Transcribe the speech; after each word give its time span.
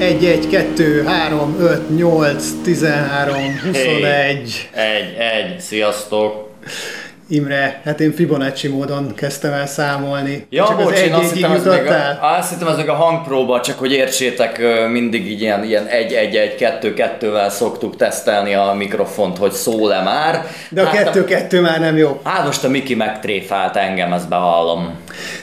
1, 0.00 0.24
1, 0.24 0.48
2, 0.48 1.04
3, 1.04 1.56
5, 1.60 1.96
8, 1.96 2.44
13, 2.62 3.60
21. 3.64 4.68
Egy, 4.72 5.16
egy, 5.18 5.60
sziasztok! 5.60 6.48
Imre, 7.28 7.80
hát 7.84 8.00
én 8.00 8.12
Fibonacci 8.12 8.68
módon 8.68 9.14
kezdtem 9.14 9.52
el 9.52 9.66
számolni. 9.66 10.46
Ja, 10.50 10.64
Csak 10.66 10.76
bocs, 10.76 10.92
az 10.92 11.00
én 11.00 11.12
azt 11.12 11.34
hittem, 11.34 11.52
ez 11.52 11.64
még 11.64 11.86
a, 11.86 11.92
á, 11.92 12.38
azt 12.38 12.50
hittem, 12.50 12.68
ez 12.68 12.76
még 12.76 12.88
a 12.88 12.94
hangpróba, 12.94 13.60
csak 13.60 13.78
hogy 13.78 13.92
értsétek, 13.92 14.60
mindig 14.90 15.30
így 15.30 15.40
ilyen, 15.40 15.64
ilyen 15.64 15.86
egy, 15.86 16.12
egy, 16.12 16.36
egy, 16.36 16.54
kettő, 16.54 16.94
kettővel 16.94 17.50
szoktuk 17.50 17.96
tesztelni 17.96 18.54
a 18.54 18.72
mikrofont, 18.76 19.38
hogy 19.38 19.52
szól-e 19.52 20.02
már. 20.02 20.46
De 20.68 20.82
a 20.82 20.84
Hát 20.84 20.94
kettő-kettő 20.94 21.60
már 21.60 21.80
nem 21.80 21.96
jó. 21.96 22.20
Hát 22.24 22.44
most 22.44 22.64
a 22.64 22.68
Miki 22.68 22.94
megtréfált 22.94 23.76
engem, 23.76 24.12
ezt 24.12 24.28
bevallom. 24.28 24.98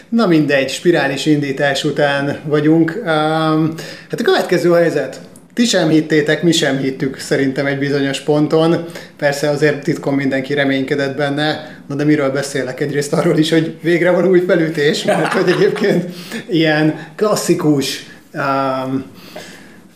Na 0.09 0.27
mindegy, 0.27 0.69
spirális 0.69 1.25
indítás 1.25 1.83
után 1.83 2.39
vagyunk. 2.45 3.01
Hát 4.09 4.19
a 4.19 4.23
következő 4.23 4.71
helyzet. 4.71 5.19
Ti 5.53 5.65
sem 5.65 5.89
hittétek, 5.89 6.43
mi 6.43 6.51
sem 6.51 6.77
hittük 6.77 7.19
szerintem 7.19 7.65
egy 7.65 7.77
bizonyos 7.77 8.19
ponton. 8.21 8.85
Persze 9.17 9.49
azért 9.49 9.83
titkon 9.83 10.13
mindenki 10.13 10.53
reménykedett 10.53 11.17
benne. 11.17 11.77
Na 11.87 11.95
de 11.95 12.03
miről 12.03 12.31
beszélek? 12.31 12.79
Egyrészt 12.79 13.13
arról 13.13 13.37
is, 13.37 13.51
hogy 13.51 13.77
végre 13.81 14.11
van 14.11 14.27
új 14.27 14.43
felütés, 14.47 15.03
mert 15.03 15.33
hogy 15.33 15.49
egyébként 15.49 16.05
ilyen 16.49 17.07
klasszikus 17.15 18.05
um, 18.33 19.05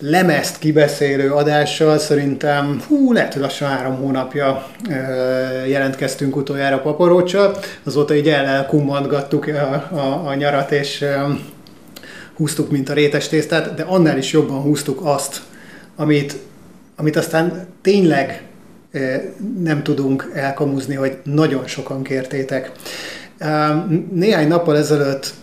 lemezt 0.02 0.60
kibeszélő 0.60 1.32
adással 1.32 1.98
szerintem, 1.98 2.82
hú, 2.88 3.14
lehet, 3.14 3.34
hogy 3.34 3.42
lassan 3.42 3.70
három 3.70 3.96
hónapja 3.96 4.68
ö, 4.90 4.94
jelentkeztünk 5.66 6.36
utoljára 6.36 6.80
paparóccsal. 6.80 7.58
Azóta 7.84 8.16
így 8.16 8.30
el- 8.30 8.45
elkummantgattuk 8.45 9.48
a, 9.48 9.95
a, 9.95 10.28
a 10.28 10.34
nyarat, 10.34 10.72
és 10.72 11.02
ö, 11.02 11.34
húztuk, 12.36 12.72
mint 12.72 12.90
a 12.90 12.94
rétes 12.94 13.28
tésztát, 13.28 13.73
de 13.73 13.84
annál 13.84 14.17
is 14.17 14.31
jobban 14.31 14.62
húztuk 14.62 15.00
azt, 15.03 15.42
amit, 15.95 16.38
amit 16.95 17.16
aztán 17.16 17.68
tényleg 17.81 18.44
ö, 18.92 19.16
nem 19.64 19.84
tudunk 19.84 20.31
elkamuzni, 20.34 20.95
hogy 20.95 21.18
nagyon 21.23 21.68
sokan 21.68 22.03
kértétek. 22.03 22.72
Néhány 24.12 24.47
nappal 24.47 24.78
ezelőtt 24.78 25.34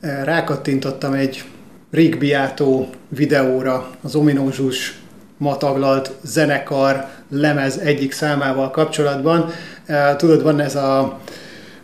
rákattintottam 0.00 1.12
egy 1.12 1.44
Rick 1.90 2.18
Beato 2.18 2.86
videóra 3.08 3.90
az 4.02 4.14
ominózus 4.14 4.98
ma 5.36 5.56
taglalt 5.56 6.10
zenekar 6.22 7.06
lemez 7.30 7.76
egyik 7.76 8.12
számával 8.12 8.70
kapcsolatban. 8.70 9.50
Eh, 9.86 10.14
Tudod, 10.16 10.42
van 10.42 10.60
ez 10.60 10.74
a 10.74 11.18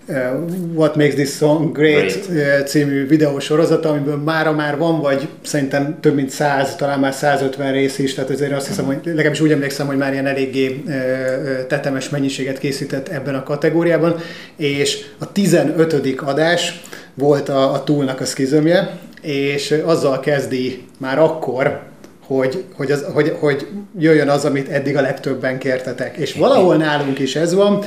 eh, 0.06 0.32
What 0.74 0.96
Makes 0.96 1.14
This 1.14 1.30
Song 1.30 1.72
Great, 1.72 2.28
Great. 2.28 2.28
eh, 2.28 2.62
című 2.64 3.06
videósorozata, 3.06 3.88
amiből 3.88 4.16
mára 4.16 4.52
már 4.52 4.78
van, 4.78 5.00
vagy 5.00 5.28
szerintem 5.42 6.00
több 6.00 6.14
mint 6.14 6.30
100, 6.30 6.76
talán 6.76 6.98
már 7.00 7.12
150 7.12 7.72
rész 7.72 7.98
is, 7.98 8.14
tehát 8.14 8.30
azért 8.30 8.52
azt 8.52 8.66
hiszem, 8.66 8.84
hogy 8.84 8.98
legalábbis 9.04 9.40
úgy 9.40 9.52
emlékszem, 9.52 9.86
hogy 9.86 9.96
már 9.96 10.12
ilyen 10.12 10.26
eléggé 10.26 10.82
tetemes 11.68 12.08
mennyiséget 12.08 12.58
készített 12.58 13.08
ebben 13.08 13.34
a 13.34 13.42
kategóriában, 13.42 14.16
és 14.56 15.04
a 15.18 15.32
15. 15.32 16.20
adás 16.20 16.82
volt 17.14 17.48
a, 17.48 17.72
a 17.72 17.84
túlnak 17.84 18.20
a 18.20 18.24
szkizomje, 18.24 18.98
és 19.24 19.70
azzal 19.84 20.20
kezdi 20.20 20.84
már 20.98 21.18
akkor, 21.18 21.82
hogy, 22.26 22.64
hogy, 22.76 22.90
az, 22.90 23.04
hogy, 23.12 23.36
hogy 23.40 23.66
jöjjön 23.98 24.28
az, 24.28 24.44
amit 24.44 24.68
eddig 24.68 24.96
a 24.96 25.00
legtöbben 25.00 25.58
kértetek. 25.58 26.16
És 26.16 26.34
valahol 26.34 26.76
nálunk 26.76 27.18
is 27.18 27.36
ez 27.36 27.54
van. 27.54 27.84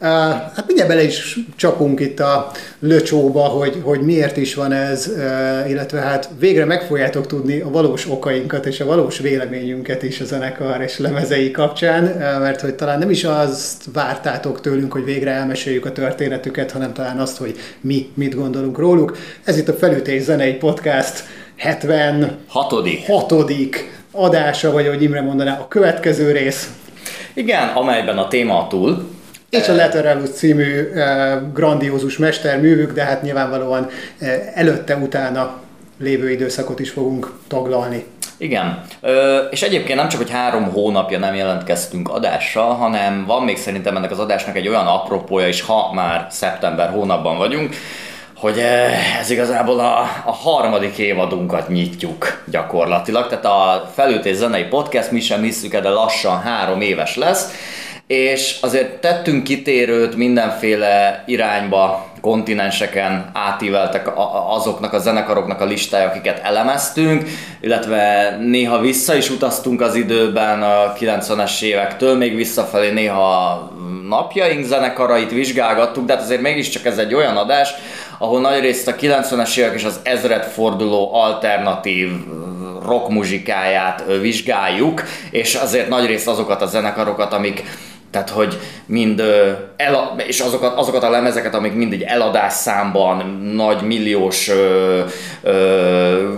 Hát 0.00 0.64
mindjárt 0.66 0.90
bele 0.90 1.02
is 1.02 1.38
csapunk 1.56 2.00
itt 2.00 2.20
a 2.20 2.50
löcsóba, 2.78 3.40
hogy, 3.40 3.80
hogy 3.82 4.00
miért 4.00 4.36
is 4.36 4.54
van 4.54 4.72
ez, 4.72 5.10
illetve 5.68 6.00
hát 6.00 6.30
végre 6.38 6.64
meg 6.64 6.82
fogjátok 6.82 7.26
tudni 7.26 7.60
a 7.60 7.70
valós 7.70 8.10
okainkat 8.10 8.66
és 8.66 8.80
a 8.80 8.84
valós 8.84 9.18
véleményünket 9.18 10.02
is 10.02 10.20
a 10.20 10.24
zenekar 10.24 10.80
és 10.80 10.98
lemezei 10.98 11.50
kapcsán, 11.50 12.04
mert 12.40 12.60
hogy 12.60 12.74
talán 12.74 12.98
nem 12.98 13.10
is 13.10 13.24
azt 13.24 13.84
vártátok 13.92 14.60
tőlünk, 14.60 14.92
hogy 14.92 15.04
végre 15.04 15.30
elmeséljük 15.30 15.84
a 15.84 15.92
történetüket, 15.92 16.70
hanem 16.70 16.92
talán 16.92 17.18
azt, 17.18 17.36
hogy 17.36 17.54
mi 17.80 18.10
mit 18.14 18.34
gondolunk 18.34 18.78
róluk. 18.78 19.16
Ez 19.44 19.58
itt 19.58 19.68
a 19.68 19.74
Felütés 19.74 20.22
Zenei 20.22 20.54
Podcast 20.54 21.24
76. 21.56 23.04
Hatodik. 23.06 23.94
adása, 24.12 24.72
vagy 24.72 24.86
ahogy 24.86 25.02
Imre 25.02 25.20
mondaná, 25.20 25.58
a 25.58 25.68
következő 25.68 26.32
rész. 26.32 26.70
Igen, 27.34 27.68
amelyben 27.68 28.18
a 28.18 28.28
téma 28.28 28.58
a 28.58 28.66
túl. 28.66 29.08
És 29.50 29.68
a 29.68 29.74
Lateralus 29.74 30.30
című 30.30 30.90
eh, 30.94 31.38
grandiózus 31.54 32.18
mesterművük, 32.18 32.92
de 32.92 33.02
hát 33.02 33.22
nyilvánvalóan 33.22 33.88
eh, 34.18 34.52
előtte-utána 34.54 35.60
lévő 35.98 36.30
időszakot 36.30 36.80
is 36.80 36.90
fogunk 36.90 37.32
taglalni. 37.48 38.04
Igen, 38.38 38.82
Ö, 39.00 39.36
és 39.36 39.62
egyébként 39.62 39.98
nem 39.98 40.08
csak, 40.08 40.20
hogy 40.20 40.30
három 40.30 40.70
hónapja 40.72 41.18
nem 41.18 41.34
jelentkeztünk 41.34 42.08
adással, 42.08 42.74
hanem 42.74 43.24
van 43.26 43.42
még 43.42 43.56
szerintem 43.56 43.96
ennek 43.96 44.10
az 44.10 44.18
adásnak 44.18 44.56
egy 44.56 44.68
olyan 44.68 44.86
apropója 44.86 45.48
is, 45.48 45.60
ha 45.60 45.92
már 45.94 46.26
szeptember 46.30 46.90
hónapban 46.90 47.38
vagyunk, 47.38 47.74
hogy 48.36 48.58
eh, 48.58 49.18
ez 49.18 49.30
igazából 49.30 49.80
a, 49.80 49.98
a 50.24 50.32
harmadik 50.32 50.98
évadunkat 50.98 51.68
nyitjuk 51.68 52.42
gyakorlatilag, 52.50 53.28
tehát 53.28 53.44
a 53.44 53.90
Felültés 53.94 54.36
Zenei 54.36 54.64
Podcast, 54.64 55.10
mi 55.10 55.20
sem 55.20 55.42
hiszük 55.42 55.76
de 55.76 55.88
lassan 55.88 56.40
három 56.40 56.80
éves 56.80 57.16
lesz, 57.16 57.50
és 58.06 58.56
azért 58.60 59.00
tettünk 59.00 59.44
kitérőt 59.44 60.16
mindenféle 60.16 61.22
irányba, 61.26 62.06
kontinenseken 62.20 63.30
átíveltek 63.32 64.10
azoknak 64.48 64.92
a 64.92 64.98
zenekaroknak 64.98 65.60
a 65.60 65.64
listája, 65.64 66.08
akiket 66.08 66.40
elemeztünk, 66.44 67.28
illetve 67.60 68.36
néha 68.40 68.80
vissza 68.80 69.14
is 69.14 69.30
utaztunk 69.30 69.80
az 69.80 69.94
időben 69.94 70.62
a 70.62 70.92
90-es 70.92 71.62
évektől, 71.62 72.16
még 72.16 72.36
visszafelé 72.36 72.90
néha 72.90 73.70
napjaink 74.08 74.64
zenekarait 74.64 75.30
vizsgálgattuk, 75.30 76.06
de 76.06 76.12
hát 76.12 76.22
azért 76.22 76.40
mégiscsak 76.40 76.84
ez 76.84 76.98
egy 76.98 77.14
olyan 77.14 77.36
adás, 77.36 77.74
ahol 78.18 78.40
nagyrészt 78.40 78.88
a 78.88 78.94
90-es 78.94 79.56
évek 79.56 79.74
és 79.74 79.84
az 79.84 80.00
ezredforduló 80.02 81.14
alternatív 81.14 82.10
rock 82.86 83.08
muzsikáját 83.08 84.04
vizsgáljuk, 84.20 85.02
és 85.30 85.54
azért 85.54 85.88
nagyrészt 85.88 86.28
azokat 86.28 86.62
a 86.62 86.66
zenekarokat, 86.66 87.32
amik 87.32 87.62
tehát, 88.16 88.30
hogy 88.30 88.58
mind, 88.86 89.22
el, 89.76 90.14
és 90.26 90.40
azokat, 90.40 90.78
azokat 90.78 91.02
a 91.02 91.10
lemezeket, 91.10 91.54
amik 91.54 91.72
mind 91.72 91.92
egy 91.92 92.02
eladás 92.02 92.52
számban 92.52 93.40
nagy 93.54 93.82
milliós 93.82 94.48
ö, 94.48 95.00
ö, 95.42 96.32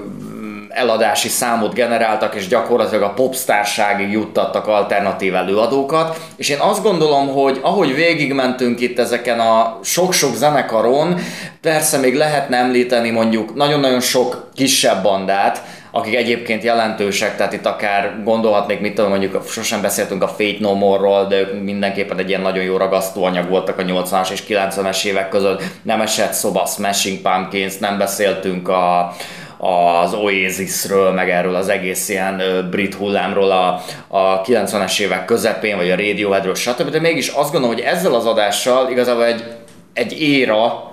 eladási 0.69 1.29
számot 1.29 1.75
generáltak, 1.75 2.35
és 2.35 2.49
gyakorlatilag 2.49 3.03
a 3.03 3.13
popstárságig 3.13 4.11
juttattak 4.11 4.67
alternatív 4.67 5.35
előadókat. 5.35 6.19
És 6.37 6.49
én 6.49 6.59
azt 6.61 6.83
gondolom, 6.83 7.29
hogy 7.29 7.59
ahogy 7.63 7.95
végigmentünk 7.95 8.81
itt 8.81 8.99
ezeken 8.99 9.41
a 9.41 9.79
sok-sok 9.83 10.35
zenekaron, 10.35 11.19
persze 11.61 11.99
még 11.99 12.15
lehetne 12.15 12.57
említeni 12.57 13.11
mondjuk 13.11 13.55
nagyon-nagyon 13.55 14.01
sok 14.01 14.51
kisebb 14.55 15.03
bandát, 15.03 15.63
akik 15.91 16.15
egyébként 16.15 16.63
jelentősek, 16.63 17.37
tehát 17.37 17.53
itt 17.53 17.67
akár 17.67 18.23
gondolhatnék, 18.25 18.81
mit 18.81 18.95
tudom, 18.95 19.11
mondjuk 19.11 19.49
sosem 19.49 19.81
beszéltünk 19.81 20.23
a 20.23 20.29
Fate 20.29 20.57
No 20.59 20.75
More-ról, 20.75 21.27
de 21.27 21.37
ők 21.37 21.63
mindenképpen 21.63 22.19
egy 22.19 22.29
ilyen 22.29 22.41
nagyon 22.41 22.65
jó 22.65 22.77
ragasztóanyag 22.77 23.49
voltak 23.49 23.79
a 23.79 23.83
80-as 23.83 24.31
és 24.31 24.43
90-es 24.49 25.05
évek 25.05 25.29
között. 25.29 25.63
Nem 25.83 26.01
esett 26.01 26.33
szoba 26.33 26.67
Smashing 26.67 27.19
Pumpkins, 27.19 27.79
nem 27.79 27.99
beszéltünk 27.99 28.69
a, 28.69 29.15
az 29.59 30.15
Oasisről, 30.15 31.13
meg 31.13 31.31
erről 31.31 31.55
az 31.55 31.69
egész 31.69 32.09
ilyen 32.09 32.67
brit 32.71 32.95
hullámról 32.95 33.51
a, 33.51 33.83
a 34.09 34.41
90-es 34.41 35.01
évek 35.01 35.25
közepén, 35.25 35.77
vagy 35.77 35.91
a 35.91 35.97
Radioheadről, 35.97 36.55
stb. 36.55 36.91
De 36.91 37.01
mégis 37.01 37.29
azt 37.29 37.53
gondolom, 37.53 37.77
hogy 37.77 37.85
ezzel 37.85 38.15
az 38.15 38.27
adással 38.27 38.91
igazából 38.91 39.25
egy, 39.25 39.45
egy 39.93 40.21
éra 40.23 40.93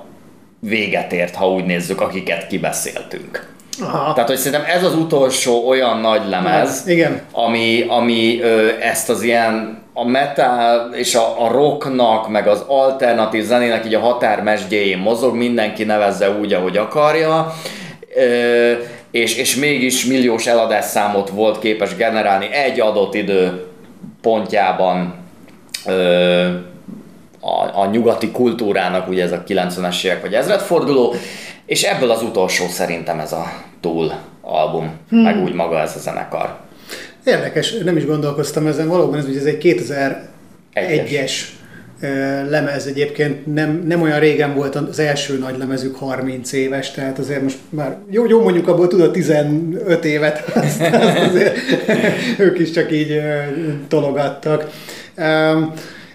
véget 0.59 1.13
ért, 1.13 1.35
ha 1.35 1.49
úgy 1.49 1.65
nézzük, 1.65 2.01
akiket 2.01 2.47
kibeszéltünk. 2.47 3.54
Aha. 3.81 4.13
Tehát, 4.13 4.29
hogy 4.29 4.37
szerintem 4.37 4.69
ez 4.75 4.83
az 4.83 4.95
utolsó 4.95 5.67
olyan 5.67 5.99
nagy 5.99 6.21
lemez, 6.29 6.83
Igen. 6.87 7.21
ami, 7.31 7.85
ami 7.87 8.39
ö, 8.41 8.67
ezt 8.79 9.09
az 9.09 9.21
ilyen 9.21 9.83
a 9.93 10.07
metal 10.07 10.93
és 10.93 11.15
a, 11.15 11.45
a 11.45 11.51
rocknak, 11.51 12.29
meg 12.29 12.47
az 12.47 12.63
alternatív 12.67 13.43
zenének 13.43 13.85
így 13.85 13.93
a 13.93 13.99
határmesdjéjén 13.99 14.97
mozog, 14.97 15.35
mindenki 15.35 15.83
nevezze 15.83 16.29
úgy, 16.31 16.53
ahogy 16.53 16.77
akarja, 16.77 17.53
ö, 18.15 18.71
és, 19.11 19.35
és 19.35 19.55
mégis 19.55 20.05
milliós 20.05 20.45
eladásszámot 20.47 21.29
volt 21.29 21.59
képes 21.59 21.95
generálni 21.95 22.47
egy 22.51 22.79
adott 22.79 23.13
idő 23.13 23.65
pontjában 24.21 25.15
ö, 25.85 26.45
a, 27.45 27.81
a 27.81 27.85
nyugati 27.85 28.31
kultúrának, 28.31 29.07
ugye 29.07 29.23
ez 29.23 29.31
a 29.31 29.43
90-es 29.47 30.05
évek 30.05 30.21
vagy 30.21 30.33
ezredforduló, 30.33 31.15
és 31.65 31.83
ebből 31.83 32.11
az 32.11 32.21
utolsó 32.21 32.67
szerintem 32.67 33.19
ez 33.19 33.31
a 33.31 33.45
túl 33.81 34.11
album, 34.41 34.91
hmm. 35.09 35.19
meg 35.19 35.43
úgy 35.43 35.53
maga 35.53 35.79
ez 35.79 35.95
a 35.95 35.99
zenekar. 35.99 36.57
Érdekes, 37.23 37.71
nem 37.83 37.97
is 37.97 38.05
gondolkoztam 38.05 38.67
ezen, 38.67 38.87
valóban 38.87 39.17
ez, 39.17 39.25
ugye 39.25 39.39
ez 39.39 39.45
egy 39.45 39.85
2001-es 40.73 41.31
lemez 42.49 42.85
egyébként 42.85 43.53
nem, 43.53 43.83
nem 43.87 44.01
olyan 44.01 44.19
régen 44.19 44.55
volt 44.55 44.75
az 44.75 44.99
első 44.99 45.37
nagy 45.37 45.57
lemezük 45.57 45.95
30 45.95 46.51
éves, 46.51 46.91
tehát 46.91 47.19
azért 47.19 47.41
most 47.41 47.57
már 47.69 47.97
jó, 48.09 48.25
jó 48.27 48.41
mondjuk 48.41 48.67
abból 48.67 48.87
tudod 48.87 49.11
15 49.11 50.05
évet, 50.05 50.43
azt, 50.55 50.81
azt 51.01 51.17
azért 51.17 51.57
ők 52.45 52.59
is 52.59 52.71
csak 52.71 52.91
így 52.91 53.21
tologattak. 53.87 54.69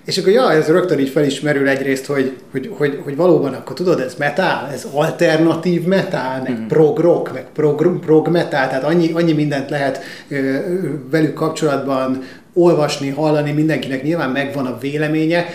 És 0.05 0.19
akkor 0.19 0.33
ja, 0.33 0.53
ez 0.53 0.67
rögtön 0.67 0.99
így 0.99 1.09
felismerül 1.09 1.69
egyrészt, 1.69 2.07
hogy, 2.07 2.37
hogy, 2.51 2.71
hogy, 2.77 3.01
hogy 3.05 3.17
valóban 3.17 3.55
akkor 3.55 3.77
tudod, 3.77 4.01
ez 4.01 4.15
metal, 4.19 4.69
ez 4.73 4.87
alternatív 4.93 5.85
metal, 5.85 6.41
meg 6.43 6.61
mm. 6.61 6.67
prog 6.67 6.99
rock, 6.99 7.33
meg 7.33 7.47
prog, 7.55 7.99
prog 8.01 8.29
metal, 8.29 8.69
tehát 8.69 8.85
annyi, 8.85 9.13
annyi 9.13 9.33
mindent 9.33 9.71
lehet 9.71 10.01
velük 11.11 11.35
kapcsolatban 11.35 12.23
olvasni, 12.55 13.09
hallani, 13.09 13.53
mindenkinek 13.53 14.03
nyilván 14.03 14.31
megvan 14.31 14.67
a 14.67 14.79
véleménye. 14.79 15.47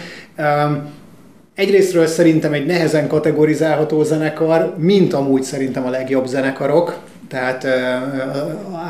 Egyrésztről 1.56 2.08
szerintem 2.08 2.54
egy 2.54 2.66
nehezen 2.66 3.08
kategorizálható 3.08 4.04
zenekar, 4.04 4.76
mint 4.78 5.14
amúgy 5.14 5.44
szerintem 5.44 5.86
a 5.86 5.90
legjobb 5.90 6.26
zenekarok, 6.26 6.98
tehát 7.28 7.66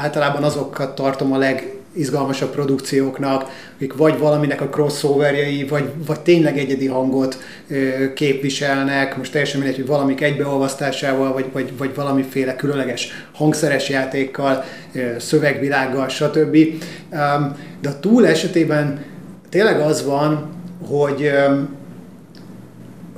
általában 0.01 0.43
azokat 0.43 0.95
tartom 0.95 1.33
a 1.33 1.37
leg 1.37 1.74
izgalmasabb 1.95 2.51
produkcióknak, 2.51 3.49
akik 3.75 3.93
vagy 3.93 4.17
valaminek 4.17 4.61
a 4.61 4.69
crossoverjei, 4.69 5.65
vagy, 5.65 5.89
vagy 6.05 6.19
tényleg 6.19 6.57
egyedi 6.57 6.87
hangot 6.87 7.37
ö, 7.67 8.13
képviselnek, 8.13 9.17
most 9.17 9.31
teljesen 9.31 9.59
mindegy, 9.59 9.77
hogy 9.77 9.87
valamik 9.87 10.21
egybeolvasztásával, 10.21 11.33
vagy, 11.33 11.45
vagy, 11.51 11.77
vagy 11.77 11.95
valamiféle 11.95 12.55
különleges 12.55 13.27
hangszeres 13.33 13.89
játékkal, 13.89 14.63
ö, 14.93 14.99
szövegvilággal, 15.19 16.07
stb. 16.07 16.57
De 17.81 17.89
a 17.89 17.99
túl 17.99 18.27
esetében 18.27 19.03
tényleg 19.49 19.79
az 19.79 20.05
van, 20.05 20.53
hogy 20.87 21.31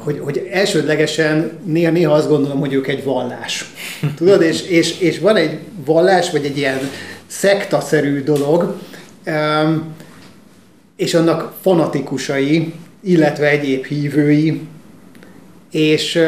hogy, 0.07 0.19
hogy 0.19 0.47
elsődlegesen 0.51 1.51
néha, 1.65 1.91
néha 1.91 2.13
azt 2.13 2.27
gondolom, 2.27 2.59
hogy 2.59 2.73
ők 2.73 2.87
egy 2.87 3.03
vallás. 3.03 3.65
Tudod, 4.15 4.41
és, 4.41 4.61
és, 4.61 4.99
és 4.99 5.19
van 5.19 5.35
egy 5.35 5.59
vallás, 5.85 6.31
vagy 6.31 6.45
egy 6.45 6.57
ilyen 6.57 6.79
szektaszerű 7.37 8.23
dolog, 8.23 8.75
és 10.95 11.13
annak 11.13 11.53
fanatikusai, 11.61 12.73
illetve 13.03 13.49
egyéb 13.49 13.85
hívői, 13.85 14.61
és, 15.71 16.19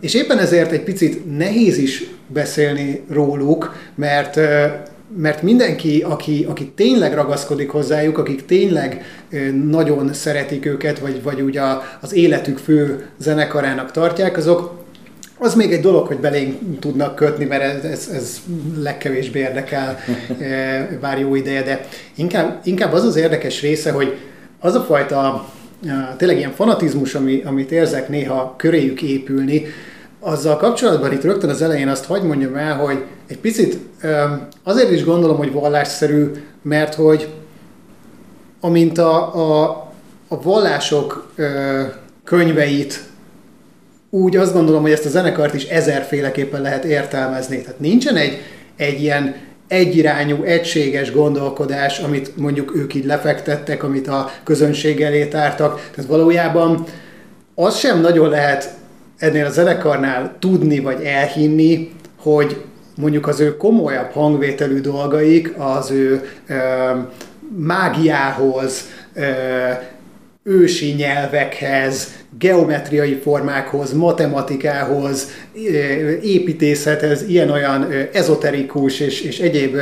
és 0.00 0.14
éppen 0.14 0.38
ezért 0.38 0.72
egy 0.72 0.82
picit 0.82 1.36
nehéz 1.36 1.78
is 1.78 2.04
beszélni 2.26 3.02
róluk, 3.08 3.76
mert 3.94 4.40
mert 5.16 5.42
mindenki, 5.42 6.02
aki, 6.02 6.46
aki 6.48 6.72
tényleg 6.74 7.14
ragaszkodik 7.14 7.70
hozzájuk, 7.70 8.18
akik 8.18 8.44
tényleg 8.44 9.04
nagyon 9.64 10.12
szeretik 10.12 10.66
őket, 10.66 10.98
vagy, 10.98 11.22
vagy 11.22 11.40
ugye 11.40 11.60
az 12.00 12.12
életük 12.14 12.58
fő 12.58 13.06
zenekarának 13.18 13.90
tartják, 13.90 14.36
azok 14.36 14.85
az 15.38 15.54
még 15.54 15.72
egy 15.72 15.80
dolog, 15.80 16.06
hogy 16.06 16.18
belénk 16.18 16.80
tudnak 16.80 17.14
kötni, 17.14 17.44
mert 17.44 17.62
ez, 17.62 17.84
ez, 17.84 18.08
ez 18.14 18.40
legkevésbé 18.78 19.38
érdekel 19.38 19.98
bár 21.00 21.18
jó 21.18 21.34
ideje, 21.34 21.62
de 21.62 21.88
inkább, 22.14 22.60
inkább 22.64 22.92
az 22.92 23.04
az 23.04 23.16
érdekes 23.16 23.60
része, 23.60 23.90
hogy 23.90 24.16
az 24.60 24.74
a 24.74 24.80
fajta 24.80 25.48
tényleg 26.16 26.36
ilyen 26.36 26.52
fanatizmus, 26.52 27.14
ami, 27.14 27.42
amit 27.44 27.72
érzek 27.72 28.08
néha 28.08 28.54
köréjük 28.56 29.02
épülni, 29.02 29.64
azzal 30.20 30.56
kapcsolatban 30.56 31.12
itt 31.12 31.22
rögtön 31.22 31.50
az 31.50 31.62
elején 31.62 31.88
azt 31.88 32.04
hagyd 32.04 32.24
mondjam 32.24 32.56
el, 32.56 32.76
hogy 32.76 33.04
egy 33.26 33.38
picit 33.38 33.78
azért 34.62 34.90
is 34.90 35.04
gondolom, 35.04 35.36
hogy 35.36 35.52
vallásszerű, 35.52 36.30
mert 36.62 36.94
hogy 36.94 37.28
amint 38.60 38.98
a, 38.98 39.34
a, 39.34 39.68
a 40.28 40.42
vallások 40.42 41.32
könyveit 42.24 43.02
úgy 44.16 44.36
azt 44.36 44.52
gondolom, 44.52 44.82
hogy 44.82 44.90
ezt 44.90 45.04
a 45.04 45.08
zenekart 45.08 45.54
is 45.54 45.64
ezerféleképpen 45.64 46.60
lehet 46.60 46.84
értelmezni. 46.84 47.60
Tehát 47.60 47.80
nincsen 47.80 48.16
egy, 48.16 48.38
egy 48.76 49.02
ilyen 49.02 49.34
egyirányú, 49.68 50.42
egységes 50.42 51.12
gondolkodás, 51.12 51.98
amit 51.98 52.36
mondjuk 52.36 52.76
ők 52.76 52.94
így 52.94 53.04
lefektettek, 53.04 53.82
amit 53.82 54.08
a 54.08 54.30
közönség 54.44 55.00
elé 55.00 55.26
tártak. 55.26 55.90
Tehát 55.94 56.10
valójában 56.10 56.84
az 57.54 57.78
sem 57.78 58.00
nagyon 58.00 58.28
lehet 58.28 58.74
ennél 59.18 59.46
a 59.46 59.50
zenekarnál 59.50 60.36
tudni 60.38 60.78
vagy 60.78 61.02
elhinni, 61.02 61.92
hogy 62.16 62.64
mondjuk 62.96 63.26
az 63.26 63.40
ő 63.40 63.56
komolyabb 63.56 64.10
hangvételű 64.10 64.80
dolgaik 64.80 65.54
az 65.58 65.90
ő 65.90 66.28
ö, 66.46 66.54
mágiához, 67.56 68.84
ö, 69.14 69.22
ősi 70.48 70.92
nyelvekhez, 70.92 72.14
geometriai 72.38 73.14
formákhoz, 73.14 73.92
matematikához, 73.92 75.28
építészethez, 76.22 77.24
ilyen-olyan 77.28 77.86
ezoterikus 78.12 79.00
és, 79.00 79.20
és 79.20 79.38
egyéb 79.38 79.76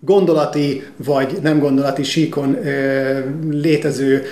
gondolati 0.00 0.82
vagy 0.96 1.38
nem 1.42 1.58
gondolati 1.58 2.02
síkon 2.02 2.58
létező 3.50 4.22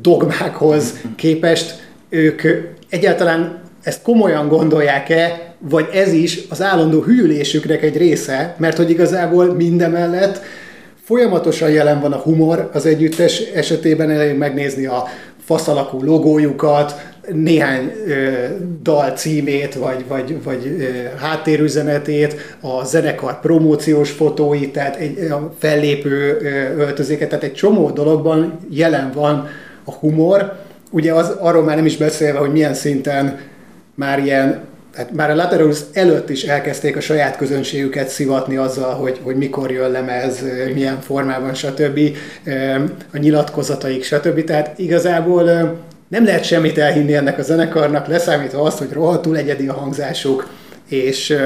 dogmákhoz 0.00 1.00
képest 1.16 1.90
ők 2.08 2.42
egyáltalán 2.88 3.60
ezt 3.82 4.02
komolyan 4.02 4.48
gondolják-e, 4.48 5.54
vagy 5.58 5.88
ez 5.92 6.12
is 6.12 6.40
az 6.48 6.62
állandó 6.62 7.02
hűlésüknek 7.02 7.82
egy 7.82 7.96
része, 7.96 8.54
mert 8.58 8.76
hogy 8.76 8.90
igazából 8.90 9.54
mindemellett 9.54 10.40
folyamatosan 11.12 11.70
jelen 11.70 12.00
van 12.00 12.12
a 12.12 12.16
humor 12.16 12.70
az 12.72 12.86
együttes 12.86 13.38
esetében, 13.38 14.10
elég 14.10 14.36
megnézni 14.36 14.86
a 14.86 15.04
faszalakú 15.44 16.02
logójukat, 16.02 17.10
néhány 17.32 17.92
ö, 18.06 18.30
dal 18.82 19.10
címét, 19.10 19.74
vagy, 19.74 20.04
vagy, 20.08 20.42
vagy 20.42 20.66
ö, 20.66 20.84
háttérüzenetét, 21.18 22.56
a 22.60 22.84
zenekar 22.84 23.40
promóciós 23.40 24.10
fotóit, 24.10 24.72
tehát 24.72 24.96
egy 24.96 25.18
a 25.30 25.52
fellépő 25.58 26.38
ö, 26.40 26.80
öltözéket, 26.80 27.28
tehát 27.28 27.44
egy 27.44 27.54
csomó 27.54 27.90
dologban 27.90 28.58
jelen 28.70 29.10
van 29.14 29.48
a 29.84 29.92
humor. 29.92 30.52
Ugye 30.90 31.12
az, 31.12 31.28
arról 31.28 31.62
már 31.62 31.76
nem 31.76 31.86
is 31.86 31.96
beszélve, 31.96 32.38
hogy 32.38 32.52
milyen 32.52 32.74
szinten 32.74 33.38
már 33.94 34.18
ilyen 34.18 34.60
tehát 34.94 35.12
már 35.12 35.30
a 35.30 35.34
Lateralus 35.34 35.78
előtt 35.92 36.30
is 36.30 36.42
elkezdték 36.42 36.96
a 36.96 37.00
saját 37.00 37.36
közönségüket 37.36 38.08
szivatni 38.08 38.56
azzal, 38.56 38.94
hogy, 38.94 39.20
hogy 39.22 39.36
mikor 39.36 39.70
jön 39.70 39.90
lemez, 39.90 40.44
milyen 40.74 41.00
formában, 41.00 41.54
stb. 41.54 42.00
A 43.12 43.18
nyilatkozataik, 43.18 44.04
stb. 44.04 44.44
Tehát 44.44 44.78
igazából 44.78 45.44
nem 46.08 46.24
lehet 46.24 46.44
semmit 46.44 46.78
elhinni 46.78 47.14
ennek 47.14 47.38
a 47.38 47.42
zenekarnak, 47.42 48.06
leszámítva 48.06 48.62
azt, 48.62 48.78
hogy 48.78 48.92
rohadtul 48.92 49.36
egyedi 49.36 49.68
a 49.68 49.72
hangzásuk, 49.72 50.48
és, 50.88 51.36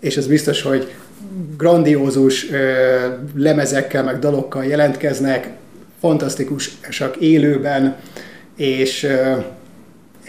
és 0.00 0.16
ez 0.16 0.26
biztos, 0.26 0.62
hogy 0.62 0.94
grandiózus 1.56 2.46
lemezekkel, 3.34 4.04
meg 4.04 4.18
dalokkal 4.18 4.64
jelentkeznek, 4.64 5.48
fantasztikusak 6.00 7.16
élőben, 7.16 7.96
és 8.56 9.06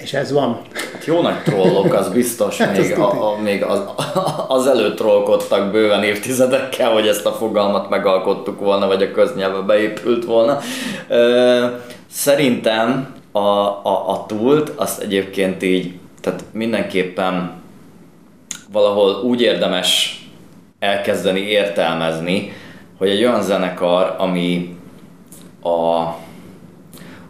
és 0.01 0.13
ez 0.13 0.31
van. 0.31 0.61
Hát 0.93 1.05
jó 1.05 1.21
nagy 1.21 1.43
trollok, 1.43 1.93
az 1.93 2.09
biztos. 2.09 2.57
hát 2.57 2.77
még, 2.77 2.97
a, 2.97 3.31
a, 3.31 3.41
még 3.41 3.63
az, 3.63 3.81
az 4.57 4.67
előtt 4.67 4.97
trollkodtak 4.97 5.71
bőven 5.71 6.03
évtizedekkel, 6.03 6.91
hogy 6.91 7.07
ezt 7.07 7.25
a 7.25 7.31
fogalmat 7.31 7.89
megalkottuk 7.89 8.59
volna, 8.59 8.87
vagy 8.87 9.03
a 9.03 9.11
köznyelve 9.11 9.59
beépült 9.59 10.25
volna. 10.25 10.59
Szerintem 12.09 13.15
a, 13.31 13.39
a, 13.39 14.09
a 14.09 14.25
túlt 14.27 14.71
azt 14.75 15.01
egyébként 15.01 15.63
így, 15.63 15.93
tehát 16.21 16.43
mindenképpen 16.51 17.51
valahol 18.71 19.21
úgy 19.23 19.41
érdemes 19.41 20.21
elkezdeni 20.79 21.39
értelmezni, 21.39 22.53
hogy 22.97 23.09
egy 23.09 23.23
olyan 23.23 23.41
zenekar, 23.41 24.15
ami 24.17 24.75
a 25.63 26.05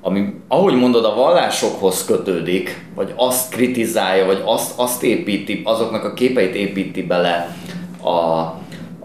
ami, 0.07 0.33
ahogy 0.47 0.73
mondod, 0.73 1.05
a 1.05 1.15
vallásokhoz 1.15 2.05
kötődik, 2.05 2.85
vagy 2.95 3.13
azt 3.15 3.53
kritizálja, 3.53 4.25
vagy 4.25 4.41
azt, 4.45 4.79
azt 4.79 5.03
építi, 5.03 5.61
azoknak 5.63 6.03
a 6.03 6.13
képeit 6.13 6.55
építi 6.55 7.03
bele 7.03 7.55
a, 8.01 8.09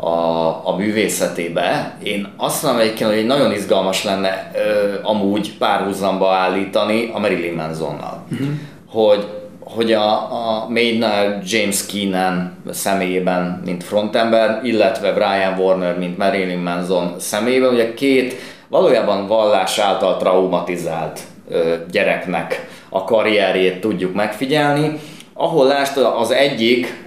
a, 0.07 0.61
a 0.65 0.77
művészetébe. 0.77 1.97
Én 2.03 2.29
azt 2.37 2.63
mondom 2.63 2.81
egyébként, 2.81 3.11
hogy 3.11 3.27
nagyon 3.27 3.53
izgalmas 3.53 4.05
lenne 4.05 4.51
ö, 4.55 4.95
amúgy 5.03 5.57
párhuzamba 5.59 6.33
állítani 6.33 7.11
a 7.15 7.19
Marilyn 7.19 7.55
Mansonnal. 7.55 8.25
Uh-huh. 8.33 8.49
Hogy, 8.87 9.27
hogy 9.61 9.93
a, 9.93 10.13
a 10.13 10.67
Maynard 10.69 11.51
James 11.51 11.87
Keenan 11.87 12.57
személyében, 12.71 13.63
mint 13.65 13.85
frontember, 13.85 14.61
illetve 14.63 15.13
Brian 15.13 15.59
Warner, 15.59 15.99
mint 15.99 16.19
Marilyn 16.19 16.59
Manson 16.59 17.15
személyében, 17.19 17.73
ugye 17.73 17.95
két 17.95 18.52
valójában 18.73 19.27
vallás 19.27 19.79
által 19.79 20.17
traumatizált 20.17 21.21
gyereknek 21.91 22.69
a 22.89 23.05
karrierjét 23.05 23.81
tudjuk 23.81 24.15
megfigyelni, 24.15 25.01
ahol 25.35 25.67
lást 25.67 25.97
az 25.97 26.31
egyik, 26.31 27.05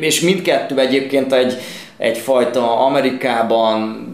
és 0.00 0.20
mindkettő 0.20 0.78
egyébként 0.78 1.32
egy, 1.32 1.54
egyfajta 1.96 2.78
Amerikában 2.78 4.06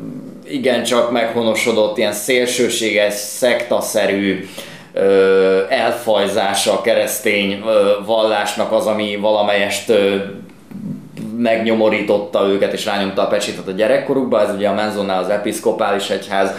igencsak 0.49 1.11
meghonosodott, 1.11 1.99
ilyen 1.99 2.13
szélsőséges, 2.13 3.15
szektaszerű 3.15 4.49
elfajzása 5.69 6.73
a 6.73 6.81
keresztény 6.81 7.63
vallásnak 8.07 8.73
az, 8.73 8.87
ami 8.87 9.17
valamelyest 9.17 9.93
megnyomorította 11.42 12.47
őket 12.49 12.73
és 12.73 12.85
rányomta 12.85 13.23
a 13.23 13.26
pecsétet 13.26 13.68
a 13.68 13.70
gyerekkorukba, 13.70 14.40
ez 14.40 14.54
ugye 14.54 14.68
a 14.68 14.75
Menzonnál 14.75 15.23
az 15.23 15.28
episzkopális 15.28 16.11
egyház, 16.11 16.54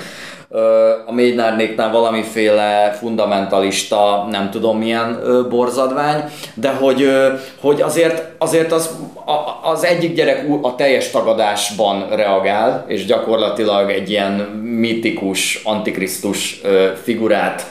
a 1.06 1.14
Médnárnéknál 1.14 1.92
valamiféle 1.92 2.92
fundamentalista, 3.00 4.28
nem 4.30 4.50
tudom 4.50 4.78
milyen 4.78 5.20
borzadvány, 5.50 6.24
de 6.54 6.70
hogy, 6.70 7.10
hogy 7.62 7.82
azért, 7.82 8.32
azért 8.38 8.72
az, 8.72 8.90
az 9.64 9.86
egyik 9.86 10.16
gyerek 10.16 10.46
a 10.62 10.76
teljes 10.76 11.10
tagadásban 11.10 12.08
reagál, 12.10 12.86
és 12.88 13.06
gyakorlatilag 13.06 13.90
egy 13.90 14.10
ilyen 14.10 14.32
mitikus, 14.64 15.62
antikrisztus 15.64 16.62
figurát 17.04 17.66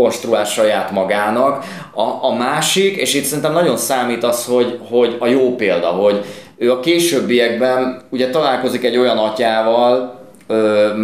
konstruál 0.00 0.44
saját 0.44 0.90
magának. 0.90 1.64
A, 1.94 2.02
a 2.26 2.34
másik, 2.38 2.96
és 2.96 3.14
itt 3.14 3.24
szerintem 3.24 3.52
nagyon 3.52 3.76
számít 3.76 4.24
az, 4.24 4.44
hogy, 4.44 4.78
hogy 4.90 5.16
a 5.18 5.26
jó 5.26 5.54
példa, 5.56 5.86
hogy 5.86 6.24
ő 6.56 6.72
a 6.72 6.80
későbbiekben 6.80 8.02
ugye 8.10 8.30
találkozik 8.30 8.84
egy 8.84 8.96
olyan 8.96 9.18
atyával, 9.18 10.18
ö, 10.46 10.94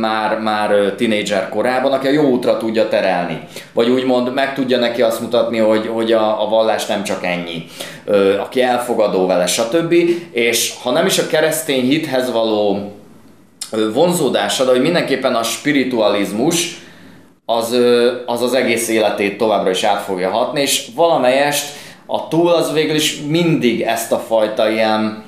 már, 0.00 0.40
már 0.40 0.92
tinédzser 0.96 1.48
korában, 1.48 1.92
aki 1.92 2.06
a 2.06 2.10
jó 2.10 2.22
útra 2.22 2.56
tudja 2.56 2.88
terelni. 2.88 3.40
Vagy 3.72 3.88
úgymond 3.88 4.34
meg 4.34 4.54
tudja 4.54 4.78
neki 4.78 5.02
azt 5.02 5.20
mutatni, 5.20 5.58
hogy, 5.58 5.86
hogy 5.86 6.12
a, 6.12 6.42
a 6.42 6.48
vallás 6.48 6.86
nem 6.86 7.02
csak 7.04 7.24
ennyi. 7.24 7.64
Ö, 8.04 8.38
aki 8.38 8.62
elfogadó 8.62 9.26
vele, 9.26 9.46
stb. 9.46 9.94
És 10.30 10.74
ha 10.82 10.90
nem 10.90 11.06
is 11.06 11.18
a 11.18 11.26
keresztény 11.26 11.84
hithez 11.84 12.32
való 12.32 12.92
vonzódása, 13.94 14.64
de 14.64 14.70
hogy 14.70 14.82
mindenképpen 14.82 15.34
a 15.34 15.42
spiritualizmus 15.42 16.82
az, 17.46 17.76
az 18.26 18.42
az 18.42 18.54
egész 18.54 18.88
életét 18.88 19.38
továbbra 19.38 19.70
is 19.70 19.82
át 19.82 20.02
fogja 20.02 20.30
hatni, 20.30 20.60
és 20.60 20.88
valamelyest 20.94 21.66
a 22.06 22.28
túl 22.28 22.52
az 22.52 22.72
végül 22.72 22.94
is 22.94 23.20
mindig 23.28 23.80
ezt 23.80 24.12
a 24.12 24.18
fajta 24.18 24.70
ilyen 24.70 25.24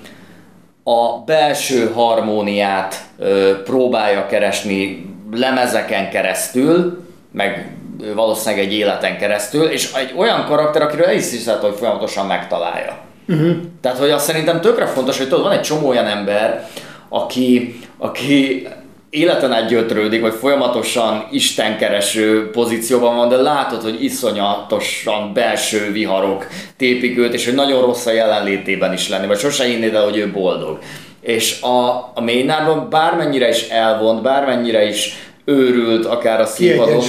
a 0.85 1.18
belső 1.25 1.90
harmóniát 1.94 2.94
ö, 3.18 3.62
próbálja 3.62 4.26
keresni 4.26 5.06
lemezeken 5.32 6.11
keresztül, 6.11 7.04
meg 7.32 7.76
valószínűleg 8.14 8.64
egy 8.64 8.73
életen 8.73 9.18
keresztül, 9.18 9.64
és 9.64 9.92
egy 9.92 10.14
olyan 10.16 10.44
karakter, 10.44 10.82
akiről 10.82 11.06
el 11.06 11.14
is 11.14 11.30
hiszed, 11.30 11.61
hogy 11.61 11.75
folyamatosan 11.78 12.26
megtalálja. 12.26 12.96
Uh-huh. 13.28 13.56
Tehát, 13.80 13.99
hogy 13.99 14.11
azt 14.11 14.25
szerintem 14.25 14.61
tökre 14.61 14.87
fontos, 14.87 15.18
hogy 15.18 15.28
tudod, 15.28 15.44
van 15.44 15.52
egy 15.52 15.61
csomó 15.61 15.88
olyan 15.88 16.06
ember, 16.06 16.68
aki, 17.08 17.80
aki 17.99 18.68
életen 19.16 19.52
át 19.52 19.68
gyötrődik, 19.68 20.20
vagy 20.20 20.35
folyamatosan 20.35 21.26
istenkereső 21.30 22.50
pozícióban 22.50 23.16
van, 23.16 23.28
de 23.28 23.37
látod, 23.37 23.82
hogy 23.82 24.04
iszonyatosan 24.04 25.32
belső 25.35 25.92
viharok 25.92 26.46
tépik 26.76 27.18
őt, 27.18 27.35
és 27.35 27.44
hogy 27.44 27.54
nagyon 27.54 27.80
rossz 27.80 28.06
a 28.06 28.12
jelenlétében 28.12 28.92
is 28.92 29.08
lenni, 29.08 29.26
vagy 29.26 29.38
sose 29.38 29.64
hinnéd 29.64 29.94
el, 29.94 30.04
hogy 30.04 30.16
ő 30.16 30.30
boldog. 30.32 30.78
És 31.20 31.61
a, 31.61 31.88
a 32.14 32.20
Maynardban 32.20 32.90
bármennyire 32.90 33.49
is 33.49 33.68
elvont, 33.68 34.23
bármennyire 34.23 34.88
is 34.88 35.14
őrült, 35.44 36.06
akár 36.06 36.40
a 36.40 36.46
színpadon. 36.46 37.02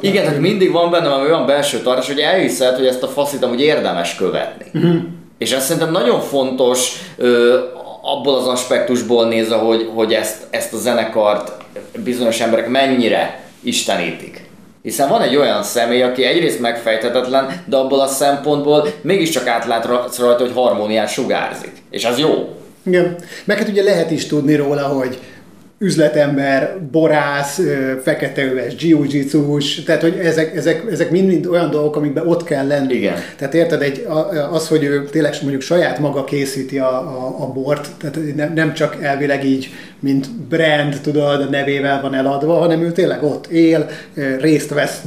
Igen, 0.00 0.24
tehát 0.24 0.40
mindig 0.40 0.72
van 0.72 0.90
benne 0.90 1.08
olyan 1.08 1.46
belső 1.46 1.78
tartás, 1.78 2.06
hogy 2.06 2.18
elhiszed, 2.18 2.76
hogy 2.76 2.86
ezt 2.86 3.02
a 3.02 3.08
faszit 3.08 3.42
amúgy 3.42 3.60
érdemes 3.60 4.14
követni. 4.14 4.64
Uh-huh. 4.74 5.00
És 5.38 5.52
ez 5.52 5.64
szerintem 5.64 5.90
nagyon 5.90 6.20
fontos 6.20 6.92
ö, 7.16 7.58
abból 8.16 8.34
az 8.34 8.46
aspektusból 8.46 9.28
nézve, 9.28 9.56
hogy, 9.56 9.90
hogy 9.94 10.12
ezt, 10.12 10.46
ezt 10.50 10.72
a 10.72 10.76
zenekart 10.76 11.52
bizonyos 12.04 12.40
emberek 12.40 12.68
mennyire 12.68 13.44
istenítik. 13.60 14.50
Hiszen 14.82 15.08
van 15.08 15.22
egy 15.22 15.36
olyan 15.36 15.62
személy, 15.62 16.02
aki 16.02 16.24
egyrészt 16.24 16.60
megfejthetetlen, 16.60 17.62
de 17.66 17.76
abból 17.76 18.00
a 18.00 18.06
szempontból 18.06 18.88
mégiscsak 19.02 19.46
átlát 19.46 19.84
rajta, 20.18 20.36
hogy 20.38 20.52
harmóniát 20.54 21.12
sugárzik. 21.12 21.72
És 21.90 22.04
az 22.04 22.18
jó. 22.18 22.56
Igen. 22.82 23.16
Meg 23.44 23.58
hát 23.58 23.68
ugye 23.68 23.82
lehet 23.82 24.10
is 24.10 24.26
tudni 24.26 24.54
róla, 24.54 24.82
hogy 24.82 25.18
üzletember, 25.82 26.76
borász, 26.90 27.60
feketeöves, 28.02 28.74
jiu 28.78 29.06
tehát 29.86 30.02
hogy 30.02 30.18
ezek, 30.22 30.56
ezek, 30.56 30.82
ezek 30.90 31.10
mind, 31.10 31.26
mind 31.26 31.46
olyan 31.46 31.70
dolgok, 31.70 31.96
amikben 31.96 32.26
ott 32.26 32.44
kell 32.44 32.66
lenni. 32.66 32.94
Igen. 32.94 33.14
Tehát 33.36 33.54
érted, 33.54 33.82
egy, 33.82 34.06
az, 34.52 34.68
hogy 34.68 34.84
ő 34.84 35.04
tényleg 35.04 35.34
mondjuk 35.40 35.62
saját 35.62 35.98
maga 35.98 36.24
készíti 36.24 36.78
a, 36.78 36.94
a, 36.94 37.36
a 37.38 37.46
bort, 37.46 37.88
tehát 37.98 38.18
nem, 38.36 38.52
nem 38.54 38.74
csak 38.74 38.96
elvileg 39.00 39.44
így, 39.44 39.70
mint 40.00 40.30
brand, 40.30 41.00
tudod, 41.02 41.40
a 41.40 41.48
nevével 41.50 42.00
van 42.00 42.14
eladva, 42.14 42.54
hanem 42.54 42.82
ő 42.82 42.92
tényleg 42.92 43.22
ott 43.22 43.46
él, 43.46 43.88
részt 44.40 44.70
vesz 44.70 45.00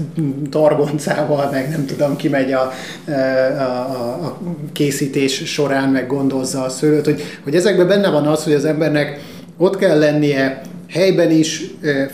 targoncával, 0.50 1.50
meg 1.52 1.70
nem 1.70 1.86
tudom, 1.86 2.16
kimegy 2.16 2.52
a, 2.52 2.72
a, 3.08 3.12
a, 3.12 4.26
a 4.26 4.38
készítés 4.74 5.42
során, 5.46 5.90
meg 5.90 6.08
gondozza 6.08 6.64
a 6.64 6.70
szőlőt, 6.70 7.06
hogy, 7.06 7.22
hogy 7.44 7.56
ezekben 7.56 7.88
benne 7.88 8.10
van 8.10 8.28
az, 8.28 8.44
hogy 8.44 8.54
az 8.54 8.66
embernek 8.66 9.20
ott 9.58 9.78
kell 9.78 10.00
lennie 10.00 10.62
helyben 10.90 11.32
is, 11.32 11.64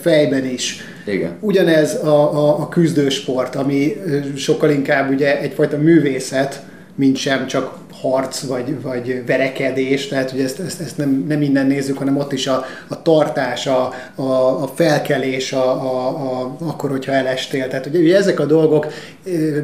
fejben 0.01 0.45
is. 0.45 0.79
Igen. 1.05 1.38
Ugyanez 1.39 1.95
a, 1.95 2.33
a, 2.33 2.60
a 2.60 2.69
küzdősport, 2.69 3.55
ami 3.55 3.95
sokkal 4.36 4.69
inkább 4.69 5.12
ugye 5.12 5.39
egyfajta 5.39 5.77
művészet, 5.77 6.63
mint 6.95 7.17
sem 7.17 7.48
csak 7.48 7.79
harc 8.01 8.41
vagy, 8.41 8.81
vagy 8.81 9.25
verekedés, 9.25 10.07
tehát 10.07 10.31
hogy 10.31 10.39
ezt, 10.39 10.60
ezt, 10.60 10.81
ezt 10.81 10.98
nem, 10.98 11.25
nem 11.27 11.41
innen 11.41 11.67
nézzük, 11.67 11.98
hanem 11.98 12.17
ott 12.17 12.33
is 12.33 12.48
a, 12.48 12.65
a 12.88 13.01
tartás, 13.01 13.67
a, 13.67 13.93
a, 14.15 14.24
a 14.63 14.71
felkelés, 14.75 15.53
a, 15.53 15.71
a, 15.71 16.07
a, 16.07 16.55
akkor, 16.60 16.89
hogyha 16.89 17.12
elestél. 17.12 17.67
Tehát 17.67 17.86
ugye, 17.86 18.00
ugye 18.00 18.17
ezek 18.17 18.39
a 18.39 18.45
dolgok 18.45 18.88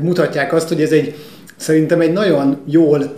mutatják 0.02 0.54
azt, 0.54 0.68
hogy 0.68 0.82
ez 0.82 0.92
egy 0.92 1.16
szerintem 1.56 2.02
egy 2.02 2.14
nagyon 2.14 2.58
jól 2.66 3.18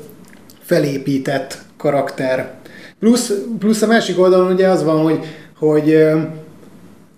felépített 0.61 1.57
karakter 1.77 2.58
Plusz, 2.99 3.33
plusz 3.59 3.81
a 3.81 3.87
másik 3.87 4.19
oldalon 4.19 4.51
ugye 4.51 4.67
az 4.67 4.83
van, 4.83 5.01
hogy, 5.01 5.19
hogy, 5.57 6.05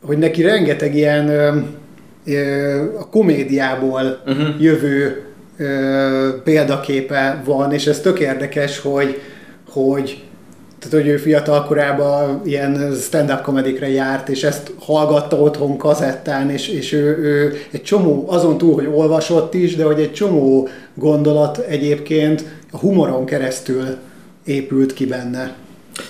hogy 0.05 0.17
neki 0.17 0.41
rengeteg 0.41 0.95
ilyen 0.95 1.29
a 2.99 3.09
komédiából 3.09 4.21
uh-huh. 4.25 4.61
jövő 4.61 5.25
példaképe 6.43 7.41
van, 7.45 7.73
és 7.73 7.87
ez 7.87 7.99
tök 7.99 8.19
érdekes, 8.19 8.79
hogy, 8.79 9.21
hogy 9.69 10.23
tehát, 10.79 11.05
hogy 11.05 11.13
ő 11.13 11.17
fiatal 11.17 11.65
korában 11.65 12.41
ilyen 12.45 12.93
stand-up 13.01 13.41
komedikre 13.41 13.89
járt, 13.89 14.29
és 14.29 14.43
ezt 14.43 14.73
hallgatta 14.79 15.37
otthon 15.37 15.77
kazettán, 15.77 16.49
és, 16.49 16.67
és 16.67 16.93
ő, 16.93 17.17
ő 17.17 17.53
egy 17.71 17.81
csomó, 17.81 18.25
azon 18.27 18.57
túl, 18.57 18.73
hogy 18.73 18.89
olvasott 18.93 19.53
is, 19.53 19.75
de 19.75 19.83
hogy 19.83 19.99
egy 19.99 20.13
csomó 20.13 20.67
gondolat 20.93 21.57
egyébként 21.57 22.45
a 22.71 22.77
humoron 22.77 23.25
keresztül 23.25 23.85
épült 24.45 24.93
ki 24.93 25.05
benne. 25.05 25.55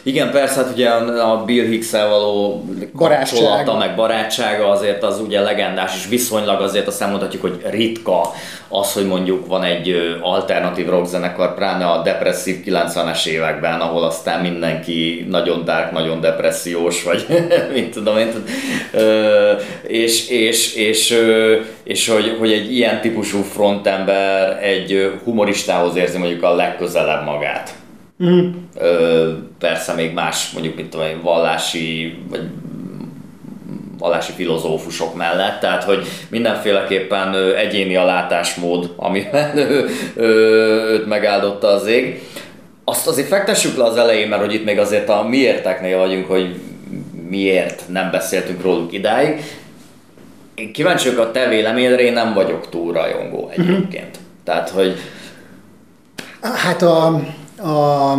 Igen, 0.04 0.32
persze, 0.32 0.56
hát 0.56 0.72
ugye 0.74 0.90
a 0.90 1.44
Bill 1.46 1.66
hicks 1.66 1.92
való 1.92 2.66
kapcsolata, 2.96 3.78
meg 3.78 3.96
barátsága 3.96 4.70
azért 4.70 5.04
az 5.04 5.20
ugye 5.20 5.42
legendás, 5.42 5.96
és 5.96 6.08
viszonylag 6.10 6.62
azért 6.62 6.88
azt 6.88 7.02
elmondhatjuk, 7.02 7.42
hogy 7.42 7.62
ritka 7.70 8.32
az, 8.68 8.94
hogy 8.94 9.06
mondjuk 9.08 9.48
van 9.48 9.64
egy 9.64 10.18
alternatív 10.22 10.88
rockzenekar, 10.88 11.56
pláne 11.56 11.86
a 11.86 12.02
depresszív 12.02 12.64
90-es 12.66 13.26
években, 13.26 13.80
ahol 13.80 14.04
aztán 14.04 14.42
mindenki 14.42 15.26
nagyon 15.30 15.66
dark, 15.66 15.92
nagyon 15.92 16.22
depressziós, 16.22 17.04
vagy 17.04 17.26
mint 17.74 17.90
tudom 17.90 18.18
én, 18.18 18.30
és, 19.88 20.30
és, 20.30 20.76
és, 20.76 21.18
és 21.84 22.08
hogy, 22.08 22.36
hogy 22.40 22.52
egy 22.52 22.76
ilyen 22.76 23.02
típusú 23.02 23.42
frontember 23.42 24.60
egy 24.64 25.12
humoristához 25.24 25.96
érzi 25.96 26.18
mondjuk 26.18 26.44
a 26.44 26.56
legközelebb 26.56 27.26
magát. 27.26 27.80
Mm. 28.24 28.50
Ö, 28.78 29.32
persze 29.60 29.94
még 29.94 30.14
más, 30.14 30.52
mondjuk 30.52 30.76
mint 30.76 30.90
tudom 30.90 31.22
vallási, 31.22 32.18
vagy 32.30 32.42
vallási 34.02 34.32
filozófusok 34.32 35.16
mellett, 35.16 35.60
tehát 35.60 35.84
hogy 35.84 36.06
mindenféleképpen 36.30 37.36
egyéni 37.56 37.96
a 37.96 38.06
látásmód, 38.06 38.94
amiben 38.96 39.58
ő, 39.58 39.86
ő, 40.16 40.26
őt 40.90 41.06
megáldotta 41.06 41.68
az 41.68 41.88
ég. 41.88 42.22
Azt 42.84 43.08
azért 43.08 43.28
fektessük 43.28 43.78
le 43.78 43.84
az 43.84 43.98
elején, 43.98 44.28
mert 44.28 44.42
hogy 44.42 44.54
itt 44.54 44.66
még 44.66 44.80
azért 44.80 45.10
a 45.10 45.24
miérteknél 45.24 45.98
vagyunk, 45.98 46.28
hogy 46.28 46.60
miért 47.30 47.84
nem 47.88 48.12
beszéltünk 48.12 48.62
róluk 48.62 48.94
idáig. 48.94 49.44
Én 50.56 50.74
kíváncsi 50.74 51.10
vagyok 51.10 51.26
a 51.26 51.32
te 51.32 51.48
véleményedre, 51.48 52.02
én 52.02 52.14
nem 52.14 52.34
vagyok 52.34 52.70
túl 52.70 52.94
rajongó 52.94 53.50
egyébként. 53.52 54.18
Mm-hmm. 54.18 54.44
Tehát, 54.44 54.70
hogy... 54.70 54.96
Hát 56.42 56.82
a, 56.82 57.22
a, 57.62 58.12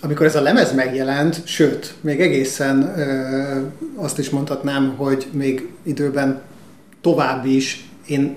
amikor 0.00 0.26
ez 0.26 0.36
a 0.36 0.40
lemez 0.40 0.74
megjelent, 0.74 1.46
sőt, 1.46 1.94
még 2.00 2.20
egészen 2.20 2.94
ö, 2.96 3.60
azt 3.96 4.18
is 4.18 4.30
mondhatnám, 4.30 4.94
hogy 4.96 5.26
még 5.32 5.68
időben 5.82 6.42
tovább 7.00 7.46
is 7.46 7.88
én, 8.06 8.36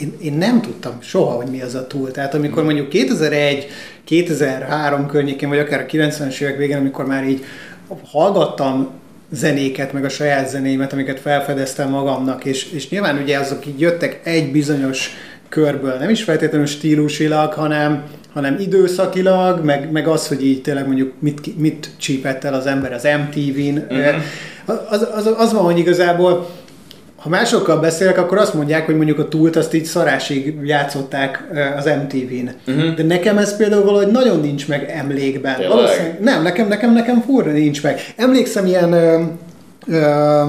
én, 0.00 0.14
én 0.20 0.32
nem 0.32 0.60
tudtam 0.60 0.92
soha, 1.00 1.30
hogy 1.30 1.46
mi 1.46 1.62
az 1.62 1.74
a 1.74 1.86
túl. 1.86 2.10
Tehát 2.10 2.34
amikor 2.34 2.64
mondjuk 2.64 2.88
2001, 2.88 3.66
2003 4.04 5.06
környékén, 5.06 5.48
vagy 5.48 5.58
akár 5.58 5.80
a 5.80 5.86
90-es 5.86 6.40
évek 6.40 6.56
végén, 6.56 6.76
amikor 6.76 7.06
már 7.06 7.28
így 7.28 7.44
hallgattam 8.04 8.88
zenéket, 9.30 9.92
meg 9.92 10.04
a 10.04 10.08
saját 10.08 10.48
zenéimet, 10.48 10.92
amiket 10.92 11.20
felfedeztem 11.20 11.90
magamnak, 11.90 12.44
és, 12.44 12.72
és 12.72 12.88
nyilván 12.88 13.22
ugye 13.22 13.38
azok 13.38 13.66
így 13.66 13.80
jöttek 13.80 14.20
egy 14.24 14.52
bizonyos 14.52 15.10
körből, 15.48 15.94
nem 15.94 16.10
is 16.10 16.22
feltétlenül 16.22 16.66
stílusilag, 16.66 17.52
hanem, 17.52 18.04
hanem 18.32 18.56
időszakilag, 18.58 19.64
meg, 19.64 19.90
meg 19.90 20.06
az, 20.06 20.28
hogy 20.28 20.46
így 20.46 20.62
tényleg 20.62 20.86
mondjuk 20.86 21.12
mit, 21.18 21.58
mit 21.58 21.90
csípett 21.96 22.44
el 22.44 22.54
az 22.54 22.66
ember 22.66 22.92
az 22.92 23.02
MTV-n. 23.02 23.86
Uh-huh. 23.90 24.22
Az, 24.90 25.08
az, 25.14 25.34
az 25.38 25.52
van, 25.52 25.62
hogy 25.62 25.78
igazából 25.78 26.48
ha 27.16 27.28
másokkal 27.28 27.80
beszélek, 27.80 28.18
akkor 28.18 28.38
azt 28.38 28.54
mondják, 28.54 28.86
hogy 28.86 28.96
mondjuk 28.96 29.18
a 29.18 29.28
túlt 29.28 29.56
azt 29.56 29.74
így 29.74 29.84
szarásig 29.84 30.54
játszották 30.64 31.44
az 31.76 31.84
MTV-n. 31.84 32.50
Uh-huh. 32.66 32.84
Mhm. 32.84 32.94
De 32.94 33.02
nekem 33.02 33.38
ez 33.38 33.56
például 33.56 33.84
valahogy 33.84 34.10
nagyon 34.10 34.40
nincs 34.40 34.68
meg 34.68 34.90
emlékben. 34.90 35.54
Tényleg? 35.54 35.76
Valószínűleg, 35.76 36.20
nem, 36.20 36.42
nekem, 36.42 36.68
nekem, 36.68 36.92
nekem 36.92 37.20
furra 37.20 37.50
nincs 37.50 37.82
meg. 37.82 38.00
Emlékszem 38.16 38.66
ilyen 38.66 38.92
ö, 38.92 39.22
ö, 39.86 40.44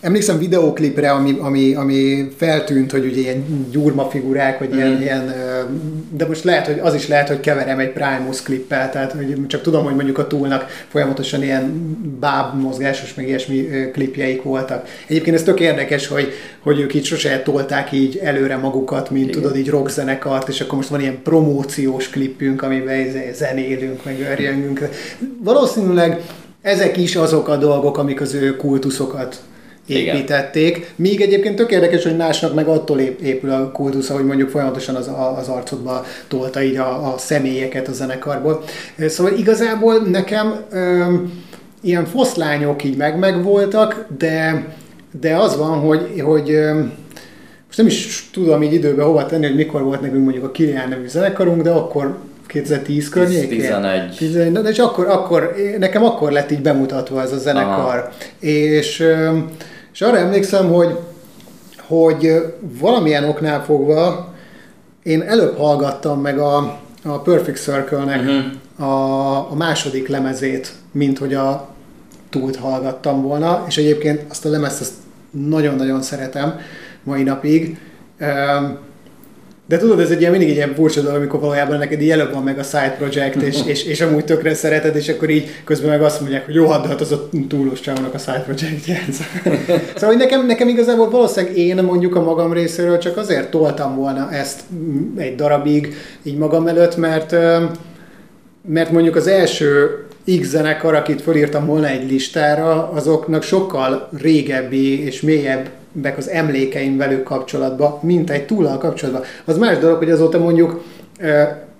Emlékszem 0.00 0.38
videóklipre, 0.38 1.10
ami, 1.10 1.36
ami, 1.40 1.74
ami 1.74 2.28
feltűnt, 2.36 2.90
hogy 2.90 3.04
ugye 3.04 3.20
ilyen 3.20 3.66
gyurma 3.70 4.08
figurák, 4.08 4.58
vagy 4.58 4.74
ilyen, 4.74 4.90
mm. 4.90 5.00
ilyen, 5.00 5.34
de 6.16 6.26
most 6.26 6.44
lehet, 6.44 6.66
hogy 6.66 6.78
az 6.78 6.94
is 6.94 7.08
lehet, 7.08 7.28
hogy 7.28 7.40
keverem 7.40 7.78
egy 7.78 7.92
Primus 7.92 8.42
klippel, 8.42 8.90
tehát 8.90 9.12
hogy 9.12 9.46
csak 9.46 9.62
tudom, 9.62 9.84
hogy 9.84 9.94
mondjuk 9.94 10.18
a 10.18 10.26
túlnak 10.26 10.66
folyamatosan 10.88 11.42
ilyen 11.42 11.96
báb 12.20 12.60
mozgásos, 12.60 13.14
meg 13.14 13.28
ilyesmi 13.28 13.68
klipjeik 13.92 14.42
voltak. 14.42 14.88
Egyébként 15.06 15.36
ez 15.36 15.42
tök 15.42 15.60
érdekes, 15.60 16.06
hogy, 16.06 16.32
hogy 16.60 16.80
ők 16.80 16.94
így 16.94 17.04
sose 17.04 17.42
tolták 17.42 17.92
így 17.92 18.20
előre 18.22 18.56
magukat, 18.56 19.10
mint 19.10 19.28
Igen. 19.28 19.40
tudod, 19.40 19.56
így 19.56 19.68
rockzenekart, 19.68 20.48
és 20.48 20.60
akkor 20.60 20.76
most 20.76 20.88
van 20.88 21.00
ilyen 21.00 21.22
promóciós 21.22 22.10
klippünk, 22.10 22.62
amiben 22.62 23.32
zenélünk, 23.34 24.04
meg 24.04 24.26
örjengünk. 24.30 24.88
Valószínűleg 25.38 26.20
ezek 26.62 26.96
is 26.96 27.16
azok 27.16 27.48
a 27.48 27.56
dolgok, 27.56 27.98
amik 27.98 28.20
az 28.20 28.34
ő 28.34 28.56
kultuszokat 28.56 29.40
építették. 29.86 30.76
Igen. 30.76 30.88
Míg 30.96 31.20
egyébként 31.20 31.56
tök 31.56 31.70
érdekes, 31.70 32.02
hogy 32.02 32.16
másnak 32.16 32.54
meg 32.54 32.66
attól 32.66 33.00
épül 33.00 33.50
a 33.50 33.70
kultusza, 33.70 34.14
hogy 34.14 34.24
mondjuk 34.24 34.50
folyamatosan 34.50 34.94
az, 34.94 35.10
az 35.38 35.48
arcodba 35.48 36.04
tolta 36.28 36.62
így 36.62 36.76
a, 36.76 37.12
a 37.12 37.18
személyeket 37.18 37.88
a 37.88 37.92
zenekarból. 37.92 38.62
Szóval 39.06 39.32
igazából 39.32 39.98
nekem 39.98 40.54
öm, 40.70 41.44
ilyen 41.80 42.04
foszlányok 42.04 42.84
így 42.84 42.96
meg 42.96 43.42
voltak, 43.42 44.06
de, 44.18 44.66
de 45.20 45.36
az 45.36 45.56
van, 45.56 45.78
hogy, 45.78 46.20
hogy 46.24 46.50
öm, 46.50 46.92
most 47.66 47.78
nem 47.78 47.86
is 47.86 48.28
tudom 48.32 48.62
így 48.62 48.72
időben 48.72 49.06
hova 49.06 49.26
tenni, 49.26 49.46
hogy 49.46 49.56
mikor 49.56 49.82
volt 49.82 50.00
nekünk 50.00 50.22
mondjuk 50.22 50.44
a 50.44 50.50
Kilián 50.50 50.88
nevű 50.88 51.06
zenekarunk, 51.06 51.62
de 51.62 51.70
akkor 51.70 52.16
2010 52.46 53.08
környékén? 53.08 53.48
11. 53.48 54.14
11. 54.16 54.52
Na, 54.52 54.60
és 54.60 54.78
akkor, 54.78 55.06
akkor, 55.06 55.54
nekem 55.78 56.04
akkor 56.04 56.32
lett 56.32 56.50
így 56.50 56.62
bemutatva 56.62 57.22
ez 57.22 57.32
a 57.32 57.38
zenekar. 57.38 57.98
Aha. 57.98 58.10
És 58.38 59.00
öm, 59.00 59.50
és 59.96 60.02
arra 60.02 60.18
emlékszem, 60.18 60.72
hogy, 60.72 60.98
hogy 61.86 62.32
valamilyen 62.60 63.24
oknál 63.24 63.64
fogva 63.64 64.34
én 65.02 65.22
előbb 65.22 65.56
hallgattam 65.56 66.20
meg 66.20 66.38
a, 66.38 66.78
a 67.04 67.18
Perfect 67.18 67.58
Circle-nek 67.58 68.20
uh-huh. 68.20 68.90
a, 68.90 69.50
a 69.50 69.54
második 69.54 70.08
lemezét, 70.08 70.72
mint 70.92 71.18
hogy 71.18 71.34
a 71.34 71.68
túlt 72.30 72.56
hallgattam 72.56 73.22
volna, 73.22 73.64
és 73.68 73.76
egyébként 73.76 74.24
azt 74.28 74.44
a 74.44 74.48
lemezt 74.48 74.80
azt 74.80 74.94
nagyon-nagyon 75.30 76.02
szeretem 76.02 76.58
mai 77.02 77.22
napig. 77.22 77.78
De 79.68 79.78
tudod, 79.78 80.00
ez 80.00 80.10
egy 80.10 80.20
ilyen, 80.20 80.30
mindig 80.30 80.48
egy 80.48 80.56
ilyen 80.56 80.74
furcsa 80.74 81.00
dolog, 81.00 81.16
amikor 81.16 81.40
valójában 81.40 81.78
neked 81.78 82.02
így 82.02 82.10
előbb 82.10 82.32
van 82.32 82.42
meg 82.42 82.58
a 82.58 82.62
side 82.62 82.94
project, 82.98 83.42
és, 83.42 83.56
és, 83.72 83.84
és 83.84 84.00
amúgy 84.00 84.24
tökre 84.24 84.54
szereted, 84.54 84.96
és 84.96 85.08
akkor 85.08 85.30
így 85.30 85.50
közben 85.64 85.90
meg 85.90 86.02
azt 86.02 86.20
mondják, 86.20 86.44
hogy 86.44 86.54
jó, 86.54 86.68
hát 86.68 87.00
az 87.00 87.12
a 87.12 87.28
túlós 87.48 87.80
csávónak 87.80 88.14
a 88.14 88.18
side 88.18 88.44
project 88.44 89.12
szóval 89.94 90.08
hogy 90.08 90.16
nekem, 90.16 90.46
nekem 90.46 90.68
igazából 90.68 91.10
valószínűleg 91.10 91.56
én 91.56 91.84
mondjuk 91.84 92.16
a 92.16 92.22
magam 92.22 92.52
részéről 92.52 92.98
csak 92.98 93.16
azért 93.16 93.50
toltam 93.50 93.96
volna 93.96 94.32
ezt 94.32 94.60
egy 95.16 95.34
darabig 95.34 95.94
így 96.22 96.36
magam 96.36 96.66
előtt, 96.66 96.96
mert, 96.96 97.30
mert 98.68 98.90
mondjuk 98.90 99.16
az 99.16 99.26
első 99.26 100.04
X 100.40 100.48
zenekar, 100.48 100.94
akit 100.94 101.22
felírtam 101.22 101.66
volna 101.66 101.88
egy 101.88 102.10
listára, 102.10 102.90
azoknak 102.90 103.42
sokkal 103.42 104.08
régebbi 104.20 105.04
és 105.04 105.20
mélyebb 105.20 105.68
az 106.16 106.28
emlékeim 106.28 106.96
velük 106.96 107.22
kapcsolatban, 107.22 107.98
mint 108.02 108.30
egy 108.30 108.46
túlal 108.46 108.78
kapcsolatban. 108.78 109.22
Az 109.44 109.58
más 109.58 109.78
dolog, 109.78 109.98
hogy 109.98 110.10
azóta 110.10 110.38
mondjuk 110.38 110.84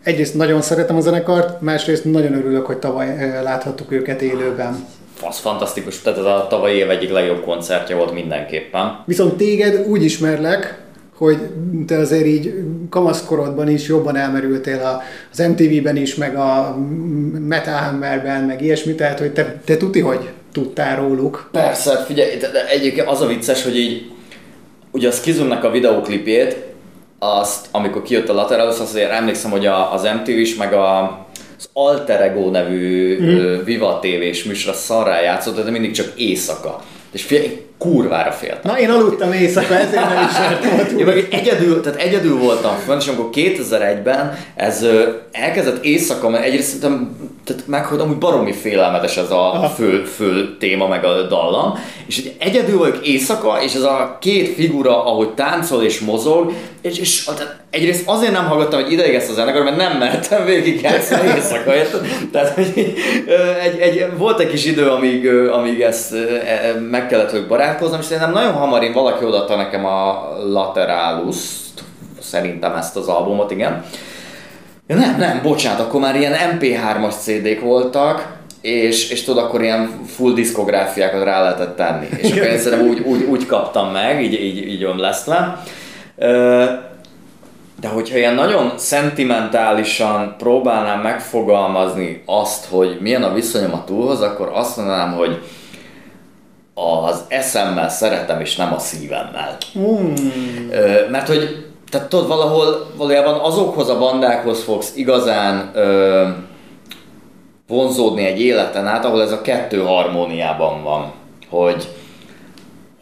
egyrészt 0.02 0.34
nagyon 0.34 0.62
szeretem 0.62 0.96
a 0.96 1.00
zenekart, 1.00 1.60
másrészt 1.60 2.04
nagyon 2.04 2.34
örülök, 2.34 2.66
hogy 2.66 2.78
tavaly 2.78 3.40
láthattuk 3.42 3.92
őket 3.92 4.22
élőben. 4.22 4.86
Az 5.28 5.38
fantasztikus, 5.38 6.02
tehát 6.02 6.18
ez 6.18 6.24
a 6.24 6.46
tavalyi 6.50 6.76
év 6.76 6.90
egyik 6.90 7.10
legjobb 7.10 7.44
koncertje 7.44 7.96
volt 7.96 8.12
mindenképpen. 8.12 9.02
Viszont 9.04 9.36
téged 9.36 9.86
úgy 9.88 10.04
ismerlek, 10.04 10.84
hogy 11.16 11.38
te 11.86 11.98
azért 11.98 12.26
így 12.26 12.54
kamaszkorodban 12.90 13.68
is 13.68 13.88
jobban 13.88 14.16
elmerültél 14.16 15.02
az 15.32 15.38
MTV-ben 15.38 15.96
is, 15.96 16.14
meg 16.14 16.36
a 16.36 16.76
Metal 17.46 17.74
Hammerben, 17.74 18.44
meg 18.44 18.62
ilyesmi, 18.62 18.94
tehát 18.94 19.18
hogy 19.18 19.32
te, 19.32 19.60
te 19.64 19.76
tuti, 19.76 20.00
hogy 20.00 20.30
tudtál 20.56 20.96
róluk. 20.96 21.48
Persze, 21.52 22.04
figyelj, 22.06 22.36
de, 22.36 22.68
egyébként 22.68 23.08
az 23.08 23.20
a 23.20 23.26
vicces, 23.26 23.62
hogy 23.62 23.78
így 23.78 24.10
ugye 24.90 25.08
a 25.08 25.10
Skizumnak 25.10 25.64
a 25.64 25.70
videóklipjét, 25.70 26.56
azt, 27.18 27.66
amikor 27.70 28.02
kijött 28.02 28.28
a 28.28 28.32
Lateralus, 28.32 28.78
azért 28.78 29.10
emlékszem, 29.10 29.50
hogy 29.50 29.66
a, 29.66 29.92
az 29.92 30.02
MTV 30.02 30.28
is, 30.28 30.54
meg 30.54 30.72
a, 30.72 31.00
az 31.58 31.68
Alter 31.72 32.22
Ego 32.22 32.50
nevű 32.50 33.18
mm. 33.20 33.64
Viva 33.64 33.98
TV-s 34.02 34.44
műsor 34.44 34.74
szarrá 34.74 35.20
játszott, 35.20 35.64
de 35.64 35.70
mindig 35.70 35.92
csak 35.92 36.12
éjszaka. 36.16 36.82
És 37.12 37.22
figyelj, 37.22 37.65
kurvára 37.78 38.32
féltem. 38.32 38.60
Na, 38.62 38.78
én 38.78 38.90
aludtam 38.90 39.32
éjszaka, 39.32 39.74
ezért 39.74 40.08
nem 40.08 40.28
is 40.28 40.36
Én 41.00 41.04
meg 41.04 41.28
egyedül, 41.30 41.80
tehát 41.80 42.00
egyedül 42.00 42.38
voltam 42.38 42.76
fönn, 42.86 42.98
és 42.98 43.06
amikor 43.06 43.28
2001-ben 43.32 44.38
ez 44.54 44.86
elkezdett 45.32 45.84
éjszaka, 45.84 46.28
mert 46.28 46.44
egyrészt 46.44 46.66
szerintem 46.66 47.16
tehát 47.46 47.66
meg, 47.66 47.84
hogy 47.84 48.00
amúgy 48.00 48.16
baromi 48.16 48.52
félelmetes 48.52 49.16
ez 49.16 49.30
a 49.30 49.72
fő, 49.76 50.04
fő 50.04 50.56
téma, 50.58 50.88
meg 50.88 51.04
a 51.04 51.22
dallam, 51.22 51.78
és 52.06 52.18
egy 52.18 52.36
egyedül 52.38 52.78
vagyok 52.78 53.06
éjszaka, 53.06 53.62
és 53.62 53.74
ez 53.74 53.82
a 53.82 54.16
két 54.20 54.54
figura, 54.54 55.04
ahogy 55.04 55.28
táncol 55.28 55.82
és 55.82 56.00
mozog, 56.00 56.52
és, 56.82 56.98
és 56.98 57.28
egyrészt 57.70 58.08
azért 58.08 58.32
nem 58.32 58.44
hallgattam, 58.44 58.82
hogy 58.82 58.92
ideig 58.92 59.14
ezt 59.14 59.30
a 59.30 59.32
zenekar, 59.32 59.62
mert 59.62 59.76
nem 59.76 59.98
mertem 59.98 60.44
végig 60.44 60.80
játszani 60.80 61.28
éjszaka? 61.36 61.72
Tehát, 62.32 62.54
hogy 62.54 62.94
egy, 63.62 63.78
egy, 63.78 64.06
volt 64.16 64.40
egy 64.40 64.50
kis 64.50 64.64
idő, 64.64 64.88
amíg, 64.88 65.28
amíg 65.28 65.80
ezt 65.80 66.14
e, 66.14 66.80
meg 66.90 67.06
kellett, 67.06 67.30
hogy 67.30 67.46
barátkoznom, 67.66 68.00
és 68.00 68.06
szerintem 68.06 68.32
nagyon 68.32 68.52
hamar 68.52 68.82
én 68.82 68.92
valaki 68.92 69.24
odaadta 69.24 69.56
nekem 69.56 69.84
a 69.84 70.28
Lateralus, 70.44 71.36
szerintem 72.20 72.74
ezt 72.74 72.96
az 72.96 73.08
albumot, 73.08 73.50
igen. 73.50 73.84
Ja, 74.86 74.96
nem, 74.96 75.16
nem, 75.18 75.40
bocsánat, 75.42 75.80
akkor 75.80 76.00
már 76.00 76.16
ilyen 76.16 76.32
MP3-as 76.58 77.14
CD-k 77.18 77.60
voltak, 77.60 78.34
és, 78.60 79.10
és 79.10 79.24
tudod, 79.24 79.44
akkor 79.44 79.62
ilyen 79.62 79.90
full 80.06 80.32
diszkográfiákat 80.32 81.24
rá 81.24 81.42
lehetett 81.42 81.76
tenni. 81.76 82.06
És 82.16 82.30
akkor 82.30 82.46
én 82.46 82.58
szerintem 82.58 82.88
úgy, 82.88 83.00
úgy, 83.00 83.22
úgy 83.22 83.46
kaptam 83.46 83.92
meg, 83.92 84.22
így, 84.22 84.32
így, 84.32 84.68
így 84.68 84.82
ömlesztve. 84.82 85.62
De 87.80 87.88
hogyha 87.88 88.16
ilyen 88.16 88.34
nagyon 88.34 88.72
szentimentálisan 88.76 90.34
próbálnám 90.38 91.00
megfogalmazni 91.00 92.22
azt, 92.26 92.64
hogy 92.64 92.96
milyen 93.00 93.22
a 93.22 93.32
viszonyom 93.32 93.72
a 93.72 93.84
túlhoz, 93.84 94.20
akkor 94.20 94.50
azt 94.54 94.76
mondanám, 94.76 95.12
hogy 95.12 95.42
az 96.78 97.24
eszemmel 97.28 97.88
szeretem, 97.88 98.40
és 98.40 98.56
nem 98.56 98.74
a 98.74 98.78
szívemmel. 98.78 99.56
Mm. 99.78 100.14
Mert 101.10 101.28
hogy 101.28 101.66
tehát 101.90 102.08
tudod, 102.08 102.26
valahol 102.26 102.90
valójában 102.96 103.40
azokhoz 103.40 103.88
a 103.88 103.98
bandákhoz 103.98 104.62
fogsz 104.62 104.92
igazán 104.96 105.70
ö, 105.74 106.24
vonzódni 107.68 108.24
egy 108.24 108.40
életen 108.40 108.86
át, 108.86 109.04
ahol 109.04 109.22
ez 109.22 109.32
a 109.32 109.40
kettő 109.40 109.82
harmóniában 109.82 110.82
van. 110.82 111.12
Hogy 111.50 111.88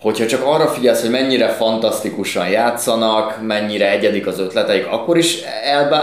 hogyha 0.00 0.26
csak 0.26 0.44
arra 0.44 0.66
figyelsz, 0.66 1.00
hogy 1.00 1.10
mennyire 1.10 1.48
fantasztikusan 1.48 2.48
játszanak, 2.48 3.38
mennyire 3.42 3.90
egyedik 3.90 4.26
az 4.26 4.38
ötleteik, 4.38 4.86
akkor 4.86 5.18
is 5.18 5.42
el, 5.64 5.94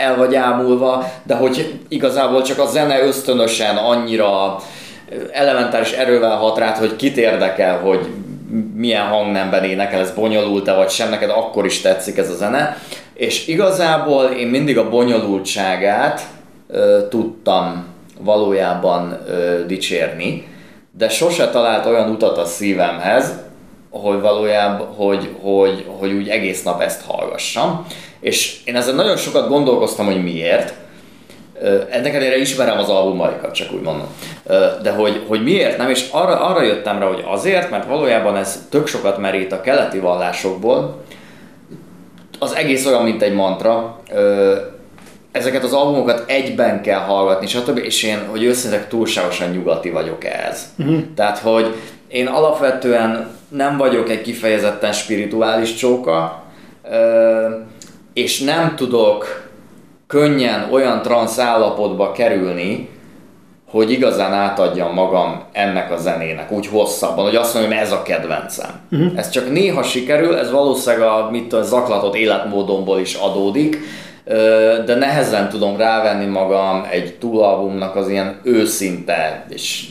el 0.00 0.16
vagy 0.16 0.34
ámulva, 0.34 1.04
de 1.22 1.34
hogy 1.34 1.80
igazából 1.88 2.42
csak 2.42 2.58
a 2.58 2.66
zene 2.66 3.02
ösztönösen 3.02 3.76
annyira 3.76 4.58
elementáris 5.32 5.92
erővel 5.92 6.36
hat 6.36 6.58
rád, 6.58 6.76
hogy 6.76 6.96
kit 6.96 7.16
érdekel, 7.16 7.78
hogy 7.78 8.06
milyen 8.74 9.06
hangnemben 9.06 9.64
énekel, 9.64 10.00
ez 10.00 10.10
bonyolult-e 10.10 10.74
vagy 10.74 10.90
sem, 10.90 11.08
neked 11.08 11.30
akkor 11.30 11.64
is 11.64 11.80
tetszik 11.80 12.16
ez 12.18 12.30
a 12.30 12.34
zene. 12.34 12.76
És 13.14 13.46
igazából 13.46 14.24
én 14.24 14.46
mindig 14.46 14.78
a 14.78 14.88
bonyolultságát 14.88 16.20
ö, 16.68 16.98
tudtam 17.08 17.84
valójában 18.20 19.18
ö, 19.28 19.66
dicsérni, 19.66 20.46
de 20.98 21.08
sose 21.08 21.50
talált 21.50 21.86
olyan 21.86 22.10
utat 22.10 22.38
a 22.38 22.44
szívemhez, 22.44 23.32
hogy 23.90 24.20
valójában, 24.20 24.86
hogy, 24.86 25.30
hogy, 25.40 25.86
hogy 25.98 26.12
úgy 26.12 26.28
egész 26.28 26.62
nap 26.62 26.80
ezt 26.80 27.02
hallgassam. 27.06 27.86
És 28.20 28.60
én 28.64 28.76
ezzel 28.76 28.94
nagyon 28.94 29.16
sokat 29.16 29.48
gondolkoztam, 29.48 30.06
hogy 30.06 30.22
miért. 30.22 30.74
Ennek 31.90 32.14
ellenére 32.14 32.36
ismerem 32.36 32.78
az 32.78 32.88
albumaikat, 32.88 33.54
csak 33.54 33.72
úgy 33.72 33.82
mondom. 33.82 34.06
De 34.82 34.90
hogy, 34.90 35.24
hogy 35.28 35.42
miért 35.42 35.78
nem, 35.78 35.90
és 35.90 36.08
arra, 36.10 36.40
arra 36.40 36.62
jöttem 36.62 36.98
rá, 36.98 37.06
hogy 37.06 37.24
azért, 37.26 37.70
mert 37.70 37.86
valójában 37.86 38.36
ez 38.36 38.66
tök 38.70 38.86
sokat 38.86 39.18
merít 39.18 39.52
a 39.52 39.60
keleti 39.60 39.98
vallásokból, 39.98 41.04
az 42.38 42.54
egész 42.54 42.86
olyan, 42.86 43.02
mint 43.02 43.22
egy 43.22 43.34
mantra, 43.34 44.00
ezeket 45.32 45.64
az 45.64 45.72
albumokat 45.72 46.24
egyben 46.26 46.82
kell 46.82 47.00
hallgatni, 47.00 47.46
stb. 47.46 47.78
És 47.78 48.02
én, 48.02 48.18
hogy 48.30 48.42
őszintén 48.42 48.84
túlságosan 48.88 49.50
nyugati 49.50 49.90
vagyok 49.90 50.24
ez. 50.24 50.66
Uh-huh. 50.78 50.98
Tehát, 51.14 51.38
hogy 51.38 51.74
én 52.08 52.26
alapvetően 52.26 53.30
nem 53.48 53.76
vagyok 53.76 54.10
egy 54.10 54.22
kifejezetten 54.22 54.92
spirituális 54.92 55.74
csóka, 55.74 56.42
és 58.12 58.40
nem 58.40 58.76
tudok 58.76 59.45
könnyen 60.06 60.68
olyan 60.72 61.02
transz 61.02 61.38
állapotba 61.38 62.12
kerülni, 62.12 62.88
hogy 63.70 63.90
igazán 63.90 64.32
átadjam 64.32 64.92
magam 64.92 65.42
ennek 65.52 65.92
a 65.92 65.96
zenének, 65.96 66.52
úgy 66.52 66.66
hosszabban, 66.66 67.24
hogy 67.24 67.34
azt 67.34 67.54
mondjam, 67.54 67.78
ez 67.78 67.92
a 67.92 68.02
kedvencem. 68.02 68.70
Uh-huh. 68.90 69.12
Ez 69.16 69.30
csak 69.30 69.52
néha 69.52 69.82
sikerül, 69.82 70.36
ez 70.36 70.50
valószínűleg 70.50 71.08
a, 71.08 71.30
mit 71.30 71.52
a 71.52 71.62
zaklatott 71.62 72.14
életmódomból 72.14 73.00
is 73.00 73.14
adódik, 73.14 73.78
de 74.84 74.94
nehezen 74.94 75.48
tudom 75.48 75.76
rávenni 75.76 76.26
magam 76.26 76.86
egy 76.90 77.14
túlalbumnak 77.18 77.96
az 77.96 78.08
ilyen 78.08 78.40
őszinte 78.42 79.46
és 79.48 79.88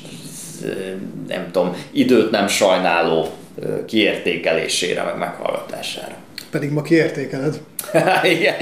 nem 1.28 1.52
tudom, 1.52 1.76
időt 1.92 2.32
nem 2.32 2.48
sajnáló 2.48 3.28
kiértékelésére, 3.86 5.04
meg 5.04 5.18
meghallgatására. 5.18 6.16
Pedig 6.56 6.72
ma 6.72 6.82
kiértékeled. 6.82 7.60
Igen. 8.38 8.56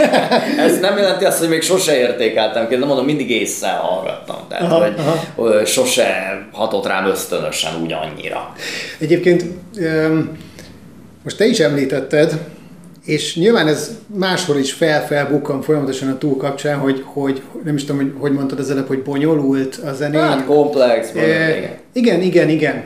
Ez 0.57 0.79
nem 0.79 0.97
jelenti 0.97 1.25
azt, 1.25 1.39
hogy 1.39 1.49
még 1.49 1.61
sose 1.61 1.97
értékeltem 1.97 2.69
de 2.69 2.85
mondom, 2.85 3.05
mindig 3.05 3.31
észre 3.31 3.69
hallgattam. 3.69 4.37
Tehát, 4.49 4.63
aha, 4.63 4.79
hogy 4.79 4.93
aha. 4.97 5.65
sose 5.65 6.37
hatott 6.51 6.87
rám 6.87 7.05
ösztönösen 7.05 7.81
úgy 7.81 7.93
annyira. 7.93 8.53
Egyébként 8.99 9.45
most 11.23 11.37
te 11.37 11.45
is 11.45 11.59
említetted, 11.59 12.39
és 13.05 13.35
nyilván 13.35 13.67
ez 13.67 13.97
máshol 14.15 14.57
is 14.57 14.73
fel-felbukkan 14.73 15.61
folyamatosan 15.61 16.09
a 16.09 16.17
túl 16.17 16.37
kapcsán, 16.37 16.77
hogy, 16.77 17.03
hogy 17.05 17.41
nem 17.63 17.75
is 17.75 17.85
tudom, 17.85 18.01
hogy, 18.01 18.13
hogy 18.19 18.31
mondtad 18.31 18.59
az 18.59 18.71
előbb, 18.71 18.87
hogy 18.87 19.01
bonyolult 19.01 19.75
a 19.75 19.93
zené. 19.93 20.17
Hát 20.17 20.45
komplex. 20.45 21.09
E, 21.15 21.57
igen. 21.57 21.71
igen, 21.93 22.21
igen, 22.21 22.49
igen. 22.49 22.83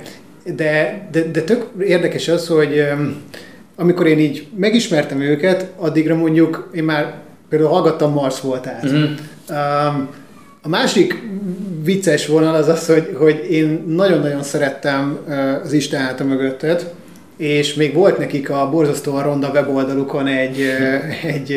De, 0.56 1.08
de, 1.12 1.24
de 1.32 1.42
tök 1.42 1.66
érdekes 1.80 2.28
az, 2.28 2.48
hogy 2.48 2.88
amikor 3.80 4.08
én 4.08 4.20
így 4.20 4.48
megismertem 4.56 5.22
őket, 5.22 5.72
addigra 5.78 6.16
mondjuk 6.16 6.70
én 6.74 6.84
már 6.84 7.14
például 7.50 7.72
hallgattam 7.72 8.14
Mars 8.14 8.42
voltát. 8.42 8.84
Uh-huh. 8.84 9.10
Um, 9.50 10.10
a 10.62 10.70
másik 10.70 11.24
vicces 11.84 12.28
vonal 12.28 12.56
az 12.56 12.68
az, 12.68 12.88
hogy, 12.88 13.16
hogy 13.18 13.48
én 13.50 13.84
nagyon-nagyon 13.88 14.44
szerettem 14.44 15.20
az 15.64 15.74
Isten 15.74 16.02
által 16.02 16.28
mögöttet, 16.28 16.94
és 17.38 17.74
még 17.74 17.94
volt 17.94 18.18
nekik 18.18 18.50
a 18.50 18.70
borzasztóan 18.70 19.24
ronda 19.24 19.50
weboldalukon 19.50 20.28
egy, 20.28 20.62
egy 21.24 21.50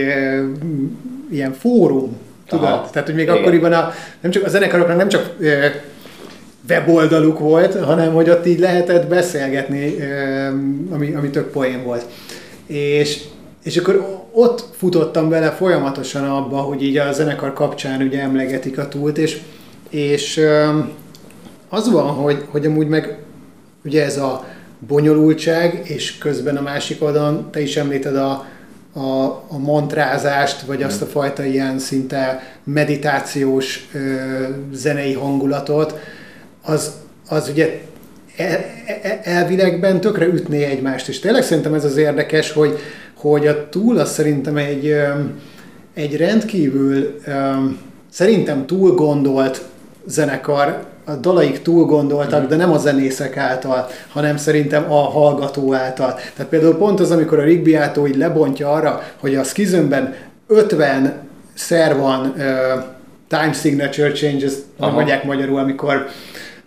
ilyen 1.31 1.53
fórum, 1.53 2.17
tudod? 2.47 2.65
Aha. 2.65 2.89
Tehát, 2.93 3.09
hogy 3.09 3.17
még 3.17 3.25
Igen. 3.25 3.37
akkoriban 3.37 3.73
a, 3.73 3.93
nem 4.21 4.31
csak 4.31 4.45
a 4.45 4.49
zenekaroknak 4.49 4.97
nem 4.97 5.09
csak 5.09 5.37
weboldaluk 6.69 7.39
volt, 7.39 7.85
hanem 7.85 8.13
hogy 8.13 8.31
ott 8.31 8.47
így 8.47 8.59
lehetett 8.59 9.09
beszélgetni, 9.09 9.95
ami, 10.91 11.13
ami 11.15 11.31
tök 11.31 11.51
poén 11.51 11.85
volt. 11.85 12.07
És, 12.67 13.23
és 13.63 13.77
akkor 13.77 14.21
ott 14.33 14.65
futottam 14.77 15.29
bele 15.29 15.51
folyamatosan 15.51 16.25
abba, 16.25 16.57
hogy 16.57 16.83
így 16.83 16.97
a 16.97 17.13
zenekar 17.13 17.53
kapcsán 17.53 18.03
ugye 18.03 18.21
emlegetik 18.21 18.79
a 18.79 18.89
túlt, 18.89 19.19
és, 19.19 19.41
és 19.91 20.41
az 21.69 21.91
van, 21.91 22.07
hogy, 22.07 22.45
hogy 22.51 22.67
amúgy 22.67 22.89
meg 22.89 23.19
ugye 23.85 24.05
ez 24.05 24.19
a 24.19 24.45
bonyolultság, 24.87 25.81
és 25.85 26.19
közben 26.19 26.57
a 26.57 26.63
másik 26.63 27.03
oldalon 27.03 27.51
te 27.51 27.61
is 27.61 27.77
említed 27.77 28.17
a, 28.17 28.47
a, 28.93 29.25
a 29.49 29.59
mantrázást, 29.59 30.61
vagy 30.61 30.83
azt 30.83 31.03
a 31.03 31.05
mm. 31.05 31.09
fajta 31.09 31.45
ilyen 31.45 31.79
szinte 31.79 32.43
meditációs 32.65 33.89
ö, 33.93 33.99
zenei 34.73 35.13
hangulatot, 35.13 35.99
az, 36.63 36.93
az 37.29 37.49
ugye 37.49 37.81
el, 38.37 38.65
el, 39.03 39.19
elvilegben 39.23 40.01
tökre 40.01 40.27
ütné 40.27 40.65
egymást. 40.65 41.09
És 41.09 41.19
tényleg 41.19 41.43
szerintem 41.43 41.75
ez 41.75 41.85
az 41.85 41.97
érdekes, 41.97 42.53
hogy, 42.53 42.79
hogy 43.15 43.47
a 43.47 43.69
túl 43.69 43.99
az 43.99 44.13
szerintem 44.13 44.57
egy, 44.57 44.97
egy 45.95 46.17
rendkívül 46.17 47.21
szerintem 48.11 48.67
túl 48.67 48.95
gondolt 48.95 49.63
zenekar, 50.07 50.89
a 51.05 51.15
dalaik 51.15 51.63
túl 51.63 51.85
gondoltak, 51.85 52.49
de 52.49 52.57
nem 52.57 52.73
a 52.73 52.79
zenészek 52.79 53.37
által, 53.37 53.87
hanem 54.09 54.37
szerintem 54.37 54.93
a 54.93 54.99
hallgató 54.99 55.75
által. 55.75 56.15
Tehát 56.15 56.51
például 56.51 56.77
pont 56.77 57.01
az, 57.01 57.11
amikor 57.11 57.39
a 57.39 57.45
Rigby 57.45 57.75
Átó 57.75 58.07
így 58.07 58.17
lebontja 58.17 58.73
arra, 58.73 59.03
hogy 59.17 59.35
a 59.35 59.43
skizönben 59.43 60.15
50 60.47 61.15
szer 61.55 61.97
van 61.97 62.35
uh, 62.37 62.43
time 63.29 63.53
signature 63.53 64.13
changes, 64.13 64.53
nem 64.79 64.93
mondják 64.93 65.25
magyarul, 65.25 65.59
amikor 65.59 66.07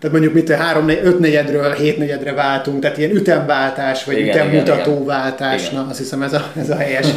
tehát 0.03 0.17
mondjuk 0.17 0.33
mit, 0.33 0.55
három, 0.55 0.89
öt 0.89 1.19
negyedről 1.19 1.71
hét 1.71 1.97
negyedre 1.97 2.33
váltunk, 2.33 2.81
tehát 2.81 2.97
ilyen 2.97 3.11
ütemváltás, 3.11 4.03
vagy 4.03 4.17
igen, 4.17 4.47
ütemutatóváltás, 4.47 5.69
na 5.69 5.87
azt 5.89 5.97
hiszem 5.97 6.21
ez 6.21 6.33
a, 6.33 6.51
ez 6.57 6.69
a 6.69 6.75
helyes 6.75 7.07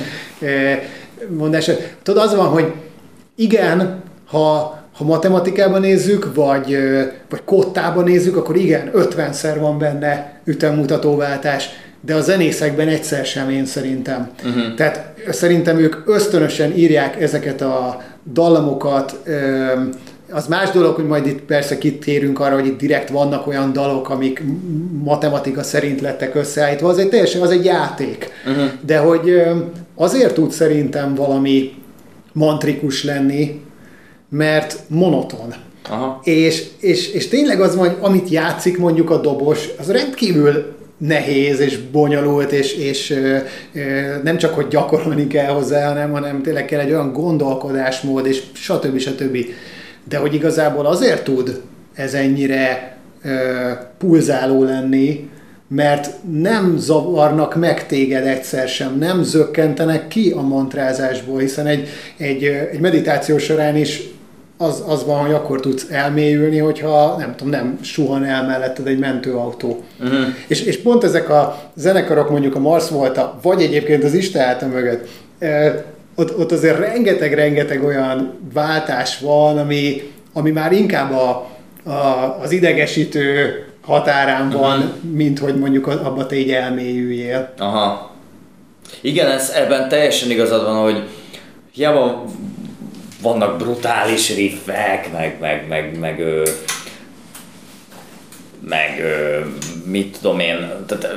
mondás. 1.29 1.71
Tudod, 2.03 2.23
az 2.23 2.35
van, 2.35 2.47
hogy 2.47 2.73
igen, 3.37 4.03
ha 4.27 4.75
ha 4.97 5.05
matematikában 5.05 5.81
nézzük, 5.81 6.35
vagy, 6.35 6.79
vagy 7.31 7.45
kottában 7.45 8.05
nézzük, 8.05 8.37
akkor 8.37 8.57
igen, 8.57 8.91
50-szer 8.95 9.57
van 9.61 9.79
benne 9.79 10.41
ütemmutatóváltás, 10.45 11.69
de 12.01 12.15
a 12.15 12.21
zenészekben 12.21 12.89
egyszer 12.89 13.25
sem 13.25 13.51
én 13.51 13.65
szerintem. 13.65 14.31
Uh-huh. 14.45 14.75
Tehát 14.75 15.15
szerintem 15.31 15.79
ők 15.79 15.97
ösztönösen 16.07 16.77
írják 16.77 17.21
ezeket 17.21 17.61
a 17.61 18.03
dallamokat, 18.33 19.23
az 20.31 20.47
más 20.47 20.71
dolog, 20.71 20.95
hogy 20.95 21.07
majd 21.07 21.27
itt 21.27 21.41
persze 21.41 21.79
kitérünk 21.79 22.41
arra, 22.41 22.55
hogy 22.55 22.67
itt 22.67 22.79
direkt 22.79 23.09
vannak 23.09 23.47
olyan 23.47 23.73
dalok, 23.73 24.11
amik 24.11 24.43
matematika 25.05 25.63
szerint 25.63 26.01
lettek 26.01 26.35
összeállítva, 26.35 26.89
az 26.89 26.99
egy 26.99 27.09
teljesen 27.09 27.43
az 27.43 27.51
egy 27.51 27.65
játék. 27.65 28.31
Uh-huh. 28.47 28.71
De 28.87 28.99
hogy 28.99 29.43
azért 29.95 30.35
tud 30.35 30.53
szerintem 30.53 31.15
valami 31.15 31.75
mantrikus 32.33 33.05
lenni, 33.05 33.61
mert 34.29 34.79
monoton. 34.89 35.55
Aha. 35.89 36.21
És, 36.25 36.65
és, 36.81 37.13
és 37.13 37.29
tényleg 37.29 37.61
az 37.61 37.77
van, 37.77 37.89
hogy 37.89 37.97
amit 38.01 38.29
játszik 38.29 38.79
mondjuk 38.79 39.11
a 39.11 39.21
dobos, 39.21 39.69
az 39.79 39.91
rendkívül 39.91 40.75
nehéz 40.99 41.61
és 41.61 41.79
bonyolult, 41.79 42.53
és, 42.53 42.73
és 42.73 43.11
ö, 43.11 43.37
ö, 43.75 43.81
nem 44.23 44.37
csak, 44.37 44.55
hogy 44.55 44.69
gyakorolni 44.69 45.27
kell 45.27 45.53
hozzá, 45.53 45.89
hanem, 45.89 46.13
hanem 46.13 46.43
tényleg 46.43 46.65
kell 46.65 46.81
egy 46.81 46.91
olyan 46.91 47.13
gondolkodásmód, 47.13 48.27
és 48.27 48.43
stb. 48.53 48.99
stb. 48.99 49.37
De 50.09 50.17
hogy 50.17 50.35
igazából 50.35 50.87
azért 50.87 51.25
tud 51.25 51.61
ez 51.95 52.15
ennyire 52.15 52.97
ö, 53.23 53.71
pulzáló 53.99 54.63
lenni, 54.63 55.31
mert 55.69 56.11
nem 56.31 56.77
zavarnak 56.79 57.55
meg 57.55 57.87
téged 57.87 58.27
egyszer 58.27 58.69
sem, 58.69 58.99
nem 58.99 59.23
zökkentenek 59.23 60.09
ki 60.09 60.31
a 60.31 60.41
mantrázásból, 60.41 61.39
hiszen 61.39 61.67
egy, 61.67 61.89
egy, 62.17 62.45
egy 62.45 62.81
meditáció 62.81 63.39
során 63.39 63.77
is 63.77 64.03
az, 64.59 64.83
az 64.87 65.05
van, 65.05 65.21
hogy 65.21 65.33
akkor 65.33 65.61
tudsz 65.61 65.87
elmélyülni, 65.91 66.59
hogyha 66.59 67.17
nem 67.19 67.35
tudom, 67.37 67.53
nem 67.53 67.79
suhan 67.83 68.25
el 68.25 68.47
melletted 68.47 68.87
egy 68.87 68.99
mentőautó. 68.99 69.83
Uh-huh. 70.01 70.25
És, 70.47 70.63
és 70.63 70.83
pont 70.83 71.05
ezek 71.05 71.29
a 71.29 71.63
zenekarok, 71.75 72.31
mondjuk 72.31 72.55
a 72.55 72.59
Mars 72.59 72.89
volt, 72.89 73.21
vagy 73.43 73.63
egyébként 73.63 74.05
az 74.05 74.15
Isten 74.15 74.69
mögött, 74.73 75.09
ott, 76.17 76.39
ott 76.39 76.53
azért 76.53 76.79
rengeteg-rengeteg 76.79 77.85
olyan 77.85 78.39
váltás 78.53 79.19
van, 79.19 79.59
ami, 79.59 80.13
ami 80.33 80.51
már 80.51 80.73
inkább 80.73 81.13
a, 81.13 81.51
a, 81.91 82.39
az 82.43 82.53
idegesítő 82.53 83.65
határán 83.85 84.51
van, 84.51 84.79
uh-huh. 84.79 85.11
mint 85.13 85.39
hogy 85.39 85.59
mondjuk 85.59 85.87
abba 85.87 86.27
te 86.27 86.37
így 86.37 86.51
elmélyüljél. 86.51 87.53
Aha. 87.59 88.15
Igen, 89.01 89.31
ez, 89.31 89.51
ebben 89.51 89.89
teljesen 89.89 90.31
igazad 90.31 90.65
van, 90.65 90.83
hogy 90.83 91.09
hiába 91.73 92.25
vannak 93.23 93.59
brutális 93.59 94.35
riffek, 94.35 95.13
meg, 95.13 95.37
meg, 95.41 95.69
meg, 95.69 95.99
meg, 95.99 96.21
ö, 96.21 96.43
meg 98.69 99.01
ö, 99.01 99.41
mit 99.85 100.19
tudom 100.21 100.41
én, 100.41 100.57
tehát 100.87 101.17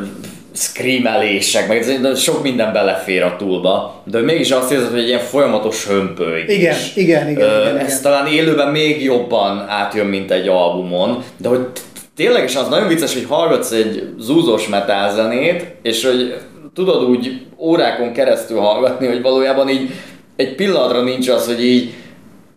screamelések, 0.53 1.67
meg 1.67 2.15
sok 2.15 2.43
minden 2.43 2.73
belefér 2.73 3.23
a 3.23 3.35
túlba, 3.37 4.01
de 4.03 4.19
mégis 4.19 4.51
azt 4.51 4.71
érzed, 4.71 4.89
hogy 4.89 4.99
egy 4.99 5.07
ilyen 5.07 5.19
folyamatos 5.19 5.87
hömpöly. 5.87 6.43
Igen, 6.47 6.75
is. 6.75 6.95
igen, 6.95 7.29
igen, 7.29 7.49
Ö, 7.49 7.61
igen, 7.61 7.77
Ez 7.77 7.87
igen. 7.87 8.01
talán 8.01 8.27
élőben 8.27 8.71
még 8.71 9.03
jobban 9.03 9.65
átjön, 9.67 10.05
mint 10.05 10.31
egy 10.31 10.47
albumon, 10.47 11.23
de 11.37 11.49
hogy 11.49 11.67
tényleg, 12.15 12.43
és 12.43 12.55
az 12.55 12.67
nagyon 12.67 12.87
vicces, 12.87 13.13
hogy 13.13 13.25
hallgatsz 13.29 13.71
egy 13.71 14.13
zúzós 14.19 14.67
metal 14.67 15.11
zenét, 15.13 15.65
és 15.81 16.05
hogy 16.05 16.35
tudod 16.73 17.03
úgy 17.09 17.41
órákon 17.57 18.13
keresztül 18.13 18.59
hallgatni, 18.59 19.07
hogy 19.07 19.21
valójában 19.21 19.69
így 19.69 19.89
egy 20.35 20.55
pillanatra 20.55 21.01
nincs 21.01 21.29
az, 21.29 21.45
hogy 21.45 21.65
így 21.65 21.93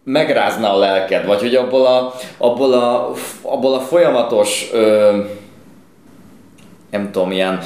megrázna 0.04 0.74
a 0.74 0.78
lelked, 0.78 1.26
vagy 1.26 1.40
hogy 1.40 1.54
abból 1.54 1.86
a, 1.86 2.14
abból 2.38 2.72
a, 2.72 3.12
abból 3.42 3.74
a 3.74 3.80
folyamatos, 3.80 4.68
ö, 4.72 5.16
nem 6.92 7.10
tudom, 7.12 7.32
ilyen 7.32 7.60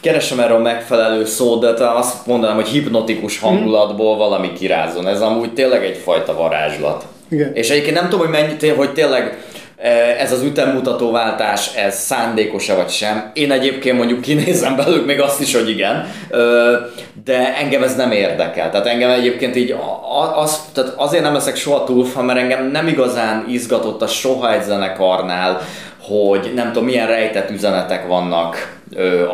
keresem 0.00 0.40
erre 0.40 0.54
a 0.54 0.58
megfelelő 0.58 1.24
szót, 1.24 1.60
de 1.60 1.84
azt 1.84 2.26
mondanám, 2.26 2.56
hogy 2.56 2.68
hipnotikus 2.68 3.40
mhm. 3.40 3.48
hangulatból 3.48 4.16
valami 4.16 4.52
kirázon. 4.52 5.06
Ez 5.06 5.20
amúgy 5.20 5.52
tényleg 5.52 5.84
egyfajta 5.84 6.34
varázslat. 6.34 7.04
Igen. 7.28 7.54
És 7.54 7.70
egyébként 7.70 7.94
nem 7.94 8.08
tudom, 8.08 8.20
hogy 8.20 8.40
mennyit, 8.40 8.72
hogy 8.76 8.92
tényleg 8.92 9.38
ez 10.18 10.32
az 10.32 10.42
ütemmutatóváltás, 10.42 11.74
ez 11.74 11.98
szándékos-e 11.98 12.74
vagy 12.74 12.88
sem. 12.88 13.30
Én 13.34 13.52
egyébként 13.52 13.96
mondjuk 13.96 14.20
kinézem 14.20 14.76
belőlük 14.76 15.06
még 15.06 15.20
azt 15.20 15.40
is, 15.40 15.54
hogy 15.54 15.68
igen, 15.68 16.06
de 17.24 17.56
engem 17.56 17.82
ez 17.82 17.96
nem 17.96 18.10
érdekel. 18.10 18.70
Tehát 18.70 18.86
engem 18.86 19.10
egyébként 19.10 19.56
így 19.56 19.74
az, 20.36 20.60
tehát 20.72 20.92
azért 20.96 21.22
nem 21.22 21.32
leszek 21.32 21.56
soha 21.56 21.84
túl 21.84 22.06
mert 22.22 22.38
engem 22.38 22.70
nem 22.70 22.88
igazán 22.88 23.44
izgatott 23.48 24.02
a 24.02 24.06
soha 24.06 24.52
egy 24.52 24.62
zenekarnál, 24.62 25.60
hogy 26.08 26.52
nem 26.54 26.66
tudom 26.66 26.84
milyen 26.84 27.06
rejtett 27.06 27.50
üzenetek 27.50 28.06
vannak 28.06 28.74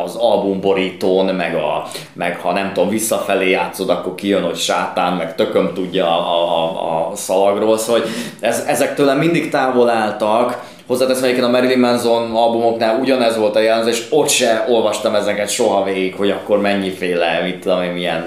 az 0.05 0.15
albumborítón, 0.15 1.35
meg, 1.35 1.55
a, 1.55 1.87
meg 2.13 2.39
ha 2.39 2.51
nem 2.51 2.73
tudom, 2.73 2.89
visszafelé 2.89 3.49
játszod, 3.49 3.89
akkor 3.89 4.15
kijön, 4.15 4.43
hogy 4.43 4.55
sátán, 4.55 5.13
meg 5.13 5.35
tököm 5.35 5.73
tudja 5.73 6.05
a, 6.05 6.63
a, 6.63 7.09
a 7.09 7.15
szalagról, 7.15 7.77
szóval 7.77 8.01
hogy 8.01 8.09
ez, 8.39 8.63
ezek 8.67 8.95
tőlem 8.95 9.17
mindig 9.17 9.49
távol 9.49 9.89
álltak, 9.89 10.71
Hozzáteszem 10.87 11.23
egyébként 11.23 11.45
a 11.45 11.49
Marilyn 11.49 11.79
Manson 11.79 12.35
albumoknál 12.35 12.99
ugyanez 13.01 13.37
volt 13.37 13.55
a 13.55 13.59
jelenzés, 13.59 14.03
ott 14.09 14.29
se 14.29 14.65
olvastam 14.69 15.15
ezeket 15.15 15.49
soha 15.49 15.83
végig, 15.83 16.15
hogy 16.15 16.29
akkor 16.29 16.61
mennyiféle, 16.61 17.41
mit 17.43 17.59
tudom 17.59 17.81
én, 17.81 17.91
milyen 17.91 18.25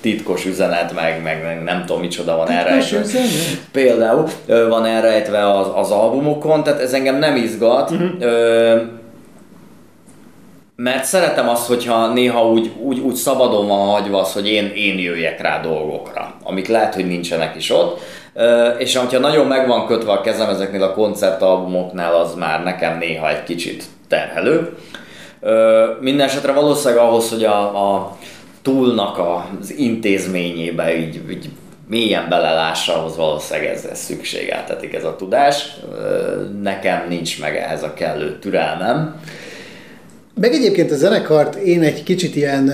titkos 0.00 0.44
üzenet, 0.44 0.94
meg, 0.94 1.22
meg, 1.22 1.42
meg 1.42 1.62
nem 1.62 1.84
tudom 1.86 2.00
micsoda 2.00 2.36
van 2.36 2.50
erre. 2.50 2.70
Például 3.72 4.28
van 4.68 4.84
elrejtve 4.84 5.50
az, 5.50 5.66
az 5.74 5.90
albumokon, 5.90 6.62
tehát 6.62 6.80
ez 6.80 6.92
engem 6.92 7.18
nem 7.18 7.36
izgat. 7.36 7.90
Uh-huh. 7.90 8.08
Ö, 8.20 8.76
mert 10.76 11.04
szeretem 11.04 11.48
azt, 11.48 11.66
hogyha 11.66 12.12
néha 12.12 12.48
úgy, 12.48 12.70
úgy, 12.80 12.98
úgy 12.98 13.14
szabadon 13.14 13.66
van 13.68 13.88
hagyva 13.88 14.20
az, 14.20 14.32
hogy 14.32 14.48
én, 14.48 14.72
én 14.74 14.98
jöjjek 14.98 15.40
rá 15.40 15.60
dolgokra, 15.60 16.34
amik 16.42 16.68
lehet, 16.68 16.94
hogy 16.94 17.06
nincsenek 17.06 17.56
is 17.56 17.70
ott. 17.70 18.00
És 18.78 18.96
ha 18.96 19.18
nagyon 19.18 19.46
meg 19.46 19.66
van 19.66 19.86
kötve 19.86 20.12
a 20.12 20.20
kezem 20.20 20.48
ezeknél 20.48 20.82
a 20.82 20.92
koncertalbumoknál, 20.92 22.14
az 22.14 22.34
már 22.34 22.62
nekem 22.62 22.98
néha 22.98 23.30
egy 23.30 23.42
kicsit 23.42 23.84
terhelő. 24.08 24.76
Minden 26.00 26.26
esetre 26.26 26.52
valószínűleg 26.52 27.04
ahhoz, 27.04 27.30
hogy 27.30 27.44
a, 27.44 27.92
a 27.92 28.16
túlnak 28.62 29.18
az 29.18 29.74
intézményébe 29.76 30.96
így, 30.96 31.20
így 31.30 31.48
mélyen 31.88 32.28
belelássa, 32.28 32.98
ahhoz 32.98 33.16
valószínűleg 33.16 33.70
ez, 33.70 33.84
ez 33.84 33.98
szükségeltetik 33.98 34.94
ez 34.94 35.04
a 35.04 35.16
tudás. 35.16 35.76
Nekem 36.62 37.04
nincs 37.08 37.40
meg 37.40 37.56
ehhez 37.56 37.82
a 37.82 37.94
kellő 37.94 38.38
türelmem. 38.38 39.20
Meg 40.40 40.52
egyébként 40.52 40.90
a 40.90 40.96
zenekart 40.96 41.54
én 41.54 41.82
egy 41.82 42.02
kicsit 42.02 42.36
ilyen 42.36 42.72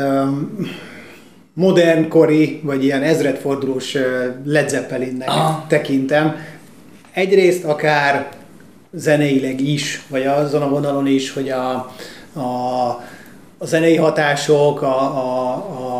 modernkori, 1.54 2.60
vagy 2.62 2.84
ilyen 2.84 3.02
ezredfordulós 3.02 3.96
Led 4.44 4.68
Zeppelinnek 4.68 5.28
ah. 5.28 5.66
tekintem. 5.68 6.36
Egyrészt 7.12 7.64
akár 7.64 8.28
zeneileg 8.92 9.60
is, 9.60 10.02
vagy 10.08 10.26
azon 10.26 10.62
a 10.62 10.68
vonalon 10.68 11.06
is, 11.06 11.32
hogy 11.32 11.48
a, 11.48 11.72
a 12.40 13.02
a 13.62 13.66
zenei 13.66 13.96
hatások, 13.96 14.82
a, 14.82 15.00
a, 15.00 15.52
a 15.54 15.99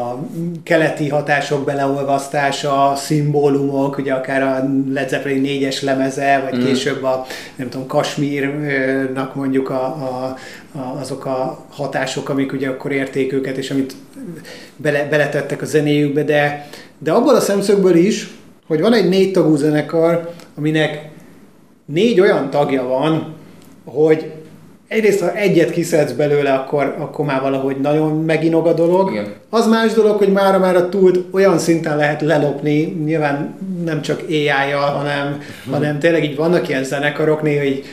keleti 0.63 1.09
hatások 1.09 1.65
beleolvasztása, 1.65 2.93
szimbólumok, 2.97 3.99
ugye 3.99 4.13
akár 4.13 4.43
a 4.43 4.71
Led 4.93 5.09
Zeppelin 5.09 5.41
négyes 5.41 5.83
lemeze, 5.83 6.49
vagy 6.51 6.61
mm. 6.61 6.65
később 6.65 7.03
a, 7.03 7.27
nem 7.57 7.69
tudom, 7.69 7.87
Kasmírnak 7.87 9.35
mondjuk 9.35 9.71
a, 9.71 9.85
a, 9.85 10.37
a, 10.79 10.99
azok 11.01 11.25
a 11.25 11.65
hatások, 11.71 12.29
amik 12.29 12.53
ugye 12.53 12.69
akkor 12.69 12.93
érték 12.93 13.33
őket, 13.33 13.57
és 13.57 13.71
amit 13.71 13.95
bele, 14.77 15.09
beletettek 15.09 15.63
a 15.63 15.67
zenéjükbe, 15.67 16.23
de, 16.23 16.69
de 16.99 17.13
abból 17.13 17.35
a 17.35 17.41
szemszögből 17.41 17.97
is, 17.97 18.31
hogy 18.67 18.81
van 18.81 18.93
egy 18.93 19.09
négy 19.09 19.33
tagú 19.33 19.57
zenekar, 19.57 20.31
aminek 20.57 21.09
négy 21.85 22.21
olyan 22.21 22.51
tagja 22.51 22.83
van, 22.83 23.35
hogy 23.85 24.33
egyrészt, 24.91 25.21
ha 25.21 25.35
egyet 25.35 25.71
kiszedsz 25.71 26.13
belőle, 26.13 26.53
akkor, 26.53 26.95
akkor 26.99 27.25
már 27.25 27.41
valahogy 27.41 27.77
nagyon 27.77 28.25
meginog 28.25 28.67
a 28.67 28.73
dolog. 28.73 29.11
Igen. 29.11 29.33
Az 29.51 29.67
más 29.67 29.93
dolog, 29.93 30.17
hogy 30.17 30.33
mára 30.33 30.59
már 30.59 30.77
a 30.77 30.89
túlt 30.89 31.25
olyan 31.31 31.59
szinten 31.59 31.97
lehet 31.97 32.21
lelopni, 32.21 32.83
nyilván 33.05 33.55
nem 33.85 34.03
csak 34.03 34.21
AI-jal, 34.29 34.91
hanem, 34.91 35.27
hmm. 35.65 35.73
hanem 35.73 35.99
tényleg 35.99 36.25
így 36.25 36.37
vannak 36.37 36.69
ilyen 36.69 36.85
zenekarok 36.85 37.43
néha 37.43 37.63
így 37.63 37.85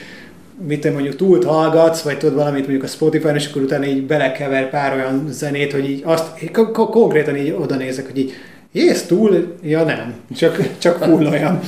mit 0.68 0.82
te 0.82 0.92
mondjuk 0.92 1.16
túlt 1.16 1.44
hallgatsz, 1.44 2.02
vagy 2.02 2.18
tudod 2.18 2.36
valamit 2.36 2.62
mondjuk 2.62 2.84
a 2.84 2.88
Spotify-on, 2.88 3.36
és 3.36 3.50
akkor 3.50 3.62
utána 3.62 3.86
így 3.86 4.04
belekever 4.04 4.70
pár 4.70 4.94
olyan 4.94 5.28
zenét, 5.30 5.72
hogy 5.72 5.90
így 5.90 6.02
azt 6.06 6.26
konkrétan 6.74 7.36
így 7.36 7.56
oda 7.60 7.76
nézek, 7.76 8.06
hogy 8.06 8.18
így 8.18 8.34
jész 8.72 9.06
túl, 9.06 9.56
ja 9.62 9.84
nem, 9.84 10.14
csak, 10.38 10.70
csak 10.78 11.04
full 11.04 11.26
olyan. 11.26 11.60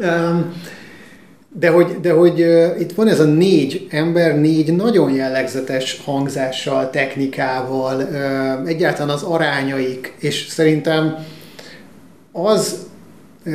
Um, 0.00 0.52
de 1.58 1.70
hogy, 1.70 2.00
de 2.00 2.12
hogy 2.12 2.40
uh, 2.40 2.80
itt 2.80 2.92
van 2.92 3.08
ez 3.08 3.20
a 3.20 3.24
négy 3.24 3.86
ember, 3.90 4.38
négy 4.38 4.76
nagyon 4.76 5.10
jellegzetes 5.10 6.00
hangzással, 6.04 6.90
technikával, 6.90 7.96
uh, 7.96 8.68
egyáltalán 8.68 9.14
az 9.14 9.22
arányaik, 9.22 10.14
és 10.18 10.46
szerintem 10.48 11.26
az 12.32 12.86
uh, 13.46 13.52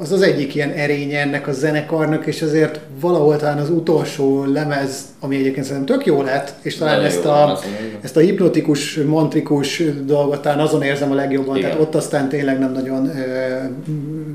az 0.00 0.12
az 0.12 0.22
egyik 0.22 0.54
ilyen 0.54 0.70
erénye 0.70 1.20
ennek 1.20 1.46
a 1.46 1.52
zenekarnak, 1.52 2.26
és 2.26 2.42
azért 2.42 2.80
valahol 3.00 3.36
talán 3.36 3.58
az 3.58 3.70
utolsó 3.70 4.44
lemez, 4.44 5.04
ami 5.20 5.36
egyébként 5.36 5.66
szerintem 5.66 5.96
tök 5.96 6.06
jó 6.06 6.22
lett, 6.22 6.54
és 6.62 6.76
talán 6.76 7.04
ezt 7.04 7.24
a, 7.24 7.58
ezt 8.00 8.16
a 8.16 8.20
hipnotikus, 8.20 8.94
mantrikus 8.94 9.82
dolgot 10.04 10.42
talán 10.42 10.58
azon 10.58 10.82
érzem 10.82 11.10
a 11.10 11.14
legjobban, 11.14 11.56
Igen. 11.56 11.70
tehát 11.70 11.84
ott 11.84 11.94
aztán 11.94 12.28
tényleg 12.28 12.58
nem 12.58 12.72
nagyon 12.72 13.06
ö, 13.06 13.56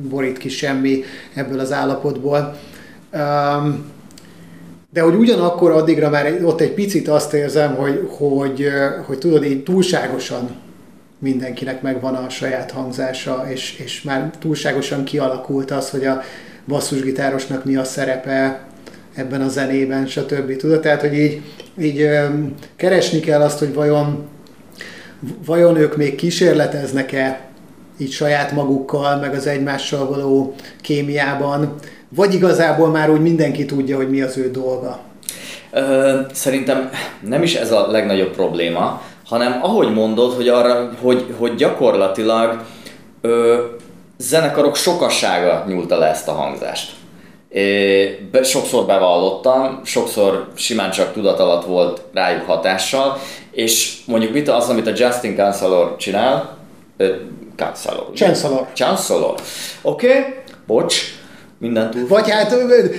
borít 0.09 0.37
ki 0.37 0.49
semmi 0.49 1.03
ebből 1.33 1.59
az 1.59 1.71
állapotból. 1.71 2.55
Um, 3.13 3.93
de 4.93 5.01
hogy 5.01 5.15
ugyanakkor 5.15 5.71
addigra 5.71 6.09
már 6.09 6.39
ott 6.43 6.61
egy 6.61 6.73
picit 6.73 7.07
azt 7.07 7.33
érzem, 7.33 7.75
hogy, 7.75 8.07
hogy, 8.17 8.67
hogy 9.05 9.17
tudod, 9.17 9.45
így 9.45 9.63
túlságosan 9.63 10.49
mindenkinek 11.19 11.81
megvan 11.81 12.15
a 12.15 12.29
saját 12.29 12.71
hangzása, 12.71 13.45
és, 13.49 13.79
és 13.79 14.01
már 14.01 14.31
túlságosan 14.39 15.03
kialakult 15.03 15.71
az, 15.71 15.89
hogy 15.89 16.05
a 16.05 16.21
basszusgitárosnak 16.67 17.65
mi 17.65 17.75
a 17.75 17.83
szerepe 17.83 18.65
ebben 19.15 19.41
a 19.41 19.47
zenében, 19.47 20.07
stb. 20.07 20.55
Tudod? 20.55 20.79
Tehát, 20.79 21.01
hogy 21.01 21.13
így, 21.13 21.41
így 21.79 22.09
keresni 22.75 23.19
kell 23.19 23.41
azt, 23.41 23.59
hogy 23.59 23.73
vajon, 23.73 24.27
vajon 25.45 25.77
ők 25.77 25.97
még 25.97 26.15
kísérleteznek-e 26.15 27.39
így 27.97 28.11
saját 28.11 28.51
magukkal, 28.51 29.19
meg 29.19 29.33
az 29.33 29.47
egymással 29.47 30.07
való 30.07 30.55
kémiában, 30.81 31.73
vagy 32.09 32.33
igazából 32.33 32.89
már 32.89 33.09
úgy 33.09 33.21
mindenki 33.21 33.65
tudja, 33.65 33.95
hogy 33.95 34.09
mi 34.09 34.21
az 34.21 34.37
ő 34.37 34.51
dolga? 34.51 34.99
Ö, 35.71 36.19
szerintem 36.33 36.89
nem 37.21 37.43
is 37.43 37.55
ez 37.55 37.71
a 37.71 37.87
legnagyobb 37.87 38.31
probléma, 38.31 39.01
hanem 39.25 39.59
ahogy 39.61 39.93
mondod, 39.93 40.33
hogy, 40.33 40.47
arra, 40.47 40.89
hogy, 41.01 41.35
hogy 41.37 41.55
gyakorlatilag 41.55 42.63
ö, 43.21 43.63
zenekarok 44.17 44.75
sokassága 44.75 45.63
nyúlta 45.67 45.97
le 45.97 46.07
ezt 46.07 46.27
a 46.27 46.31
hangzást. 46.31 46.93
É, 47.49 48.05
be, 48.31 48.43
sokszor 48.43 48.85
bevallottam, 48.85 49.81
sokszor 49.83 50.47
simán 50.55 50.91
csak 50.91 51.13
tudat 51.13 51.39
alatt 51.39 51.65
volt 51.65 52.01
rájuk 52.13 52.45
hatással, 52.45 53.17
és 53.51 53.97
mondjuk 54.05 54.33
mit 54.33 54.49
az, 54.49 54.69
amit 54.69 54.87
a 54.87 54.93
Justin 54.95 55.35
Chancellor 55.35 55.95
csinál, 55.95 56.57
Chancellor. 57.55 58.11
Chancellor. 58.13 58.67
Chancellor. 58.73 59.33
Oké, 59.81 60.07
okay, 60.07 60.33
bocs, 60.67 61.01
minden 61.57 61.91
túl. 61.91 62.07
Vagy 62.07 62.29
hát, 62.29 62.55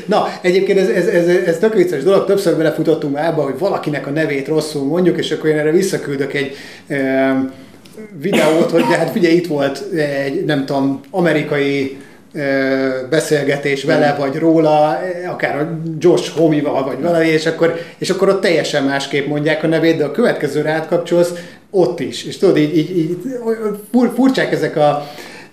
na, 0.06 0.28
egyébként 0.42 0.78
ez, 0.78 0.88
ez, 0.88 1.06
ez, 1.06 1.26
ez 1.26 1.58
tök 1.58 1.74
vicces 1.74 2.02
dolog, 2.02 2.24
többször 2.24 2.56
belefutottunk 2.56 3.14
már 3.14 3.32
abba, 3.32 3.42
hogy 3.42 3.58
valakinek 3.58 4.06
a 4.06 4.10
nevét 4.10 4.48
rosszul 4.48 4.84
mondjuk, 4.84 5.18
és 5.18 5.30
akkor 5.30 5.50
én 5.50 5.58
erre 5.58 5.70
visszaküldök 5.70 6.34
egy 6.34 6.56
e, 6.86 7.34
videót, 8.20 8.70
hogy 8.70 8.84
de 8.84 8.96
hát 8.96 9.10
figyelj, 9.10 9.34
itt 9.34 9.46
volt 9.46 9.84
egy, 9.94 10.44
nem 10.44 10.66
tudom, 10.66 11.00
amerikai 11.10 11.96
beszélgetés 13.10 13.84
vele, 13.84 14.12
mm. 14.12 14.18
vagy 14.18 14.36
róla, 14.36 14.98
akár 15.28 15.60
a 15.60 15.78
Josh 15.98 16.36
Homival, 16.36 16.84
vagy 16.84 17.02
valami, 17.02 17.26
és 17.26 17.46
akkor, 17.46 17.78
és 17.98 18.10
akkor 18.10 18.28
ott 18.28 18.40
teljesen 18.40 18.84
másképp 18.84 19.26
mondják 19.26 19.62
a 19.62 19.66
nevét, 19.66 19.96
de 19.96 20.04
a 20.04 20.10
következőre 20.10 20.70
átkapcsolsz, 20.70 21.32
ott 21.70 22.00
is. 22.00 22.24
És 22.24 22.38
tudod, 22.38 22.56
így, 22.56 22.76
így, 22.76 22.98
így 22.98 23.16
fur, 23.92 24.12
furcsák 24.14 24.52
ezek 24.52 24.76
a, 24.76 25.10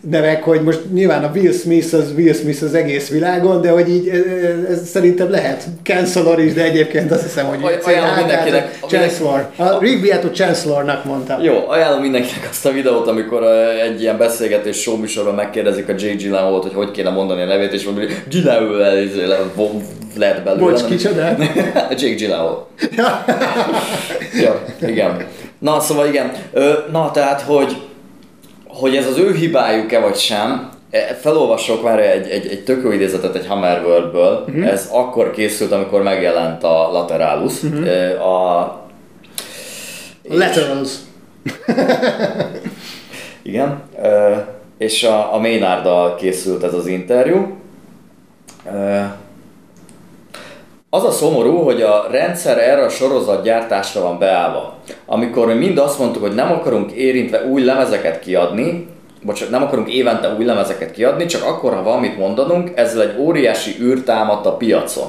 nevek, 0.10 0.44
hogy 0.44 0.62
most 0.62 0.80
nyilván 0.94 1.24
a 1.24 1.32
Will 1.36 1.52
Smith 1.52 1.94
az 1.94 2.14
Will 2.16 2.34
Smith 2.34 2.64
az 2.64 2.74
egész 2.74 3.10
világon, 3.10 3.62
de 3.62 3.70
hogy 3.70 3.90
így 3.90 4.08
ez, 4.08 4.70
ez 4.70 4.90
szerintem 4.90 5.30
lehet 5.30 5.64
Chancellor 5.84 6.40
is, 6.40 6.54
de 6.54 6.64
egyébként 6.64 7.12
azt 7.12 7.24
hiszem, 7.24 7.46
hogy 7.46 7.60
Aj- 7.64 7.84
ajánlom 7.86 8.16
mindenkinek. 8.16 8.80
Chancellor. 8.88 9.50
A 9.56 9.80
Rigbyát 9.80 10.24
a 10.24 10.30
Chancellornak 10.30 11.06
mondtam. 11.06 11.42
Jó, 11.42 11.64
ajánlom 11.68 12.02
mindenkinek 12.02 12.48
azt 12.50 12.66
a 12.66 12.72
videót, 12.72 13.08
amikor 13.08 13.42
uh, 13.42 13.82
egy 13.84 14.02
ilyen 14.02 14.18
beszélgetés 14.18 14.82
show 14.82 14.98
műsorban 14.98 15.36
megkérdezik 15.36 15.90
a 15.90 15.94
J. 15.98 16.06
Gyllenhaal-t, 16.16 16.64
hogy 16.64 16.74
hogy 16.74 16.92
kéne 16.92 17.10
mondani 17.10 17.42
a 17.42 17.46
nevét, 17.46 17.74
és 17.74 17.84
mondja, 17.84 18.04
hogy 18.04 18.16
Gyllenhaal 18.30 18.98
izé, 18.98 19.26
lett 20.18 20.44
belőle. 20.44 20.72
Bocs, 20.72 20.86
kicsoda? 20.86 21.36
Jake 22.00 22.14
Gyllenhaal. 22.16 22.68
ja, 24.42 24.66
igen. 24.88 25.26
Na, 25.60 25.80
szóval 25.80 26.08
igen. 26.08 26.32
Na, 26.92 27.12
tehát, 27.12 27.42
hogy, 27.42 27.76
hogy 28.74 28.96
ez 28.96 29.08
az 29.08 29.18
ő 29.18 29.34
hibájuk-e 29.34 30.00
vagy 30.00 30.16
sem, 30.16 30.70
e, 30.90 31.00
felolvasok 31.00 31.84
már 31.84 32.00
egy, 32.00 32.30
egy, 32.30 32.48
egy 32.48 32.64
tök 32.64 32.84
jó 32.84 32.92
idézetet 32.92 33.36
egy 33.36 33.48
Hammerworldből. 33.48 34.44
Uh-huh. 34.48 34.68
Ez 34.68 34.90
akkor 34.92 35.32
készült, 35.32 35.72
amikor 35.72 36.04
megjelent 36.04 36.64
a 36.64 36.90
Lateralus. 36.92 37.64
Uh-huh. 37.64 38.28
A, 38.28 38.82
Laterals. 40.30 40.92
Igen, 43.42 43.82
ö, 44.02 44.36
és 44.78 45.04
a, 45.04 45.34
a 45.34 45.38
Maynarddal 45.38 46.16
készült 46.16 46.64
ez 46.64 46.74
az 46.74 46.88
interjú. 46.88 47.58
Az 50.94 51.04
a 51.04 51.12
szomorú, 51.12 51.58
hogy 51.58 51.82
a 51.82 52.08
rendszer 52.12 52.58
erre 52.58 52.84
a 52.84 52.90
sorozatgyártásra 52.90 54.02
van 54.02 54.20
beállva. 54.20 54.78
Amikor 55.06 55.48
mi 55.48 55.54
mind 55.54 55.78
azt 55.78 56.00
mondtuk, 56.00 56.22
hogy 56.22 56.36
nem 56.36 56.52
akarunk 56.52 56.92
érintve 56.92 57.46
új 57.46 57.64
lemezeket 57.64 58.20
kiadni, 58.20 58.88
bocsánat, 59.22 59.52
nem 59.54 59.64
akarunk 59.64 59.94
évente 59.94 60.36
új 60.38 60.46
lemezeket 60.46 60.92
kiadni, 60.92 61.26
csak 61.26 61.44
akkor, 61.44 61.74
ha 61.74 61.84
valamit 61.84 62.18
mondanunk, 62.18 62.72
ezzel 62.76 63.02
egy 63.02 63.20
óriási 63.20 63.76
űr 63.82 64.04
a 64.44 64.56
piacon. 64.58 65.08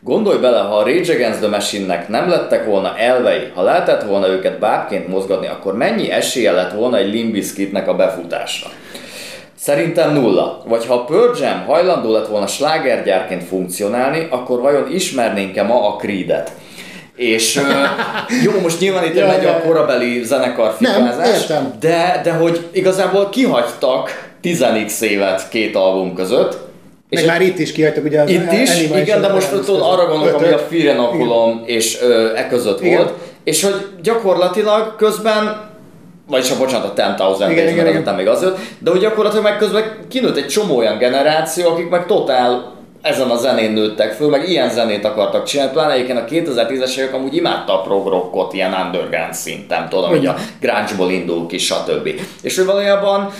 Gondolj 0.00 0.38
bele, 0.38 0.58
ha 0.58 0.76
a 0.76 0.84
Rage 0.84 1.14
Against 1.14 1.38
the 1.38 1.48
Machine-nek 1.48 2.08
nem 2.08 2.28
lettek 2.28 2.66
volna 2.66 2.96
elvei, 2.98 3.50
ha 3.54 3.62
lehetett 3.62 4.02
volna 4.02 4.28
őket 4.28 4.58
bábként 4.58 5.08
mozgatni, 5.08 5.46
akkor 5.46 5.76
mennyi 5.76 6.10
esélye 6.10 6.52
lett 6.52 6.72
volna 6.72 6.96
egy 6.96 7.12
Limbiskitnek 7.12 7.88
a 7.88 7.96
befutásra? 7.96 8.70
Szerintem 9.62 10.12
nulla. 10.12 10.62
Vagy 10.66 10.86
ha 10.86 10.94
a 10.94 11.04
Pearl 11.04 11.42
Jam 11.42 11.64
hajlandó 11.66 12.12
lett 12.12 12.26
volna 12.26 12.46
slágergyárként 12.46 13.44
funkcionálni, 13.44 14.26
akkor 14.30 14.60
vajon 14.60 14.92
ismernénk-e 14.92 15.62
ma 15.62 15.88
a 15.88 15.96
Creed-et? 15.96 16.52
És 17.16 17.60
jó, 18.44 18.60
most 18.62 18.80
nyilván 18.80 19.04
itt 19.04 19.14
Ja, 19.14 19.26
megy 19.26 19.42
ja, 19.42 19.50
a 19.50 19.60
korabeli 19.60 20.22
zenekar 20.22 20.74
fikázás, 20.78 21.46
de, 21.80 22.20
de 22.24 22.32
hogy 22.32 22.68
igazából 22.72 23.28
kihagytak 23.28 24.30
10 24.40 24.64
évet 25.00 25.48
két 25.48 25.76
album 25.76 26.14
között, 26.14 26.58
Meg 27.10 27.22
és 27.22 27.26
már 27.26 27.40
itt 27.40 27.58
is 27.58 27.72
kihagytak 27.72 28.04
ugye 28.04 28.20
az 28.20 28.30
itt 28.30 28.52
is, 28.52 28.80
igen, 28.80 29.20
de 29.20 29.28
most 29.32 29.50
tudod, 29.50 29.80
arra 29.80 30.06
gondolok, 30.06 30.40
ami 30.40 30.52
a. 30.52 30.58
Firenokulom 30.58 31.62
és 31.66 31.98
ö, 32.02 32.36
e 32.36 32.48
között 32.48 32.80
Igen. 32.80 32.96
volt, 32.96 33.12
és 33.44 33.62
hogy 33.62 33.86
gyakorlatilag 34.02 34.96
közben 34.96 35.69
vagyis 36.30 36.50
a 36.50 36.56
bocsánat, 36.56 36.98
a 36.98 37.14
10,000 37.16 37.50
Igen, 37.50 37.68
igen, 37.68 37.86
igen. 37.86 38.14
még 38.14 38.28
az 38.28 38.42
jött, 38.42 38.58
de 38.78 38.90
hogy 38.90 39.00
gyakorlatilag 39.00 39.44
meg 39.44 39.56
közben 39.56 39.84
kinőtt 40.08 40.36
egy 40.36 40.46
csomó 40.46 40.76
olyan 40.76 40.98
generáció, 40.98 41.68
akik 41.68 41.88
meg 41.88 42.06
totál 42.06 42.78
ezen 43.02 43.30
a 43.30 43.36
zenén 43.36 43.72
nőttek 43.72 44.12
föl, 44.12 44.28
meg 44.28 44.48
ilyen 44.48 44.70
zenét 44.70 45.04
akartak 45.04 45.44
csinálni, 45.44 45.72
pláne 45.72 45.92
egyébként 45.92 46.18
a 46.18 46.24
2010-es 46.24 46.96
évek 46.96 47.14
amúgy 47.14 47.36
imádta 47.36 47.78
a 47.78 47.82
prog 47.82 48.06
rockot 48.06 48.52
ilyen 48.52 48.72
underground 48.72 49.34
szinten, 49.34 49.88
tudom, 49.88 50.08
hogy 50.08 50.26
a 50.26 50.36
grunge-ból 50.60 51.10
indul 51.10 51.46
ki, 51.46 51.58
stb. 51.58 52.08
És 52.42 52.56
hogy 52.56 52.66
valójában 52.66 53.30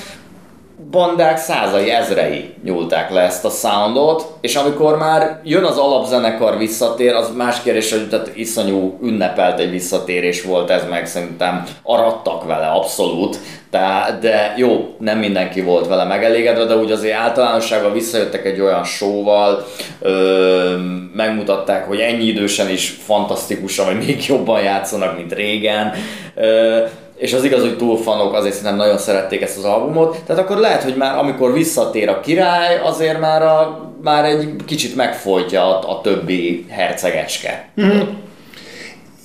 bandák 0.91 1.39
százai, 1.39 1.91
ezrei 1.91 2.55
nyúlták 2.65 3.11
le 3.11 3.21
ezt 3.21 3.45
a 3.45 3.49
soundot, 3.49 4.27
és 4.41 4.57
amikor 4.57 4.99
már 4.99 5.41
jön 5.45 5.65
az 5.65 5.79
alapzenekar 5.79 6.59
visszatér, 6.59 7.15
az 7.15 7.33
más 7.37 7.63
kérdés, 7.63 7.93
hogy 7.93 8.09
tehát 8.09 8.31
iszonyú 8.35 8.99
ünnepelt 9.03 9.59
egy 9.59 9.71
visszatérés 9.71 10.43
volt 10.43 10.71
ez, 10.71 10.83
meg 10.91 11.07
szerintem 11.07 11.65
arattak 11.83 12.45
vele 12.45 12.67
abszolút, 12.67 13.39
de, 13.71 14.19
de 14.21 14.55
jó, 14.57 14.95
nem 14.99 15.19
mindenki 15.19 15.61
volt 15.61 15.87
vele 15.87 16.05
megelégedve, 16.05 16.65
de 16.65 16.77
úgy 16.77 16.91
azért 16.91 17.17
általánosságban 17.17 17.93
visszajöttek 17.93 18.45
egy 18.45 18.61
olyan 18.61 18.85
showval, 18.85 19.67
ö, 20.01 20.77
megmutatták, 21.15 21.87
hogy 21.87 22.01
ennyi 22.01 22.25
idősen 22.25 22.71
is 22.71 22.89
fantasztikusan, 22.89 23.87
vagy 23.87 24.07
még 24.07 24.27
jobban 24.27 24.63
játszanak, 24.63 25.17
mint 25.17 25.33
régen. 25.33 25.93
Ö, 26.35 26.79
és 27.21 27.33
az 27.33 27.45
igaz, 27.45 27.61
hogy 27.61 27.77
túlfanok 27.77 28.35
azért 28.35 28.55
szerintem 28.55 28.77
nagyon 28.77 28.99
szerették 28.99 29.43
ezt 29.43 29.59
az 29.59 29.65
albumot, 29.65 30.23
tehát 30.27 30.43
akkor 30.43 30.57
lehet, 30.57 30.83
hogy 30.83 30.97
már 30.97 31.19
amikor 31.19 31.53
visszatér 31.53 32.09
a 32.09 32.21
király, 32.21 32.79
azért 32.85 33.21
már, 33.21 33.43
a, 33.43 33.91
már 34.03 34.25
egy 34.25 34.57
kicsit 34.65 34.97
megfolytja 34.97 35.79
a, 35.79 35.91
a 35.91 36.01
többi 36.01 36.67
hercegecske. 36.69 37.69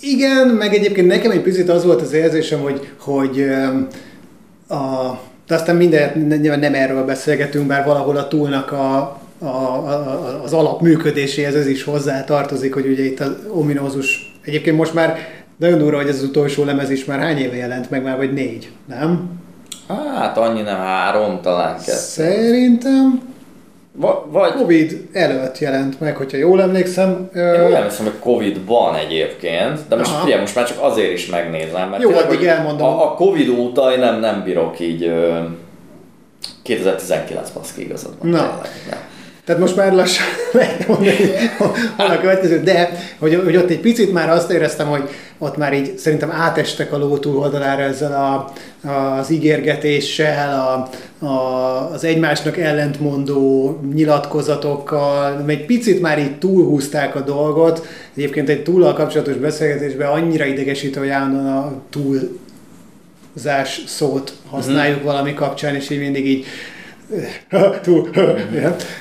Igen, 0.01 0.47
meg 0.47 0.73
egyébként 0.73 1.08
nekem 1.08 1.31
egy 1.31 1.41
picit 1.41 1.69
az 1.69 1.86
volt 1.86 2.01
az 2.01 2.13
érzésem, 2.13 2.60
hogy, 2.62 2.89
hogy 2.99 3.45
a, 4.67 5.19
de 5.47 5.55
aztán 5.55 5.75
minden, 5.75 6.17
nem 6.60 6.73
erről 6.73 7.05
beszélgetünk, 7.05 7.67
bár 7.67 7.86
valahol 7.86 8.17
a 8.17 8.27
túlnak 8.27 8.71
a, 8.71 9.19
a, 9.39 9.45
a, 9.45 10.41
az 10.43 10.53
alapműködéséhez 10.53 11.55
ez 11.55 11.67
is 11.67 11.84
hozzá 11.84 12.23
tartozik, 12.23 12.73
hogy 12.73 12.88
ugye 12.88 13.03
itt 13.03 13.19
az 13.19 13.36
ominózus, 13.53 14.34
egyébként 14.45 14.77
most 14.77 14.93
már 14.93 15.34
nagyon 15.57 15.77
durva, 15.79 15.97
hogy 15.97 16.07
ez 16.09 16.15
az 16.15 16.23
utolsó 16.23 16.63
lemez 16.63 16.89
is 16.89 17.05
már 17.05 17.19
hány 17.19 17.37
éve 17.37 17.55
jelent 17.55 17.89
meg 17.89 18.03
már, 18.03 18.17
vagy 18.17 18.33
négy, 18.33 18.69
nem? 18.87 19.29
Hát 20.15 20.37
annyi 20.37 20.61
nem, 20.61 20.77
három 20.77 21.39
talán 21.41 21.75
kettő. 21.75 21.91
Szerintem 21.91 23.21
Va- 23.97 24.25
vagy 24.31 24.51
Covid 24.53 25.07
előtt 25.13 25.57
jelent 25.59 25.99
meg, 25.99 26.15
hogyha 26.15 26.37
jól 26.37 26.61
emlékszem. 26.61 27.29
Én 27.35 27.41
Ö, 27.41 27.67
úgy 27.67 27.73
emlékszem, 27.73 28.05
hogy 28.05 28.19
Covid-ban 28.19 28.95
egyébként, 28.95 29.79
de 29.89 29.95
most 29.95 30.11
Aha. 30.11 30.23
figyelj, 30.23 30.41
most 30.41 30.55
már 30.55 30.67
csak 30.67 30.77
azért 30.81 31.11
is 31.11 31.25
megnézem, 31.27 31.89
mert 31.89 32.01
Jó, 32.01 32.09
tényleg, 32.09 32.27
addig 32.29 32.43
elmondom. 32.45 32.87
A, 32.87 33.11
a 33.11 33.13
Covid 33.13 33.49
óta 33.49 33.91
én 33.91 33.99
nem, 33.99 34.19
nem 34.19 34.43
bírok 34.43 34.79
így 34.79 35.03
ö, 35.03 35.39
2019 36.61 37.49
baszki 37.49 37.81
igazad 37.81 38.13
van. 38.19 38.29
Na. 38.29 38.37
tényleg, 38.37 38.69
nem. 38.89 38.99
Tehát 39.45 39.62
most 39.62 39.75
már 39.75 39.93
lassan 39.93 40.25
lehet 40.53 40.88
mondani, 40.88 41.15
hol 41.58 41.73
a 41.97 42.19
következő, 42.19 42.60
de 42.60 42.89
hogy, 43.19 43.41
hogy 43.43 43.55
ott 43.55 43.69
egy 43.69 43.79
picit 43.79 44.13
már 44.13 44.29
azt 44.29 44.51
éreztem, 44.51 44.88
hogy 44.88 45.10
ott 45.38 45.58
már 45.58 45.73
így 45.73 45.97
szerintem 45.97 46.31
átestek 46.31 46.93
a 46.93 46.97
ló 46.97 47.17
túloldalára 47.17 47.81
ezzel 47.81 48.12
a, 48.13 48.53
az 49.19 49.29
ígérgetéssel, 49.29 50.60
a, 50.60 50.89
a, 51.25 51.91
az 51.93 52.03
egymásnak 52.03 52.58
ellentmondó 52.58 53.69
nyilatkozatokkal, 53.93 55.43
egy 55.47 55.65
picit 55.65 56.01
már 56.01 56.19
így 56.19 56.38
túlhúzták 56.38 57.15
a 57.15 57.21
dolgot. 57.21 57.88
Egyébként 58.15 58.49
egy 58.49 58.63
túllal 58.63 58.93
kapcsolatos 58.93 59.36
beszélgetésben 59.36 60.08
annyira 60.08 60.45
idegesítő, 60.45 60.99
hogy 60.99 61.10
állandóan 61.10 61.47
a 61.58 61.73
túlzás 63.34 63.81
szót 63.88 64.34
használjuk 64.49 64.97
Mhm. 64.97 65.05
valami 65.05 65.34
kapcsán, 65.34 65.75
és 65.75 65.89
így 65.89 65.99
mindig 65.99 66.27
így 66.27 66.45
túl. 66.45 66.74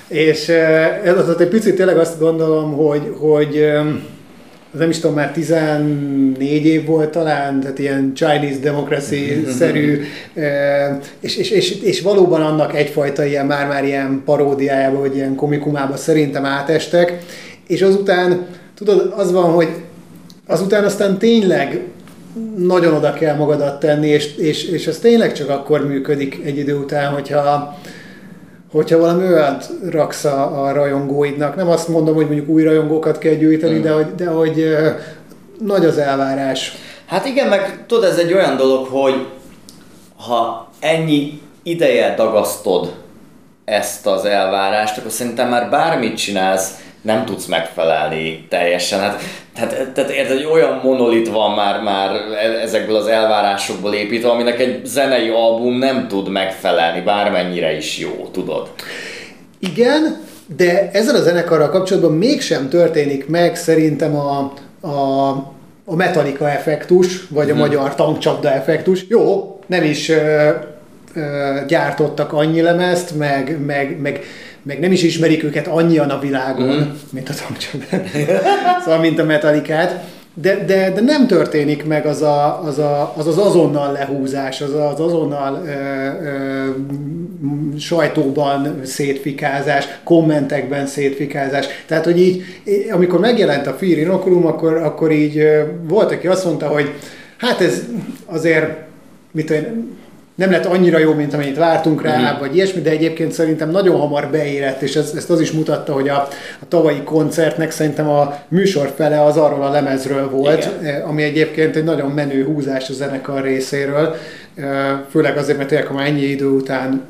És 0.09 0.49
ez 1.05 1.29
az 1.29 1.41
egy 1.41 1.49
picit 1.49 1.75
tényleg 1.75 1.99
azt 1.99 2.19
gondolom, 2.19 2.73
hogy, 2.73 3.15
hogy 3.19 3.73
nem 4.79 4.91
is 4.91 4.99
tudom, 4.99 5.17
már 5.17 5.33
14 5.33 6.67
év 6.67 6.87
volt 6.87 7.11
talán, 7.11 7.61
tehát 7.61 7.79
ilyen 7.79 8.13
Chinese 8.15 8.59
democracy-szerű, 8.61 10.01
eh, 10.35 10.97
és, 11.21 11.37
és, 11.37 11.51
és, 11.51 11.81
és 11.83 12.01
valóban 12.01 12.43
annak 12.43 12.75
egyfajta 12.77 13.25
ilyen 13.25 13.47
már-már 13.47 13.85
ilyen 13.85 14.23
paródiájába, 14.25 15.01
vagy 15.01 15.17
ilyen 15.17 15.35
komikumába 15.35 15.97
szerintem 15.97 16.45
átestek, 16.45 17.19
és 17.67 17.83
azután, 17.83 18.47
tudod, 18.75 19.15
az 19.17 19.33
van, 19.33 19.53
hogy 19.53 19.69
azután 20.47 20.85
aztán 20.85 21.19
tényleg 21.19 21.81
nagyon 22.57 22.95
oda 22.95 23.13
kell 23.13 23.37
magadat 23.37 23.81
tenni, 23.81 24.09
és, 24.09 24.37
és, 24.37 24.65
és 24.65 24.87
ez 24.87 24.99
tényleg 24.99 25.33
csak 25.33 25.49
akkor 25.49 25.87
működik 25.87 26.41
egy 26.45 26.59
idő 26.59 26.77
után, 26.77 27.13
hogyha, 27.13 27.79
hogyha 28.75 28.99
valami 28.99 29.27
olyat 29.27 29.71
raksz 29.91 30.25
a, 30.25 30.65
a 30.65 30.73
rajongóidnak. 30.73 31.57
Nem 31.57 31.69
azt 31.69 31.89
mondom, 31.89 32.15
hogy 32.15 32.27
mondjuk 32.27 32.49
új 32.49 32.63
rajongókat 32.63 33.19
kell 33.19 33.35
gyűjteni, 33.35 33.79
Mm. 33.79 33.83
de 33.83 33.91
hogy, 33.93 34.15
de 34.15 34.27
hogy 34.27 34.77
nagy 35.59 35.85
az 35.85 35.99
elvárás. 35.99 36.73
Hát 37.07 37.27
igen, 37.27 37.49
meg 37.49 37.85
tudod, 37.87 38.05
ez 38.05 38.19
egy 38.19 38.33
olyan 38.33 38.57
dolog, 38.57 38.87
hogy 38.87 39.27
ha 40.17 40.69
ennyi 40.81 41.41
ideje 41.63 42.15
dagasztod 42.15 42.95
ezt 43.65 44.07
az 44.07 44.25
elvárást, 44.25 44.99
akkor 44.99 45.11
szerintem 45.11 45.49
már 45.49 45.71
bármit 45.71 46.17
csinálsz, 46.17 46.71
nem 47.05 47.25
tudsz 47.25 47.47
megfelelni 47.47 48.47
teljesen. 48.49 49.01
Hát, 49.01 49.21
tehát, 49.55 49.91
tehát 49.91 50.11
érted, 50.11 50.37
egy 50.37 50.45
olyan 50.45 50.81
monolit 50.83 51.29
van 51.29 51.55
már, 51.55 51.83
már 51.83 52.11
e- 52.15 52.61
ezekből 52.63 52.97
az 52.97 53.07
elvárásokból 53.07 53.95
építve, 53.95 54.29
aminek 54.29 54.61
egy 54.61 54.81
zenei 54.85 55.29
album 55.29 55.79
nem 55.79 56.09
tud 56.09 56.29
megfelelni, 56.29 57.01
bármennyire 57.01 57.77
is 57.77 57.99
jó, 57.99 58.29
tudod. 58.33 58.71
Igen, 59.59 60.23
de 60.57 60.91
ezzel 60.93 61.15
a 61.15 61.23
zenekarral 61.23 61.71
kapcsolatban 61.71 62.13
mégsem 62.13 62.69
történik 62.69 63.29
meg 63.29 63.57
szerintem 63.57 64.17
a, 64.17 64.53
a, 64.81 65.29
a 65.85 65.95
Metallica 65.95 66.51
effektus, 66.51 67.27
vagy 67.29 67.51
a 67.51 67.55
magyar 67.55 67.95
tankcsapda 67.95 68.53
effektus. 68.53 69.05
Jó, 69.09 69.59
nem 69.67 69.83
is 69.83 70.09
ö, 70.09 70.51
gyártottak 71.67 72.33
annyi 72.33 72.61
lemezt, 72.61 73.17
meg, 73.17 73.59
meg, 73.67 74.01
meg, 74.01 74.25
meg 74.65 74.81
nem 74.81 74.93
is 74.93 75.03
ismerik 75.03 75.45
őket 75.45 75.67
annyian 75.67 76.11
a 76.11 76.19
világon, 76.19 76.77
mm. 76.77 76.91
mint 77.11 77.29
a 77.29 77.33
Tom 77.35 77.57
szóval, 78.85 79.01
mint 79.01 79.19
a 79.19 79.25
Metallicát 79.25 80.05
de, 80.35 80.65
de, 80.65 80.91
de 80.91 81.01
nem 81.01 81.27
történik 81.27 81.85
meg 81.85 82.07
az 82.07 82.23
a, 82.23 82.63
az, 82.65 82.79
a, 82.79 83.15
az, 83.17 83.27
az 83.27 83.39
azonnal 83.39 83.93
lehúzás, 83.93 84.61
az 84.61 84.75
az 84.75 85.01
azonnal 85.01 85.63
ö, 85.67 85.71
ö, 86.27 86.69
sajtóban 87.79 88.81
szétfikázás, 88.85 89.85
kommentekben 90.05 90.87
szétfikázás. 90.87 91.67
Tehát, 91.87 92.05
hogy 92.05 92.21
így, 92.21 92.45
amikor 92.91 93.21
megjelent 93.21 93.67
a 93.67 93.73
Fear 93.73 93.99
Inoculum, 93.99 94.47
akkor, 94.47 94.77
akkor 94.77 95.13
így 95.13 95.43
volt, 95.89 96.13
aki 96.13 96.27
azt 96.27 96.45
mondta, 96.45 96.67
hogy 96.67 96.93
hát 97.37 97.61
ez 97.61 97.83
azért, 98.27 98.69
mit 99.31 99.47
tudom, 99.47 99.97
nem 100.35 100.51
lett 100.51 100.65
annyira 100.65 100.99
jó, 100.99 101.13
mint 101.13 101.35
amennyit 101.35 101.57
vártunk 101.57 102.03
rá, 102.03 102.21
uh-huh. 102.21 102.41
vagy 102.41 102.55
ilyesmi, 102.57 102.81
de 102.81 102.91
egyébként 102.91 103.33
szerintem 103.33 103.71
nagyon 103.71 104.01
hamar 104.01 104.29
beérett, 104.31 104.83
és 104.83 104.97
ez, 104.97 105.13
ezt 105.17 105.31
az 105.31 105.41
is 105.41 105.53
mutatta, 105.53 105.93
hogy 105.93 106.09
a, 106.09 106.29
a 106.61 106.69
tavalyi 106.69 107.03
koncertnek 107.03 107.71
szerintem 107.71 108.09
a 108.09 108.39
műsor 108.49 108.93
fele 108.97 109.23
az 109.23 109.37
arról 109.37 109.63
a 109.63 109.71
lemezről 109.71 110.31
volt, 110.31 110.71
Igen. 110.81 110.95
Eh, 110.95 111.09
ami 111.09 111.23
egyébként 111.23 111.77
egy 111.77 111.85
nagyon 111.85 112.11
menő 112.11 112.45
húzás 112.45 112.91
a 112.91 112.93
zenekar 112.93 113.43
részéről, 113.43 114.15
eh, 114.55 114.67
főleg 115.11 115.37
azért, 115.37 115.57
mert 115.57 115.69
tényleg, 115.69 115.87
ha 115.87 115.95
már 115.95 116.07
ennyi 116.07 116.23
idő 116.23 116.47
után 116.47 117.03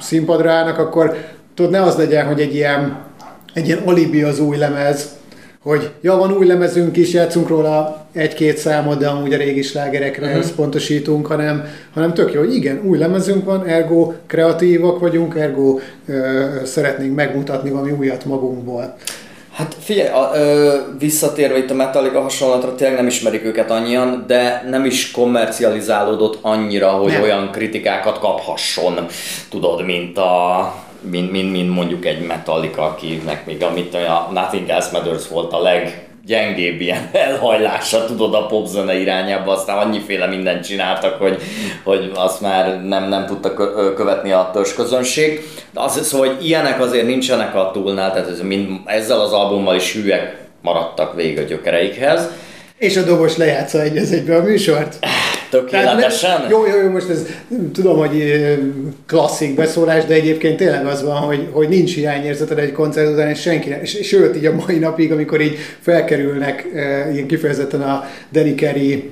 színpadra 0.00 0.50
állnak, 0.50 0.78
akkor 0.78 1.16
tudod, 1.54 1.70
ne 1.70 1.82
az 1.82 1.96
legyen, 1.96 2.26
hogy 2.26 2.40
egy 2.40 2.54
ilyen, 2.54 2.96
egy 3.54 3.66
ilyen 3.66 3.82
alibi 3.84 4.22
az 4.22 4.40
új 4.40 4.56
lemez, 4.56 5.20
hogy 5.62 5.90
ja, 6.00 6.16
van 6.16 6.32
új 6.32 6.46
lemezünk 6.46 6.96
is, 6.96 7.12
játszunk 7.12 7.48
róla 7.48 8.06
egy-két 8.12 8.56
számot, 8.56 8.98
de 8.98 9.08
amúgy 9.08 9.32
a 9.32 9.36
régi 9.36 9.62
slágerekre 9.62 10.26
uh-huh. 10.26 10.50
pontosítunk, 10.56 11.26
hanem, 11.26 11.64
hanem 11.94 12.14
tök 12.14 12.32
jó, 12.32 12.40
hogy 12.40 12.54
igen, 12.54 12.80
új 12.84 12.98
lemezünk 12.98 13.44
van, 13.44 13.66
ergo 13.66 14.12
kreatívak 14.26 14.98
vagyunk, 14.98 15.36
ergo 15.36 15.78
ö, 16.06 16.46
szeretnénk 16.64 17.14
megmutatni 17.14 17.70
valami 17.70 17.90
újat 17.90 18.24
magunkból. 18.24 18.96
Hát 19.52 19.76
figyelj, 19.78 20.08
a, 20.08 20.30
ö, 20.34 20.76
visszatérve 20.98 21.58
itt 21.58 21.70
a 21.70 21.74
Metallica 21.74 22.20
hasonlatra, 22.20 22.74
tényleg 22.74 22.96
nem 22.96 23.06
ismerik 23.06 23.44
őket 23.44 23.70
annyian, 23.70 24.24
de 24.26 24.64
nem 24.70 24.84
is 24.84 25.10
kommercializálódott 25.10 26.38
annyira, 26.40 26.88
hogy 26.88 27.12
nem. 27.12 27.22
olyan 27.22 27.50
kritikákat 27.50 28.18
kaphasson, 28.18 29.06
tudod, 29.50 29.84
mint 29.84 30.18
a 30.18 30.74
mint, 31.10 31.30
mint, 31.30 31.52
mint 31.52 31.74
mondjuk 31.74 32.04
egy 32.04 32.26
Metallica, 32.26 32.82
akinek 32.82 33.46
még 33.46 33.62
amit 33.62 33.94
a 33.94 34.28
Nothing 34.32 34.68
Else 34.68 34.88
Matters 34.92 35.28
volt 35.28 35.52
a 35.52 35.62
leggyengébb 35.62 36.80
ilyen 36.80 37.08
elhajlása, 37.26 38.04
tudod, 38.04 38.34
a 38.34 38.46
popzene 38.46 38.98
irányába, 38.98 39.52
aztán 39.52 39.78
annyiféle 39.78 40.26
mindent 40.26 40.66
csináltak, 40.66 41.18
hogy, 41.18 41.42
hogy 41.84 42.10
azt 42.14 42.40
már 42.40 42.84
nem, 42.84 43.08
nem 43.08 43.26
tudta 43.26 43.54
követni 43.94 44.32
a 44.32 44.50
közönség. 44.76 45.40
De 45.72 45.80
az, 45.80 46.06
szóval, 46.06 46.26
hogy 46.26 46.46
ilyenek 46.46 46.80
azért 46.80 47.06
nincsenek 47.06 47.54
a 47.54 47.70
túlnál, 47.72 48.12
tehát 48.12 48.28
ez 48.28 48.40
mind, 48.40 48.80
ezzel 48.84 49.20
az 49.20 49.32
albummal 49.32 49.74
is 49.74 49.92
hűek 49.92 50.40
maradtak 50.60 51.14
végig 51.14 51.38
a 51.38 51.42
gyökereikhez. 51.42 52.28
És 52.76 52.96
a 52.96 53.02
dobos 53.02 53.36
lejátsza 53.36 53.80
egy 53.80 53.96
az 53.96 54.12
egybe 54.12 54.36
a 54.36 54.42
műsort. 54.42 54.98
Tökéletesen? 55.52 56.40
Nem, 56.40 56.50
jó, 56.50 56.66
jó, 56.66 56.82
jó, 56.82 56.90
most 56.90 57.08
ez 57.08 57.26
tudom, 57.72 57.98
hogy 57.98 58.32
klasszik 59.06 59.54
beszólás, 59.54 60.04
de 60.04 60.14
egyébként 60.14 60.56
tényleg 60.56 60.86
az 60.86 61.04
van, 61.04 61.16
hogy, 61.16 61.48
hogy 61.52 61.68
nincs 61.68 61.94
hiányérzeted 61.94 62.58
egy 62.58 62.72
koncert 62.72 63.12
után, 63.12 63.28
és 63.28 63.40
senki 63.40 63.74
sőt, 63.84 64.36
így 64.36 64.46
a 64.46 64.54
mai 64.66 64.78
napig, 64.78 65.12
amikor 65.12 65.40
így 65.40 65.56
felkerülnek 65.80 66.66
ilyen 67.12 67.26
kifejezetten 67.26 67.82
a 67.82 68.04
Danny 68.32 68.54
Carey 68.54 69.10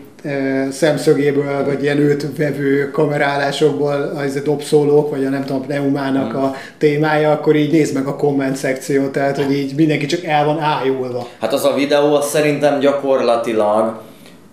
szemszögéből, 0.71 1.65
vagy 1.65 1.83
ilyen 1.83 1.99
őt 1.99 2.37
vevő 2.37 2.91
kamerálásokból 2.91 4.13
az 4.17 4.37
a 4.37 4.41
dobszólók, 4.41 5.11
vagy 5.11 5.25
a 5.25 5.29
nem 5.29 5.45
tudom, 5.45 5.63
pneumának 5.63 6.35
a 6.35 6.55
témája, 6.79 7.31
akkor 7.31 7.57
így 7.57 7.73
nézd 7.73 7.95
meg 7.95 8.07
a 8.07 8.17
komment 8.17 8.57
szekciót, 8.57 9.13
tehát 9.13 9.37
hogy 9.37 9.53
így 9.53 9.75
mindenki 9.77 10.07
csak 10.07 10.25
el 10.25 10.45
van 10.45 10.59
ájulva. 10.59 11.29
Hát 11.41 11.53
az 11.53 11.65
a 11.65 11.75
videó 11.75 12.15
az 12.15 12.29
szerintem 12.29 12.79
gyakorlatilag 12.79 14.01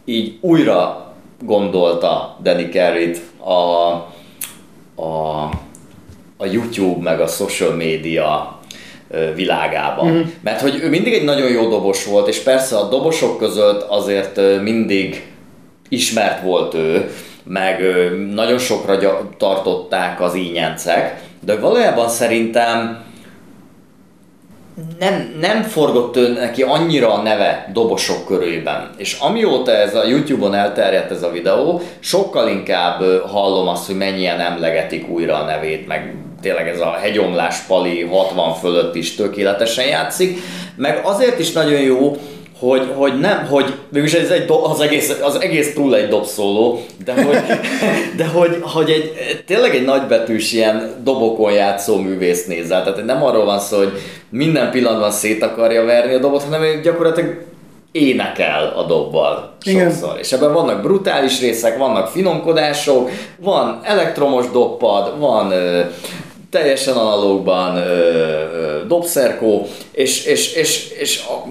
így 0.06 0.38
újra 0.42 1.07
gondolta 1.42 2.38
Danny 2.44 2.70
Carey-t 2.72 3.22
a, 3.38 3.92
a, 5.02 5.44
a 6.38 6.46
YouTube 6.46 7.04
meg 7.04 7.20
a 7.20 7.28
social 7.28 7.76
media 7.76 8.60
világában. 9.36 10.08
Mm. 10.12 10.22
Mert 10.42 10.62
hogy 10.62 10.80
ő 10.84 10.90
mindig 10.90 11.14
egy 11.14 11.24
nagyon 11.24 11.50
jó 11.50 11.70
dobos 11.70 12.06
volt, 12.06 12.28
és 12.28 12.40
persze 12.40 12.78
a 12.78 12.90
dobosok 12.90 13.38
között 13.38 13.82
azért 13.82 14.62
mindig 14.62 15.26
ismert 15.90 16.42
volt 16.42 16.74
ő, 16.74 17.12
meg 17.44 17.82
nagyon 18.34 18.58
sokra 18.58 18.98
tartották 19.38 20.22
az 20.22 20.36
ínyencek, 20.36 21.22
de 21.40 21.60
valójában 21.60 22.10
szerintem 22.10 23.06
nem, 25.00 25.38
nem 25.40 25.62
forgott 25.62 26.36
neki 26.36 26.62
annyira 26.62 27.14
a 27.14 27.22
neve 27.22 27.70
dobosok 27.74 28.26
körében. 28.26 28.90
És 28.98 29.18
amióta 29.20 29.72
ez 29.72 29.96
a 29.96 30.08
YouTube-on 30.08 30.54
elterjedt 30.54 31.12
ez 31.12 31.24
a 31.24 31.32
videó, 31.32 31.82
sokkal 32.00 32.50
inkább 32.50 33.02
hallom 33.28 33.68
azt, 33.68 33.86
hogy 33.86 33.98
mennyien 33.98 34.40
emlegetik 34.40 35.10
újra 35.10 35.36
a 35.36 35.46
nevét, 35.46 35.88
meg 35.88 36.16
tényleg 36.42 36.68
ez 36.68 36.82
a 36.82 36.92
hegyomlás 37.02 37.60
pali 37.60 38.02
60 38.02 38.54
fölött 38.54 38.96
is 38.96 39.16
tökéletesen 39.16 39.86
játszik, 39.86 40.40
meg 40.76 41.00
azért 41.04 41.40
is 41.40 41.52
nagyon 41.52 41.82
jó, 41.82 42.18
hogy, 42.60 42.92
hogy 42.96 43.20
nem, 43.20 43.46
hogy 43.46 43.74
mégis 43.90 44.14
ez 44.14 44.30
egy 44.30 44.46
do, 44.46 44.64
az, 44.64 44.80
egész, 44.80 45.18
az 45.22 45.42
egész 45.42 45.74
túl 45.74 45.96
egy 45.96 46.08
dobszóló, 46.08 46.80
de 47.06 47.24
hogy, 47.24 47.38
de 48.18 48.26
hogy, 48.26 48.58
hogy 48.62 48.90
egy, 48.90 49.14
tényleg 49.46 49.76
egy 49.76 49.86
nagybetűs 49.86 50.54
ilyen 50.54 50.96
dobokon 51.04 51.52
játszó 51.52 51.98
művész 51.98 52.46
nézzel. 52.46 52.84
Tehát 52.84 53.06
nem 53.06 53.24
arról 53.24 53.46
van 53.46 53.60
szó, 53.60 53.78
hogy 53.78 53.92
minden 54.30 54.72
pillanatban 54.72 55.12
szét 55.12 55.44
akarja 55.44 55.84
verni 55.84 56.14
a 56.14 56.20
dobot, 56.20 56.44
hanem 56.44 56.82
gyakorlatilag 56.82 57.46
énekel 57.92 58.74
a 58.76 58.84
dobbal 58.84 59.56
sokszor. 59.60 60.10
Igen. 60.10 60.20
És 60.20 60.32
ebben 60.32 60.54
vannak 60.54 60.82
brutális 60.82 61.40
részek, 61.40 61.78
vannak 61.78 62.08
finomkodások, 62.08 63.10
van 63.40 63.80
elektromos 63.84 64.52
doppad, 64.52 65.20
van 65.20 65.52
ö, 65.52 65.82
teljesen 66.52 66.96
analógban 66.96 67.76
ö, 67.76 67.82
ö, 67.82 68.86
dobszerkó, 68.88 69.68
és, 69.92 70.26
és, 70.26 70.54
és, 70.54 70.90
és 70.90 71.24
a, 71.28 71.48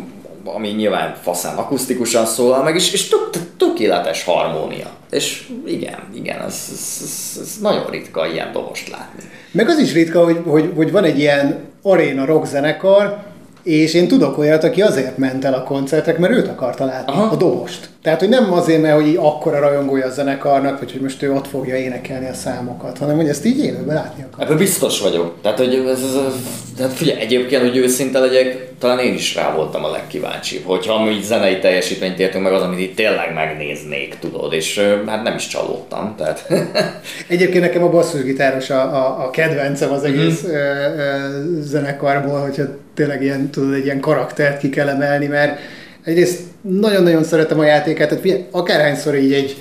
ami 0.54 0.68
nyilván 0.68 1.16
faszán 1.22 1.56
akusztikusan 1.56 2.26
szólal 2.26 2.62
meg, 2.62 2.74
és, 2.74 2.92
és 2.92 3.08
tök, 3.08 3.30
tökéletes 3.56 4.24
harmónia. 4.24 4.90
És 5.10 5.48
igen, 5.66 5.98
igen, 6.14 6.40
ez, 6.40 6.68
ez, 6.72 7.00
ez, 7.02 7.40
ez 7.40 7.58
nagyon 7.60 7.90
ritka 7.90 8.26
ilyen 8.26 8.52
dobost 8.52 8.88
látni. 8.88 9.22
Meg 9.50 9.68
az 9.68 9.78
is 9.78 9.92
ritka, 9.92 10.24
hogy, 10.24 10.40
hogy, 10.46 10.72
hogy 10.74 10.90
van 10.90 11.04
egy 11.04 11.18
ilyen 11.18 11.64
aréna 11.82 12.24
rock 12.24 12.46
zenekar, 12.46 13.24
és 13.66 13.94
én 13.94 14.08
tudok 14.08 14.38
olyat, 14.38 14.64
aki 14.64 14.82
azért 14.82 15.18
ment 15.18 15.44
el 15.44 15.54
a 15.54 15.62
koncertek, 15.62 16.18
mert 16.18 16.32
őt 16.32 16.48
akarta 16.48 16.84
látni, 16.84 17.12
Aha. 17.12 17.32
a 17.32 17.36
dobost. 17.36 17.88
Tehát, 18.02 18.20
hogy 18.20 18.28
nem 18.28 18.52
azért, 18.52 18.82
mert 18.82 18.94
hogy 18.94 19.16
akkora 19.20 19.58
rajongója 19.58 20.06
a 20.06 20.10
zenekarnak, 20.10 20.78
vagy 20.78 20.92
hogy 20.92 21.00
most 21.00 21.22
ő 21.22 21.32
ott 21.32 21.46
fogja 21.46 21.76
énekelni 21.76 22.28
a 22.28 22.34
számokat, 22.34 22.98
hanem 22.98 23.16
hogy 23.16 23.28
ezt 23.28 23.44
így 23.44 23.58
élőben 23.58 23.94
látni 23.94 24.24
akar. 24.30 24.44
Ebben 24.44 24.56
biztos 24.56 25.00
vagyok. 25.00 25.34
Tehát, 25.42 25.58
hogy 25.58 25.74
ez, 25.74 26.02
ez, 26.02 26.14
ez, 26.26 26.34
tehát 26.76 26.92
figyelj, 26.92 27.20
egyébként, 27.20 27.62
hogy 27.62 27.76
őszinte 27.76 28.18
legyek, 28.18 28.68
talán 28.78 28.98
én 28.98 29.14
is 29.14 29.34
rá 29.34 29.54
voltam 29.54 29.84
a 29.84 29.90
legkíváncsibb, 29.90 30.62
hogyha 30.64 31.04
mi 31.04 31.20
zenei 31.22 31.58
teljesítményt 31.58 32.18
értünk 32.18 32.44
meg 32.44 32.52
az, 32.52 32.62
amit 32.62 32.80
itt 32.80 32.96
tényleg 32.96 33.34
megnéznék, 33.34 34.16
tudod, 34.20 34.52
és 34.52 34.80
hát 35.06 35.22
nem 35.22 35.34
is 35.34 35.46
csalódtam. 35.46 36.14
Tehát. 36.16 36.46
Egyébként 37.28 37.64
nekem 37.64 37.82
a 37.82 37.90
basszusgitáros 37.90 38.70
a, 38.70 38.80
a, 38.80 39.24
a 39.24 39.30
kedvencem 39.30 39.92
az 39.92 40.04
egész 40.04 40.42
mm-hmm. 40.44 40.54
ö, 40.54 40.58
ö, 40.58 41.60
zenekarból, 41.60 42.40
hogyha 42.40 42.64
tényleg 42.96 43.22
ilyen, 43.22 43.50
tudod, 43.50 43.72
egy 43.72 43.84
ilyen 43.84 44.00
karaktert 44.00 44.58
ki 44.58 44.68
kell 44.68 44.88
emelni, 44.88 45.26
mert 45.26 45.58
egyrészt 46.04 46.40
nagyon-nagyon 46.60 47.24
szeretem 47.24 47.58
a 47.58 47.64
játékát, 47.64 48.08
tehát 48.08 48.22
figyelj, 48.22 48.44
akárhányszor 48.50 49.14
így 49.14 49.32
egy, 49.32 49.56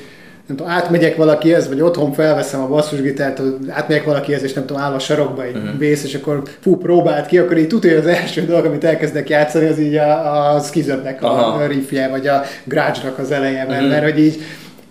nem 0.48 0.58
tudom, 0.58 0.72
átmegyek 0.72 1.16
valakihez, 1.16 1.68
vagy 1.68 1.82
otthon 1.82 2.14
felveszem 2.14 2.62
a 2.62 2.68
basszusgitárt, 2.68 3.42
átmegyek 3.70 4.04
valakihez, 4.04 4.44
és 4.44 4.54
nem 4.54 4.66
tudom, 4.66 4.82
áll 4.82 4.94
a 4.94 5.00
sarokba 5.00 5.44
egy 5.44 5.56
uh-huh. 5.56 5.78
vész, 5.78 6.04
és 6.04 6.16
akkor 6.16 6.44
fú, 6.60 6.78
próbált 6.78 7.26
ki, 7.26 7.38
akkor 7.38 7.58
így 7.58 7.68
tudja, 7.68 7.98
az 7.98 8.06
első 8.06 8.46
dolog, 8.46 8.66
amit 8.66 8.84
elkezdek 8.84 9.30
játszani, 9.30 9.68
az 9.68 9.80
így 9.80 9.96
a, 9.96 10.56
a 10.56 10.60
skizernek 10.60 11.24
a 11.24 11.66
riffje, 11.68 12.10
vagy 12.10 12.28
a 12.28 12.42
grudge 12.64 13.14
az 13.18 13.32
eleje, 13.32 13.66
mert, 13.66 13.70
uh-huh. 13.70 13.90
mert 13.90 14.04
hogy 14.04 14.20
így 14.20 14.42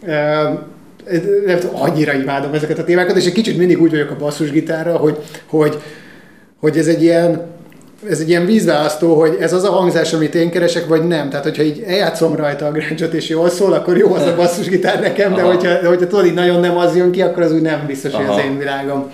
uh, 0.03 0.59
nem 1.47 1.59
tudom, 1.59 1.80
annyira 1.80 2.12
imádom 2.12 2.55
ezeket 2.55 2.78
a 2.78 2.84
témákat, 2.84 3.16
és 3.16 3.26
egy 3.26 3.32
kicsit 3.32 3.59
mindig 3.59 3.80
úgy 3.80 3.90
vagyok 3.90 4.11
a 4.11 4.16
basszusgitárra, 4.16 4.97
hogy, 4.97 5.18
hogy, 5.47 5.78
hogy 6.61 6.78
ez 6.78 6.86
egy 6.86 7.03
ilyen 7.03 7.53
ez 8.11 8.20
egy 8.20 8.28
ilyen 8.28 8.46
vízválasztó, 8.46 9.20
hogy 9.20 9.36
ez 9.40 9.52
az 9.52 9.64
a 9.64 9.70
hangzás, 9.70 10.12
amit 10.12 10.34
én 10.34 10.50
keresek, 10.50 10.86
vagy 10.86 11.07
nem. 11.07 11.28
Tehát, 11.28 11.44
hogyha 11.44 11.62
így 11.62 11.82
eljátszom 11.86 12.36
rajta 12.36 12.66
a 12.66 12.70
grunge 12.70 13.07
és 13.07 13.28
jól 13.28 13.50
szól, 13.50 13.72
akkor 13.72 13.96
jó 13.96 14.14
az 14.14 14.26
a 14.26 14.34
basszusgitár 14.36 15.00
nekem, 15.00 15.34
de 15.34 15.42
hogyha, 15.42 15.80
de 15.80 15.86
hogyha 15.86 16.07
tudod, 16.07 16.26
így 16.26 16.34
nagyon 16.34 16.61
nem 16.61 16.76
az 16.76 16.96
jön 16.96 17.11
ki, 17.11 17.22
akkor 17.22 17.42
az 17.42 17.52
úgy 17.52 17.62
nem 17.62 17.84
biztos, 17.86 18.12
Aha. 18.12 18.22
hogy 18.22 18.38
az 18.38 18.44
én 18.44 18.59
világom. 18.59 19.11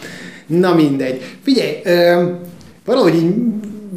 Na 0.47 0.75
mindegy. 0.75 1.23
Figyelj, 1.43 1.81
ö, 1.85 2.25
valahogy 2.85 3.15
így 3.15 3.35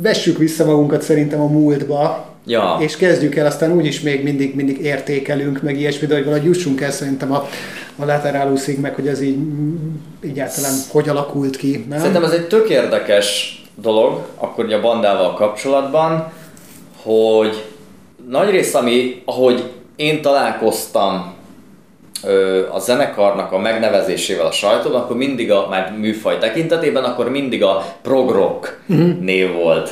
vessük 0.02 0.38
vissza 0.38 0.66
magunkat 0.66 1.02
szerintem 1.02 1.42
a 1.42 1.48
múltba, 1.48 2.32
Ja. 2.46 2.78
És 2.80 2.98
kezdjük 2.98 3.36
el, 3.36 3.46
aztán 3.46 3.72
úgyis 3.72 4.02
még 4.02 4.24
mindig, 4.24 4.56
mindig 4.56 4.82
értékelünk, 4.82 5.62
meg 5.62 5.80
ilyesmi, 5.80 6.08
de 6.08 6.14
hogy 6.14 6.24
valahogy 6.24 6.46
jussunk 6.46 6.82
el 6.82 6.92
szerintem 6.92 7.32
a, 7.32 7.48
a 7.96 8.06
laterálúszig, 8.06 8.80
meg 8.80 8.96
hogy 8.96 9.08
ez 9.08 9.22
így 9.22 9.38
mm, 9.38 9.76
egyáltalán 10.24 10.74
hogy 10.88 11.10
alakult 11.10 11.56
ki. 11.56 11.86
Nem? 11.90 11.98
Szerintem 11.98 12.24
ez 12.24 12.32
egy 12.32 12.48
tök 12.48 12.70
érdekes 12.70 13.63
dolog, 13.76 14.26
akkor 14.36 14.66
ugye 14.66 14.76
a 14.76 14.82
bandával 14.82 15.34
kapcsolatban, 15.34 16.32
hogy 17.04 17.64
nagy 18.30 18.50
rész, 18.50 18.74
ami, 18.74 19.22
ahogy 19.26 19.64
én 19.96 20.22
találkoztam 20.22 21.34
a 22.72 22.80
zenekarnak 22.80 23.52
a 23.52 23.58
megnevezésével 23.58 24.46
a 24.46 24.52
sajtóban, 24.52 25.02
akkor 25.02 25.18
mindig 25.18 25.52
a, 25.52 25.68
már 25.70 25.94
műfaj 25.98 26.38
tekintetében, 26.38 27.04
akkor 27.04 27.30
mindig 27.30 27.64
a 27.64 27.86
prog-rock 28.02 28.82
uh-huh. 28.88 29.20
név 29.20 29.54
volt 29.54 29.92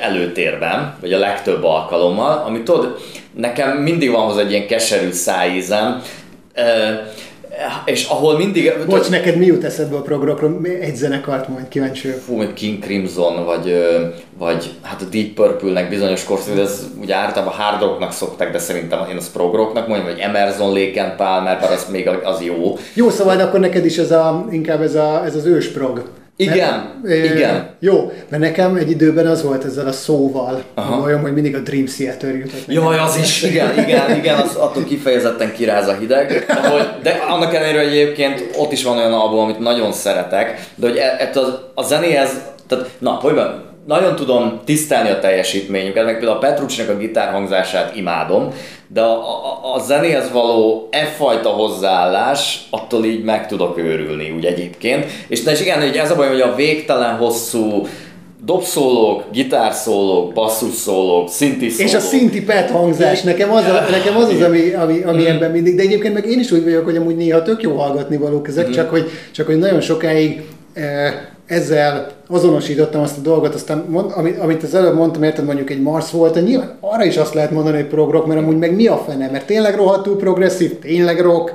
előtérben, 0.00 0.96
vagy 1.00 1.12
a 1.12 1.18
legtöbb 1.18 1.64
alkalommal, 1.64 2.42
ami 2.46 2.62
tudod, 2.62 2.98
nekem 3.36 3.76
mindig 3.76 4.10
van 4.10 4.26
hozzá 4.26 4.40
egy 4.40 4.50
ilyen 4.50 4.66
keserű 4.66 5.10
szájízem, 5.10 6.02
és 7.84 8.06
ahol 8.08 8.36
mindig... 8.36 8.72
Bocs, 8.86 9.06
t- 9.06 9.10
neked 9.10 9.36
mi 9.36 9.46
jut 9.46 9.64
eszedbe 9.64 9.96
a 9.96 10.00
progrokról? 10.00 10.60
Egy 10.80 10.96
zenekart 10.96 11.48
majd 11.48 11.68
kíváncsi 11.68 12.08
Fú, 12.08 12.52
King 12.54 12.82
Crimson, 12.82 13.44
vagy, 13.44 13.74
vagy 14.38 14.70
hát 14.82 15.02
a 15.02 15.04
Deep 15.04 15.26
Purple-nek 15.34 15.88
bizonyos 15.88 16.24
korszak, 16.24 16.58
ez 16.58 16.86
ugye 17.00 17.14
általában 17.14 17.54
hard 17.54 17.82
rocknak 17.82 18.12
szokták, 18.12 18.52
de 18.52 18.58
szerintem 18.58 19.08
én 19.10 19.16
az 19.16 19.30
progroknak 19.32 19.88
mondjam, 19.88 20.10
vagy 20.10 20.20
Emerson, 20.20 20.72
Lake 20.72 21.02
and 21.02 21.16
Palmer, 21.16 21.60
bár 21.60 21.72
az 21.72 21.86
még 21.90 22.08
az 22.24 22.42
jó. 22.42 22.78
Jó, 22.94 23.10
szóval 23.10 23.36
de 23.36 23.42
akkor 23.42 23.60
neked 23.60 23.84
is 23.84 23.98
ez 23.98 24.10
a, 24.10 24.46
inkább 24.50 24.82
ez, 24.82 24.94
a, 24.94 25.24
ez 25.24 25.34
az 25.34 25.46
ős 25.46 25.68
prog. 25.68 26.02
Igen, 26.40 27.00
mert, 27.02 27.24
igen. 27.24 27.68
Jó, 27.78 28.12
mert 28.28 28.42
nekem 28.42 28.76
egy 28.76 28.90
időben 28.90 29.26
az 29.26 29.42
volt 29.42 29.64
ezzel 29.64 29.86
a 29.86 29.92
szóval, 29.92 30.62
olyan, 31.04 31.20
hogy 31.20 31.32
mindig 31.32 31.54
a 31.54 31.58
Dream 31.58 31.84
Theater 31.84 32.34
jutott. 32.34 32.64
Jaj, 32.66 32.98
az 32.98 33.16
is, 33.16 33.42
igen, 33.42 33.78
igen, 33.78 34.16
igen, 34.16 34.38
az 34.38 34.54
attól 34.54 34.84
kifejezetten 34.84 35.52
kiráz 35.52 35.88
a 35.88 35.94
hideg. 35.94 36.44
De, 36.46 36.68
hogy, 36.68 36.88
de 37.02 37.10
annak 37.28 37.54
ellenére, 37.54 37.80
egyébként 37.80 38.44
ott 38.56 38.72
is 38.72 38.84
van 38.84 38.96
olyan 38.96 39.12
album, 39.12 39.38
amit 39.38 39.58
nagyon 39.58 39.92
szeretek, 39.92 40.68
de 40.74 40.88
hogy 40.88 40.96
e, 40.96 41.30
a, 41.34 41.70
a 41.74 41.82
zenéhez, 41.82 42.30
tehát, 42.68 42.90
na, 42.98 43.10
hogy 43.10 43.34
van, 43.34 43.69
nagyon 43.86 44.16
tudom 44.16 44.60
tisztelni 44.64 45.10
a 45.10 45.18
teljesítményüket, 45.18 46.04
meg 46.04 46.18
például 46.18 46.36
a 46.36 46.40
Petrucsinak 46.40 46.90
a 46.90 46.96
gitárhangzását 46.96 47.96
imádom, 47.96 48.48
de 48.88 49.00
a, 49.00 49.18
a, 49.18 49.74
a 49.74 49.78
zenéhez 49.78 50.30
való 50.32 50.88
e 50.90 51.04
fajta 51.04 51.48
hozzáállás, 51.48 52.66
attól 52.70 53.04
így 53.04 53.24
meg 53.24 53.46
tudok 53.46 53.78
őrülni 53.78 54.30
úgy 54.30 54.44
egyébként. 54.44 55.06
És, 55.28 55.44
és 55.44 55.60
igen, 55.60 55.80
hogy 55.80 55.96
ez 55.96 56.10
a 56.10 56.16
baj, 56.16 56.28
hogy 56.28 56.40
a 56.40 56.54
végtelen 56.54 57.16
hosszú 57.16 57.86
dobszólók, 58.44 59.24
gitárszólók, 59.32 60.32
basszusszólók, 60.32 61.28
szinti 61.28 61.68
szólók. 61.68 61.88
És 61.88 61.96
a 61.96 62.00
szinti 62.00 62.44
pet 62.44 62.70
hangzás, 62.70 63.22
nekem 63.22 63.50
az, 63.50 63.64
a, 63.64 63.86
nekem 63.90 64.16
az 64.16 64.28
az, 64.28 64.40
ami, 64.42 64.72
ami, 64.72 65.02
ami 65.02 65.22
mm. 65.22 65.26
ebben 65.26 65.50
mindig, 65.50 65.74
de 65.74 65.82
egyébként 65.82 66.14
meg 66.14 66.26
én 66.26 66.38
is 66.38 66.50
úgy 66.50 66.64
vagyok, 66.64 66.84
hogy 66.84 66.96
amúgy 66.96 67.16
néha 67.16 67.42
tök 67.42 67.62
jó 67.62 67.76
hallgatni 67.76 68.16
valók 68.16 68.48
ezek, 68.48 68.68
mm. 68.68 68.72
csak, 68.72 68.90
hogy, 68.90 69.10
csak 69.30 69.46
hogy 69.46 69.58
nagyon 69.58 69.80
sokáig 69.80 70.42
eh, 70.72 71.14
ezzel 71.50 72.10
azonosítottam 72.28 73.02
azt 73.02 73.18
a 73.18 73.20
dolgot, 73.20 73.54
aztán 73.54 73.84
mond, 73.88 74.12
amit, 74.14 74.38
amit 74.38 74.62
az 74.62 74.74
előbb 74.74 74.94
mondtam, 74.94 75.22
érted, 75.22 75.44
mondjuk 75.44 75.70
egy 75.70 75.82
Mars 75.82 76.10
volt, 76.10 76.44
nyilván 76.44 76.76
arra 76.80 77.04
is 77.04 77.16
azt 77.16 77.34
lehet 77.34 77.50
mondani, 77.50 77.76
hogy 77.76 77.86
prog 77.86 78.10
rock, 78.10 78.26
mert 78.26 78.40
amúgy 78.40 78.58
meg 78.58 78.74
mi 78.74 78.86
a 78.86 78.96
fene, 78.96 79.30
mert 79.30 79.46
tényleg 79.46 79.76
rohadtul 79.76 80.16
progresszív, 80.16 80.78
tényleg 80.78 81.20
rock, 81.20 81.52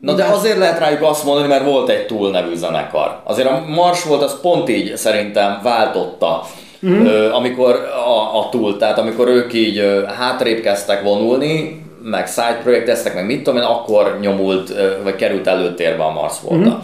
Na 0.00 0.12
de 0.12 0.24
azért 0.24 0.58
lehet 0.58 0.78
rájuk 0.78 1.02
azt 1.02 1.24
mondani, 1.24 1.48
mert 1.48 1.64
volt 1.64 1.88
egy 1.88 2.06
túl 2.06 2.30
nevű 2.30 2.54
zenekar. 2.54 3.20
Azért 3.24 3.48
a 3.48 3.64
Mars 3.74 4.04
volt, 4.04 4.22
az 4.22 4.40
pont 4.40 4.68
így 4.68 4.96
szerintem 4.96 5.60
váltotta, 5.62 6.44
mm-hmm. 6.86 7.32
amikor 7.32 7.74
a, 8.06 8.38
a 8.38 8.48
túl, 8.50 8.76
tehát 8.76 8.98
amikor 8.98 9.28
ők 9.28 9.52
így 9.52 10.04
hátrébb 10.18 10.60
kezdtek 10.60 11.02
vonulni, 11.02 11.84
meg 12.02 12.26
side 12.26 12.60
projekteztek, 12.62 13.14
meg 13.14 13.26
mit 13.26 13.42
tudom 13.42 13.60
én, 13.60 13.66
akkor 13.66 14.18
nyomult, 14.20 14.72
vagy 15.02 15.16
került 15.16 15.46
előtérbe 15.46 16.02
a 16.02 16.12
Mars 16.12 16.34
volt. 16.42 16.60
Mm-hmm. 16.60 16.78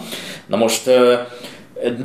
Na 0.47 0.57
most 0.57 0.89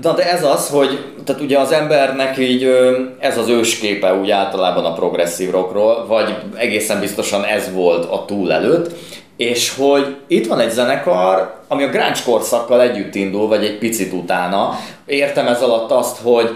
Na 0.02 0.14
de 0.14 0.30
ez 0.30 0.44
az, 0.44 0.68
hogy 0.68 0.98
tehát 1.24 1.42
ugye 1.42 1.58
az 1.58 1.72
embernek 1.72 2.38
így 2.38 2.70
ez 3.18 3.38
az 3.38 3.48
ősképe 3.48 4.14
úgy 4.14 4.30
általában 4.30 4.84
a 4.84 4.92
progresszív 4.92 5.50
rockról, 5.50 6.06
vagy 6.06 6.36
egészen 6.54 7.00
biztosan 7.00 7.44
ez 7.44 7.72
volt 7.72 8.04
a 8.04 8.24
túl 8.24 8.52
előtt, 8.52 8.92
és 9.36 9.74
hogy 9.76 10.16
itt 10.26 10.46
van 10.46 10.60
egy 10.60 10.70
zenekar, 10.70 11.54
ami 11.68 11.82
a 11.82 11.88
grunge 11.88 12.20
korszakkal 12.24 12.80
együtt 12.80 13.14
indul, 13.14 13.48
vagy 13.48 13.64
egy 13.64 13.78
picit 13.78 14.12
utána. 14.12 14.78
Értem 15.06 15.46
ez 15.46 15.62
alatt 15.62 15.90
azt, 15.90 16.18
hogy, 16.22 16.50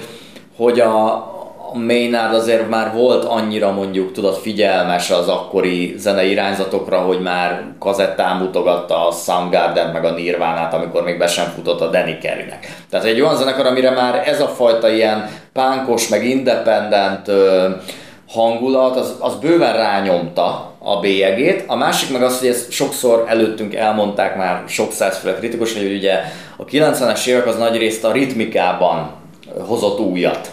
hogy 0.56 0.80
a, 0.80 1.33
Maynard 1.74 2.34
azért 2.34 2.68
már 2.68 2.92
volt 2.92 3.24
annyira 3.24 3.72
mondjuk, 3.72 4.12
tudod, 4.12 4.34
figyelmes 4.34 5.10
az 5.10 5.28
akkori 5.28 5.94
zenei 5.98 6.30
irányzatokra, 6.30 6.98
hogy 6.98 7.20
már 7.20 7.64
kazettán 7.78 8.36
mutogatta 8.36 9.08
a 9.08 9.12
Soundgarden 9.12 9.90
meg 9.90 10.04
a 10.04 10.10
Nirvánát, 10.10 10.74
amikor 10.74 11.04
még 11.04 11.18
be 11.18 11.26
sem 11.26 11.46
futott 11.46 11.80
a 11.80 11.90
Danny 11.90 12.18
Carey-nek. 12.20 12.84
Tehát 12.90 13.06
egy 13.06 13.20
olyan 13.20 13.36
zenekar, 13.36 13.66
amire 13.66 13.90
már 13.90 14.22
ez 14.28 14.40
a 14.40 14.48
fajta 14.48 14.88
ilyen 14.88 15.30
pánkos, 15.52 16.08
meg 16.08 16.24
independent 16.24 17.28
ö, 17.28 17.68
hangulat, 18.28 18.96
az, 18.96 19.16
az 19.18 19.34
bőven 19.34 19.76
rányomta 19.76 20.72
a 20.78 21.00
bélyegét. 21.00 21.64
A 21.66 21.76
másik 21.76 22.12
meg 22.12 22.22
az, 22.22 22.38
hogy 22.38 22.48
ezt 22.48 22.70
sokszor 22.70 23.24
előttünk 23.28 23.74
elmondták 23.74 24.36
már 24.36 24.62
sok 24.66 24.92
százféle 24.92 25.34
kritikus, 25.34 25.72
hogy 25.72 25.94
ugye 25.94 26.20
a 26.56 26.64
90-es 26.64 27.26
évek 27.26 27.46
az 27.46 27.56
nagy 27.56 27.76
részt 27.76 28.04
a 28.04 28.12
ritmikában 28.12 29.10
hozott 29.66 30.00
újat 30.00 30.52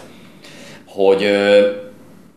hogy 0.94 1.30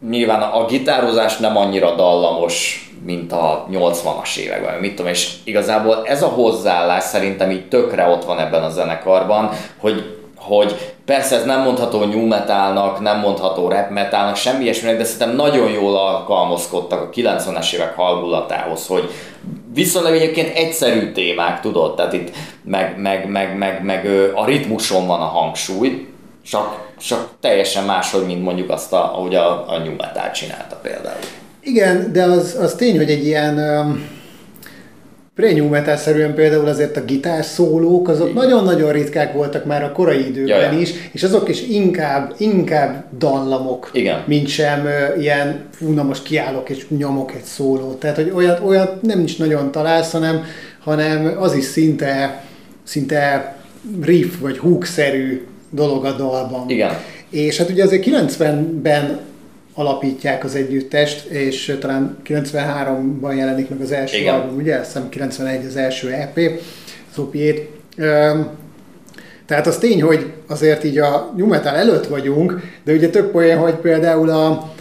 nyilván 0.10 0.41
a 0.41 0.66
gitározás 0.66 1.38
nem 1.38 1.58
annyira 1.58 1.95
dallamos, 1.95 2.86
mint 3.06 3.32
a 3.32 3.66
80-as 3.72 4.38
években, 4.38 4.80
mit 4.80 4.95
tudom, 4.95 5.12
és 5.12 5.34
igazából 5.43 6.01
ez 6.06 6.24
a 6.24 6.28
hozzáállás 6.28 7.03
szerintem 7.03 7.51
így 7.51 7.68
tökre 7.68 8.08
ott 8.08 8.26
van 8.26 8.39
ebben 8.39 8.64
a 8.64 8.70
zenekarban, 8.70 9.49
hogy, 9.78 10.16
hogy 10.36 10.93
persze 11.06 11.36
ez 11.36 11.45
nem 11.45 11.62
mondható 11.62 12.03
new 12.03 12.28
metalnak, 12.28 12.99
nem 12.99 13.20
mondható 13.20 13.68
rap 13.70 13.89
metalnak, 13.89 14.36
semmi 14.36 14.64
ilyesminek, 14.64 14.97
de 14.97 15.03
szerintem 15.03 15.36
nagyon 15.36 15.70
jól 15.70 15.97
alkalmazkodtak 15.97 17.01
a 17.01 17.10
90-es 17.10 17.74
évek 17.74 17.95
hangulatához, 17.95 18.88
hogy 18.88 19.10
viszonylag 19.74 20.14
egyébként 20.14 20.56
egyszerű 20.56 21.12
témák, 21.12 21.62
tudod, 21.62 21.95
tehát 21.95 22.14
itt 22.14 22.36
meg, 22.64 22.95
meg, 22.97 23.30
meg, 23.30 23.58
meg, 23.58 23.84
meg 23.84 24.10
a 24.36 24.45
ritmuson 24.45 25.08
van 25.08 25.22
a 25.22 25.26
hangsúly, 25.26 26.14
csak 26.46 26.93
csak 26.98 27.30
teljesen 27.39 27.84
máshogy, 27.84 28.26
mint 28.26 28.43
mondjuk 28.43 28.70
azt, 28.70 28.93
a, 28.93 29.18
ahogy 29.18 29.36
a, 29.36 29.70
a 29.70 29.78
New 29.78 29.96
Metal 29.96 30.32
csinálta 30.32 30.76
például. 30.76 31.20
Igen, 31.60 32.12
de 32.12 32.24
az, 32.24 32.58
az 32.62 32.74
tény, 32.74 32.98
hogy 32.98 33.10
egy 33.10 33.26
ilyen 33.26 33.58
um, 33.58 34.08
pre-new 35.36 35.68
metal-szerűen 35.68 36.34
például 36.34 36.68
azért 36.68 36.98
a 36.98 37.04
gitárszólók, 37.04 38.08
azok 38.08 38.34
nagyon-nagyon 38.34 38.91
ritkák 38.91 39.34
voltak 39.34 39.66
már 39.66 39.84
a 39.84 39.91
korai 39.91 40.28
időben 40.28 40.64
Jaja. 40.64 40.80
is, 40.80 40.91
és 41.12 41.24
azok 41.24 41.50
is 41.50 41.62
inkább, 41.62 42.34
inkább 42.38 43.06
dallamok, 43.18 43.89
Igen. 43.93 44.24
mint 44.28 44.48
sem 44.48 44.86
uh, 44.86 45.22
ilyen, 45.22 45.66
fú, 45.72 45.93
na 45.93 46.04
most 46.04 46.24
kiállok 46.24 46.70
és 46.70 46.88
nyomok 46.89 47.34
egy 47.34 47.43
szólót. 47.43 48.00
Tehát, 48.00 48.16
hogy 48.16 48.32
olyat, 48.36 48.60
olyat 48.66 49.02
nem 49.02 49.24
is 49.24 49.36
nagyon 49.36 49.72
találsz, 49.72 50.12
hanem, 50.12 50.43
hanem 50.80 51.36
az 51.39 51.56
is 51.56 51.64
szinte, 51.64 52.43
szinte 52.84 53.56
riff 54.02 54.38
vagy 54.39 54.58
hook-szerű 54.58 55.48
dolog 55.76 56.05
a 56.05 56.11
dalban. 56.11 56.69
Igen. 56.69 56.93
És 57.30 57.57
hát 57.57 57.69
ugye 57.69 57.84
azért 57.84 58.05
90-ben 58.05 59.19
alapítják 59.73 60.43
az 60.43 60.55
együttest, 60.55 61.26
és 61.26 61.78
talán 61.80 62.17
93-ban 62.28 63.38
jelenik 63.38 63.69
meg 63.69 63.82
az 63.82 63.91
első 63.91 64.17
Igen. 64.17 64.34
album, 64.34 64.55
ugye? 64.55 64.76
Azt 64.76 64.86
hiszem 64.86 65.09
91 65.09 65.65
az 65.65 65.76
első 65.76 66.11
EP, 66.11 66.39
az 67.11 67.17
op 67.19 67.36
tehát 69.45 69.67
az 69.67 69.78
tény, 69.78 70.01
hogy 70.01 70.32
azért 70.47 70.84
így 70.84 70.97
a 70.97 71.34
New 71.38 71.47
Metal 71.47 71.76
előtt 71.76 72.07
vagyunk, 72.07 72.61
de 72.84 72.93
ugye 72.93 73.09
több 73.09 73.36
olyan, 73.36 73.57
hogy 73.57 73.73
például 73.73 74.30
a, 74.30 74.73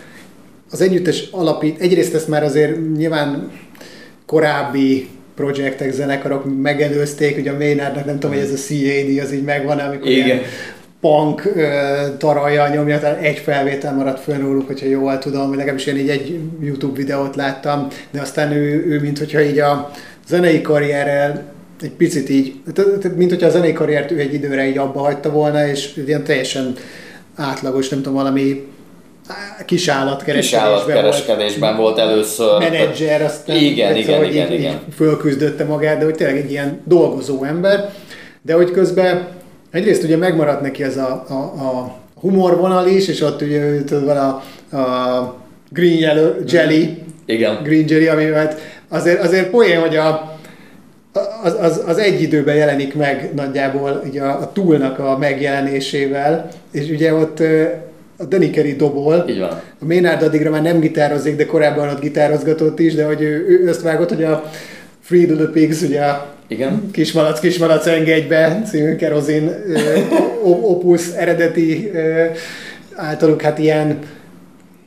az 0.70 0.80
együttes 0.80 1.28
alapít, 1.30 1.80
egyrészt 1.80 2.14
ezt 2.14 2.28
már 2.28 2.42
azért 2.42 2.96
nyilván 2.96 3.50
korábbi 4.26 5.08
projektek, 5.34 5.92
zenekarok 5.92 6.62
megelőzték, 6.62 7.38
ugye 7.38 7.50
a 7.50 7.56
Maynardnak 7.56 8.04
nem 8.04 8.18
tudom, 8.18 8.36
hogy 8.36 8.44
ez 8.44 8.52
a 8.52 8.56
CAD 8.56 9.18
az 9.24 9.32
így 9.32 9.44
megvan, 9.44 9.78
amikor 9.78 10.08
Igen. 10.08 10.26
ilyen 10.26 10.40
punk 11.04 11.52
taralja 12.18 12.68
nyomja, 12.68 12.98
tehát 12.98 13.22
egy 13.22 13.38
felvétel 13.38 13.94
maradt 13.94 14.20
fönn 14.20 14.40
róluk, 14.40 14.66
hogyha 14.66 14.86
jól 14.86 15.18
tudom, 15.18 15.48
vagy 15.48 15.56
legalábbis 15.56 15.86
én 15.86 15.96
így 15.96 16.08
egy 16.08 16.38
YouTube 16.60 16.96
videót 16.96 17.36
láttam, 17.36 17.88
de 18.10 18.20
aztán 18.20 18.52
ő, 18.52 18.84
ő 18.86 19.00
mint 19.00 19.18
hogyha 19.18 19.40
így 19.40 19.58
a 19.58 19.90
zenei 20.26 20.60
karrierrel 20.60 21.42
egy 21.80 21.90
picit 21.90 22.28
így, 22.28 22.54
mint 23.16 23.30
hogyha 23.30 23.46
a 23.46 23.50
zenei 23.50 23.72
karriert 23.72 24.10
ő 24.10 24.18
egy 24.18 24.34
időre 24.34 24.66
így 24.66 24.78
abba 24.78 25.00
hagyta 25.00 25.30
volna, 25.30 25.66
és 25.66 26.02
ilyen 26.06 26.24
teljesen 26.24 26.74
átlagos, 27.36 27.88
nem 27.88 28.02
tudom, 28.02 28.18
valami 28.18 28.66
kis 29.64 29.88
állatkereskedésben 29.88 31.76
volt, 31.76 31.96
volt 31.96 31.98
először. 31.98 32.58
Menedzser, 32.58 33.22
aztán 33.22 33.56
igen, 33.56 33.96
igen, 33.96 34.04
szóval 34.04 34.30
igen, 34.30 34.52
így, 34.52 34.58
igen. 34.58 34.72
Így 34.72 34.94
fölküzdötte 34.94 35.64
magát, 35.64 35.98
de 35.98 36.04
hogy 36.04 36.14
tényleg 36.14 36.36
egy 36.36 36.50
ilyen 36.50 36.80
dolgozó 36.84 37.44
ember, 37.44 37.90
de 38.42 38.54
hogy 38.54 38.70
közben 38.70 39.42
egyrészt 39.74 40.02
ugye 40.02 40.16
megmaradt 40.16 40.60
neki 40.60 40.82
ez 40.82 40.96
a, 40.96 41.24
a, 41.28 41.34
a 41.34 41.94
humorvonal 42.20 42.86
is, 42.86 43.08
és 43.08 43.20
ott 43.20 43.42
ugye 43.42 43.84
tudod, 43.84 44.04
van 44.04 44.16
a, 44.16 44.42
a 44.76 45.36
green 45.70 45.98
yellow 45.98 46.32
jelly, 46.46 47.02
Igen. 47.26 47.62
green 47.62 47.84
jelly, 47.88 48.08
ami 48.08 48.24
hát 48.24 48.60
azért, 48.88 49.22
azért 49.22 49.50
poén, 49.50 49.80
hogy 49.80 49.96
a, 49.96 50.38
az, 51.42 51.56
az, 51.60 51.82
az 51.86 51.98
egy 51.98 52.22
időben 52.22 52.54
jelenik 52.54 52.94
meg 52.94 53.30
nagyjából 53.34 54.02
ugye 54.08 54.22
a, 54.22 54.40
a 54.40 54.52
túlnak 54.52 54.98
a 54.98 55.18
megjelenésével, 55.18 56.48
és 56.72 56.90
ugye 56.90 57.14
ott 57.14 57.40
a 58.16 58.24
Denikeri 58.24 58.76
dobol. 58.76 59.24
Így 59.28 59.38
van. 59.38 59.60
A 59.80 59.84
Maynard 59.84 60.22
addigra 60.22 60.50
már 60.50 60.62
nem 60.62 60.80
gitározik, 60.80 61.36
de 61.36 61.46
korábban 61.46 61.88
ott 61.88 62.00
gitározgatott 62.00 62.78
is, 62.78 62.94
de 62.94 63.04
hogy 63.04 63.22
ő, 63.22 63.46
ő 63.48 63.68
azt 63.68 63.82
vágott, 63.82 64.08
hogy 64.08 64.24
a 64.24 64.50
Free 65.04 65.26
the 65.26 65.46
Pigs, 65.46 65.82
ugye 65.82 66.00
a 66.00 66.34
Igen. 66.48 66.90
Kismalac, 66.92 67.40
Kismalac 67.40 67.86
engedj 67.86 68.26
be 68.26 68.62
című 68.66 68.96
kerozin 68.96 69.50
opus 70.42 71.08
eredeti 71.08 71.90
általuk 72.94 73.42
hát 73.42 73.58
ilyen 73.58 73.98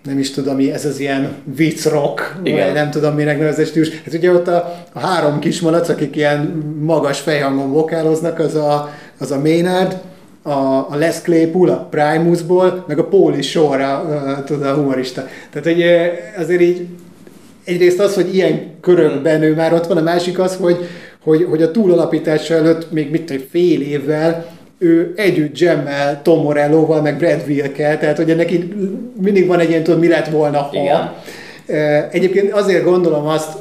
nem 0.03 0.19
is 0.19 0.31
tudom 0.31 0.55
mi, 0.55 0.71
ez 0.71 0.85
az 0.85 0.99
ilyen 0.99 1.35
vicc 1.55 1.85
rock, 1.85 2.35
Igen. 2.43 2.65
vagy 2.65 2.73
nem 2.73 2.89
tudom 2.89 3.15
minek 3.15 3.39
nevezett 3.39 3.67
stílus. 3.67 3.89
Hát 3.89 4.13
ugye 4.13 4.31
ott 4.31 4.47
a, 4.47 4.85
a 4.93 4.99
három 4.99 5.39
kismalac, 5.39 5.89
akik 5.89 6.15
ilyen 6.15 6.39
magas 6.81 7.19
fejhangon 7.19 7.71
vokáloznak, 7.71 8.39
az 8.39 8.55
a, 8.55 8.93
az 9.19 9.31
a 9.31 9.39
Maynard, 9.39 9.97
a, 10.41 10.51
a 10.89 10.95
Les 10.95 11.21
Claypool, 11.21 11.69
a 11.69 11.87
Primusból, 11.89 12.83
meg 12.87 12.99
a 12.99 13.07
Pauli 13.07 13.41
Shore, 13.41 13.99
tudod, 14.45 14.65
a 14.65 14.73
humorista. 14.73 15.27
Tehát 15.51 15.67
hogy 15.67 15.83
azért 16.37 16.61
így 16.61 16.87
egyrészt 17.67 17.99
az, 17.99 18.13
hogy 18.13 18.35
ilyen 18.35 18.59
körökben 18.81 19.41
ő 19.41 19.55
már 19.55 19.73
ott 19.73 19.87
van, 19.87 19.97
a 19.97 20.01
másik 20.01 20.39
az, 20.39 20.55
hogy, 20.55 20.77
hogy, 21.23 21.45
hogy 21.49 21.61
a 21.61 21.71
túlalapítása 21.71 22.53
előtt 22.53 22.91
még 22.91 23.11
mit 23.11 23.31
egy 23.31 23.47
fél 23.51 23.81
évvel 23.81 24.55
ő 24.79 25.13
együtt 25.15 25.59
jammel 25.59 26.21
Tom 26.21 26.41
Morello-val, 26.41 27.01
meg 27.01 27.17
Brad 27.17 27.43
Wilkel, 27.47 27.99
tehát 27.99 28.17
hogy 28.17 28.35
neki 28.35 28.73
mindig 29.21 29.47
van 29.47 29.59
egy 29.59 29.69
ilyen, 29.69 29.83
tudod, 29.83 29.99
mi 29.99 30.07
lett 30.07 30.27
volna, 30.27 30.57
ha. 30.57 30.69
Igen. 30.71 31.13
Egyébként 32.11 32.51
azért 32.51 32.83
gondolom 32.83 33.27
azt, 33.27 33.57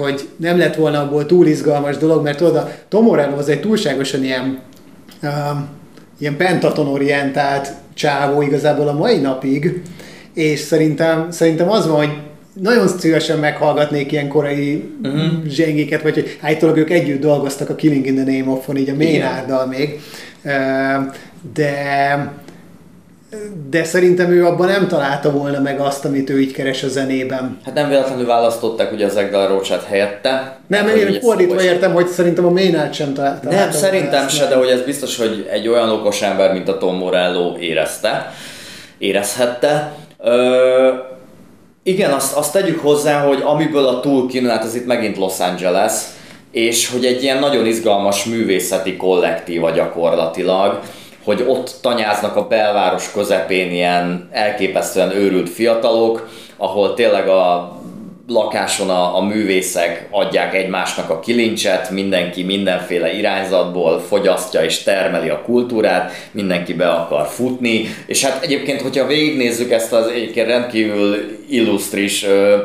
hogy 0.00 0.28
nem 0.36 0.58
lett 0.58 0.74
volna 0.74 1.00
abból 1.00 1.26
túl 1.26 1.46
izgalmas 1.46 1.96
dolog, 1.96 2.22
mert 2.22 2.36
tudod, 2.38 2.56
a 2.56 2.70
Tom 2.88 3.04
Morello 3.04 3.36
az 3.36 3.48
egy 3.48 3.60
túlságosan 3.60 4.24
ilyen 4.24 4.58
um, 5.22 5.68
ilyen 6.18 6.36
pentaton-orientált 6.36 7.72
csávó 7.94 8.42
igazából 8.42 8.88
a 8.88 8.92
mai 8.92 9.18
napig, 9.18 9.82
és 10.34 10.60
szerintem, 10.60 11.30
szerintem 11.30 11.70
az 11.70 11.86
van, 11.86 11.96
hogy 11.96 12.16
nagyon 12.52 12.88
szívesen 12.88 13.38
meghallgatnék 13.38 14.12
ilyen 14.12 14.28
korai 14.28 14.90
uh-huh. 15.02 15.46
zsengéket, 15.46 16.02
vagy 16.02 16.14
hogy 16.14 16.38
állítólag 16.40 16.76
ők 16.76 16.90
együtt 16.90 17.20
dolgoztak 17.20 17.70
a 17.70 17.74
Killing 17.74 18.06
in 18.06 18.14
the 18.14 18.24
Name 18.24 18.50
of-on, 18.50 18.76
így 18.76 18.88
a 18.88 18.94
Maynarddal 18.94 19.66
még, 19.66 20.00
de 21.54 22.32
de 23.70 23.84
szerintem 23.84 24.30
ő 24.30 24.46
abban 24.46 24.66
nem 24.66 24.88
találta 24.88 25.30
volna 25.30 25.60
meg 25.60 25.80
azt, 25.80 26.04
amit 26.04 26.30
ő 26.30 26.40
így 26.40 26.52
keres 26.52 26.82
a 26.82 26.88
zenében. 26.88 27.60
Hát 27.64 27.74
nem 27.74 27.88
véletlenül 27.88 28.26
választották 28.26 28.92
ugye 28.92 29.06
az 29.06 29.16
Egdal 29.16 29.48
Rocsát 29.48 29.84
helyette. 29.84 30.58
Nem, 30.66 30.88
én 30.88 31.20
fordítva 31.20 31.58
szóval 31.58 31.74
értem, 31.74 31.92
hogy 31.92 32.06
szerintem 32.06 32.46
a 32.46 32.50
Maynard 32.50 32.92
sem 32.92 33.14
találta. 33.14 33.50
Nem, 33.50 33.70
szerintem 33.70 34.28
se, 34.28 34.46
de 34.46 34.54
hogy 34.54 34.68
ez 34.68 34.82
biztos, 34.82 35.16
hogy 35.16 35.48
egy 35.50 35.68
olyan 35.68 35.90
okos 35.90 36.22
ember, 36.22 36.52
mint 36.52 36.68
a 36.68 36.78
Tom 36.78 36.96
Morello 36.96 37.56
érezte, 37.58 38.32
érezhette. 38.98 39.92
Ö, 40.18 40.88
igen, 41.90 42.12
azt, 42.12 42.36
azt 42.36 42.52
tegyük 42.52 42.80
hozzá, 42.80 43.26
hogy 43.26 43.42
amiből 43.44 43.86
a 43.86 44.00
túl 44.00 44.28
kínált, 44.28 44.64
az 44.64 44.74
itt 44.74 44.86
megint 44.86 45.16
Los 45.16 45.40
Angeles, 45.40 45.92
és 46.52 46.90
hogy 46.90 47.04
egy 47.04 47.22
ilyen 47.22 47.38
nagyon 47.38 47.66
izgalmas 47.66 48.24
művészeti 48.24 48.96
kollektíva 48.96 49.70
gyakorlatilag, 49.70 50.80
hogy 51.24 51.44
ott 51.48 51.74
tanyáznak 51.82 52.36
a 52.36 52.46
belváros 52.46 53.12
közepén 53.12 53.70
ilyen 53.70 54.28
elképesztően 54.32 55.16
őrült 55.16 55.50
fiatalok, 55.50 56.28
ahol 56.56 56.94
tényleg 56.94 57.28
a 57.28 57.72
lakáson 58.30 58.90
a, 58.90 59.16
a 59.16 59.22
művészek 59.22 60.06
adják 60.10 60.54
egymásnak 60.54 61.10
a 61.10 61.20
kilincset, 61.20 61.90
mindenki 61.90 62.42
mindenféle 62.42 63.12
irányzatból 63.12 64.00
fogyasztja 64.00 64.64
és 64.64 64.82
termeli 64.82 65.28
a 65.28 65.42
kultúrát, 65.42 66.12
mindenki 66.30 66.74
be 66.74 66.88
akar 66.88 67.26
futni, 67.26 67.88
és 68.06 68.24
hát 68.24 68.42
egyébként, 68.44 68.80
hogyha 68.80 69.06
végignézzük 69.06 69.70
ezt 69.70 69.92
az 69.92 70.06
egyébként 70.06 70.46
rendkívül 70.46 71.16
illusztris 71.48 72.24
ö, 72.24 72.56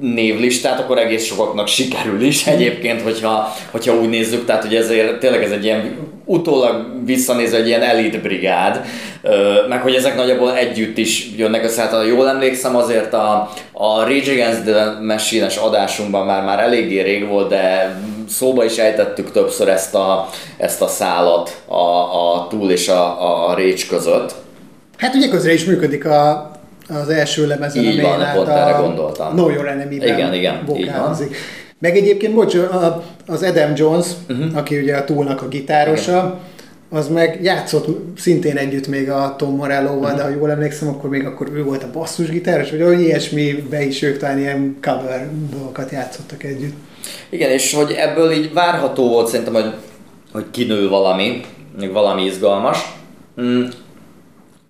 névlistát, 0.00 0.80
akkor 0.80 0.98
egész 0.98 1.24
sokaknak 1.24 1.68
sikerül 1.68 2.22
is 2.22 2.46
egyébként, 2.46 3.02
hogyha, 3.02 3.54
hogyha 3.70 3.94
úgy 3.94 4.08
nézzük, 4.08 4.44
tehát 4.44 4.62
hogy 4.62 4.74
ezért 4.74 5.18
tényleg 5.18 5.42
ez 5.42 5.50
egy 5.50 5.64
ilyen 5.64 5.96
utólag 6.28 6.86
visszanéz 7.04 7.52
egy 7.52 7.66
ilyen 7.66 7.82
elit 7.82 8.22
brigád, 8.22 8.84
meg 9.68 9.82
hogy 9.82 9.94
ezek 9.94 10.16
nagyjából 10.16 10.56
együtt 10.56 10.98
is 10.98 11.28
jönnek 11.36 11.64
össze. 11.64 11.82
Hát, 11.82 11.90
ha 11.90 12.02
jól 12.02 12.28
emlékszem, 12.28 12.76
azért 12.76 13.12
a, 13.12 13.50
a 13.72 14.00
Rage 14.00 14.32
Against 14.32 14.62
the 14.64 14.98
Machine-es 15.00 15.56
adásunkban 15.56 16.26
már, 16.26 16.44
már 16.44 16.58
eléggé 16.58 17.00
rég 17.00 17.28
volt, 17.28 17.48
de 17.48 17.96
szóba 18.28 18.64
is 18.64 18.76
ejtettük 18.76 19.32
többször 19.32 19.68
ezt 19.68 19.94
a, 19.94 20.28
ezt 20.56 20.82
a 20.82 20.86
szálat 20.86 21.62
a, 21.66 21.74
a 22.34 22.46
Tool 22.50 22.70
és 22.70 22.88
a, 22.88 23.48
a 23.48 23.54
Rage 23.54 23.86
között. 23.88 24.34
Hát 24.96 25.14
ugye 25.14 25.28
közre 25.28 25.52
is 25.52 25.64
működik 25.64 26.04
a, 26.04 26.50
az 26.88 27.08
első 27.08 27.46
lemezen, 27.46 27.84
Így 27.84 28.00
van, 28.00 28.30
pont 28.34 28.48
erre 28.48 28.76
gondoltam. 28.78 29.32
Know 29.32 29.50
Your 29.50 29.68
enemy 29.68 29.94
Igen, 29.94 30.34
igen, 30.34 30.64
így 30.76 30.92
van. 30.92 31.16
Meg 31.80 31.96
egyébként, 31.96 32.34
bocs, 32.34 32.56
az 33.26 33.42
Adam 33.42 33.72
Jones, 33.74 34.06
uh-huh. 34.28 34.56
aki 34.56 34.78
ugye 34.78 34.96
a 34.96 35.04
túlnak 35.04 35.42
a 35.42 35.48
gitárosa, 35.48 36.10
igen. 36.10 36.38
az 37.00 37.08
meg 37.08 37.38
játszott 37.42 37.86
szintén 38.16 38.56
együtt 38.56 38.86
még 38.86 39.10
a 39.10 39.34
Tom 39.38 39.56
Morello-val, 39.56 40.00
uh-huh. 40.00 40.16
de 40.16 40.22
ha 40.22 40.28
jól 40.28 40.50
emlékszem, 40.50 40.88
akkor 40.88 41.10
még 41.10 41.26
akkor 41.26 41.48
ő 41.52 41.64
volt 41.64 41.82
a 41.82 41.90
basszusgitáros, 41.92 42.70
vagy 42.70 42.82
olyan 42.82 43.00
ilyesmibe 43.00 43.82
is 43.84 44.02
ők 44.02 44.18
talán 44.18 44.38
ilyen 44.38 44.76
cover 44.82 45.28
dolgokat 45.50 45.90
játszottak 45.90 46.44
együtt. 46.44 46.74
Igen, 47.28 47.50
és 47.50 47.74
hogy 47.74 47.90
ebből 47.92 48.30
így 48.30 48.52
várható 48.52 49.08
volt 49.08 49.28
szerintem, 49.28 49.54
hogy, 49.54 49.72
hogy 50.32 50.44
kinő 50.50 50.88
valami, 50.88 51.40
még 51.78 51.92
valami 51.92 52.24
izgalmas. 52.24 52.78
Mm, 53.40 53.64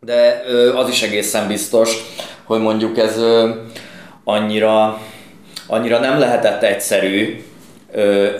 de 0.01 0.43
az 0.77 0.89
is 0.89 1.03
egészen 1.03 1.49
biztos, 1.49 1.97
hogy 2.45 2.61
mondjuk 2.61 2.99
ez 2.99 3.17
annyira, 4.25 5.01
annyira 5.69 5.99
nem 5.99 6.19
lehetett 6.19 6.63
egyszerű 6.63 7.43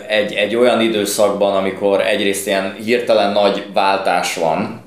egy, 0.07 0.33
egy 0.33 0.55
olyan 0.55 0.81
időszakban, 0.81 1.55
amikor 1.55 2.01
egyrészt 2.01 2.47
ilyen 2.47 2.75
hirtelen 2.83 3.31
nagy 3.31 3.65
váltás 3.73 4.35
van 4.35 4.83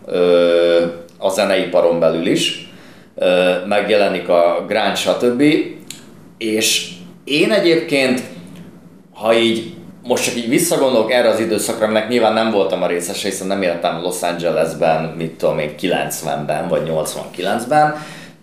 a 1.18 1.28
zeneiparon 1.28 2.00
belül 2.00 2.26
is, 2.26 2.70
megjelenik 3.66 4.28
a 4.28 4.64
grunge, 4.68 4.94
stb. 4.94 5.42
És 6.38 6.88
én 7.24 7.52
egyébként, 7.52 8.22
ha 9.14 9.34
így 9.34 9.74
most 10.02 10.24
csak 10.24 10.36
így 10.36 10.48
visszagondolok 10.48 11.12
erre 11.12 11.28
az 11.28 11.40
időszakra, 11.40 11.84
aminek 11.84 12.08
nyilván 12.08 12.32
nem 12.32 12.50
voltam 12.50 12.82
a 12.82 12.86
részese, 12.86 13.28
hiszen 13.28 13.46
nem 13.46 13.62
éltem 13.62 14.00
Los 14.02 14.22
Angelesben, 14.22 15.14
mit 15.16 15.30
tudom 15.30 15.58
én, 15.58 15.74
90-ben 15.80 16.68
vagy 16.68 16.90
89-ben. 16.90 17.94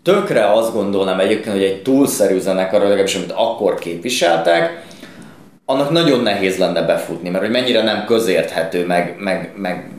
Tökre 0.09 0.51
azt 0.51 0.73
gondolnám 0.73 1.19
egyébként, 1.19 1.55
hogy 1.55 1.63
egy 1.63 1.81
túlszerű 1.81 2.39
zenekar, 2.39 2.81
legalábbis 2.81 3.15
amit 3.15 3.31
akkor 3.31 3.79
képviseltek, 3.79 4.83
annak 5.65 5.89
nagyon 5.89 6.19
nehéz 6.19 6.57
lenne 6.57 6.81
befutni, 6.81 7.29
mert 7.29 7.43
hogy 7.43 7.53
mennyire 7.53 7.83
nem 7.83 8.05
közérthető, 8.05 8.85
meg, 8.85 9.15
meg, 9.19 9.53
meg 9.55 9.91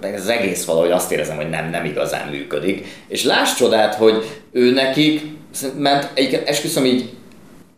meg 0.00 0.14
az 0.14 0.28
egész 0.28 0.64
valahogy 0.64 0.90
azt 0.90 1.12
érezem, 1.12 1.36
hogy 1.36 1.50
nem, 1.50 1.70
nem 1.70 1.84
igazán 1.84 2.28
működik. 2.28 2.86
És 3.08 3.24
láss 3.24 3.54
csodát, 3.54 3.94
hogy 3.94 4.24
ő 4.52 4.72
nekik, 4.72 5.22
mert 5.78 6.18
egyébként 6.18 6.48
esküszöm 6.48 6.84
így 6.84 7.08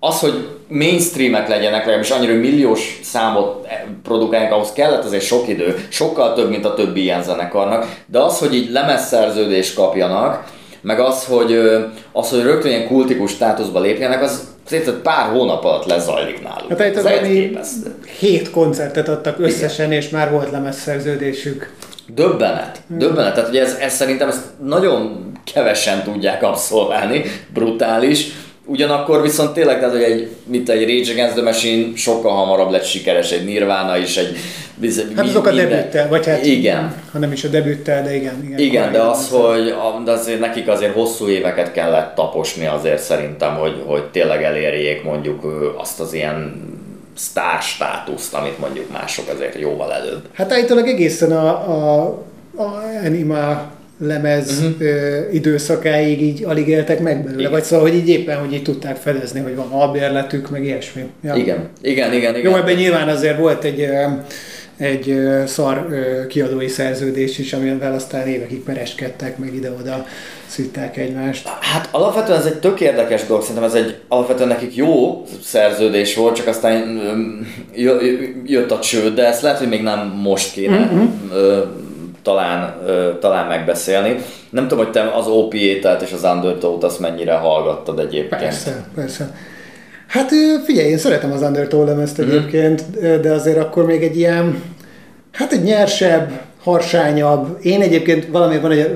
az, 0.00 0.20
hogy 0.20 0.48
mainstreamek 0.68 1.48
legyenek, 1.48 1.80
legalábbis 1.80 2.10
annyira 2.10 2.34
milliós 2.34 3.00
számot 3.02 3.66
produkálják, 4.02 4.52
ahhoz 4.52 4.72
kellett 4.72 5.04
azért 5.04 5.24
sok 5.24 5.48
idő, 5.48 5.86
sokkal 5.88 6.34
több, 6.34 6.50
mint 6.50 6.64
a 6.64 6.74
többi 6.74 7.02
ilyen 7.02 7.22
zenekarnak, 7.22 7.96
de 8.06 8.18
az, 8.18 8.38
hogy 8.38 8.54
így 8.54 8.70
lemezszerződést 8.70 9.74
kapjanak, 9.74 10.58
meg 10.80 11.00
az, 11.00 11.24
hogy, 11.24 11.52
az, 12.12 12.30
hogy 12.30 12.42
rögtön 12.42 12.70
ilyen 12.70 12.86
kultikus 12.86 13.30
státuszba 13.30 13.80
lépjenek, 13.80 14.22
az 14.22 14.48
szinte 14.64 14.92
pár 14.92 15.30
hónap 15.30 15.64
alatt 15.64 15.84
lezajlik 15.84 16.42
náluk. 16.42 16.68
Hát 16.68 16.96
ez 16.96 17.04
elképesztő. 17.04 17.94
Hét 18.18 18.50
koncertet 18.50 19.08
adtak 19.08 19.38
összesen, 19.38 19.86
Igen. 19.86 19.98
és 19.98 20.08
már 20.08 20.30
volt 20.30 20.50
lemezszerződésük. 20.50 21.72
Döbbenet. 22.14 22.80
Hmm. 22.88 22.98
Döbbenet. 22.98 23.34
Tehát 23.34 23.48
ugye 23.48 23.60
ez, 23.60 23.76
ez 23.80 23.94
szerintem 23.94 24.28
ezt 24.28 24.42
nagyon 24.64 25.32
kevesen 25.52 26.02
tudják 26.02 26.42
abszolválni, 26.42 27.22
brutális 27.52 28.32
Ugyanakkor 28.70 29.22
viszont 29.22 29.52
tényleg, 29.52 29.78
tehát, 29.78 29.92
hogy 29.92 30.02
egy, 30.02 30.28
mint 30.44 30.68
egy 30.68 30.80
Rage 30.80 31.12
Against 31.12 31.34
the 31.34 31.42
Machine 31.42 31.96
sokkal 31.96 32.32
hamarabb 32.32 32.70
lett 32.70 32.84
sikeres, 32.84 33.30
egy 33.32 33.44
Nirvana 33.44 33.96
is, 33.96 34.16
egy... 34.16 34.36
Hát 35.16 35.26
azok 35.26 35.46
a 35.46 35.52
debüttel, 35.52 36.08
vagy 36.08 36.26
hát... 36.26 36.44
Igen. 36.44 36.94
Ha 37.12 37.18
nem 37.18 37.32
is 37.32 37.44
a 37.44 37.48
debüttel, 37.48 38.02
de 38.02 38.14
igen. 38.14 38.42
Igen, 38.44 38.58
igen 38.58 38.92
de 38.92 39.00
az, 39.00 39.28
hogy 39.28 39.74
de 40.04 40.10
azért 40.10 40.40
nekik 40.40 40.68
azért 40.68 40.94
hosszú 40.94 41.28
éveket 41.28 41.72
kellett 41.72 42.14
taposni 42.14 42.66
azért 42.66 43.02
szerintem, 43.02 43.54
hogy, 43.54 43.82
hogy 43.86 44.04
tényleg 44.04 44.42
elérjék 44.42 45.02
mondjuk 45.02 45.44
azt 45.78 46.00
az 46.00 46.12
ilyen 46.12 46.68
sztár 47.16 47.62
státuszt, 47.62 48.34
amit 48.34 48.58
mondjuk 48.58 48.92
mások 48.92 49.28
azért 49.34 49.60
jóval 49.60 49.92
előbb. 49.92 50.22
Hát 50.32 50.52
állítólag 50.52 50.86
egészen 50.86 51.32
a, 51.32 51.48
a, 51.48 52.02
a 52.56 52.82
Anima 53.04 53.70
lemez 54.00 54.58
uh-huh. 54.58 54.74
ö, 54.78 55.18
időszakáig 55.32 56.22
így 56.22 56.44
alig 56.44 56.68
éltek 56.68 57.00
meg 57.00 57.22
belőle, 57.22 57.40
igen. 57.40 57.50
vagy 57.50 57.62
szóval, 57.62 57.88
hogy 57.88 57.96
így 57.96 58.08
éppen, 58.08 58.38
hogy 58.38 58.52
így 58.52 58.62
tudták 58.62 58.96
fedezni, 58.96 59.40
hogy 59.40 59.54
van 59.54 59.70
albérletük, 59.70 60.50
meg 60.50 60.64
ilyesmi. 60.64 61.04
Ja. 61.22 61.34
Igen, 61.34 61.68
igen, 61.82 62.12
igen. 62.12 62.36
igen. 62.36 62.50
Jó, 62.50 62.56
ebben 62.56 62.74
nyilván 62.74 63.08
azért 63.08 63.38
volt 63.38 63.64
egy 63.64 63.88
egy 64.80 65.20
szar 65.46 65.86
kiadói 66.28 66.68
szerződés 66.68 67.38
is, 67.38 67.52
amivel 67.52 67.94
aztán 67.94 68.26
évekig 68.26 68.62
pereskedtek, 68.62 69.38
meg 69.38 69.54
ide-oda 69.54 70.06
szitták 70.46 70.96
egymást. 70.96 71.48
Hát 71.60 71.88
alapvetően 71.90 72.38
ez 72.38 72.46
egy 72.46 72.58
tök 72.58 72.80
érdekes 72.80 73.26
dolog, 73.26 73.42
szerintem 73.42 73.64
ez 73.64 73.74
egy 73.74 73.96
alapvetően 74.08 74.48
nekik 74.48 74.76
jó 74.76 75.22
szerződés 75.42 76.14
volt, 76.14 76.36
csak 76.36 76.46
aztán 76.46 77.00
jött 78.44 78.70
a 78.70 78.78
csőd, 78.78 79.14
de 79.14 79.26
ezt 79.26 79.42
lehet, 79.42 79.58
hogy 79.58 79.68
még 79.68 79.82
nem 79.82 80.20
most 80.22 80.52
kéne 80.52 80.78
mm-hmm. 80.78 81.06
Talán, 82.22 82.74
talán 83.20 83.46
megbeszélni. 83.46 84.24
Nem 84.50 84.68
tudom, 84.68 84.84
hogy 84.84 84.92
te 84.92 85.10
az 85.14 85.26
OPA-telt 85.26 86.02
és 86.02 86.12
az 86.12 86.22
Undertow-t 86.22 86.84
azt 86.84 87.00
mennyire 87.00 87.34
hallgattad 87.34 87.98
egyébként. 87.98 88.42
Persze, 88.42 88.84
persze. 88.94 89.34
Hát 90.06 90.30
figyelj, 90.64 90.88
én 90.88 90.98
szeretem 90.98 91.32
az 91.32 91.42
Undertow 91.42 91.84
lemezt 91.84 92.20
mm-hmm. 92.20 92.30
egyébként, 92.30 93.00
de 93.20 93.32
azért 93.32 93.58
akkor 93.58 93.84
még 93.84 94.02
egy 94.02 94.16
ilyen, 94.16 94.62
hát 95.32 95.52
egy 95.52 95.62
nyersebb, 95.62 96.40
harsányabb. 96.62 97.58
Én 97.62 97.80
egyébként 97.80 98.26
valami 98.26 98.58
van, 98.58 98.70
egy, 98.70 98.94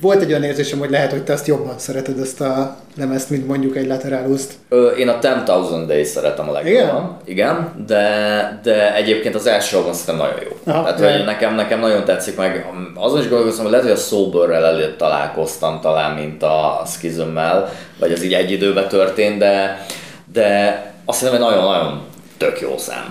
volt 0.00 0.22
egy 0.22 0.30
olyan 0.30 0.42
érzésem, 0.42 0.78
hogy 0.78 0.90
lehet, 0.90 1.10
hogy 1.10 1.24
te 1.24 1.32
azt 1.32 1.46
jobban 1.46 1.74
szereted 1.78 2.20
ezt 2.20 2.40
a 2.40 2.76
lemezt, 2.96 3.30
mint 3.30 3.46
mondjuk 3.46 3.76
egy 3.76 3.86
laterálust. 3.86 4.52
Én 4.98 5.08
a 5.08 5.18
10,000 5.18 5.86
Days 5.86 6.08
szeretem 6.08 6.48
a 6.48 6.52
legjobban. 6.52 7.16
Igen? 7.24 7.46
Igen, 7.46 7.84
de, 7.86 8.60
de 8.62 8.94
egyébként 8.94 9.34
az 9.34 9.46
első 9.46 9.76
album 9.76 9.92
szerintem 9.92 10.26
nagyon 10.26 10.42
jó. 10.42 10.72
Aha, 10.72 10.94
Tehát, 10.94 11.16
hogy 11.16 11.24
nekem, 11.24 11.54
nekem 11.54 11.80
nagyon 11.80 12.04
tetszik, 12.04 12.36
meg 12.36 12.66
azon 12.94 13.20
is 13.20 13.28
gondolkozom, 13.28 13.62
hogy 13.62 13.70
lehet, 13.70 13.86
hogy 13.86 13.96
a 13.96 14.00
Soberrel 14.00 14.64
előtt 14.64 14.98
találkoztam 14.98 15.80
talán, 15.80 16.14
mint 16.14 16.42
a 16.42 16.82
Schismmel, 16.86 17.72
vagy 17.98 18.12
az 18.12 18.22
így 18.22 18.32
egy 18.32 18.50
időben 18.50 18.88
történt, 18.88 19.38
de 19.38 19.84
de 20.32 20.82
azt 21.04 21.18
hiszem, 21.18 21.34
hogy 21.34 21.44
nagyon-nagyon 21.44 22.00
tök 22.36 22.60
jó 22.60 22.78
szám. 22.78 23.08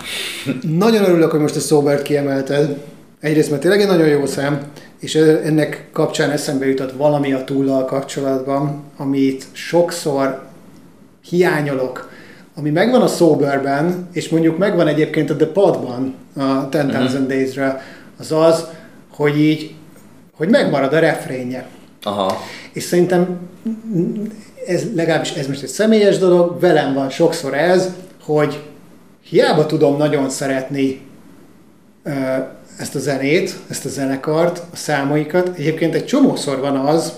Nagyon 0.78 1.04
örülök, 1.04 1.32
hogy 1.32 1.40
most 1.40 1.56
a 1.56 1.60
Sobert 1.60 2.02
kiemelted. 2.02 2.78
Egyrészt, 3.20 3.50
mert 3.50 3.62
tényleg 3.62 3.82
egy 3.82 3.88
nagyon 3.88 4.08
jó 4.08 4.26
szám, 4.26 4.62
és 5.00 5.16
ennek 5.16 5.90
kapcsán 5.92 6.32
eszembe 6.32 6.68
jutott 6.68 6.92
valami 6.92 7.34
a 7.34 7.44
túllal 7.44 7.86
kapcsolatban, 7.86 8.84
amit 8.98 9.46
sokszor 9.52 10.44
hiányolok, 11.30 12.12
ami 12.56 12.70
megvan 12.70 13.02
a 13.02 13.08
Soberben, 13.08 14.08
és 14.14 14.30
mondjuk 14.30 14.58
megvan 14.58 14.88
egyébként 14.88 15.30
a 15.30 15.36
The 15.36 15.48
Podban, 15.48 16.16
a 16.36 16.70
10,000 16.70 17.04
uh-huh. 17.04 17.28
Days-re, 17.28 17.82
az 18.20 18.32
az, 18.32 18.66
hogy 19.10 19.40
így, 19.40 19.76
hogy 20.36 20.50
megmarad 20.50 20.94
a 20.94 21.00
refrénje. 21.00 21.68
Aha. 22.04 22.38
És 22.74 22.84
szerintem 22.84 23.38
ez 24.68 24.84
legalábbis 24.96 25.32
ez 25.32 25.48
most 25.48 25.64
egy 25.64 25.70
személyes 25.70 26.18
dolog, 26.18 26.60
velem 26.60 26.94
van 26.94 27.10
sokszor 27.10 27.54
ez, 27.54 27.94
hogy 28.24 28.64
hiába 29.22 29.66
tudom 29.66 29.98
nagyon 29.98 30.30
szeretni 30.30 31.02
ezt 32.78 32.96
a 32.96 33.00
zenét, 33.00 33.56
ezt 33.68 33.86
a 33.86 33.90
zenekart, 33.90 34.58
a 34.58 34.76
számaikat. 34.76 35.52
Egyébként 35.58 35.96
egy 35.96 36.06
csomószor 36.06 36.60
van 36.60 36.76
az, 36.76 37.14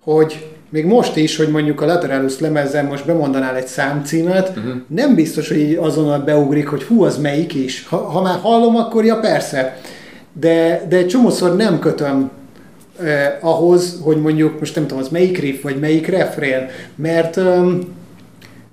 hogy 0.00 0.46
még 0.70 0.84
most 0.84 1.16
is, 1.16 1.36
hogy 1.36 1.48
mondjuk 1.48 1.80
a 1.80 1.86
Lateralus 1.86 2.38
lemezzen 2.38 2.84
most 2.84 3.06
bemondanál 3.06 3.56
egy 3.56 3.66
számcímet, 3.66 4.48
uh-huh. 4.48 4.74
nem 4.86 5.14
biztos, 5.14 5.48
hogy 5.48 5.58
így 5.58 5.74
azonnal 5.74 6.18
beugrik, 6.18 6.68
hogy 6.68 6.82
hú, 6.82 7.04
az 7.04 7.18
melyik 7.18 7.54
is. 7.54 7.86
Ha, 7.88 7.96
ha 7.96 8.22
már 8.22 8.38
hallom, 8.38 8.76
akkor 8.76 9.04
ja 9.04 9.16
persze. 9.16 9.80
De, 10.32 10.86
de 10.88 10.96
egy 10.96 11.06
csomószor 11.06 11.56
nem 11.56 11.78
kötöm 11.78 12.30
eh, 13.00 13.32
ahhoz, 13.40 13.98
hogy 14.02 14.20
mondjuk, 14.20 14.58
most 14.58 14.74
nem 14.74 14.86
tudom, 14.86 15.02
az 15.02 15.08
melyik 15.08 15.38
riff, 15.38 15.62
vagy 15.62 15.78
melyik 15.78 16.06
refrén, 16.06 16.66
mert, 16.96 17.36
um, 17.36 17.78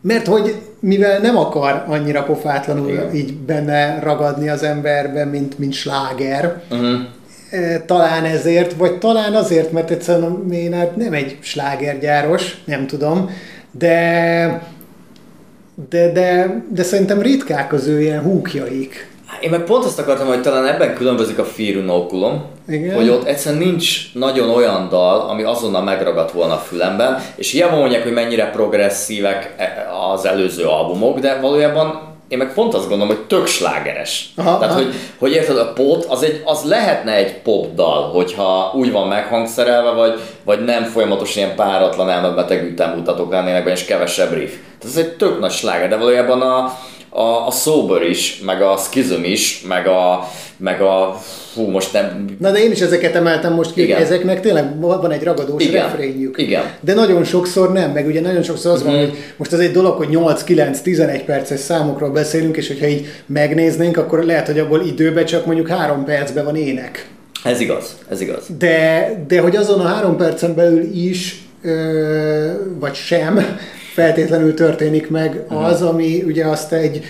mert 0.01 0.28
hogy 0.28 0.55
mivel 0.82 1.19
nem 1.19 1.38
akar 1.38 1.84
annyira 1.88 2.23
pofátlanul 2.23 2.89
Igen. 2.89 3.15
így 3.15 3.34
benne 3.34 3.99
ragadni 3.99 4.49
az 4.49 4.63
emberben, 4.63 5.27
mint, 5.27 5.59
mint 5.59 5.73
sláger, 5.73 6.61
uh-huh. 6.69 6.99
talán 7.86 8.25
ezért, 8.25 8.73
vagy 8.73 8.97
talán 8.97 9.36
azért, 9.36 9.71
mert 9.71 9.91
egyszerűen 9.91 10.32
a 10.32 10.38
Maynard 10.47 10.97
nem 10.97 11.13
egy 11.13 11.38
slágergyáros, 11.41 12.61
nem 12.65 12.88
tudom, 12.88 13.29
de 13.71 14.61
de, 15.89 16.11
de, 16.11 16.61
de 16.69 16.84
szerintem 16.84 17.21
ritkák 17.21 17.73
az 17.73 17.88
ő 17.88 18.01
ilyen 18.01 18.21
húkjaik. 18.21 19.11
Én 19.39 19.49
meg 19.49 19.63
pont 19.63 19.86
azt 19.86 19.99
akartam, 19.99 20.27
hogy 20.27 20.41
talán 20.41 20.65
ebben 20.65 20.95
különbözik 20.95 21.39
a 21.39 21.45
Firunokulum, 21.45 22.43
Igen. 22.67 22.95
hogy 22.95 23.09
ott 23.09 23.23
egyszerűen 23.23 23.61
nincs 23.61 24.13
nagyon 24.13 24.49
olyan 24.49 24.89
dal, 24.89 25.19
ami 25.29 25.43
azonnal 25.43 25.84
megragadt 25.84 26.32
volna 26.32 26.53
a 26.53 26.57
fülemben, 26.57 27.23
és 27.36 27.51
hiába 27.51 27.75
mondják, 27.75 28.03
hogy 28.03 28.13
mennyire 28.13 28.49
progresszívek 28.49 29.53
e, 29.57 29.89
az 30.11 30.25
előző 30.25 30.65
albumok, 30.65 31.19
de 31.19 31.39
valójában 31.39 32.09
én 32.32 32.38
meg 32.38 32.53
pont 32.53 32.73
azt 32.73 32.89
gondolom, 32.89 33.15
hogy 33.15 33.25
tök 33.25 33.47
slágeres. 33.47 34.29
Aha, 34.36 34.57
Tehát, 34.57 34.73
aha. 34.73 34.84
Hogy, 34.84 34.93
hogy 35.17 35.32
érted, 35.32 35.57
a 35.57 35.73
pop 35.73 36.05
az, 36.09 36.23
egy, 36.23 36.41
az 36.45 36.63
lehetne 36.63 37.13
egy 37.15 37.41
pop 37.41 37.75
dal, 37.75 38.09
hogyha 38.09 38.71
úgy 38.75 38.91
van 38.91 39.07
meghangszerelve, 39.07 39.91
vagy, 39.91 40.19
vagy 40.43 40.63
nem 40.63 40.84
folyamatosan 40.84 41.43
ilyen 41.43 41.55
páratlan 41.55 42.09
elmebeteg 42.09 42.63
ütemmutatók 42.63 43.32
lennének 43.32 43.63
benne, 43.63 43.75
és 43.75 43.86
kevesebb 43.86 44.34
riff. 44.34 44.51
Tehát 44.79 44.97
ez 44.97 45.03
egy 45.03 45.11
tök 45.11 45.39
nagy 45.39 45.51
sláger, 45.51 45.89
de 45.89 45.97
valójában 45.97 46.41
a, 46.41 46.77
a, 47.14 47.47
a 47.47 47.51
Sober 47.51 48.01
is, 48.01 48.41
meg 48.45 48.62
a 48.62 48.78
Schism 48.78 49.24
is, 49.24 49.64
meg 49.68 49.88
a, 49.88 50.30
meg 50.57 50.82
a 50.82 51.22
fú, 51.53 51.70
most 51.70 51.93
nem... 51.93 52.26
Na 52.39 52.51
de 52.51 52.59
én 52.59 52.72
is 52.72 52.82
ezeket 52.82 53.16
emeltem 53.16 53.53
most 53.53 53.74
ki, 53.74 53.82
Igen. 53.82 54.01
ezeknek 54.01 54.41
tényleg 54.41 54.80
van 54.80 55.12
egy 55.12 55.24
ragadós 55.24 55.64
Igen. 55.64 55.84
refrényük. 55.84 56.38
Igen. 56.38 56.64
De 56.82 56.93
nagyon 56.93 57.24
sokszor 57.24 57.72
nem, 57.72 57.91
meg 57.91 58.05
ugye 58.05 58.22
nagyon 58.22 58.43
sokszor 58.43 58.72
az 58.72 58.84
mm. 58.84 58.86
van, 58.86 58.93
mhm. 58.93 59.03
hogy 59.03 59.18
most 59.38 59.51
az 59.51 59.59
egy 59.59 59.72
dolog, 59.72 59.97
hogy 59.97 60.07
8-9-11 60.12 61.22
perces 61.26 61.59
számokról 61.59 62.09
beszélünk, 62.09 62.57
és 62.57 62.68
hogyha 62.68 62.88
így 62.88 63.05
megnéznénk, 63.26 63.97
akkor 63.97 64.24
lehet, 64.24 64.47
hogy 64.47 64.59
abból 64.59 64.82
időben 64.82 65.26
csak 65.26 65.45
mondjuk 65.45 65.68
3 65.68 66.03
percben 66.03 66.45
van 66.45 66.55
ének. 66.55 67.07
Ez 67.43 67.59
igaz, 67.59 67.97
ez 68.09 68.22
igaz. 68.22 68.45
De, 68.57 69.12
de 69.28 69.41
hogy 69.41 69.55
azon 69.55 69.80
a 69.80 69.88
három 69.88 70.18
percen 70.18 70.55
belül 70.55 70.84
is, 70.93 71.43
ö, 71.64 72.51
vagy 72.80 72.93
sem, 72.93 73.57
feltétlenül 73.93 74.53
történik 74.53 75.09
meg 75.09 75.45
az, 75.47 75.81
ami 75.81 76.23
ugye 76.23 76.45
azt 76.45 76.73
egy, 76.73 77.03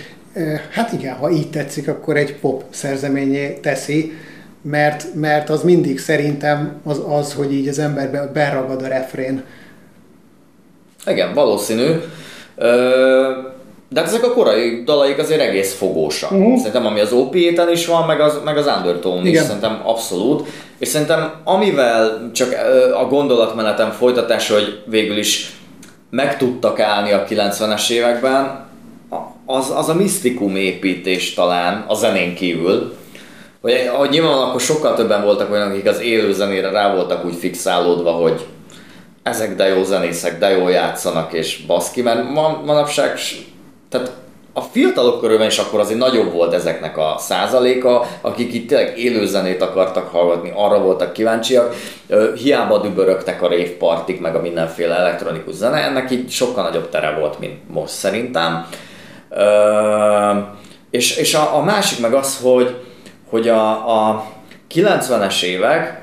hát 0.70 0.92
igen, 0.92 1.14
ha 1.14 1.30
így 1.30 1.50
tetszik, 1.50 1.88
akkor 1.88 2.16
egy 2.16 2.36
pop 2.36 2.64
szerzeményé 2.70 3.58
teszi, 3.62 4.12
mert, 4.62 5.14
mert 5.14 5.50
az 5.50 5.62
mindig 5.62 5.98
szerintem 5.98 6.80
az, 6.84 7.00
az, 7.08 7.34
hogy 7.34 7.52
így 7.52 7.68
az 7.68 7.78
emberbe 7.78 8.30
beragad 8.32 8.82
a 8.82 8.86
refrén. 8.86 9.42
Igen, 11.06 11.34
valószínű. 11.34 11.90
de 13.88 14.00
hát 14.00 14.06
ezek 14.06 14.24
a 14.24 14.32
korai 14.32 14.82
dalaik 14.84 15.18
azért 15.18 15.40
egész 15.40 15.74
fogósak. 15.74 16.30
Uh-huh. 16.30 16.56
Szerintem 16.56 16.86
ami 16.86 17.00
az 17.00 17.12
op 17.12 17.34
is 17.72 17.86
van, 17.86 18.06
meg 18.06 18.20
az, 18.20 18.40
meg 18.44 18.56
az 18.56 18.70
Undertone 18.76 19.28
is, 19.28 19.38
szerintem 19.38 19.80
abszolút. 19.84 20.48
És 20.78 20.88
szerintem 20.88 21.30
amivel 21.44 22.30
csak 22.32 22.54
a 23.02 23.04
gondolatmenetem 23.04 23.90
folytatás, 23.90 24.48
hogy 24.48 24.82
végül 24.86 25.16
is 25.16 25.60
meg 26.12 26.36
tudtak 26.36 26.80
állni 26.80 27.12
a 27.12 27.24
90-es 27.24 27.90
években, 27.90 28.66
az, 29.46 29.72
az 29.76 29.88
a 29.88 29.94
misztikum 29.94 30.56
építés 30.56 31.34
talán 31.34 31.84
a 31.88 31.94
zenén 31.94 32.34
kívül, 32.34 32.96
hogy, 33.60 33.90
hogy 33.96 34.10
nyilván 34.10 34.38
akkor 34.38 34.60
sokkal 34.60 34.94
többen 34.94 35.22
voltak 35.22 35.50
olyanok, 35.50 35.72
akik 35.72 35.88
az 35.88 36.00
élő 36.00 36.32
zenére 36.32 36.70
rá 36.70 36.94
voltak 36.94 37.24
úgy 37.24 37.34
fixálódva, 37.34 38.10
hogy 38.10 38.46
ezek 39.22 39.56
de 39.56 39.66
jó 39.66 39.84
zenészek, 39.84 40.38
de 40.38 40.50
jól 40.50 40.70
játszanak 40.70 41.32
és 41.32 41.64
baszki, 41.66 42.02
mert 42.02 42.30
man, 42.30 42.62
manapság, 42.64 43.18
tehát 43.88 44.12
a 44.52 44.60
fiatalok 44.60 45.20
körülben 45.20 45.46
is 45.46 45.58
akkor 45.58 45.80
azért 45.80 45.98
nagyobb 45.98 46.32
volt 46.32 46.52
ezeknek 46.52 46.98
a 46.98 47.14
százaléka, 47.18 48.06
akik 48.20 48.54
itt 48.54 48.68
tényleg 48.68 48.98
élőzenét 48.98 49.62
akartak 49.62 50.08
hallgatni, 50.08 50.52
arra 50.54 50.80
voltak 50.80 51.12
kíváncsiak. 51.12 51.74
Hiába 52.34 52.78
dübörögtek 52.78 53.42
a 53.42 53.48
révpartik, 53.48 54.20
meg 54.20 54.34
a 54.34 54.40
mindenféle 54.40 54.94
elektronikus 54.94 55.54
zene, 55.54 55.76
ennek 55.76 56.10
így 56.10 56.30
sokkal 56.30 56.64
nagyobb 56.64 56.88
tere 56.88 57.16
volt, 57.18 57.38
mint 57.38 57.72
most 57.72 57.92
szerintem. 57.92 58.66
És, 60.90 61.16
és 61.16 61.34
a, 61.34 61.56
a 61.56 61.62
másik 61.62 62.00
meg 62.00 62.14
az, 62.14 62.40
hogy, 62.42 62.76
hogy 63.30 63.48
a, 63.48 63.70
a 64.08 64.24
90-es 64.74 65.42
évek, 65.42 66.00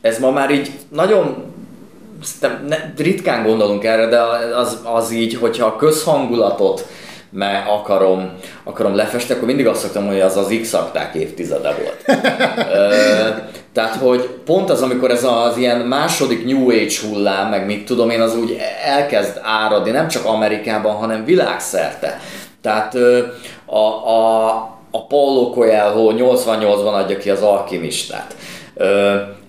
ez 0.00 0.18
ma 0.18 0.30
már 0.30 0.50
így 0.50 0.70
nagyon 0.88 1.52
ne, 2.68 2.76
ritkán 2.96 3.42
gondolunk 3.42 3.84
erre, 3.84 4.06
de 4.06 4.20
az, 4.56 4.78
az 4.84 5.12
így, 5.12 5.34
hogyha 5.34 5.66
a 5.66 5.76
közhangulatot 5.76 6.86
mert 7.34 7.68
akarom, 7.68 8.30
akarom 8.64 8.94
lefesteni, 8.94 9.34
akkor 9.34 9.48
mindig 9.48 9.66
azt 9.66 9.80
szoktam, 9.80 10.06
hogy 10.06 10.20
az 10.20 10.36
az 10.36 10.58
x 10.62 10.76
évtizede 11.14 11.74
volt. 11.74 12.20
tehát, 13.74 13.94
hogy 13.94 14.28
pont 14.44 14.70
az, 14.70 14.82
amikor 14.82 15.10
ez 15.10 15.24
az 15.24 15.56
ilyen 15.56 15.78
második 15.78 16.44
New 16.44 16.70
Age 16.70 16.94
hullám, 17.08 17.48
meg 17.48 17.66
mit 17.66 17.84
tudom 17.84 18.10
én, 18.10 18.20
az 18.20 18.36
úgy 18.36 18.58
elkezd 18.84 19.40
áradni, 19.42 19.90
nem 19.90 20.08
csak 20.08 20.24
Amerikában, 20.24 20.94
hanem 20.94 21.24
világszerte. 21.24 22.20
Tehát 22.62 22.94
a, 23.66 23.78
a, 24.08 24.46
a 24.90 25.06
Paulo 25.06 25.50
Coelho 25.50 26.12
88-ban 26.16 26.92
adja 26.92 27.18
ki 27.18 27.30
az 27.30 27.42
alkimistát. 27.42 28.36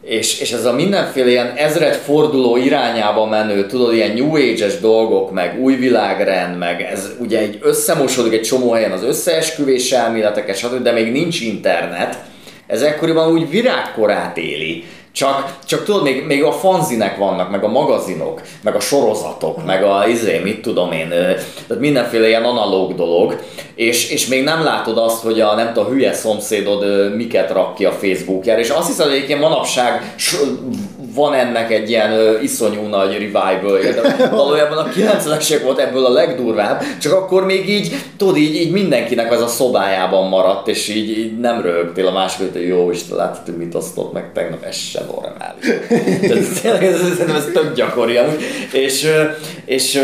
És, 0.05 0.39
és 0.39 0.51
ez 0.51 0.65
a 0.65 0.73
mindenféle 0.73 1.29
ilyen 1.29 1.53
ezred 1.55 1.93
forduló 1.93 2.57
irányába 2.57 3.25
menő, 3.25 3.65
tudod, 3.65 3.93
ilyen 3.93 4.11
New 4.11 4.35
Age-es 4.35 4.79
dolgok, 4.79 5.31
meg 5.31 5.61
új 5.61 5.75
világrend, 5.75 6.57
meg 6.57 6.81
ez 6.81 7.11
ugye 7.19 7.39
egy 7.39 7.59
összemosódik 7.61 8.33
egy 8.33 8.41
csomó 8.41 8.71
helyen 8.71 8.91
az 8.91 9.03
összeesküvés 9.03 9.91
elméleteket, 9.91 10.57
stb., 10.57 10.83
de 10.83 10.91
még 10.91 11.11
nincs 11.11 11.41
internet, 11.41 12.17
ez 12.67 12.81
ekkoriban 12.81 13.31
úgy 13.31 13.49
virágkorát 13.49 14.37
éli. 14.37 14.83
Csak, 15.15 15.57
csak 15.65 15.83
tudod, 15.83 16.03
még, 16.03 16.25
még 16.25 16.43
a 16.43 16.51
fanzinek 16.51 17.17
vannak, 17.17 17.51
meg 17.51 17.63
a 17.63 17.67
magazinok, 17.67 18.41
meg 18.61 18.75
a 18.75 18.79
sorozatok, 18.79 19.65
meg 19.65 19.83
a 19.83 20.07
izé, 20.07 20.39
mit 20.39 20.61
tudom 20.61 20.91
én, 20.91 21.09
tehát 21.09 21.79
mindenféle 21.79 22.27
ilyen 22.27 22.43
analóg 22.43 22.95
dolog, 22.95 23.39
és, 23.75 24.09
és 24.09 24.27
még 24.27 24.43
nem 24.43 24.63
látod 24.63 24.97
azt, 24.97 25.23
hogy 25.23 25.41
a 25.41 25.55
nem 25.55 25.73
tudom, 25.73 25.91
hülye 25.91 26.13
szomszédod 26.13 27.15
miket 27.15 27.51
rak 27.51 27.75
ki 27.75 27.85
a 27.85 27.91
Facebookjára, 27.91 28.59
és 28.59 28.69
azt 28.69 28.87
hiszem, 28.87 29.07
hogy 29.07 29.15
egyébként 29.15 29.39
manapság 29.39 30.13
van 31.15 31.33
ennek 31.33 31.71
egy 31.71 31.89
ilyen 31.89 32.11
ö, 32.11 32.39
iszonyú 32.39 32.81
nagy 32.81 33.11
revival 33.11 33.79
de 33.79 34.27
valójában 34.27 34.77
a 34.77 34.87
90-esek 34.89 35.59
volt 35.63 35.79
ebből 35.79 36.05
a 36.05 36.11
legdurvább, 36.11 36.83
csak 37.01 37.13
akkor 37.13 37.45
még 37.45 37.69
így, 37.69 37.95
tudod, 38.17 38.37
így, 38.37 38.55
így 38.55 38.71
mindenkinek 38.71 39.31
az 39.31 39.41
a 39.41 39.47
szobájában 39.47 40.29
maradt, 40.29 40.67
és 40.67 40.87
így, 40.87 41.09
így 41.09 41.39
nem 41.39 41.61
rögtél 41.61 42.07
a 42.07 42.11
másik, 42.11 42.51
hogy 42.51 42.67
jó 42.67 42.91
Isten, 42.91 43.17
látod, 43.17 43.45
hogy 43.45 43.57
mit 43.57 43.75
osztott 43.75 44.13
meg 44.13 44.31
tegnap, 44.33 44.63
ez 44.63 44.75
sem 44.75 45.03
normális. 45.05 45.65
Tehát 46.27 46.61
tényleg 46.61 46.83
ez, 46.83 46.99
ez, 46.99 47.19
ez, 47.19 47.35
ez 47.35 47.49
tök 47.53 47.75
gyakori 47.75 48.17
amúgy. 48.17 48.43
És, 48.71 49.07
és, 49.65 50.01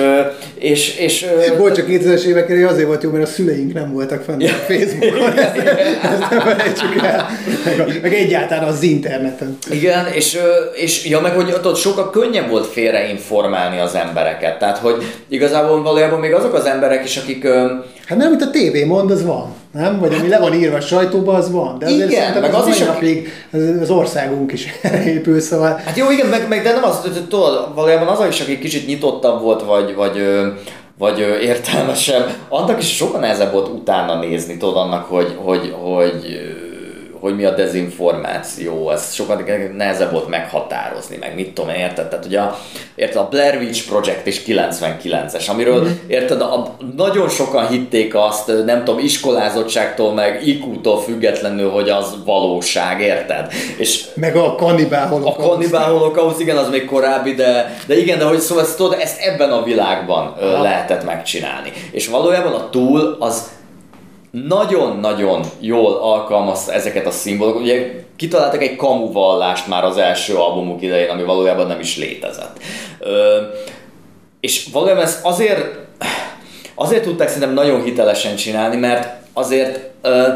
és, 0.55 0.97
és, 0.97 1.25
Volt 1.57 1.75
csak 1.75 1.85
2000-es 1.89 2.23
évek 2.23 2.69
azért 2.69 2.87
volt 2.87 3.03
jó, 3.03 3.11
mert 3.11 3.23
a 3.23 3.27
szüleink 3.27 3.73
nem 3.73 3.93
voltak 3.93 4.23
fenn 4.23 4.41
a 4.41 4.47
Facebookon, 4.47 5.37
ezt, 5.37 5.55
ezt 6.03 6.29
nem 6.29 6.39
felejtsük 6.39 6.95
el. 7.03 7.29
Meg, 7.65 7.99
meg 8.01 8.13
egyáltalán 8.13 8.63
az 8.63 8.83
interneten. 8.83 9.57
Igen, 9.71 10.07
és, 10.13 10.37
és 10.73 11.00
ja, 11.05 11.21
meg 11.21 11.33
hogy 11.35 11.55
ott 11.63 11.75
sokkal 11.75 12.09
könnyebb 12.09 12.49
volt 12.49 12.65
félreinformálni 12.65 13.79
az 13.79 13.95
embereket. 13.95 14.59
Tehát, 14.59 14.77
hogy 14.77 15.03
igazából 15.27 15.83
valójában 15.83 16.19
még 16.19 16.33
azok 16.33 16.53
az 16.53 16.65
emberek 16.65 17.03
is, 17.03 17.17
akik... 17.17 17.47
Hát 18.05 18.17
nem, 18.17 18.27
amit 18.27 18.41
a 18.41 18.49
tévé 18.49 18.83
mond, 18.83 19.11
az 19.11 19.25
van. 19.25 19.53
Nem? 19.71 19.99
Vagy 19.99 20.13
ami 20.13 20.27
le 20.27 20.39
van 20.39 20.53
írva 20.53 20.75
a 20.75 20.81
sajtóba, 20.81 21.33
az 21.33 21.51
van. 21.51 21.79
De 21.79 21.85
azért 21.85 22.11
igen, 22.11 22.41
meg 22.41 22.53
az, 22.53 22.61
az 22.61 22.67
is 22.67 22.77
napig 22.77 23.29
az 23.81 23.89
országunk 23.89 24.51
is 24.51 24.67
épül, 25.05 25.39
szóval... 25.39 25.81
Hát 25.85 25.97
jó, 25.97 26.11
igen, 26.11 26.27
meg, 26.27 26.47
meg 26.47 26.63
de 26.63 26.71
nem 26.71 26.83
az, 26.83 26.99
tudod, 27.29 27.71
valójában 27.75 28.07
az 28.07 28.27
is, 28.29 28.39
aki 28.41 28.59
kicsit 28.59 28.87
nyitottabb 28.87 29.41
volt, 29.41 29.63
vagy, 29.63 29.95
vagy 29.95 30.21
vagy 30.97 31.19
értelmesebb, 31.41 32.29
annak 32.49 32.81
is 32.81 32.95
sokkal 32.95 33.19
nehezebb 33.19 33.51
volt 33.51 33.67
utána 33.67 34.19
nézni, 34.19 34.57
tudod, 34.57 34.75
annak, 34.75 35.05
hogy, 35.05 35.35
hogy, 35.43 35.75
hogy 35.81 36.39
hogy 37.21 37.35
mi 37.35 37.45
a 37.45 37.55
dezinformáció, 37.55 38.91
ez 38.91 39.13
sokkal 39.13 39.43
nehezebb 39.75 40.11
volt 40.11 40.27
meghatározni, 40.27 41.17
meg 41.19 41.35
mit 41.35 41.53
tudom 41.53 41.69
érted? 41.69 42.07
Tehát 42.07 42.25
ugye 42.25 42.39
a, 42.39 42.59
érted, 42.95 43.17
a 43.17 43.27
Blair 43.29 43.57
Witch 43.57 43.87
Project 43.89 44.27
is 44.27 44.41
99-es, 44.47 45.49
amiről 45.49 45.83
mm. 45.83 45.91
érted, 46.07 46.41
a, 46.41 46.75
nagyon 46.95 47.29
sokan 47.29 47.67
hitték 47.67 48.15
azt, 48.15 48.51
nem 48.65 48.83
tudom, 48.83 48.99
iskolázottságtól, 48.99 50.13
meg 50.13 50.47
IQ-tól 50.47 51.01
függetlenül, 51.01 51.69
hogy 51.69 51.89
az 51.89 52.15
valóság, 52.25 53.01
érted? 53.01 53.51
És 53.77 54.05
meg 54.13 54.35
a 54.35 54.55
kannibál 54.55 55.07
holokausz. 55.07 55.45
A 55.45 55.49
kannibál 55.49 55.91
holokausz, 55.91 56.39
igen, 56.39 56.57
az 56.57 56.69
még 56.69 56.85
korábbi, 56.85 57.33
de, 57.33 57.77
de 57.87 57.97
igen, 57.97 58.17
de 58.17 58.25
hogy 58.25 58.39
szóval 58.39 58.63
ezt, 58.63 58.77
tudod, 58.77 58.97
ezt 59.01 59.19
ebben 59.19 59.51
a 59.51 59.63
világban 59.63 60.33
Aha. 60.39 60.61
lehetett 60.61 61.05
megcsinálni. 61.05 61.71
És 61.91 62.07
valójában 62.07 62.53
a 62.53 62.69
túl 62.69 63.15
az 63.19 63.59
nagyon-nagyon 64.31 65.41
jól 65.59 65.93
alkalmazta 65.93 66.73
ezeket 66.73 67.05
a 67.05 67.11
szimbolokat. 67.11 67.61
Ugye 67.61 68.03
kitaláltak 68.15 68.61
egy 68.61 68.75
kamu 68.75 69.11
vallást 69.11 69.67
már 69.67 69.83
az 69.83 69.97
első 69.97 70.35
albumuk 70.35 70.81
idején, 70.81 71.09
ami 71.09 71.23
valójában 71.23 71.67
nem 71.67 71.79
is 71.79 71.97
létezett. 71.97 72.59
Ö, 72.99 73.37
és 74.39 74.67
valójában 74.71 75.03
ezt 75.03 75.25
azért, 75.25 75.65
azért 76.75 77.03
tudták 77.03 77.27
szerintem 77.27 77.53
nagyon 77.53 77.83
hitelesen 77.83 78.35
csinálni, 78.35 78.75
mert 78.75 79.09
azért 79.33 79.79
ö, 80.01 80.27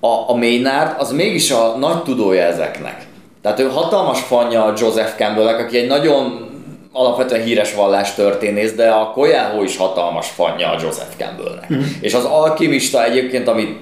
a, 0.00 0.30
a 0.30 0.34
Maynard 0.34 1.00
az 1.00 1.12
mégis 1.12 1.50
a 1.50 1.76
nagy 1.78 2.02
tudója 2.02 2.42
ezeknek. 2.42 3.06
Tehát 3.42 3.60
ő 3.60 3.68
hatalmas 3.68 4.20
fanya 4.20 4.72
Joseph 4.76 5.16
Campbellnek, 5.16 5.58
aki 5.58 5.78
egy 5.78 5.86
nagyon 5.86 6.50
alapvetően 6.92 7.42
híres 7.42 7.74
vallás 7.74 8.14
történész, 8.14 8.72
de 8.72 8.88
a 8.88 9.10
Koyáho 9.10 9.62
is 9.62 9.76
hatalmas 9.76 10.28
fanya 10.28 10.70
a 10.70 10.78
Joseph 10.82 11.16
Campbellnek. 11.16 11.72
Mm. 11.72 11.80
És 12.00 12.14
az 12.14 12.24
alkimista 12.24 13.04
egyébként, 13.04 13.48
amit 13.48 13.78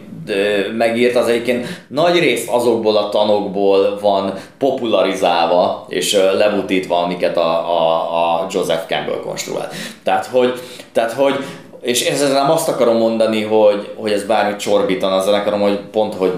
megírt, 0.76 1.16
az 1.16 1.28
egyébként 1.28 1.66
nagy 1.88 2.18
részt 2.18 2.48
azokból 2.48 2.96
a 2.96 3.08
tanokból 3.08 3.98
van 4.00 4.34
popularizálva 4.58 5.86
és 5.88 6.18
lebutítva, 6.38 7.02
amiket 7.02 7.36
a, 7.36 7.50
a, 7.50 8.12
a 8.12 8.46
Joseph 8.50 8.86
Campbell 8.86 9.20
konstruált. 9.24 9.74
Tehát, 10.02 10.26
hogy, 10.26 10.61
tehát, 10.92 11.12
hogy 11.12 11.34
és 11.80 12.08
ezzel 12.08 12.32
nem 12.32 12.50
azt 12.50 12.68
akarom 12.68 12.96
mondani, 12.96 13.42
hogy, 13.42 13.88
hogy 13.96 14.12
ez 14.12 14.24
bármit 14.24 14.61
csorbítan, 14.61 15.12
azzal 15.12 15.34
akarom, 15.34 15.61
hogy 15.61 15.78
pont, 15.92 16.14
hogy 16.14 16.32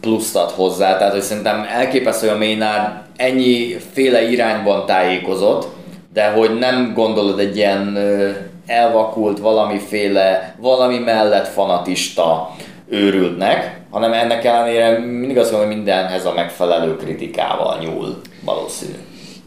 pluszt 0.00 0.36
ad 0.36 0.50
hozzá, 0.50 0.96
tehát 0.96 1.12
hogy 1.12 1.22
szerintem 1.22 1.66
elképesztő, 1.74 2.26
hogy 2.26 2.36
a 2.36 2.38
Maynard 2.38 2.92
ennyi 3.16 3.76
féle 3.92 4.30
irányban 4.30 4.86
tájékozott, 4.86 5.66
de 6.12 6.30
hogy 6.30 6.58
nem 6.58 6.92
gondolod 6.94 7.38
egy 7.38 7.56
ilyen 7.56 7.98
elvakult 8.66 9.38
valamiféle, 9.38 10.54
valami 10.60 10.98
mellett 10.98 11.46
fanatista 11.46 12.56
őrültnek, 12.88 13.80
hanem 13.90 14.12
ennek 14.12 14.44
ellenére 14.44 14.98
mindig 14.98 15.38
azt 15.38 15.50
mondom, 15.50 15.68
hogy 15.68 15.76
mindenhez 15.76 16.24
a 16.24 16.32
megfelelő 16.32 16.96
kritikával 16.96 17.78
nyúl 17.78 18.20
valószínű. 18.44 18.96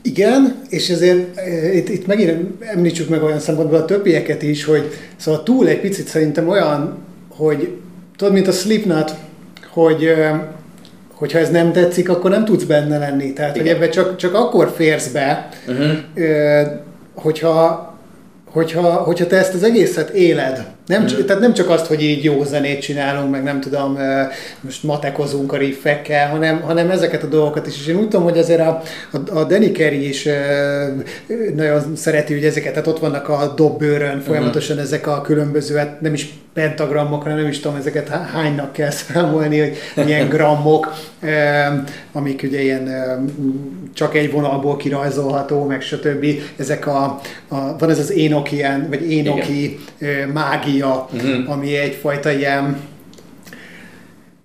Igen, 0.01 0.61
és 0.69 0.89
ezért 0.89 1.39
itt, 1.73 1.89
itt 1.89 2.07
megint 2.07 2.61
említsük 2.61 3.09
meg 3.09 3.23
olyan 3.23 3.39
szempontból 3.39 3.79
a 3.79 3.85
többieket 3.85 4.41
is, 4.41 4.65
hogy 4.65 4.91
szóval 5.15 5.43
túl 5.43 5.67
egy 5.67 5.79
picit 5.79 6.07
szerintem 6.07 6.47
olyan, 6.47 6.97
hogy 7.37 7.77
tudod, 8.17 8.33
mint 8.33 8.47
a 8.47 8.51
Slipknot, 8.51 9.15
hogy 9.73 10.13
hogyha 11.15 11.39
ez 11.39 11.49
nem 11.49 11.71
tetszik, 11.71 12.09
akkor 12.09 12.29
nem 12.29 12.45
tudsz 12.45 12.63
benne 12.63 12.97
lenni. 12.97 13.33
Tehát, 13.33 13.55
Igen. 13.55 13.67
hogy 13.67 13.75
ebbe 13.75 13.89
csak, 13.89 14.15
csak 14.15 14.33
akkor 14.33 14.73
férsz 14.75 15.07
be, 15.07 15.49
uh-huh. 15.67 15.91
hogyha, 17.13 17.93
hogyha, 18.51 18.81
hogyha 18.81 19.27
te 19.27 19.37
ezt 19.37 19.53
az 19.53 19.63
egészet 19.63 20.09
éled. 20.09 20.65
Nem, 20.85 21.03
uh-huh. 21.03 21.25
Tehát 21.25 21.41
nem 21.41 21.53
csak 21.53 21.69
azt, 21.69 21.85
hogy 21.85 22.03
így 22.03 22.23
jó 22.23 22.43
zenét 22.43 22.81
csinálunk, 22.81 23.31
meg 23.31 23.43
nem 23.43 23.59
tudom, 23.59 23.97
most 24.61 24.83
matekozunk 24.83 25.53
a 25.53 25.57
riffekkel, 25.57 26.29
hanem, 26.29 26.61
hanem 26.61 26.89
ezeket 26.89 27.23
a 27.23 27.27
dolgokat 27.27 27.67
is. 27.67 27.79
És 27.79 27.87
én 27.87 27.95
úgy 27.95 28.07
tudom, 28.07 28.23
hogy 28.23 28.37
azért 28.37 28.59
a, 28.59 28.81
a, 29.11 29.37
a 29.37 29.43
Danny 29.43 29.71
Carey 29.73 30.07
is 30.07 30.27
nagyon 31.55 31.95
szereti, 31.95 32.33
hogy 32.33 32.45
ezeket, 32.45 32.71
tehát 32.71 32.87
ott 32.87 32.99
vannak 32.99 33.29
a 33.29 33.53
dobbőrön 33.55 34.21
folyamatosan 34.21 34.75
uh-huh. 34.75 34.91
ezek 34.91 35.07
a 35.07 35.21
különböző, 35.21 35.75
hát 35.75 36.01
nem 36.01 36.13
is 36.13 36.33
pentagramok, 36.55 37.23
hanem 37.23 37.37
nem 37.37 37.47
is 37.47 37.59
tudom, 37.59 37.77
ezeket 37.77 38.07
hánynak 38.07 38.73
kell 38.73 38.89
számolni, 38.89 39.59
hogy 39.59 39.77
milyen 40.05 40.29
grammok, 40.35 40.93
amik 42.11 42.41
ugye 42.43 42.61
ilyen 42.61 42.89
csak 43.93 44.15
egy 44.15 44.31
vonalból 44.31 44.77
kirajzolható, 44.77 45.63
meg 45.63 45.81
stb. 45.81 46.25
Ezek 46.57 46.87
a, 46.87 47.03
a 47.47 47.77
van 47.77 47.89
ez 47.89 47.99
az 47.99 48.11
énokian, 48.11 48.85
vagy 48.89 49.11
énoki 49.11 49.79
Igen. 49.97 50.31
Mágia, 50.83 51.09
uh-huh. 51.13 51.51
ami 51.51 51.77
egyfajta 51.77 52.31
ilyen 52.31 52.77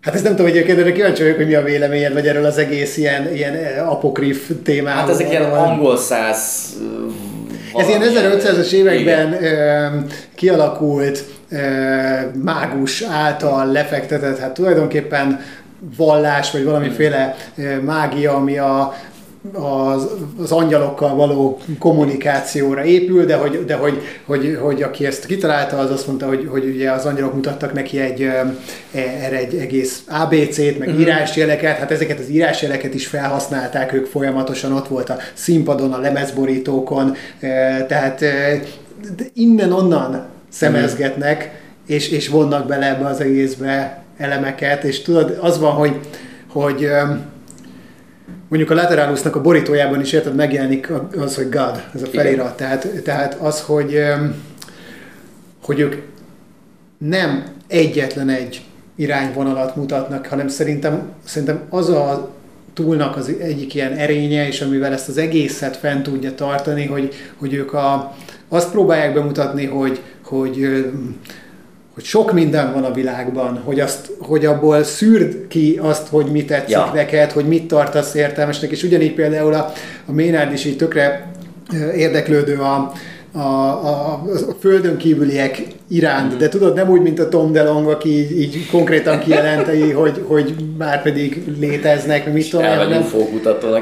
Hát 0.00 0.14
ezt 0.14 0.24
nem 0.24 0.36
tudom, 0.36 0.50
egyébként 0.50 0.78
erre 0.78 0.92
kíváncsi 0.92 1.22
vagyok, 1.22 1.36
hogy 1.36 1.46
mi 1.46 1.54
a 1.54 1.62
véleményed, 1.62 2.12
vagy 2.12 2.26
erről 2.26 2.44
az 2.44 2.58
egész 2.58 2.96
ilyen, 2.96 3.34
ilyen 3.34 3.86
apokrif 3.86 4.50
témáról. 4.62 5.00
Hát 5.00 5.10
ezek 5.10 5.30
ilyen 5.30 5.42
angol 5.42 5.96
száz 5.96 6.74
ez 7.74 7.88
ilyen 7.88 8.02
1500-as 8.02 8.72
években 8.72 9.34
Igen. 9.34 10.06
kialakult 10.34 11.24
mágus 12.42 13.02
által 13.02 13.72
lefektetett, 13.72 14.38
hát 14.38 14.54
tulajdonképpen 14.54 15.40
vallás, 15.96 16.50
vagy 16.50 16.64
valamiféle 16.64 17.36
mágia, 17.84 18.34
ami 18.34 18.58
a, 18.58 18.94
az, 19.52 20.08
az 20.42 20.52
angyalokkal 20.52 21.14
való 21.14 21.58
kommunikációra 21.78 22.84
épül, 22.84 23.24
de 23.24 23.36
hogy, 23.36 23.64
de 23.64 23.74
hogy, 23.74 24.02
hogy, 24.24 24.58
hogy 24.60 24.82
aki 24.82 25.06
ezt 25.06 25.26
kitalálta, 25.26 25.78
az 25.78 25.90
azt 25.90 26.06
mondta, 26.06 26.26
hogy, 26.26 26.48
hogy 26.50 26.64
ugye 26.64 26.90
az 26.90 27.06
angyalok 27.06 27.34
mutattak 27.34 27.72
neki 27.72 28.00
egy, 28.00 28.22
e, 28.22 28.54
erre 28.92 29.36
egy 29.36 29.54
egész 29.54 30.02
ABC-t, 30.08 30.78
meg 30.78 30.88
uh-huh. 30.88 31.02
írásjeleket, 31.02 31.76
hát 31.76 31.90
ezeket 31.90 32.18
az 32.18 32.28
írásjeleket 32.28 32.94
is 32.94 33.06
felhasználták, 33.06 33.92
ők 33.92 34.06
folyamatosan 34.06 34.72
ott 34.72 34.88
volt 34.88 35.10
a 35.10 35.16
színpadon, 35.34 35.92
a 35.92 35.98
lemezborítókon, 35.98 37.14
tehát 37.86 38.24
innen-onnan 39.34 40.26
szemezgetnek, 40.48 41.50
és, 41.86 42.08
és 42.08 42.28
vonnak 42.28 42.66
bele 42.66 42.88
ebbe 42.88 43.06
az 43.06 43.20
egészbe 43.20 44.02
elemeket, 44.16 44.84
és 44.84 45.02
tudod, 45.02 45.38
az 45.40 45.58
van, 45.58 45.72
hogy, 45.72 45.98
hogy 46.48 46.88
mondjuk 48.50 48.70
a 48.70 48.74
Lateralusnak 48.74 49.36
a 49.36 49.40
borítójában 49.40 50.00
is 50.00 50.12
érted, 50.12 50.34
megjelenik 50.34 50.92
az, 51.16 51.36
hogy 51.36 51.48
God, 51.48 51.82
ez 51.94 52.02
a 52.02 52.06
felirat. 52.06 52.56
Tehát, 52.56 53.02
tehát 53.04 53.34
az, 53.34 53.60
hogy, 53.60 53.98
hogy 55.62 55.80
ők 55.80 55.94
nem 56.98 57.44
egyetlen 57.66 58.28
egy 58.28 58.62
irányvonalat 58.96 59.76
mutatnak, 59.76 60.26
hanem 60.26 60.48
szerintem, 60.48 61.02
szerintem 61.24 61.60
az 61.68 61.88
a 61.88 62.30
túlnak 62.74 63.16
az 63.16 63.32
egyik 63.40 63.74
ilyen 63.74 63.92
erénye, 63.92 64.46
és 64.46 64.60
amivel 64.60 64.92
ezt 64.92 65.08
az 65.08 65.16
egészet 65.16 65.76
fent 65.76 66.02
tudja 66.02 66.34
tartani, 66.34 66.86
hogy, 66.86 67.14
hogy 67.36 67.54
ők 67.54 67.72
a, 67.72 68.16
azt 68.48 68.70
próbálják 68.70 69.14
bemutatni, 69.14 69.66
hogy, 69.66 70.00
hogy 70.24 70.86
hogy 72.00 72.08
sok 72.08 72.32
minden 72.32 72.72
van 72.72 72.84
a 72.84 72.92
világban, 72.92 73.60
hogy, 73.64 73.80
azt, 73.80 74.10
hogy 74.18 74.46
abból 74.46 74.82
szűrd 74.82 75.46
ki 75.48 75.78
azt, 75.82 76.08
hogy 76.08 76.26
mit 76.26 76.46
tetszik 76.46 76.70
ja. 76.70 76.90
neked, 76.94 77.30
hogy 77.30 77.44
mit 77.44 77.68
tartasz 77.68 78.14
értelmesnek, 78.14 78.70
és 78.70 78.82
ugyanígy 78.82 79.14
például 79.14 79.54
a, 79.54 79.72
a 80.06 80.12
Maynard 80.12 80.52
is 80.52 80.64
így 80.64 80.76
tökre 80.76 81.32
érdeklődő 81.96 82.56
a, 82.56 82.92
a, 83.32 83.38
a, 83.38 84.12
a 84.48 84.56
földön 84.60 84.96
kívüliek 84.96 85.62
iránt, 85.88 86.36
de 86.36 86.48
tudod, 86.48 86.74
nem 86.74 86.90
úgy, 86.90 87.02
mint 87.02 87.18
a 87.18 87.28
Tom 87.28 87.52
DeLong, 87.52 87.88
aki 87.88 88.08
így, 88.08 88.40
így 88.40 88.70
konkrétan 88.70 89.18
kijelentei, 89.18 89.90
hogy, 90.02 90.24
hogy 90.26 90.54
már 90.78 91.02
pedig 91.02 91.42
léteznek, 91.58 92.32
mit 92.32 92.50
tudom, 92.50 92.66
hanem, 92.66 93.02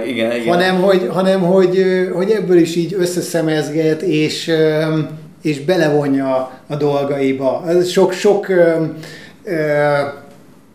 igen, 0.07 0.33
igen. 0.33 0.55
hanem, 0.55 0.81
hogy, 0.81 1.07
hanem 1.09 1.41
hogy, 1.41 1.85
hogy 2.14 2.31
ebből 2.31 2.59
is 2.59 2.77
így 2.77 2.97
összeszemezget, 2.99 4.03
és, 4.03 4.51
és 5.43 5.64
belevonja 5.64 6.61
a 6.66 6.76
dolgaiba. 6.76 7.64
Ez 7.68 7.89
sok, 7.89 8.12
sok 8.12 8.47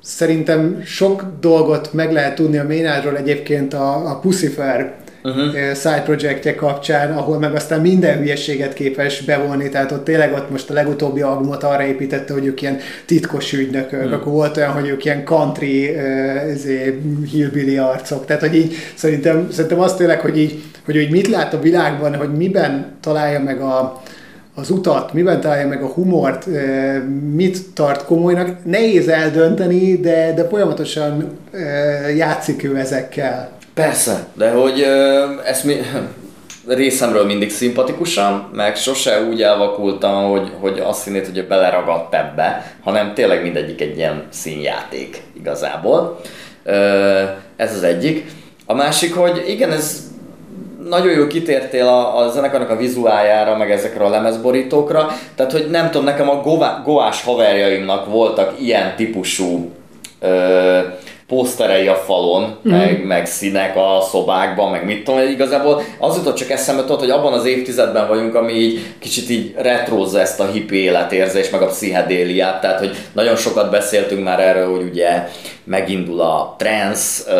szerintem 0.03 0.81
sok 0.85 1.23
dolgot 1.39 1.93
meg 1.93 2.11
lehet 2.11 2.35
tudni 2.35 2.57
a 2.57 2.63
Maynardról 2.63 3.17
egyébként 3.17 3.73
a, 3.73 4.09
a 4.09 4.19
Pucifer 4.19 4.93
uh-huh. 5.23 5.73
side 5.75 6.01
projektje 6.05 6.55
kapcsán, 6.55 7.17
ahol 7.17 7.39
meg 7.39 7.55
aztán 7.55 7.81
minden 7.81 8.17
hülyeséget 8.17 8.73
képes 8.73 9.21
bevonni, 9.21 9.69
tehát 9.69 9.91
ott 9.91 10.03
tényleg 10.03 10.33
ott 10.33 10.49
most 10.49 10.69
a 10.69 10.73
legutóbbi 10.73 11.21
albumot 11.21 11.63
arra 11.63 11.83
építette, 11.83 12.33
hogy 12.33 12.45
ők 12.45 12.61
ilyen 12.61 12.79
titkos 13.05 13.53
ügynökök, 13.53 13.99
uh-huh. 13.99 14.13
akkor 14.13 14.31
volt 14.31 14.57
olyan, 14.57 14.71
hogy 14.71 14.87
ők 14.87 15.05
ilyen 15.05 15.23
country 15.23 15.89
uh, 15.89 16.73
hillbilly 17.31 17.77
arcok, 17.77 18.25
tehát 18.25 18.41
hogy 18.41 18.55
így 18.55 18.75
szerintem, 18.95 19.47
szerintem 19.51 19.79
azt 19.79 19.97
tényleg, 19.97 20.19
hogy 20.19 20.37
így, 20.37 20.63
hogy, 20.85 20.95
hogy 20.95 21.09
mit 21.09 21.27
lát 21.27 21.53
a 21.53 21.59
világban, 21.59 22.15
hogy 22.15 22.33
miben 22.33 22.95
találja 23.01 23.39
meg 23.39 23.61
a, 23.61 24.02
az 24.55 24.69
utat, 24.69 25.13
miben 25.13 25.41
találja 25.41 25.67
meg 25.67 25.83
a 25.83 25.87
humort, 25.87 26.45
mit 27.33 27.73
tart 27.73 28.05
komolynak. 28.05 28.57
Nehéz 28.63 29.07
eldönteni, 29.07 29.99
de, 29.99 30.33
de 30.33 30.47
folyamatosan 30.47 31.39
játszik 32.15 32.63
ő 32.63 32.77
ezekkel. 32.77 33.51
Persze, 33.73 34.25
de 34.33 34.51
hogy 34.51 34.81
ezt 35.45 35.63
mi, 35.63 35.75
részemről 36.67 37.25
mindig 37.25 37.51
szimpatikusan, 37.51 38.49
meg 38.53 38.75
sose 38.75 39.21
úgy 39.29 39.41
elvakultam, 39.41 40.29
hogy, 40.29 40.51
hogy 40.59 40.79
azt 40.79 41.03
hinnéd, 41.03 41.25
hogy 41.25 41.47
beleragadt 41.47 42.13
ebbe, 42.13 42.75
hanem 42.83 43.13
tényleg 43.13 43.41
mindegyik 43.41 43.81
egy 43.81 43.97
ilyen 43.97 44.23
színjáték 44.29 45.21
igazából. 45.37 46.19
Ez 47.55 47.75
az 47.75 47.83
egyik. 47.83 48.25
A 48.65 48.73
másik, 48.73 49.15
hogy 49.15 49.43
igen, 49.47 49.71
ez 49.71 50.01
nagyon 50.89 51.11
jó 51.11 51.27
kitértél 51.27 51.87
a, 51.87 52.17
a 52.17 52.29
zenekarnak 52.29 52.69
a 52.69 52.77
vizuáljára, 52.77 53.57
meg 53.57 53.71
ezekre 53.71 54.05
a 54.05 54.09
lemezborítókra, 54.09 55.07
tehát 55.35 55.51
hogy 55.51 55.67
nem 55.69 55.85
tudom, 55.85 56.05
nekem 56.05 56.29
a 56.29 56.41
goás 56.83 57.23
haverjaimnak 57.23 58.05
voltak 58.05 58.55
ilyen 58.59 58.95
típusú 58.95 59.71
ö, 60.19 60.79
poszterei 61.33 61.87
a 61.87 61.95
falon, 61.95 62.43
mm. 62.43 62.71
meg, 62.71 63.05
meg 63.05 63.25
színek 63.25 63.75
a 63.75 64.01
szobákban, 64.09 64.71
meg 64.71 64.85
mit 64.85 65.03
tudom, 65.03 65.27
igazából 65.27 65.81
az 65.99 66.15
jutott 66.15 66.35
csak 66.35 66.49
eszembe 66.49 66.81
tudod, 66.81 66.99
hogy 66.99 67.09
abban 67.09 67.33
az 67.33 67.45
évtizedben 67.45 68.07
vagyunk, 68.07 68.35
ami 68.35 68.53
így 68.53 68.79
kicsit 68.99 69.29
így 69.29 69.53
retrózza 69.57 70.19
ezt 70.19 70.39
a 70.39 70.45
hippi 70.45 70.75
életérzés, 70.75 71.49
meg 71.49 71.61
a 71.61 71.67
pszichedéliát, 71.67 72.61
tehát 72.61 72.79
hogy 72.79 72.95
nagyon 73.13 73.35
sokat 73.35 73.71
beszéltünk 73.71 74.23
már 74.23 74.39
erről, 74.39 74.71
hogy 74.71 74.83
ugye 74.83 75.27
megindul 75.63 76.21
a 76.21 76.55
trance, 76.57 77.31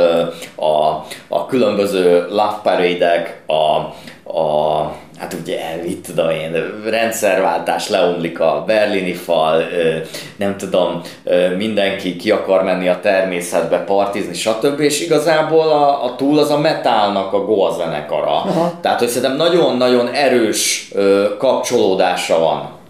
a, 0.56 1.06
a 1.28 1.46
különböző 1.46 2.26
love 2.30 2.60
parade 2.64 3.42
a, 3.46 3.54
a 4.40 4.92
hát 5.18 5.36
ugye, 5.42 5.60
mit 5.84 5.98
tudom 5.98 6.30
én, 6.30 6.82
rendszerváltás, 6.90 7.90
leomlik 7.90 8.40
a 8.40 8.64
berlini 8.68 9.14
fal, 9.14 9.64
nem 10.36 10.58
tudom, 10.58 11.02
mindenki 11.58 12.16
ki 12.16 12.32
akar 12.32 12.64
menni 12.64 12.88
a 12.88 13.00
természetbe, 13.00 13.78
partizni, 13.78 14.34
stb. 14.34 14.80
És 14.80 15.02
igazából 15.02 15.68
a, 15.68 16.04
a 16.04 16.16
túl 16.16 16.40
az 16.40 16.52
a 16.52 16.60
metálnak 16.60 17.34
a 17.34 17.46
Goa 17.46 17.72
zenekara. 17.72 18.36
Aha. 18.36 18.80
Tehát, 18.82 19.00
hogy 19.00 19.08
szerintem 19.08 19.38
nagyon-nagyon 19.38 20.08
erős 20.08 20.92
kapcsolódása 21.38 22.40
van 22.40 22.82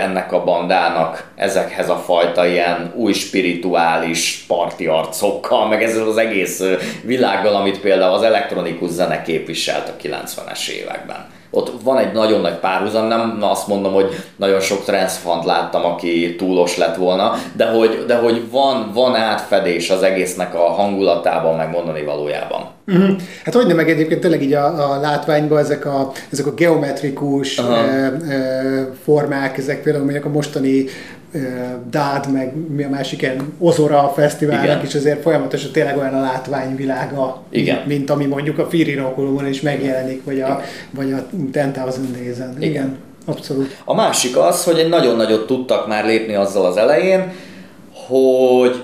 ennek 0.00 0.32
a 0.32 0.44
bandának 0.44 1.30
ezekhez 1.36 1.88
a 1.88 1.96
fajta 1.96 2.46
ilyen 2.46 2.92
új 2.96 3.12
spirituális 3.12 4.44
parti 4.48 4.86
arcokkal, 4.86 5.68
meg 5.68 5.82
ezzel 5.82 6.08
az 6.08 6.16
egész 6.16 6.62
világgal, 7.02 7.54
amit 7.54 7.80
például 7.80 8.14
az 8.14 8.22
elektronikus 8.22 8.90
zene 8.90 9.22
képviselt 9.22 9.88
a 9.88 10.02
90-es 10.02 10.68
években 10.68 11.40
ott 11.54 11.72
van 11.82 11.98
egy 11.98 12.12
nagyon 12.12 12.40
nagy 12.40 12.58
párhuzam, 12.58 13.06
nem 13.06 13.38
azt 13.40 13.66
mondom, 13.66 13.92
hogy 13.92 14.14
nagyon 14.36 14.60
sok 14.60 14.84
transzfant 14.84 15.44
láttam, 15.44 15.84
aki 15.84 16.34
túlos 16.38 16.76
lett 16.76 16.96
volna, 16.96 17.34
de 17.56 17.66
hogy, 17.66 18.04
de 18.06 18.16
hogy 18.16 18.50
van, 18.50 18.90
van 18.94 19.16
átfedés 19.16 19.90
az 19.90 20.02
egésznek 20.02 20.54
a 20.54 20.70
hangulatában, 20.70 21.56
meg 21.56 21.70
mondani 21.70 22.02
valójában. 22.04 22.68
Uh-huh. 22.86 23.16
Hát 23.44 23.54
hogy 23.54 23.66
nem 23.66 23.76
meg 23.76 23.90
egyébként 23.90 24.20
tényleg 24.20 24.42
így 24.42 24.52
a, 24.52 24.92
a 24.92 25.00
látványban 25.00 25.58
ezek 25.58 25.86
a, 25.86 26.10
ezek 26.32 26.46
a 26.46 26.54
geometrikus 26.54 27.58
uh-huh. 27.58 27.76
e, 27.76 28.12
e, 28.28 28.88
formák, 29.04 29.58
ezek 29.58 29.82
például 29.82 30.04
mondjuk 30.04 30.24
a 30.24 30.28
mostani 30.28 30.84
Dád, 31.90 32.32
meg 32.32 32.54
mi 32.68 32.82
a 32.84 32.88
másik 32.88 33.22
ilyen 33.22 33.52
Ozora 33.58 34.12
fesztiválnak 34.16 34.82
is 34.82 34.94
azért 34.94 35.22
folyamatosan 35.22 35.72
tényleg 35.72 35.96
olyan 35.96 36.14
a 36.14 36.20
látványvilága, 36.20 37.42
Igen. 37.50 37.82
mint 37.86 38.10
ami 38.10 38.26
mondjuk 38.26 38.58
a 38.58 38.68
Firinokulumon 38.68 39.46
is 39.46 39.60
megjelenik, 39.60 40.24
vagy 40.24 40.40
a, 40.40 40.60
vagy 40.90 41.12
a 41.12 41.26
Ten 41.52 41.72
Thousand 41.72 42.16
Days-en. 42.16 42.54
Igen. 42.56 42.70
Igen. 42.70 42.96
Abszolút. 43.24 43.76
A 43.84 43.94
másik 43.94 44.36
az, 44.36 44.64
hogy 44.64 44.78
egy 44.78 44.88
nagyon 44.88 45.16
nagyot 45.16 45.46
tudtak 45.46 45.88
már 45.88 46.04
lépni 46.04 46.34
azzal 46.34 46.66
az 46.66 46.76
elején, 46.76 47.32
hogy 48.08 48.82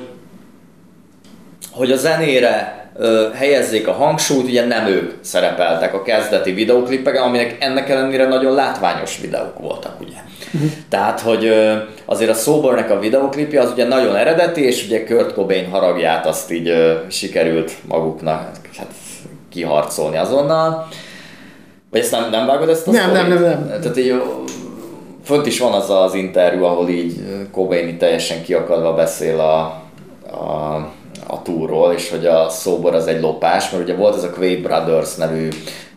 hogy 1.71 1.93
a 1.93 1.97
zenére 1.97 2.78
helyezzék 3.35 3.89
a 3.89 3.93
hangsúlyt, 3.93 4.49
ugye 4.49 4.67
nem 4.67 4.87
ők 4.87 5.13
szerepeltek 5.21 5.95
a 5.95 6.03
kezdeti 6.03 6.53
videoklipeken, 6.53 7.23
aminek 7.23 7.57
ennek 7.59 7.89
ellenére 7.89 8.27
nagyon 8.27 8.55
látványos 8.55 9.21
videók 9.21 9.59
voltak, 9.59 10.01
ugye. 10.01 10.17
Uh-huh. 10.55 10.71
Tehát, 10.89 11.21
hogy 11.21 11.53
azért 12.05 12.31
a 12.31 12.35
Sobernek 12.35 12.91
a 12.91 12.99
videoklipje 12.99 13.61
az 13.61 13.71
ugye 13.71 13.87
nagyon 13.87 14.17
eredeti, 14.17 14.65
és 14.65 14.85
ugye 14.85 15.05
Kurt 15.05 15.33
Cobain 15.33 15.71
haragját 15.71 16.27
azt 16.27 16.53
így 16.53 16.73
sikerült 17.09 17.73
maguknak 17.89 18.51
hát, 18.79 18.93
kiharcolni 19.51 20.17
azonnal. 20.17 20.89
Vagy 21.91 22.01
ezt 22.01 22.11
nem, 22.11 22.31
nem 22.31 22.47
vágod 22.47 22.69
ezt 22.69 22.89
a 22.89 22.91
Nem, 22.91 23.13
nem, 23.13 23.29
nem, 23.29 23.43
nem. 23.43 23.67
Tehát 23.67 23.99
így, 23.99 24.23
fönt 25.25 25.47
is 25.47 25.59
van 25.59 25.73
az 25.73 25.91
az 25.91 26.15
interjú, 26.15 26.65
ahol 26.65 26.89
így 26.89 27.15
Cobain 27.53 27.99
teljesen 27.99 28.43
kiakadva 28.43 28.95
beszél 28.95 29.41
a, 29.41 29.61
a, 30.37 30.89
a 31.29 31.43
túról, 31.43 31.93
és 31.93 32.11
hogy 32.11 32.27
a 32.27 32.49
szóbor 32.49 32.95
az 32.95 33.07
egy 33.07 33.21
lopás, 33.21 33.71
mert 33.71 33.83
ugye 33.83 33.95
volt 33.95 34.17
ez 34.17 34.25
a 34.25 34.31
Quaid 34.31 34.63
Brothers 34.63 35.15
nevű 35.15 35.49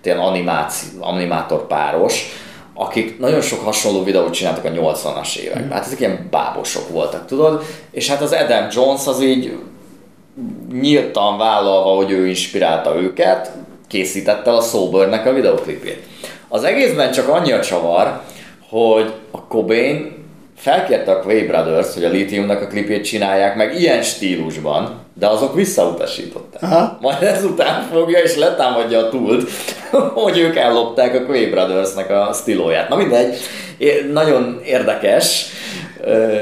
ilyen 0.04 0.20
animáció, 0.20 0.90
animátor 1.00 1.68
páros, 1.68 2.26
akik 2.74 3.20
nagyon 3.20 3.42
sok 3.42 3.64
hasonló 3.64 4.04
videót 4.04 4.34
csináltak 4.34 4.66
a 4.66 4.70
80-as 4.70 5.38
években. 5.38 5.72
Hát 5.72 5.86
ezek 5.86 6.00
ilyen 6.00 6.28
bábosok 6.32 6.90
voltak, 6.90 7.26
tudod? 7.26 7.64
És 7.92 8.10
hát 8.10 8.22
az 8.22 8.32
Adam 8.32 8.68
Jones 8.72 9.08
az 9.08 9.22
így 9.22 9.58
nyíltan 10.72 11.38
vállalva, 11.38 11.96
hogy 11.96 12.12
ő 12.12 12.28
inspirálta 12.28 12.96
őket, 12.96 13.52
készítette 13.88 14.52
a 14.52 14.62
Sobernek 14.62 15.26
a 15.26 15.34
videoklipjét. 15.34 16.04
Az 16.48 16.64
egészben 16.64 17.12
csak 17.12 17.28
annyi 17.28 17.52
a 17.52 17.60
csavar, 17.60 18.22
hogy 18.70 19.14
a 19.32 19.48
Cobain 19.48 20.21
felkérte 20.62 21.12
a 21.12 21.22
Quay 21.22 21.45
Brothers, 21.45 21.93
hogy 21.93 22.03
a 22.03 22.09
Lithiumnak 22.09 22.62
a 22.62 22.68
klipjét 22.68 23.03
csinálják 23.03 23.55
meg 23.55 23.80
ilyen 23.80 24.01
stílusban, 24.01 24.99
de 25.14 25.28
azok 25.28 25.55
visszautasították. 25.55 26.62
Aha. 26.62 26.97
Majd 27.01 27.24
ezután 27.24 27.88
fogja 27.91 28.20
és 28.20 28.36
letámadja 28.36 28.99
a 28.99 29.09
túlt, 29.09 29.49
hogy 30.24 30.38
ők 30.38 30.55
ellopták 30.55 31.16
a 31.16 31.26
Quay 31.26 31.45
Brothersnek 31.45 32.09
a 32.09 32.32
stílóját. 32.34 32.89
Na 32.89 32.95
mindegy, 32.95 33.36
nagyon 34.14 34.62
érdekes. 34.66 35.45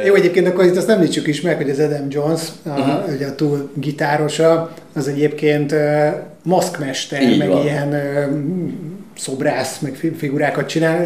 Jó, 0.05 0.13
egyébként 0.13 0.47
akkor 0.47 0.65
itt 0.65 0.77
azt 0.77 0.89
említsük 0.89 1.27
is 1.27 1.41
meg, 1.41 1.57
hogy 1.57 1.69
az 1.69 1.79
Adam 1.79 2.05
Jones, 2.09 2.41
a, 2.65 2.69
uh-huh. 2.69 3.13
ugye 3.15 3.27
a 3.27 3.35
túl 3.35 3.69
gitárosa, 3.73 4.71
az 4.95 5.07
egyébként 5.07 5.75
maszkmester, 6.43 7.21
Így 7.21 7.37
meg 7.37 7.49
van. 7.49 7.63
ilyen 7.63 7.95
szobrász, 9.17 9.79
meg 9.79 10.13
figurákat 10.17 10.67
csinál, 10.67 11.05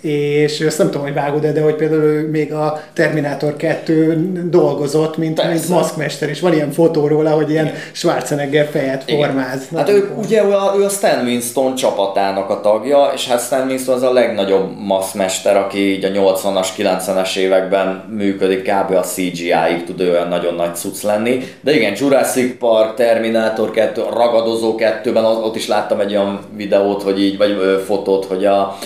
és 0.00 0.60
ezt 0.60 0.78
nem 0.78 0.86
tudom, 0.86 1.02
hogy 1.02 1.14
vágod 1.14 1.46
de 1.46 1.60
hogy 1.60 1.74
például 1.74 2.02
ő 2.02 2.28
még 2.30 2.52
a 2.52 2.82
Terminator 2.92 3.56
2 3.56 4.48
dolgozott, 4.50 5.16
mint, 5.16 5.48
mint 5.48 5.68
maszkmester, 5.68 6.28
és 6.28 6.40
van 6.40 6.52
ilyen 6.52 6.70
fotó 6.70 7.06
róla, 7.06 7.30
hogy 7.30 7.50
ilyen 7.50 7.72
Schwarzenegger 7.92 8.68
fejet 8.70 9.02
Igen. 9.06 9.20
formáz. 9.20 9.68
Hát 9.76 9.88
ő, 9.88 10.10
ugye 10.16 10.44
ő 10.44 10.52
a, 10.52 10.74
ő 10.78 10.84
a 10.84 10.88
Stan 10.88 11.24
Winston 11.24 11.74
csapatának 11.74 12.50
a 12.50 12.60
tagja, 12.60 13.10
és 13.14 13.28
hát 13.28 13.40
Stan 13.40 13.66
Winston 13.66 13.94
az 13.94 14.02
a 14.02 14.12
legnagyobb 14.12 14.78
maszkmester, 14.78 15.56
aki 15.56 15.78
így 15.78 16.04
a 16.04 16.08
80-as, 16.08 16.68
90-es 16.76 17.36
években 17.36 18.04
működik, 18.16 18.62
kb. 18.62 18.94
a 18.94 19.00
CGI-ig 19.00 19.84
tud 19.86 20.00
olyan 20.00 20.28
nagyon 20.28 20.54
nagy 20.54 20.74
cucc 20.74 21.02
lenni. 21.02 21.44
De 21.60 21.74
igen, 21.74 21.94
Jurassic 21.96 22.58
Park, 22.58 22.94
Terminator 22.94 23.70
2, 23.70 24.02
Ragadozó 24.14 24.74
2-ben 24.78 25.24
ott 25.24 25.56
is 25.56 25.66
láttam 25.66 26.00
egy 26.00 26.10
olyan 26.10 26.40
videót, 26.56 27.02
hogy 27.02 27.22
így, 27.22 27.36
vagy 27.36 27.50
ö, 27.50 27.78
fotót, 27.86 28.24
hogy 28.24 28.44
a 28.44 28.76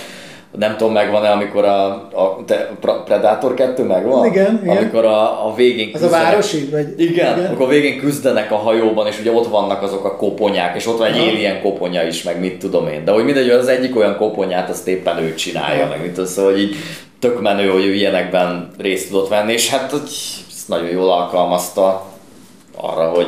nem 0.58 0.76
tudom, 0.76 0.92
megvan-e, 0.92 1.30
amikor 1.30 1.64
a, 1.64 1.86
a 1.92 2.42
te, 2.46 2.70
Predator 3.04 3.54
2 3.54 3.82
megvan? 3.82 4.26
Igen, 4.26 4.60
igen. 4.62 4.76
Amikor 4.76 5.04
a, 5.04 5.46
a 5.46 5.54
végén 5.54 5.92
küzdenek. 5.92 6.14
Az 6.14 6.20
a 6.20 6.24
városi? 6.24 6.68
Vagy... 6.70 7.00
Igen, 7.00 7.12
igen, 7.36 7.46
amikor 7.46 7.66
a 7.66 7.68
végén 7.68 7.98
küzdenek 7.98 8.52
a 8.52 8.56
hajóban, 8.56 9.06
és 9.06 9.20
ugye 9.20 9.32
ott 9.32 9.48
vannak 9.48 9.82
azok 9.82 10.04
a 10.04 10.16
koponyák, 10.16 10.76
és 10.76 10.86
ott 10.86 10.98
van 10.98 11.06
egy 11.06 11.18
Aha. 11.18 11.28
alien 11.28 11.60
koponya 11.60 12.02
is, 12.02 12.22
meg 12.22 12.40
mit 12.40 12.58
tudom 12.58 12.88
én. 12.88 13.04
De 13.04 13.12
hogy 13.12 13.24
mindegy, 13.24 13.48
az 13.48 13.68
egyik 13.68 13.96
olyan 13.96 14.16
koponyát, 14.16 14.70
azt 14.70 14.88
éppen 14.88 15.18
ő 15.18 15.34
csinálja, 15.34 15.86
meg 15.86 16.00
mit 16.00 16.12
tudom, 16.12 16.26
szóval 16.26 16.50
hogy 16.50 16.60
így 16.60 16.76
tök 17.18 17.40
menő, 17.40 17.68
hogy 17.68 17.84
ő 17.84 17.94
ilyenekben 17.94 18.70
részt 18.78 19.08
tudott 19.08 19.28
venni, 19.28 19.52
és 19.52 19.70
hát 19.70 19.90
hogy 19.90 20.10
ezt 20.48 20.68
nagyon 20.68 20.88
jól 20.88 21.12
alkalmazta 21.12 22.06
arra, 22.76 23.08
hogy 23.08 23.26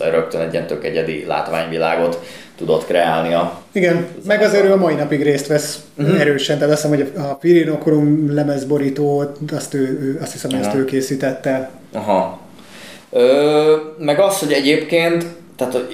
rögtön 0.00 0.40
egy 0.40 0.52
ilyen 0.52 0.66
tök 0.66 0.84
egyedi 0.84 1.24
látványvilágot 1.26 2.20
tudott 2.56 2.86
kreálni 2.86 3.34
a... 3.34 3.58
Igen, 3.72 4.06
meg 4.26 4.42
azért 4.42 4.64
ő 4.64 4.72
a 4.72 4.76
mai 4.76 4.94
napig 4.94 5.22
részt 5.22 5.46
vesz 5.46 5.84
uh-huh. 5.98 6.20
erősen, 6.20 6.58
tehát 6.58 6.72
azt 6.72 6.82
hiszem, 6.82 6.98
hogy 6.98 7.12
a 7.16 7.34
Pirinokorum 7.34 8.34
lemezborítót, 8.34 9.38
azt, 9.52 9.74
ő, 9.74 10.18
azt 10.22 10.32
hiszem, 10.32 10.50
hogy 10.50 10.60
ezt 10.60 10.74
ő 10.74 10.84
készítette. 10.84 11.70
Aha. 11.92 12.38
Ö, 13.10 13.76
meg 13.98 14.20
az, 14.20 14.38
hogy 14.38 14.52
egyébként, 14.52 15.26
tehát 15.56 15.86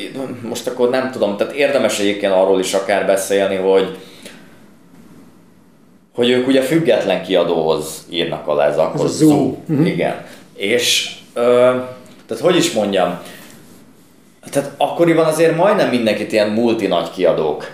most 0.49 0.67
akkor 0.67 0.91
nem 0.91 1.11
tudom, 1.11 1.37
tehát 1.37 1.53
érdemes 1.53 1.99
egyébként 1.99 2.33
arról 2.33 2.61
is 2.61 2.75
akár 2.75 3.07
beszélni, 3.07 3.57
hogy 3.57 3.99
hogy 6.15 6.31
ők 6.31 6.47
ugye 6.47 6.61
független 6.61 7.23
kiadóhoz 7.23 8.07
írnak 8.11 8.47
alá, 8.47 8.69
ez 8.69 8.79
akkor 8.79 9.05
ez 9.05 9.13
Zoo. 9.13 9.29
Zoo. 9.29 9.57
Uh-huh. 9.69 9.87
Igen. 9.87 10.25
És 10.55 11.15
ö, 11.35 11.41
tehát 12.27 12.43
hogy 12.43 12.57
is 12.57 12.73
mondjam, 12.73 13.21
tehát 14.53 14.71
akkoriban 14.77 15.25
azért 15.25 15.57
majdnem 15.57 15.89
mindenkit 15.89 16.33
ilyen 16.33 16.49
multi 16.49 16.87
nagy 16.87 17.11
kiadók 17.11 17.71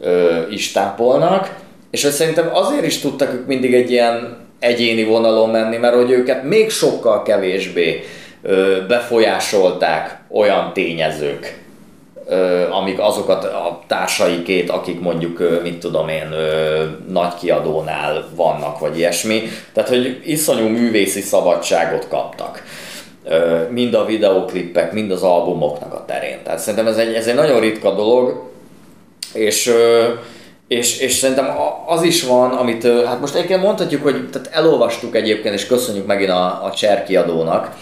ö, 0.00 0.40
is 0.50 0.72
tápolnak, 0.72 1.54
és 1.90 2.02
hogy 2.02 2.12
szerintem 2.12 2.48
azért 2.52 2.86
is 2.86 2.98
tudtak 2.98 3.32
ők 3.32 3.46
mindig 3.46 3.74
egy 3.74 3.90
ilyen 3.90 4.36
egyéni 4.58 5.04
vonalon 5.04 5.50
menni, 5.50 5.76
mert 5.76 5.94
hogy 5.94 6.10
őket 6.10 6.44
még 6.44 6.70
sokkal 6.70 7.22
kevésbé 7.22 8.04
ö, 8.42 8.76
befolyásolták 8.88 10.18
olyan 10.30 10.72
tényezők, 10.72 11.62
ö, 12.28 12.70
amik 12.70 12.98
azokat 12.98 13.44
a 13.44 13.82
társaikét, 13.86 14.70
akik 14.70 15.00
mondjuk, 15.00 15.40
ö, 15.40 15.60
mit 15.62 15.78
tudom 15.78 16.08
én, 16.08 16.32
ö, 16.32 16.84
nagy 17.08 17.34
kiadónál 17.40 18.28
vannak, 18.34 18.78
vagy 18.78 18.98
ilyesmi. 18.98 19.42
Tehát, 19.72 19.88
hogy 19.88 20.20
iszonyú 20.24 20.66
művészi 20.66 21.20
szabadságot 21.20 22.08
kaptak 22.08 22.62
mind 23.70 23.94
a 23.94 24.04
videóklippek, 24.04 24.92
mind 24.92 25.10
az 25.10 25.22
albumoknak 25.22 25.94
a 25.94 26.04
terén. 26.06 26.38
Tehát 26.42 26.58
szerintem 26.58 26.86
ez 26.86 26.96
egy, 26.96 27.14
ez 27.14 27.26
egy 27.26 27.34
nagyon 27.34 27.60
ritka 27.60 27.94
dolog, 27.94 28.50
és, 29.32 29.72
és, 30.68 30.98
és 30.98 31.12
szerintem 31.12 31.46
az 31.86 32.02
is 32.02 32.22
van, 32.22 32.50
amit, 32.50 32.86
hát 33.06 33.20
most 33.20 33.34
egyébként 33.34 33.62
mondhatjuk, 33.62 34.02
hogy 34.02 34.28
tehát 34.30 34.50
elolvastuk 34.52 35.16
egyébként, 35.16 35.54
és 35.54 35.66
köszönjük 35.66 36.06
megint 36.06 36.30
a, 36.30 36.64
a 36.64 36.72
Cser 36.74 37.04
kiadónak, 37.04 37.76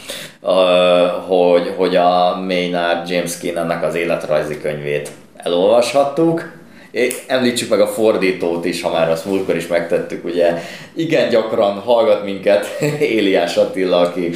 hogy, 1.27 1.75
hogy 1.77 1.97
a 1.97 2.37
Maynard 2.47 3.09
James 3.09 3.39
Keenannek 3.39 3.85
az 3.85 3.95
életrajzi 3.95 4.61
könyvét 4.61 5.11
elolvashattuk, 5.37 6.61
Említsük 7.27 7.69
meg 7.69 7.81
a 7.81 7.87
fordítót 7.87 8.65
is, 8.65 8.83
ha 8.83 8.91
már 8.91 9.11
azt 9.11 9.25
múltkor 9.25 9.57
is 9.57 9.67
megtettük, 9.67 10.25
ugye 10.25 10.63
igen 10.95 11.29
gyakran 11.29 11.79
hallgat 11.79 12.25
minket 12.25 12.67
Éliás 13.17 13.57
Attila, 13.57 13.99
aki 13.99 14.31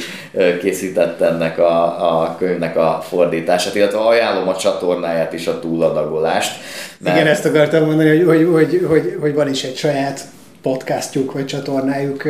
készítette 0.61 1.25
ennek 1.25 1.59
a, 1.59 1.83
a 2.21 2.35
könyvnek 2.37 2.77
a 2.77 3.03
fordítását, 3.07 3.75
illetve 3.75 3.99
ajánlom 3.99 4.47
a 4.47 4.55
csatornáját 4.55 5.33
is, 5.33 5.47
a 5.47 5.59
túladagolást. 5.59 6.61
Mert... 6.99 7.15
Igen, 7.15 7.27
ezt 7.27 7.45
akartam 7.45 7.85
mondani, 7.85 8.09
hogy, 8.09 8.25
hogy, 8.25 8.47
hogy, 8.51 8.85
hogy, 8.87 9.17
hogy 9.19 9.33
van 9.33 9.49
is 9.49 9.63
egy 9.63 9.77
saját 9.77 10.21
podcastjuk 10.67 11.31
vagy 11.31 11.45
csatornájuk 11.45 12.23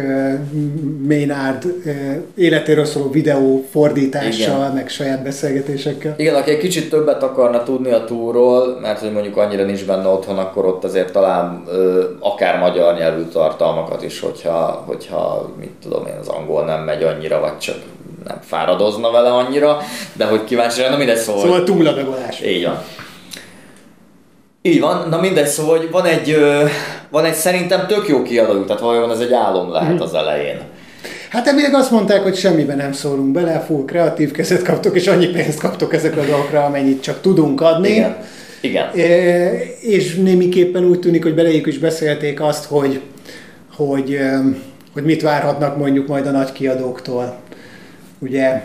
Maynard 1.07 1.65
életéről 2.35 2.85
szóló 2.85 3.09
videó 3.09 3.65
fordítással, 3.71 4.57
Igen. 4.57 4.71
meg 4.71 4.89
saját 4.89 5.23
beszélgetésekkel. 5.23 6.13
Igen, 6.17 6.35
aki 6.35 6.51
egy 6.51 6.57
kicsit 6.57 6.89
többet 6.89 7.23
akarna 7.23 7.63
tudni 7.63 7.91
a 7.91 8.03
túról, 8.03 8.79
mert 8.81 8.99
hogy 8.99 9.11
mondjuk 9.11 9.37
annyira 9.37 9.63
nincs 9.63 9.85
benne 9.85 10.07
otthon, 10.07 10.37
akkor 10.37 10.65
ott 10.65 10.83
azért 10.83 11.11
talán 11.11 11.63
ö, 11.67 12.03
akár 12.19 12.59
magyar 12.59 12.97
nyelvű 12.97 13.23
tartalmakat 13.23 14.03
is, 14.03 14.19
hogyha, 14.19 14.83
hogyha 14.85 15.51
mit 15.59 15.71
tudom 15.81 16.05
én, 16.05 16.17
az 16.19 16.27
angol 16.27 16.65
nem 16.65 16.83
megy 16.83 17.03
annyira, 17.03 17.39
vagy 17.39 17.57
csak 17.57 17.75
nem 18.27 18.39
fáradozna 18.41 19.11
vele 19.11 19.29
annyira, 19.29 19.77
de 20.13 20.25
hogy 20.25 20.43
kíváncsi 20.43 20.81
lenne, 20.81 20.97
mindegy 20.97 21.17
szóval. 21.17 21.41
Szóval 21.41 21.63
túladagolás. 21.63 22.41
Így 22.41 22.65
van. 22.65 22.83
Így 24.67 24.79
van, 24.79 25.09
na 25.09 25.19
mindegy, 25.19 25.47
szóval 25.47 25.77
hogy 25.77 25.91
van 25.91 26.05
egy, 26.05 26.37
van 27.09 27.25
egy 27.25 27.33
szerintem 27.33 27.87
tök 27.87 28.07
jó 28.07 28.21
kiadó, 28.21 28.63
tehát 28.63 28.81
valójában 28.81 29.11
ez 29.11 29.19
egy 29.19 29.33
álom 29.33 29.71
lehet 29.71 29.93
mhm. 29.93 30.01
az 30.01 30.13
elején. 30.13 30.59
Hát 31.29 31.47
elvileg 31.47 31.73
azt 31.73 31.91
mondták, 31.91 32.23
hogy 32.23 32.35
semmiben 32.35 32.77
nem 32.77 32.91
szólunk 32.91 33.31
bele, 33.31 33.59
full 33.59 33.85
kreatív 33.85 34.31
kezet 34.31 34.63
kaptok, 34.63 34.95
és 34.95 35.07
annyi 35.07 35.27
pénzt 35.27 35.59
kaptok 35.59 35.93
ezekre 35.93 36.21
a 36.21 36.25
dolgokra, 36.25 36.65
amennyit 36.65 37.01
csak 37.01 37.21
tudunk 37.21 37.61
adni. 37.61 37.89
Igen. 37.89 38.15
Igen. 38.61 38.87
E, 38.95 39.51
és 39.81 40.15
némiképpen 40.15 40.83
úgy 40.83 40.99
tűnik, 40.99 41.23
hogy 41.23 41.35
belejük 41.35 41.67
is 41.67 41.77
beszélték 41.77 42.41
azt, 42.41 42.65
hogy, 42.65 43.01
hogy, 43.75 44.19
hogy 44.93 45.03
mit 45.03 45.21
várhatnak 45.21 45.77
mondjuk 45.77 46.07
majd 46.07 46.27
a 46.27 46.31
nagy 46.31 46.51
kiadóktól. 46.51 47.35
Ugye, 48.19 48.61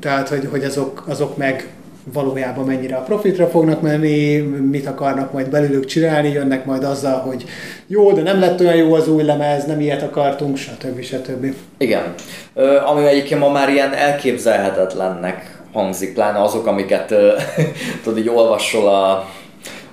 tehát, 0.00 0.28
hogy, 0.28 0.48
hogy 0.50 0.64
azok, 0.64 1.04
azok 1.08 1.36
meg 1.36 1.68
valójában 2.04 2.64
mennyire 2.64 2.96
a 2.96 3.02
profitra 3.02 3.46
fognak 3.46 3.80
menni, 3.80 4.38
mit 4.70 4.86
akarnak 4.86 5.32
majd 5.32 5.50
belőlük 5.50 5.84
csinálni, 5.84 6.28
jönnek 6.28 6.64
majd 6.64 6.84
azzal, 6.84 7.18
hogy 7.18 7.44
jó, 7.86 8.12
de 8.12 8.22
nem 8.22 8.40
lett 8.40 8.60
olyan 8.60 8.76
jó 8.76 8.94
az 8.94 9.08
új 9.08 9.22
lemez, 9.22 9.66
nem 9.66 9.80
ilyet 9.80 10.02
akartunk, 10.02 10.56
stb. 10.56 11.02
stb. 11.02 11.54
Igen. 11.78 12.14
Ö, 12.54 12.76
ami 12.84 13.06
egyébként 13.06 13.40
ma 13.40 13.50
már 13.50 13.68
ilyen 13.68 13.92
elképzelhetetlennek 13.92 15.62
hangzik, 15.72 16.14
pláne 16.14 16.42
azok, 16.42 16.66
amiket 16.66 17.14
tudod, 18.04 18.18
így 18.18 18.28
olvasol, 18.28 18.88
a, 18.88 19.26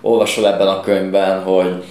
olvasol 0.02 0.48
ebben 0.48 0.68
a 0.68 0.82
könyvben, 0.82 1.44
hogy 1.44 1.84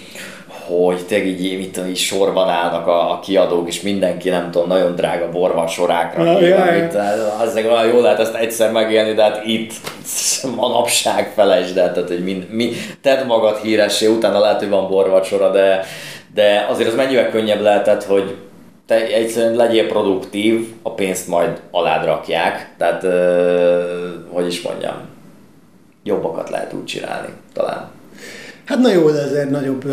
hogy 0.67 1.07
tényleg 1.07 1.41
így, 1.41 1.59
mit 1.59 1.73
tudom, 1.73 1.89
így 1.89 1.97
sorban 1.97 2.49
állnak 2.49 2.87
a, 2.87 3.11
a 3.13 3.21
kiadók, 3.21 3.69
és 3.69 3.81
mindenki, 3.81 4.29
nem 4.29 4.51
tudom, 4.51 4.69
nagyon 4.69 4.95
drága 4.95 5.31
borvan 5.31 5.67
sorákra. 5.67 6.25
Ja, 6.25 6.41
ja, 6.41 6.73
ja. 6.73 7.37
Az 7.41 7.57
olyan 7.57 7.87
jól 7.87 8.03
lehet 8.03 8.19
ezt 8.19 8.35
egyszer 8.35 8.73
megélni, 8.73 9.15
de 9.15 9.23
hát 9.23 9.45
itt 9.45 9.73
manapság 10.57 11.33
felejtsd 11.35 11.77
el, 11.77 11.93
tehát 11.93 12.09
hogy 12.09 12.25
mind, 12.25 12.47
mi, 12.51 12.73
tedd 13.03 13.27
magad 13.27 13.57
híressé, 13.57 14.07
utána 14.07 14.39
lehet, 14.39 14.59
hogy 14.59 14.69
van 14.69 14.89
borvacsora, 14.89 15.51
de, 15.51 15.85
de 16.35 16.67
azért 16.69 16.89
az 16.89 16.95
mennyivel 16.95 17.31
könnyebb 17.31 17.61
lehetett, 17.61 18.05
hogy 18.05 18.37
te 18.87 19.07
egyszerűen 19.07 19.55
legyél 19.55 19.87
produktív, 19.87 20.67
a 20.83 20.91
pénzt 20.91 21.29
majd 21.29 21.61
alád 21.71 22.05
rakják, 22.05 22.75
tehát 22.79 23.07
hogy 24.33 24.47
is 24.47 24.63
mondjam, 24.63 24.95
jobbakat 26.03 26.51
lehet 26.51 26.73
úgy 26.73 26.85
csinálni 26.85 27.29
talán. 27.53 27.91
Hát 28.65 28.79
na 28.79 28.93
jó, 28.93 29.11
de 29.11 29.21
ezért 29.21 29.51
nagyobb 29.51 29.85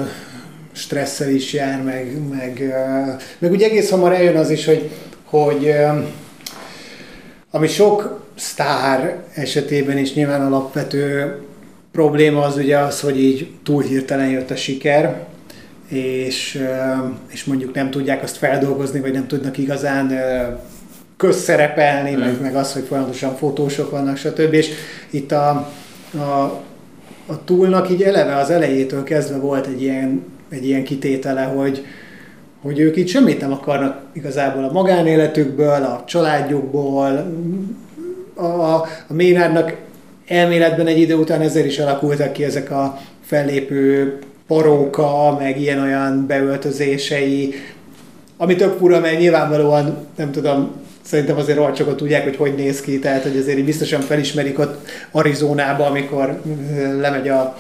stresszel 0.73 1.29
is 1.29 1.53
jár, 1.53 1.83
meg, 1.83 2.17
meg, 2.29 2.73
meg 3.37 3.51
ugye 3.51 3.65
egész 3.65 3.89
hamar 3.89 4.13
eljön 4.13 4.35
az 4.35 4.49
is, 4.49 4.65
hogy, 4.65 4.89
hogy 5.23 5.75
ami 7.51 7.67
sok 7.67 8.25
sztár 8.35 9.23
esetében 9.33 9.97
is 9.97 10.13
nyilván 10.13 10.41
alapvető 10.41 11.35
probléma 11.91 12.41
az 12.41 12.57
ugye 12.57 12.77
az, 12.77 13.01
hogy 13.01 13.19
így 13.19 13.51
túl 13.63 13.83
hirtelen 13.83 14.29
jött 14.29 14.51
a 14.51 14.55
siker, 14.55 15.25
és, 15.87 16.63
és 17.27 17.43
mondjuk 17.43 17.73
nem 17.73 17.89
tudják 17.89 18.23
azt 18.23 18.37
feldolgozni, 18.37 18.99
vagy 18.99 19.11
nem 19.11 19.27
tudnak 19.27 19.57
igazán 19.57 20.11
közszerepelni, 21.17 22.15
mm. 22.15 22.19
meg, 22.19 22.41
meg 22.41 22.55
az, 22.55 22.73
hogy 22.73 22.83
folyamatosan 22.83 23.35
fotósok 23.35 23.91
vannak, 23.91 24.17
stb. 24.17 24.53
És 24.53 24.69
itt 25.09 25.31
a, 25.31 25.71
a, 26.13 26.61
a 27.25 27.43
túlnak 27.45 27.89
így 27.89 28.03
eleve 28.03 28.35
az 28.35 28.49
elejétől 28.49 29.03
kezdve 29.03 29.37
volt 29.37 29.67
egy 29.67 29.81
ilyen 29.81 30.23
egy 30.53 30.65
ilyen 30.65 30.83
kitétele, 30.83 31.43
hogy, 31.43 31.85
hogy 32.61 32.79
ők 32.79 32.95
itt 32.95 33.07
semmit 33.07 33.41
nem 33.41 33.51
akarnak 33.51 34.01
igazából 34.13 34.63
a 34.63 34.71
magánéletükből, 34.71 35.83
a 35.83 36.03
családjukból, 36.07 37.33
a, 38.35 38.43
a 39.07 39.13
Ménárnak 39.13 39.75
elméletben 40.27 40.87
egy 40.87 40.99
idő 40.99 41.15
után 41.15 41.41
ezért 41.41 41.65
is 41.65 41.79
alakultak 41.79 42.33
ki 42.33 42.43
ezek 42.43 42.71
a 42.71 42.97
fellépő 43.21 44.17
paróka, 44.47 45.37
meg 45.39 45.61
ilyen-olyan 45.61 46.25
beöltözései, 46.27 47.53
ami 48.37 48.55
tök 48.55 48.77
fura, 48.77 48.99
mert 48.99 49.19
nyilvánvalóan, 49.19 50.07
nem 50.15 50.31
tudom, 50.31 50.71
szerintem 51.01 51.37
azért 51.37 51.57
rohadt 51.57 51.77
sokat 51.77 51.97
tudják, 51.97 52.23
hogy 52.23 52.35
hogy 52.35 52.55
néz 52.55 52.81
ki, 52.81 52.99
tehát 52.99 53.23
hogy 53.23 53.37
azért 53.37 53.63
biztosan 53.63 54.01
felismerik 54.01 54.59
ott 54.59 54.87
Arizonába, 55.11 55.85
amikor 55.85 56.41
lemegy 56.99 57.27
a 57.27 57.57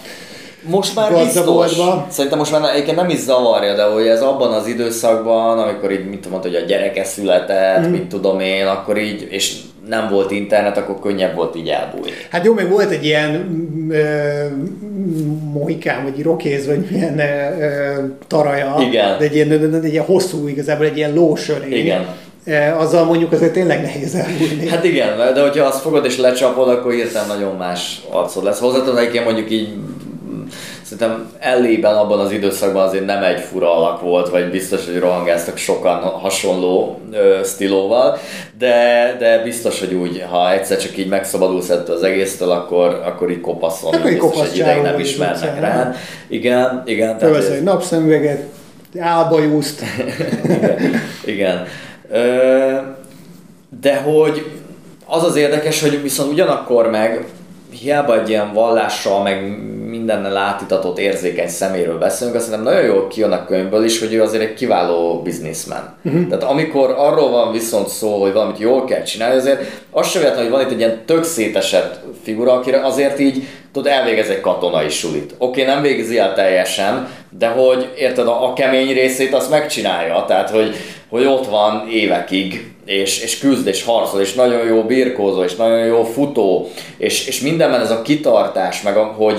most 0.65 0.95
már 0.95 1.13
biztos. 1.23 1.71
Szerintem 2.09 2.39
most 2.39 2.51
már 2.51 2.73
egyébként 2.73 2.97
nem 2.97 3.09
is 3.09 3.19
zavarja, 3.19 3.75
de 3.75 3.83
hogy 3.83 4.07
ez 4.07 4.21
abban 4.21 4.53
az 4.53 4.67
időszakban, 4.67 5.59
amikor 5.59 5.91
így, 5.91 6.09
mit 6.09 6.19
tudom, 6.19 6.41
hogy 6.41 6.55
a 6.55 6.59
gyereke 6.59 7.03
született, 7.03 7.87
mm. 7.87 7.91
mit 7.91 8.07
tudom 8.07 8.39
én, 8.39 8.65
akkor 8.65 8.97
így, 8.97 9.27
és 9.29 9.55
nem 9.87 10.09
volt 10.09 10.31
internet, 10.31 10.77
akkor 10.77 10.99
könnyebb 10.99 11.35
volt 11.35 11.55
így 11.55 11.67
elbújni. 11.67 12.11
Hát 12.29 12.45
jó, 12.45 12.53
meg 12.53 12.69
volt 12.69 12.91
egy 12.91 13.05
ilyen 13.05 13.47
ö, 13.89 14.01
mohikán, 15.53 16.03
vagy 16.03 16.23
rokéz, 16.23 16.67
vagy 16.67 16.87
milyen 16.91 17.19
ö, 17.19 18.03
taraja. 18.27 18.75
Igen. 18.79 19.17
De 19.17 19.23
egy 19.23 19.35
ilyen, 19.35 19.75
egy 19.83 19.91
ilyen 19.91 20.05
hosszú, 20.05 20.47
igazából 20.47 20.85
egy 20.85 20.97
ilyen 20.97 21.13
lósörény. 21.13 21.73
Igen. 21.73 22.05
Azzal 22.77 23.05
mondjuk 23.05 23.31
azért 23.31 23.53
tényleg 23.53 23.81
nehéz 23.81 24.15
elbújni. 24.15 24.69
Hát 24.69 24.83
igen, 24.83 25.17
de 25.33 25.41
hogyha 25.41 25.65
azt 25.65 25.81
fogod 25.81 26.05
és 26.05 26.17
lecsapod, 26.17 26.69
akkor 26.69 26.91
hirtelen 26.91 27.27
nagyon 27.27 27.55
más 27.55 28.01
arcod 28.11 28.43
lesz. 28.43 28.59
Hozzáteszem, 28.59 29.23
mondjuk 29.23 29.51
így 29.51 29.67
szerintem 30.97 31.31
ellében 31.39 31.95
abban 31.95 32.19
az 32.19 32.31
időszakban 32.31 32.87
azért 32.87 33.05
nem 33.05 33.23
egy 33.23 33.39
fura 33.39 33.75
alak 33.75 34.01
volt, 34.01 34.29
vagy 34.29 34.49
biztos, 34.49 34.85
hogy 34.85 34.99
rohangáztak 34.99 35.57
sokan 35.57 35.99
hasonló 36.01 36.99
ö, 37.11 37.39
stílóval, 37.43 38.17
de, 38.57 39.15
de 39.19 39.43
biztos, 39.43 39.79
hogy 39.79 39.93
úgy, 39.93 40.25
ha 40.29 40.51
egyszer 40.51 40.77
csak 40.77 40.97
így 40.97 41.07
megszabadulsz 41.07 41.69
ettől 41.69 41.95
az 41.95 42.03
egésztől, 42.03 42.51
akkor, 42.51 43.01
akkor 43.05 43.31
így 43.31 43.41
kopaszol, 43.41 43.93
akkor 43.93 44.11
biztos 44.11 44.47
egy 44.47 44.57
ideig 44.57 44.81
nem 44.81 44.99
ismernek 44.99 45.59
rá. 45.59 45.95
Igen, 46.27 46.83
igen. 46.85 47.19
Fölvesz 47.19 47.49
egy 47.49 47.63
napszemüveget, 47.63 48.41
álbajúzt. 48.99 49.81
igen. 50.45 50.81
igen. 51.25 51.65
Ö, 52.11 52.77
de 53.81 53.95
hogy 53.97 54.45
az 55.05 55.23
az 55.23 55.35
érdekes, 55.35 55.81
hogy 55.81 56.01
viszont 56.01 56.31
ugyanakkor 56.31 56.89
meg 56.89 57.25
hiába 57.81 58.21
egy 58.21 58.29
ilyen 58.29 58.53
vallással, 58.53 59.23
meg 59.23 59.57
mindennel 59.89 60.37
átitatott 60.37 60.99
érzékeny 60.99 61.47
szeméről 61.47 61.97
beszélünk, 61.97 62.35
azt 62.35 62.45
hiszem 62.45 62.63
nagyon 62.63 62.83
jól 62.83 63.07
kijön 63.07 63.31
a 63.31 63.45
könyvből 63.45 63.83
is, 63.83 63.99
hogy 63.99 64.13
ő 64.13 64.21
azért 64.21 64.43
egy 64.43 64.53
kiváló 64.53 65.21
bizniszmen. 65.21 65.95
Uh-huh. 66.03 66.27
Tehát 66.27 66.43
amikor 66.43 66.95
arról 66.97 67.29
van 67.29 67.51
viszont 67.51 67.87
szó, 67.87 68.21
hogy 68.21 68.33
valamit 68.33 68.59
jól 68.59 68.85
kell 68.85 69.01
csinálni, 69.01 69.35
azért 69.35 69.61
az 69.91 70.09
sem 70.09 70.21
véletlen, 70.21 70.43
hogy 70.43 70.53
van 70.53 70.61
itt 70.61 70.71
egy 70.71 70.77
ilyen 70.77 71.01
tök 71.05 71.23
szétesett 71.23 72.03
figura, 72.23 72.53
akire 72.53 72.85
azért 72.85 73.19
így 73.19 73.43
tudod, 73.73 73.91
elvégez 73.91 74.29
egy 74.29 74.41
katonai 74.41 74.89
sulit. 74.89 75.35
Oké, 75.37 75.61
okay, 75.61 75.73
nem 75.73 75.81
végzi 75.81 76.17
el 76.17 76.33
teljesen, 76.33 77.07
de 77.37 77.47
hogy 77.47 77.89
érted, 77.97 78.27
a, 78.27 78.43
a 78.49 78.53
kemény 78.53 78.93
részét 78.93 79.33
azt 79.33 79.49
megcsinálja, 79.49 80.25
tehát 80.27 80.49
hogy, 80.49 80.75
hogy 81.13 81.25
ott 81.25 81.47
van 81.47 81.87
évekig, 81.89 82.71
és, 82.85 83.21
és 83.21 83.39
küzd, 83.39 83.67
és 83.67 83.83
harcol, 83.83 84.21
és 84.21 84.33
nagyon 84.33 84.65
jó 84.65 84.83
birkózó, 84.83 85.43
és 85.43 85.55
nagyon 85.55 85.85
jó 85.85 86.03
futó, 86.03 86.69
és, 86.97 87.27
és 87.27 87.41
mindenben 87.41 87.81
ez 87.81 87.91
a 87.91 88.01
kitartás, 88.01 88.81
meg 88.81 88.97
a, 88.97 89.03
hogy, 89.03 89.37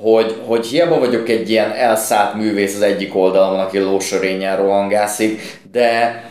hogy, 0.00 0.34
hogy 0.46 0.66
hiába 0.66 0.98
vagyok 0.98 1.28
egy 1.28 1.50
ilyen 1.50 1.72
elszállt 1.72 2.34
művész 2.34 2.74
az 2.74 2.82
egyik 2.82 3.16
oldalon, 3.16 3.60
aki 3.60 3.78
lósörényen 3.78 4.56
rohangászik, 4.56 5.60
de, 5.72 6.22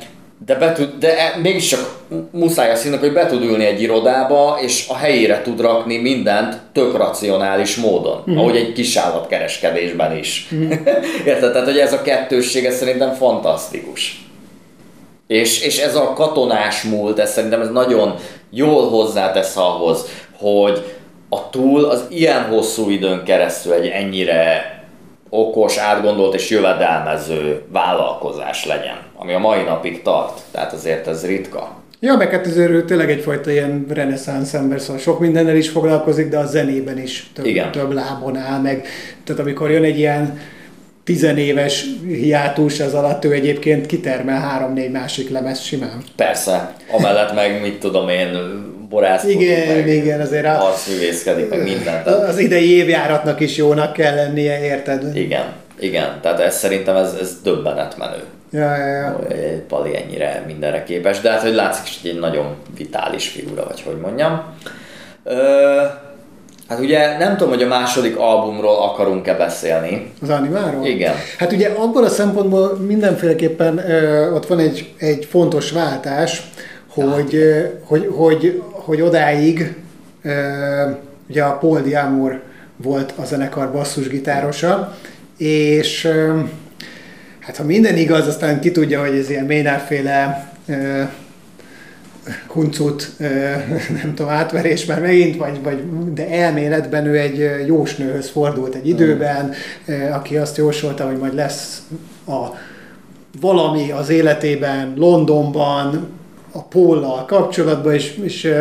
de, 0.46 0.56
be 0.56 0.72
tud, 0.72 0.90
de 1.00 1.18
e, 1.18 1.38
mégiscsak 1.42 2.00
muszáj 2.32 2.72
azt 2.72 2.96
hogy 3.00 3.14
be 3.14 3.26
tud 3.26 3.44
ülni 3.44 3.66
egy 3.66 3.82
irodába, 3.82 4.58
és 4.62 4.86
a 4.90 4.96
helyére 4.96 5.42
tud 5.42 5.62
rakni 5.62 5.98
mindent 5.98 6.58
tök 6.74 6.98
racionális 6.98 7.76
módon, 7.76 8.24
mm-hmm. 8.30 8.40
ahogy 8.40 8.56
egy 8.56 8.74
kisállatkereskedésben 8.74 10.18
is. 10.18 10.48
Mm-hmm. 10.56 10.72
Érted? 11.26 11.52
Tehát, 11.52 11.68
hogy 11.68 11.80
ez 11.80 11.94
a 11.94 12.02
kettőssége 12.02 12.72
szerintem 12.72 13.14
fantasztikus. 13.14 14.30
És, 15.32 15.62
és 15.62 15.78
ez 15.78 15.95
a 15.95 16.14
katonás 16.14 16.84
múlt, 16.84 17.20
ez 17.20 17.32
szerintem 17.32 17.62
ez 17.62 17.70
nagyon 17.70 18.16
jól 18.49 18.90
hozzátesz 18.90 19.58
ahhoz, 19.58 20.06
hogy 20.38 20.95
a 21.30 21.49
túl 21.49 21.84
az 21.84 22.06
ilyen 22.10 22.44
hosszú 22.44 22.90
időn 22.90 23.24
keresztül 23.24 23.74
egy 23.74 23.88
ennyire 23.88 24.64
okos, 25.30 25.78
átgondolt 25.78 26.34
és 26.34 26.49
jövedelmező 26.49 27.62
vállalkozás 27.72 28.66
legyen, 28.66 28.98
ami 29.18 29.34
a 29.34 29.40
mai 29.40 29.62
napig 29.64 30.02
tart. 30.02 30.41
Tehát 30.52 30.74
azért 30.74 31.08
ez 31.08 31.26
ritka. 31.26 31.76
Ja, 31.99 32.16
meg 32.16 32.32
hát 32.32 32.45
azért 32.45 32.70
ő 32.70 32.86
tényleg 32.86 33.12
egyfajta 33.12 33.52
ilyen 33.52 33.86
reneszánsz 33.90 34.53
ember, 34.53 34.82
szóval 34.82 35.02
sok 35.02 35.20
mindennel 35.20 35.56
is 35.56 35.70
foglalkozik, 35.70 36.30
de 36.30 36.38
a 36.38 36.45
zenében 36.45 36.98
is 36.98 37.32
több, 37.34 37.45
Igen. 37.45 37.72
több 37.72 37.91
lábon 37.91 38.38
áll 38.38 38.60
meg. 38.60 38.88
Tehát 39.24 39.41
amikor 39.41 39.72
jön 39.72 39.84
egy 39.84 39.98
ilyen 39.98 40.40
tizenéves 41.03 41.86
hiátus, 42.07 42.80
az 42.80 42.94
alatt 42.94 43.26
ő 43.26 43.32
egyébként 43.32 43.86
kitermel 43.86 44.40
három-négy 44.40 44.91
másik 44.91 45.30
lemez 45.30 45.61
simán. 45.61 46.03
Persze, 46.15 46.73
amellett 46.91 47.34
meg 47.34 47.61
mit 47.61 47.80
tudom 47.80 48.10
én, 48.10 48.30
borász. 48.90 49.23
Igen, 49.23 49.76
meg 49.76 49.88
igen, 49.88 50.22
azért 50.22 50.45
a, 50.45 50.49
harcművészkedik, 50.49 51.49
meg 51.49 51.64
mindent. 51.64 52.07
Az 52.07 52.38
idei 52.38 52.72
évjáratnak 52.72 53.40
is 53.40 53.57
jónak 53.57 53.94
kell 53.94 54.15
lennie, 54.15 54.64
érted? 54.64 55.15
Igen, 55.15 55.45
igen, 55.80 56.19
tehát 56.22 56.40
ez 56.40 56.57
szerintem 56.57 56.95
ez, 56.95 57.14
ez 57.22 57.41
döbbenet 57.44 57.98
menő. 57.98 58.23
Ja, 58.52 58.76
ja, 58.78 58.88
ja. 58.88 59.19
Pali 59.68 59.95
ennyire 59.95 60.44
mindenre 60.48 60.84
képes, 60.84 61.19
de 61.19 61.32
hát 61.32 61.41
hogy 61.41 61.53
látszik 61.53 62.02
hogy 62.02 62.10
egy 62.11 62.19
nagyon 62.19 62.56
vitális 62.78 63.28
figura, 63.28 63.65
vagy 63.68 63.82
hogy 63.82 63.98
mondjam. 63.98 64.44
Ö- 65.23 66.10
Hát 66.72 66.80
ugye 66.80 67.18
nem 67.18 67.38
tudom, 67.38 67.53
hogy 67.53 67.64
a 67.64 67.68
második 67.68 68.18
albumról 68.18 68.76
akarunk-e 68.76 69.34
beszélni. 69.34 70.11
Az 70.22 70.30
animáról? 70.30 70.85
Igen. 70.85 71.14
Hát 71.38 71.52
ugye 71.52 71.69
abból 71.69 72.03
a 72.03 72.10
szempontból 72.10 72.77
mindenféleképpen 72.77 73.77
ö, 73.89 74.31
ott 74.34 74.48
van 74.48 74.60
egy, 74.60 74.93
egy 74.98 75.27
fontos 75.30 75.72
váltás, 75.72 76.43
hogy, 76.88 77.35
ö, 77.35 77.60
hogy, 77.84 78.10
hogy, 78.15 78.61
hogy 78.72 79.02
odáig 79.02 79.76
ö, 80.23 80.31
ugye 81.30 81.43
a 81.43 81.57
Paul 81.57 81.81
Diamor 81.81 82.41
volt 82.77 83.14
a 83.15 83.26
zenekar 83.26 83.72
basszusgitárosa, 83.72 84.98
és 85.38 86.06
ö, 86.06 86.39
hát 87.39 87.57
ha 87.57 87.64
minden 87.64 87.98
igaz, 87.98 88.27
aztán 88.27 88.60
ki 88.60 88.72
tudja, 88.72 88.99
hogy 88.99 89.18
ez 89.18 89.30
ilyen 89.30 89.45
Maynard-féle 89.45 90.49
huncut, 92.48 93.11
nem 94.02 94.14
tudom, 94.15 94.31
átverés 94.31 94.85
már 94.85 95.02
megint, 95.02 95.38
vagy, 95.38 95.64
vagy, 95.64 95.84
de 96.14 96.30
elméletben 96.30 97.06
ő 97.06 97.18
egy 97.18 97.68
jósnőhöz 97.68 98.30
fordult 98.30 98.76
egy 98.76 98.88
időben, 98.88 99.53
aki 100.11 100.38
azt 100.38 100.57
jósolta, 100.57 101.06
hogy 101.06 101.18
majd 101.18 101.34
lesz 101.34 101.81
a 102.27 102.48
valami 103.39 103.91
az 103.91 104.10
életében, 104.10 104.93
Londonban, 104.95 106.10
a 106.52 106.64
Póllal 106.64 107.26
kapcsolatban, 107.26 107.93
és, 107.93 108.18
és, 108.23 108.53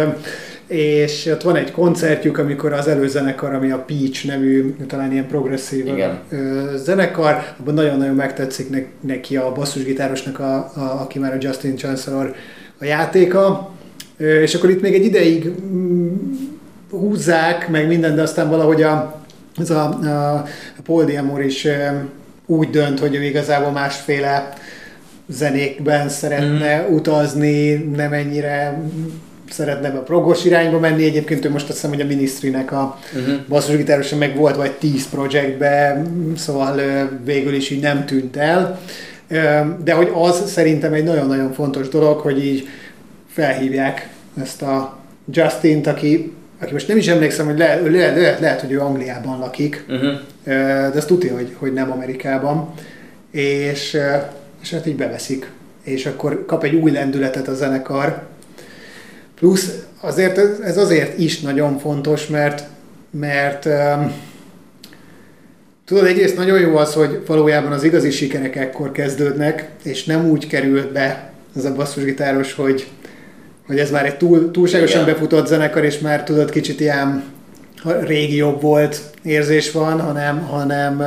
és 0.67 1.27
ott 1.27 1.43
van 1.43 1.57
egy 1.57 1.73
koncertjük, 1.73 2.39
amikor 2.39 2.73
az 2.73 2.89
előzenekar, 2.89 3.55
ami 3.55 3.71
a 3.71 3.85
Peach 3.87 4.27
nevű, 4.27 4.75
talán 4.87 5.13
ilyen 5.13 5.27
progresszív 5.27 5.87
Igen. 5.87 6.19
zenekar, 6.77 7.37
abban 7.61 7.75
nagyon-nagyon 7.75 8.15
megtetszik 8.15 8.87
neki 9.01 9.37
a 9.37 9.53
basszusgitárosnak, 9.53 10.39
a, 10.39 10.55
a, 10.57 11.01
aki 11.01 11.19
már 11.19 11.33
a 11.33 11.39
Justin 11.41 11.77
Chancellor 11.77 12.35
a 12.81 12.85
játéka, 12.85 13.71
és 14.17 14.55
akkor 14.55 14.71
itt 14.71 14.81
még 14.81 14.95
egy 14.95 15.05
ideig 15.05 15.45
mm, 15.45 16.09
húzzák, 16.91 17.69
meg 17.69 17.87
minden, 17.87 18.15
de 18.15 18.23
aztán 18.23 18.49
valahogy 18.49 18.83
a, 18.83 19.23
ez 19.59 19.71
a, 19.71 19.85
a 19.85 20.45
Paul 20.85 21.05
Diamor 21.05 21.43
is 21.43 21.67
úgy 22.47 22.71
dönt, 22.71 22.99
hogy 22.99 23.15
ő 23.15 23.23
igazából 23.23 23.71
másféle 23.71 24.53
zenékben 25.29 26.09
szeretne 26.09 26.87
mm. 26.89 26.95
utazni, 26.95 27.75
nem 27.75 28.13
ennyire 28.13 28.83
szeretne 29.51 29.89
a 29.89 30.03
progos 30.03 30.45
irányba 30.45 30.79
menni. 30.79 31.05
Egyébként 31.05 31.45
ő 31.45 31.51
most 31.51 31.69
azt 31.69 31.75
hiszem, 31.75 31.91
hogy 31.91 32.01
a 32.01 32.07
Ministry-nek 32.07 32.73
a 32.73 32.99
uh-huh. 33.15 33.35
basszusgitárosa 33.49 34.17
meg 34.17 34.37
volt 34.37 34.57
vagy 34.57 34.73
10 34.73 35.09
projektbe, 35.09 36.03
szóval 36.37 36.81
végül 37.25 37.55
is 37.55 37.71
így 37.71 37.81
nem 37.81 38.07
tűnt 38.07 38.37
el. 38.37 38.81
De 39.85 39.93
hogy 39.93 40.11
az 40.15 40.51
szerintem 40.51 40.93
egy 40.93 41.05
nagyon-nagyon 41.05 41.53
fontos 41.53 41.89
dolog, 41.89 42.21
hogy 42.21 42.45
így 42.45 42.69
felhívják 43.29 44.09
ezt 44.41 44.63
a 44.63 44.99
Justin-t, 45.33 45.87
aki, 45.87 46.33
aki 46.61 46.73
most 46.73 46.89
nem 46.89 46.97
is 46.97 47.09
emlékszem, 47.09 47.47
hogy 47.47 47.59
le, 47.59 47.81
le, 47.81 48.15
le, 48.15 48.39
lehet, 48.41 48.61
hogy 48.61 48.73
ő 48.73 48.81
Angliában 48.81 49.39
lakik, 49.39 49.85
uh-huh. 49.89 50.19
de 50.45 50.93
azt 50.97 51.07
tudja, 51.07 51.35
hogy, 51.35 51.55
hogy 51.59 51.73
nem 51.73 51.93
Amerikában, 51.93 52.75
és, 53.31 53.99
és 54.63 54.71
hát 54.71 54.87
így 54.87 54.97
beveszik, 54.97 55.51
és 55.83 56.07
akkor 56.07 56.45
kap 56.47 56.65
egy 56.65 56.75
új 56.75 56.91
lendületet 56.91 57.49
a 57.49 57.55
zenekar. 57.55 58.23
Plusz 59.35 59.79
azért 60.01 60.39
ez 60.63 60.77
azért 60.77 61.19
is 61.19 61.41
nagyon 61.41 61.79
fontos, 61.79 62.27
mert, 62.27 62.63
mert 63.11 63.69
Tudod, 65.91 66.05
egyrészt 66.05 66.37
nagyon 66.37 66.61
jó 66.61 66.77
az, 66.77 66.95
hogy 66.95 67.23
valójában 67.27 67.73
az 67.73 67.85
igazi 67.85 68.11
sikerek 68.11 68.57
ekkor 68.57 68.93
kezdődnek, 68.93 69.69
és 69.83 70.05
nem 70.05 70.29
úgy 70.29 70.47
került 70.47 70.93
be 70.93 71.33
ez 71.57 71.65
a 71.65 71.75
basszusgitáros, 71.75 72.55
hogy, 72.55 72.87
hogy 73.67 73.79
ez 73.79 73.91
már 73.91 74.07
egy 74.07 74.17
túl, 74.17 74.51
túlságosan 74.51 75.03
Igen. 75.03 75.15
befutott 75.15 75.47
zenekar, 75.47 75.85
és 75.85 75.99
már 75.99 76.25
tudod, 76.25 76.51
kicsit 76.51 76.81
ilyen 76.81 77.23
régi 78.01 78.37
jobb 78.37 78.61
volt 78.61 79.01
érzés 79.23 79.71
van, 79.71 80.01
hanem, 80.01 80.39
hanem 80.41 81.03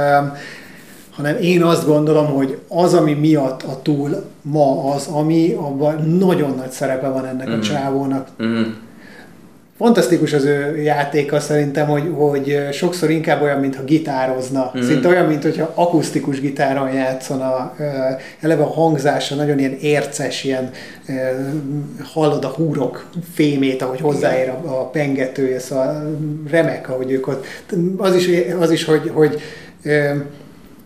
hanem 1.12 1.38
én 1.42 1.64
azt 1.64 1.86
gondolom, 1.86 2.26
hogy 2.26 2.58
az, 2.68 2.94
ami 2.94 3.14
miatt 3.14 3.64
a 3.64 3.82
túl 3.82 4.24
ma 4.42 4.94
az, 4.94 5.08
ami, 5.08 5.54
abban 5.54 6.18
nagyon 6.20 6.56
nagy 6.56 6.72
szerepe 6.72 7.08
van 7.08 7.26
ennek 7.26 7.50
mm. 7.50 7.52
a 7.52 7.60
csávónak. 7.60 8.28
Mm 8.44 8.62
fantasztikus 9.78 10.34
az 10.34 10.46
ő 10.46 10.82
játéka 10.82 11.40
szerintem, 11.40 11.88
hogy, 11.88 12.12
hogy 12.14 12.68
sokszor 12.72 13.10
inkább 13.10 13.42
olyan, 13.42 13.60
mintha 13.60 13.84
gitározna. 13.84 14.72
Mm-hmm. 14.78 14.88
Szinte 14.88 15.08
olyan, 15.08 15.26
mintha 15.26 15.72
akusztikus 15.76 16.40
gitáron 16.40 16.92
játszana. 16.92 17.76
Eleve 18.40 18.64
a 18.64 18.74
hangzása 18.74 19.36
nagyon 19.36 19.60
ilyen 19.60 19.78
érces, 19.82 20.44
ilyen 20.44 20.70
hallod 22.04 22.44
a 22.44 22.48
húrok 22.48 23.10
fémét, 23.34 23.82
ahogy 23.82 24.00
hozzáér 24.00 24.50
a, 24.50 24.80
a 24.80 24.90
pengetője, 24.90 25.60
szóval 25.60 26.18
remek, 26.50 26.90
ahogy 26.90 27.12
ők 27.12 27.28
ott. 27.28 27.46
Az 27.98 28.16
is, 28.16 28.30
az 28.60 28.72
is 28.72 28.86
hogy, 28.86 29.12
hogy 29.14 29.42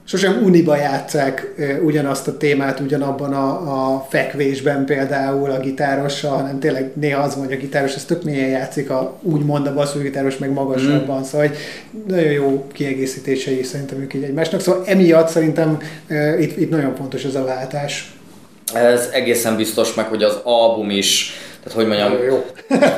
sosem 0.08 0.44
uniba 0.44 0.76
játszák 0.76 1.54
ugyanazt 1.84 2.28
a 2.28 2.38
témát 2.38 2.80
ugyanabban 2.80 3.34
a, 3.34 3.50
a 3.94 4.08
fekvésben 4.10 4.86
például 4.86 5.52
a 5.52 5.60
gitárossal, 5.60 6.32
hanem 6.32 6.60
tényleg 6.60 6.92
néha 6.94 7.22
az 7.22 7.36
van, 7.36 7.46
hogy 7.46 7.54
a 7.54 7.60
gitáros 7.60 7.96
ez 7.96 8.06
tök 8.06 8.24
mélyen 8.24 8.50
játszik, 8.50 8.90
a, 8.90 9.18
úgymond 9.22 9.68
a 9.68 9.74
basszusgitáros 9.74 10.38
meg 10.38 10.52
magasabban, 10.52 11.20
mm. 11.20 11.24
szóval 11.24 11.48
hogy 11.48 11.58
nagyon 12.08 12.32
jó 12.32 12.68
kiegészítései 12.74 13.64
szerintem 13.64 14.02
ők 14.02 14.14
így 14.14 14.24
egymásnak, 14.24 14.62
szóval 14.62 14.84
emiatt 14.86 15.28
szerintem 15.28 15.78
itt, 16.40 16.58
itt 16.58 16.70
nagyon 16.70 16.96
fontos 16.96 17.24
ez 17.24 17.36
a 17.36 17.44
váltás. 17.44 18.12
Ez 18.74 19.10
egészen 19.12 19.56
biztos 19.56 19.94
meg, 19.94 20.06
hogy 20.06 20.24
az 20.24 20.40
album 20.44 20.90
is, 20.90 21.34
tehát 21.64 21.78
hogy 21.78 21.88
mondjam, 21.88 22.24
jó. 22.28 22.46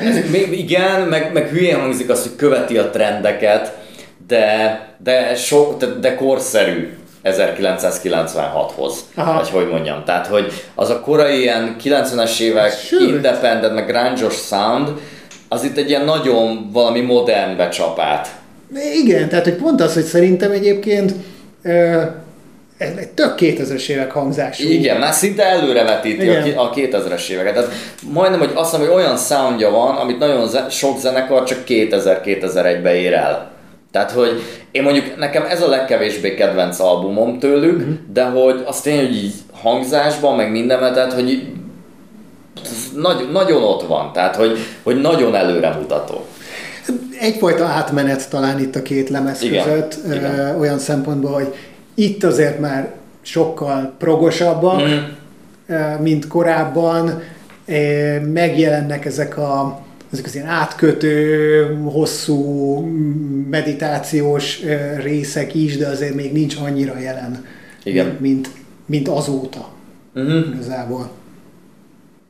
ez, 0.09 0.29
még, 0.31 0.59
igen, 0.59 1.01
meg, 1.01 1.33
meg 1.33 1.47
hülyén 1.47 1.79
hangzik 1.79 2.09
az, 2.09 2.21
hogy 2.21 2.35
követi 2.35 2.77
a 2.77 2.89
trendeket, 2.89 3.77
de, 4.27 4.79
de, 5.03 5.35
so, 5.35 5.77
de, 5.77 5.85
de 5.85 6.15
korszerű 6.15 6.98
1996-hoz, 7.23 8.93
Aha. 9.15 9.33
vagy 9.33 9.49
hogy 9.49 9.67
mondjam. 9.67 10.03
Tehát, 10.05 10.27
hogy 10.27 10.51
az 10.75 10.89
a 10.89 10.99
korai 10.99 11.39
ilyen 11.39 11.75
90-es 11.83 12.39
évek 12.39 12.71
Sőt. 12.71 13.01
independent, 13.01 13.73
meg 13.73 13.85
grunge 13.85 14.29
sound, 14.29 14.89
az 15.47 15.63
itt 15.63 15.77
egy 15.77 15.89
ilyen 15.89 16.05
nagyon 16.05 16.69
valami 16.71 17.01
modern 17.01 17.57
becsapát. 17.57 18.27
Igen, 19.03 19.29
tehát 19.29 19.43
hogy 19.43 19.55
pont 19.55 19.81
az, 19.81 19.93
hogy 19.93 20.03
szerintem 20.03 20.51
egyébként 20.51 21.13
ö, 21.63 22.01
egy 22.77 23.07
tök 23.07 23.33
2000-es 23.37 23.87
évek 23.87 24.11
hangzású. 24.11 24.69
Igen, 24.69 24.97
már 24.97 25.13
szinte 25.13 25.43
előrevetíti 25.43 26.23
Igen. 26.23 26.57
a 26.57 26.71
2000-es 26.73 27.29
éveket. 27.29 27.53
Tehát 27.53 27.69
majdnem, 28.13 28.39
hogy 28.39 28.51
azt 28.55 28.71
mondom, 28.71 28.89
hogy 28.91 29.01
olyan 29.01 29.17
soundja 29.17 29.69
van, 29.69 29.95
amit 29.95 30.19
nagyon 30.19 30.69
sok 30.69 30.99
zenekar 30.99 31.43
csak 31.43 31.59
2000-2001-ben 31.67 32.95
ér 32.95 33.13
el. 33.13 33.51
Tehát, 33.91 34.11
hogy 34.11 34.41
én 34.71 34.83
mondjuk, 34.83 35.17
nekem 35.17 35.43
ez 35.49 35.61
a 35.61 35.67
legkevésbé 35.67 36.33
kedvenc 36.33 36.79
albumom 36.79 37.39
tőlük, 37.39 37.77
uh-huh. 37.77 37.95
de 38.13 38.23
hogy 38.23 38.63
azt 38.65 38.87
én, 38.87 38.97
hogy 38.97 39.15
így 39.15 39.33
hangzásban, 39.51 40.35
meg 40.35 40.51
mindenben, 40.51 40.93
tehát, 40.93 41.13
hogy 41.13 41.47
nagy, 42.95 43.29
nagyon 43.31 43.63
ott 43.63 43.87
van, 43.87 44.13
tehát, 44.13 44.35
hogy, 44.35 44.57
hogy 44.83 45.01
nagyon 45.01 45.35
előremutató. 45.35 46.25
Egyfajta 47.19 47.65
átmenet 47.65 48.29
talán 48.29 48.59
itt 48.59 48.75
a 48.75 48.81
két 48.81 49.09
lemez 49.09 49.41
Igen. 49.41 49.63
között, 49.63 49.97
Igen. 50.05 50.39
Ö, 50.39 50.59
olyan 50.59 50.79
szempontból, 50.79 51.31
hogy 51.31 51.55
itt 51.93 52.23
azért 52.23 52.59
már 52.59 52.93
sokkal 53.21 53.93
progosabbak, 53.97 54.81
uh-huh. 54.81 55.99
mint 56.01 56.27
korábban, 56.27 57.21
megjelennek 58.33 59.05
ezek 59.05 59.37
a 59.37 59.79
ezek 60.11 60.25
az 60.25 60.35
ilyen 60.35 60.47
átkötő, 60.47 61.63
hosszú 61.83 62.79
meditációs 63.49 64.59
részek 65.01 65.55
is, 65.55 65.77
de 65.77 65.87
azért 65.87 66.13
még 66.15 66.31
nincs 66.31 66.55
annyira 66.55 66.99
jelen, 66.99 67.45
Igen. 67.83 68.17
mint, 68.19 68.49
mint 68.85 69.07
azóta 69.07 69.69
uh-huh. 70.15 70.53
igazából. 70.53 71.09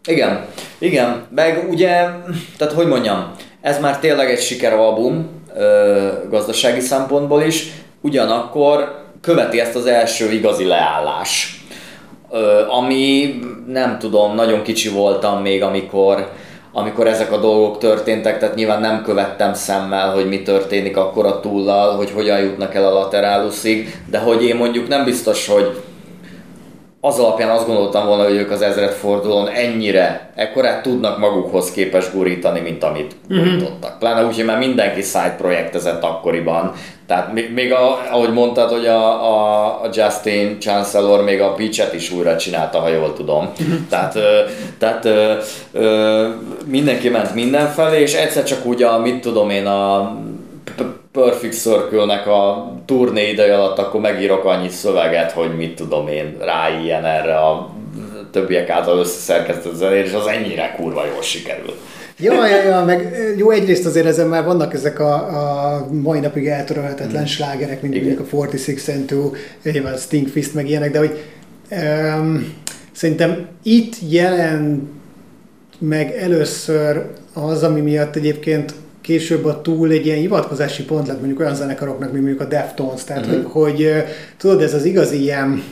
Igen, 0.06 0.46
igen, 0.78 1.26
meg 1.36 1.68
ugye, 1.70 1.88
tehát 2.58 2.74
hogy 2.74 2.88
mondjam, 2.88 3.32
ez 3.62 3.80
már 3.80 4.00
tényleg 4.00 4.30
egy 4.30 4.42
sikeralbum 4.42 5.30
ö, 5.56 6.08
gazdasági 6.30 6.80
szempontból 6.80 7.42
is, 7.42 7.68
ugyanakkor 8.02 9.04
követi 9.22 9.60
ezt 9.60 9.76
az 9.76 9.86
első 9.86 10.32
igazi 10.32 10.66
leállás, 10.66 11.64
ö, 12.32 12.68
ami 12.68 13.40
nem 13.68 14.00
tudom, 14.00 14.36
nagyon 14.36 14.62
kicsi 14.62 14.90
voltam 14.90 15.42
még, 15.42 15.64
amikor 15.64 16.32
amikor 16.72 17.08
ezek 17.08 17.32
a 17.32 17.38
dolgok 17.38 17.78
történtek, 17.78 18.40
tehát 18.40 18.56
nyilván 18.56 18.82
nem 18.82 19.04
követtem 19.04 19.54
szemmel, 19.54 20.12
hogy 20.12 20.28
mi 20.28 20.42
történik 20.42 20.98
akkor 20.98 21.26
a 21.26 21.40
túllal, 21.40 21.96
hogy 21.96 22.12
hogyan 22.12 22.40
jutnak 22.40 22.76
el 22.76 22.86
a 22.86 22.94
lateráluszig, 22.94 24.02
de 24.10 24.20
hogy 24.20 24.44
én 24.44 24.56
mondjuk 24.56 24.88
nem 24.88 25.04
biztos, 25.04 25.48
hogy 25.48 25.82
az 27.02 27.20
alapján 27.20 27.50
azt 27.50 27.66
gondoltam 27.66 28.06
volna, 28.08 28.24
hogy 28.24 28.36
ők 28.36 28.52
az 28.52 28.62
ezred 28.62 28.92
fordulón 28.92 29.48
ennyire, 29.48 30.32
ekkorát 30.36 30.82
tudnak 30.82 31.18
magukhoz 31.18 31.72
képes 31.72 32.12
gurítani, 32.12 32.60
mint 32.60 32.84
amit 32.84 33.16
uh-huh. 33.30 33.46
gurítottak. 33.46 34.00
Pláne 34.00 34.26
úgy, 34.26 34.36
hogy 34.36 34.46
már 34.46 34.58
mindenki 34.58 35.02
side 35.02 35.36
projektezett 35.38 36.04
akkoriban. 36.04 36.74
Tehát 37.10 37.34
még, 37.34 37.54
még 37.54 37.74
a, 37.74 38.00
ahogy 38.12 38.34
mondtad, 38.34 38.70
hogy 38.70 38.86
a, 38.86 39.32
a, 39.32 39.66
a 39.82 39.90
Justin 39.94 40.60
Chancellor 40.60 41.24
még 41.24 41.42
a 41.42 41.54
Peach-et 41.54 41.94
is 41.94 42.12
újra 42.12 42.38
csinálta, 42.38 42.80
ha 42.80 42.88
jól 42.88 43.14
tudom. 43.14 43.50
Tehát, 43.90 44.18
tehát 44.78 45.06
ö, 45.06 45.34
ö, 45.72 46.28
mindenki 46.66 47.10
ment 47.10 47.34
mindenfelé, 47.34 48.02
és 48.02 48.14
egyszer 48.14 48.44
csak 48.44 48.66
úgy 48.66 48.84
a, 48.84 48.98
mit 48.98 49.22
tudom 49.22 49.50
én, 49.50 49.66
a 49.66 50.16
Perfect 51.12 51.54
Circle-nek 51.54 52.28
a 52.28 52.72
turné 52.86 53.30
ideje 53.30 53.56
alatt, 53.56 53.78
akkor 53.78 54.02
megírok 54.02 54.46
annyi 54.46 54.70
szöveget, 54.70 55.32
hogy 55.32 55.56
mit 55.56 55.76
tudom 55.76 56.08
én, 56.08 56.38
ráilyen 56.40 57.06
erre 57.06 57.38
a 57.38 57.70
többiek 58.32 58.70
által 58.70 58.98
összeszerkesztett 58.98 59.74
zenére, 59.74 60.06
és 60.06 60.14
az 60.14 60.28
ennyire 60.28 60.76
kurva 60.78 61.06
jól 61.06 61.22
sikerült. 61.22 61.78
Ja, 62.22 62.48
ja, 62.48 62.64
ja, 62.64 62.84
meg 62.84 63.16
jó, 63.38 63.50
egyrészt 63.50 63.86
azért 63.86 64.06
ezen 64.06 64.28
már 64.28 64.44
vannak 64.44 64.74
ezek 64.74 65.00
a, 65.00 65.14
a 65.14 65.88
mai 65.92 66.20
napig 66.20 66.48
eltörölhetetlen 66.48 67.22
mm. 67.22 67.26
slágerek, 67.26 67.82
mint 67.82 67.94
mondjuk 67.96 68.20
a 68.20 68.36
46 68.36 68.88
and 68.88 69.06
2, 69.06 69.32
nyilván 69.64 69.98
Stingfist, 69.98 70.54
meg 70.54 70.68
ilyenek, 70.68 70.92
de 70.92 71.00
hogy 71.00 71.24
um, 71.72 72.54
szerintem 72.92 73.48
itt 73.64 73.96
jelen 74.10 74.90
meg 75.80 76.12
először 76.12 77.06
az, 77.34 77.64
ami 77.64 77.82
miatt 77.82 78.16
egyébként 78.16 78.74
később 79.02 79.46
a 79.46 79.62
túl 79.62 79.92
egy 79.92 80.06
ilyen 80.06 80.18
hivatkozási 80.18 80.84
pont 80.84 81.08
lett 81.08 81.18
mondjuk 81.18 81.40
olyan 81.40 81.56
zenekaroknak, 81.56 82.12
mint 82.12 82.24
mondjuk 82.24 82.42
a 82.48 82.50
Deftones, 82.50 83.04
tehát 83.04 83.26
uh-huh. 83.26 83.52
hogy, 83.52 83.74
hogy 83.74 84.04
tudod, 84.38 84.62
ez 84.62 84.74
az 84.74 84.86
igazi 84.86 85.22
ilyen, 85.22 85.64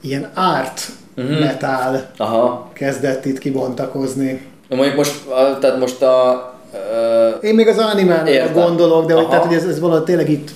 ilyen 0.00 0.30
art 0.34 0.88
uh-huh. 1.16 1.40
metal 1.40 2.10
Aha. 2.16 2.70
kezdett 2.72 3.24
itt 3.24 3.38
kibontakozni. 3.38 4.40
Mondjuk 4.76 4.96
most, 4.96 5.14
tehát 5.60 5.78
most 5.78 6.02
a... 6.02 6.48
Uh, 6.72 7.44
Én 7.44 7.54
még 7.54 7.68
az 7.68 7.78
animálra 7.78 8.52
gondolok, 8.52 9.06
de 9.06 9.14
hogy, 9.14 9.28
tehát, 9.28 9.44
hogy 9.44 9.56
ez, 9.56 9.64
ez 9.64 9.80
valahogy 9.80 10.04
tényleg 10.04 10.30
itt 10.30 10.50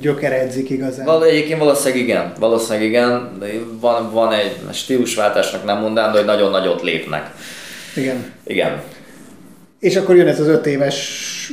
gyökeredzik 0.00 0.70
igazán. 0.70 1.06
Val, 1.06 1.24
egyébként 1.24 1.58
valószínűleg 1.58 2.02
igen, 2.02 2.32
valószínűleg 2.38 2.88
igen, 2.88 3.30
de 3.38 3.46
van, 3.80 4.12
van 4.12 4.32
egy 4.32 4.56
stílusváltásnak 4.72 5.64
nem 5.64 5.80
mondám, 5.80 6.12
de 6.12 6.18
hogy 6.18 6.26
nagyon 6.26 6.50
nagyot 6.50 6.82
lépnek. 6.82 7.30
Igen. 7.96 8.32
Igen. 8.46 8.82
És 9.80 9.96
akkor 9.96 10.16
jön 10.16 10.26
ez 10.26 10.40
az 10.40 10.46
öt 10.46 10.66
éves 10.66 11.52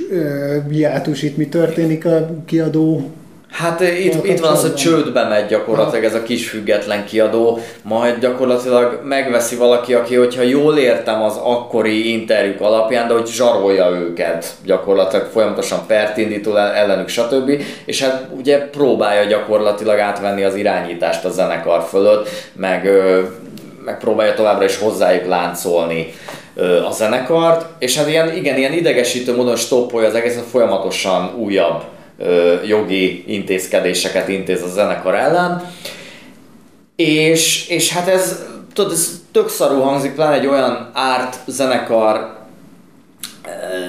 hiátus, 0.69 1.21
itt 1.21 1.37
mi 1.37 1.47
történik 1.47 2.05
a 2.05 2.29
kiadó 2.45 3.11
Hát 3.51 3.81
itt, 3.81 4.25
itt 4.25 4.39
van 4.39 4.51
az, 4.51 4.61
hogy 4.61 4.75
csődbe 4.75 5.23
megy 5.23 5.45
gyakorlatilag 5.45 6.03
ez 6.03 6.13
a 6.13 6.23
kis 6.23 6.49
független 6.49 7.05
kiadó, 7.05 7.59
majd 7.83 8.19
gyakorlatilag 8.19 8.99
megveszi 9.03 9.55
valaki, 9.55 9.93
aki, 9.93 10.15
hogyha 10.15 10.41
jól 10.41 10.77
értem 10.77 11.21
az 11.21 11.37
akkori 11.43 12.11
interjúk 12.11 12.61
alapján, 12.61 13.07
de 13.07 13.13
hogy 13.13 13.27
zsarolja 13.27 13.89
őket 13.89 14.45
gyakorlatilag 14.65 15.25
folyamatosan 15.25 15.79
pert 15.87 16.17
indító 16.17 16.55
ellenük, 16.55 17.07
stb. 17.07 17.61
És 17.85 18.03
hát 18.03 18.27
ugye 18.37 18.57
próbálja 18.59 19.23
gyakorlatilag 19.23 19.99
átvenni 19.99 20.43
az 20.43 20.55
irányítást 20.55 21.25
a 21.25 21.29
zenekar 21.29 21.83
fölött, 21.89 22.29
meg, 22.53 22.89
meg 23.85 23.97
próbálja 23.97 24.33
továbbra 24.33 24.65
is 24.65 24.77
hozzájuk 24.77 25.27
láncolni 25.27 26.13
a 26.87 26.91
zenekart, 26.91 27.65
és 27.79 27.97
hát 27.97 28.07
ilyen, 28.07 28.35
igen, 28.35 28.57
ilyen 28.57 28.73
idegesítő 28.73 29.35
módon 29.35 29.55
stoppolja 29.55 30.07
az 30.07 30.15
egészet, 30.15 30.43
folyamatosan 30.43 31.33
újabb 31.37 31.83
jogi 32.65 33.23
intézkedéseket 33.27 34.27
intéz 34.27 34.61
a 34.61 34.67
zenekar 34.67 35.15
ellen. 35.15 35.71
És, 36.95 37.67
és 37.67 37.93
hát 37.93 38.07
ez, 38.07 38.45
tudod, 38.73 38.91
ez 38.91 39.21
tök 39.31 39.49
szarú 39.49 39.79
hangzik, 39.79 40.13
pláne 40.13 40.35
egy 40.35 40.47
olyan 40.47 40.89
árt 40.93 41.37
zenekar 41.47 42.39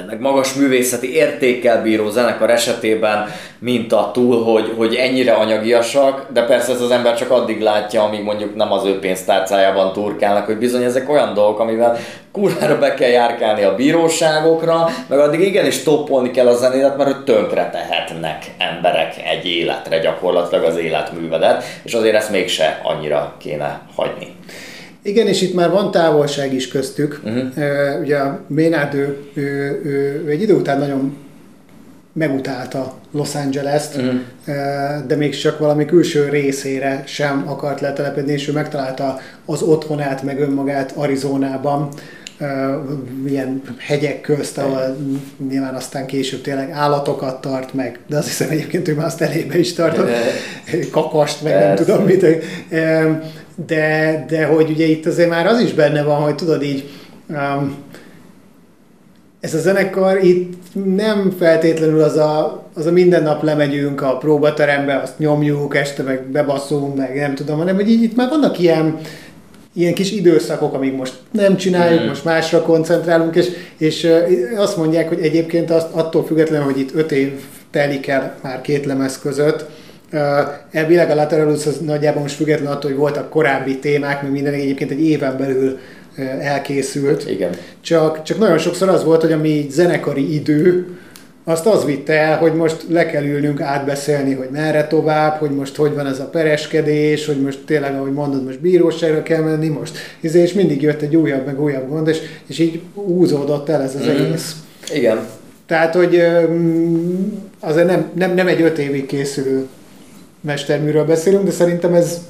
meg 0.07 0.20
magas 0.20 0.55
művészeti 0.55 1.15
értékkel 1.15 1.83
bíró 1.83 2.11
zenekar 2.11 2.51
esetében, 2.51 3.29
mint 3.59 3.93
a 3.93 4.11
túl, 4.12 4.45
hogy, 4.45 4.73
hogy 4.77 4.95
ennyire 4.95 5.33
anyagiasak, 5.33 6.27
de 6.33 6.45
persze 6.45 6.73
ez 6.73 6.81
az 6.81 6.91
ember 6.91 7.16
csak 7.16 7.31
addig 7.31 7.61
látja, 7.61 8.03
amíg 8.03 8.23
mondjuk 8.23 8.55
nem 8.55 8.73
az 8.73 8.85
ő 8.85 8.99
pénztárcájában 8.99 9.93
turkálnak, 9.93 10.47
hogy 10.47 10.57
bizony 10.57 10.83
ezek 10.83 11.11
olyan 11.11 11.35
dolgok, 11.35 11.61
amivel 11.61 11.99
kurvára 12.33 12.79
be 12.79 12.95
kell 12.95 13.09
járkálni 13.09 13.62
a 13.62 13.74
bíróságokra, 13.74 14.89
meg 15.09 15.19
addig 15.19 15.41
igenis 15.41 15.83
toppolni 15.83 16.31
kell 16.31 16.47
a 16.47 16.57
zenélet, 16.57 16.97
mert 16.97 17.12
hogy 17.12 17.24
tönkre 17.24 17.70
tehetnek 17.70 18.45
emberek 18.59 19.15
egy 19.24 19.47
életre 19.47 19.99
gyakorlatilag 19.99 20.65
az 20.65 20.77
életművedet, 20.77 21.65
és 21.83 21.93
azért 21.93 22.15
ezt 22.15 22.31
mégse 22.31 22.81
annyira 22.83 23.35
kéne 23.39 23.81
hagyni. 23.95 24.37
Igen, 25.03 25.27
és 25.27 25.43
itt 25.43 25.55
már 25.55 25.70
van 25.70 25.91
távolság 25.91 26.55
is 26.55 26.69
köztük. 26.69 27.20
Uh-huh. 27.24 27.45
Uh, 27.57 28.01
ugye 28.01 28.19
Maynard, 28.47 28.95
ő, 28.95 29.16
ő, 29.35 29.43
ő, 29.85 30.23
ő 30.27 30.31
egy 30.31 30.43
idő 30.43 30.55
után 30.55 30.79
nagyon 30.79 31.16
megutálta 32.12 32.95
Los 33.11 33.35
Angeles-t, 33.35 33.97
uh-huh. 33.97 34.20
de 35.07 35.16
még 35.16 35.37
csak 35.37 35.59
valami 35.59 35.85
külső 35.85 36.29
részére 36.29 37.03
sem 37.07 37.45
akart 37.49 37.81
letelepedni, 37.81 38.33
és 38.33 38.49
ő 38.49 38.53
megtalálta 38.53 39.19
az 39.47 39.62
otthonát, 39.62 40.23
meg 40.23 40.41
önmagát 40.41 40.93
Arizonában, 40.97 41.89
ilyen 43.27 43.62
hegyek 43.78 44.20
közt, 44.20 44.59
ahol 44.59 44.97
nyilván 45.48 45.74
aztán 45.74 46.06
később 46.06 46.40
tényleg 46.40 46.70
állatokat 46.70 47.40
tart 47.40 47.74
meg, 47.74 47.98
de 48.06 48.16
azt 48.16 48.27
hiszem 48.27 48.51
egyébként 48.51 48.89
ő 48.89 48.94
már 48.94 49.06
azt 49.06 49.20
elébe 49.20 49.59
is 49.59 49.73
tartott, 49.73 50.09
kakast, 50.90 51.43
meg 51.43 51.59
nem 51.59 51.74
tudom 51.74 52.05
mit. 52.05 52.27
De, 53.66 54.24
de 54.28 54.47
hogy 54.47 54.70
ugye 54.70 54.85
itt 54.85 55.06
azért 55.06 55.28
már 55.28 55.47
az 55.47 55.60
is 55.60 55.73
benne 55.73 56.02
van, 56.02 56.20
hogy 56.20 56.35
tudod 56.35 56.62
így, 56.62 56.90
ez 59.40 59.55
a 59.55 59.59
zenekar 59.59 60.24
itt 60.24 60.55
nem 60.97 61.35
feltétlenül 61.39 62.02
az 62.02 62.16
a, 62.16 62.62
az 62.74 62.86
a 62.86 62.93
minden 62.93 63.23
nap 63.23 63.43
lemegyünk 63.43 64.02
a 64.02 64.16
próbaterembe, 64.16 64.97
azt 64.97 65.19
nyomjuk, 65.19 65.77
este 65.77 66.02
meg 66.02 66.31
bebasszunk, 66.31 66.97
meg 66.97 67.16
nem 67.16 67.35
tudom, 67.35 67.59
hanem 67.59 67.74
hogy 67.74 67.90
így 67.90 68.02
itt 68.02 68.16
már 68.16 68.28
vannak 68.28 68.59
ilyen, 68.59 68.98
ilyen 69.74 69.94
kis 69.94 70.12
időszakok, 70.12 70.74
amíg 70.74 70.94
most 70.94 71.15
nem 71.31 71.57
csináljuk, 71.57 72.03
mm. 72.03 72.07
most 72.07 72.24
másra 72.24 72.62
koncentrálunk, 72.62 73.36
és, 73.36 73.49
és 73.77 74.09
azt 74.57 74.77
mondják, 74.77 75.09
hogy 75.09 75.20
egyébként 75.20 75.70
azt, 75.70 75.93
attól 75.93 76.24
függetlenül, 76.24 76.65
hogy 76.65 76.78
itt 76.78 76.94
öt 76.94 77.12
év 77.12 77.32
telik 77.70 78.07
el 78.07 78.39
már 78.43 78.61
két 78.61 78.85
lemez 78.85 79.19
között, 79.19 79.65
elvileg 80.70 81.11
a 81.11 81.15
Lateralus 81.15 81.66
az 81.66 81.78
nagyjából 81.78 82.23
most 82.23 82.35
független 82.35 82.73
attól, 82.73 82.90
hogy 82.90 82.99
voltak 82.99 83.31
korábbi 83.31 83.78
témák, 83.78 84.23
mert 84.23 84.35
minden 84.35 84.53
egyébként 84.53 84.90
egy 84.90 85.05
éven 85.05 85.36
belül 85.36 85.78
elkészült. 86.40 87.31
Igen. 87.31 87.51
Csak, 87.81 88.23
csak 88.23 88.39
nagyon 88.39 88.59
sokszor 88.59 88.89
az 88.89 89.05
volt, 89.05 89.20
hogy 89.20 89.32
ami 89.32 89.66
zenekari 89.70 90.35
idő, 90.35 90.86
azt 91.44 91.66
az 91.66 91.85
vitte 91.85 92.12
el, 92.12 92.39
hogy 92.39 92.55
most 92.55 92.86
le 92.89 93.06
kell 93.06 93.24
ülnünk 93.24 93.60
átbeszélni, 93.60 94.35
hogy 94.35 94.48
merre 94.52 94.86
tovább, 94.86 95.39
hogy 95.39 95.51
most 95.51 95.77
hogy 95.77 95.94
van 95.94 96.06
ez 96.06 96.20
a 96.20 96.24
pereskedés, 96.24 97.27
hogy 97.27 97.40
most 97.40 97.59
tényleg, 97.66 97.94
ahogy 97.94 98.12
mondod, 98.12 98.44
most 98.44 98.60
bíróságra 98.60 99.23
kell 99.23 99.43
menni, 99.43 99.69
most 99.69 99.98
izé, 100.20 100.40
és 100.40 100.52
mindig 100.52 100.82
jött 100.82 101.02
egy 101.02 101.16
újabb, 101.16 101.47
meg 101.47 101.60
újabb 101.60 101.89
gond, 101.89 102.09
és, 102.09 102.19
és 102.47 102.59
így 102.59 102.81
úzódott 102.94 103.69
el 103.69 103.82
ez 103.82 103.94
az 103.94 104.06
mm-hmm. 104.06 104.24
egész. 104.24 104.56
Igen. 104.94 105.19
Tehát, 105.66 105.94
hogy 105.94 106.23
azért 107.60 107.86
nem, 107.86 108.10
nem, 108.14 108.35
nem 108.35 108.47
egy 108.47 108.62
öt 108.62 108.78
évig 108.78 109.06
készülő 109.06 109.66
mesterműről 110.40 111.05
beszélünk, 111.05 111.44
de 111.44 111.51
szerintem 111.51 111.94
ez 111.94 112.20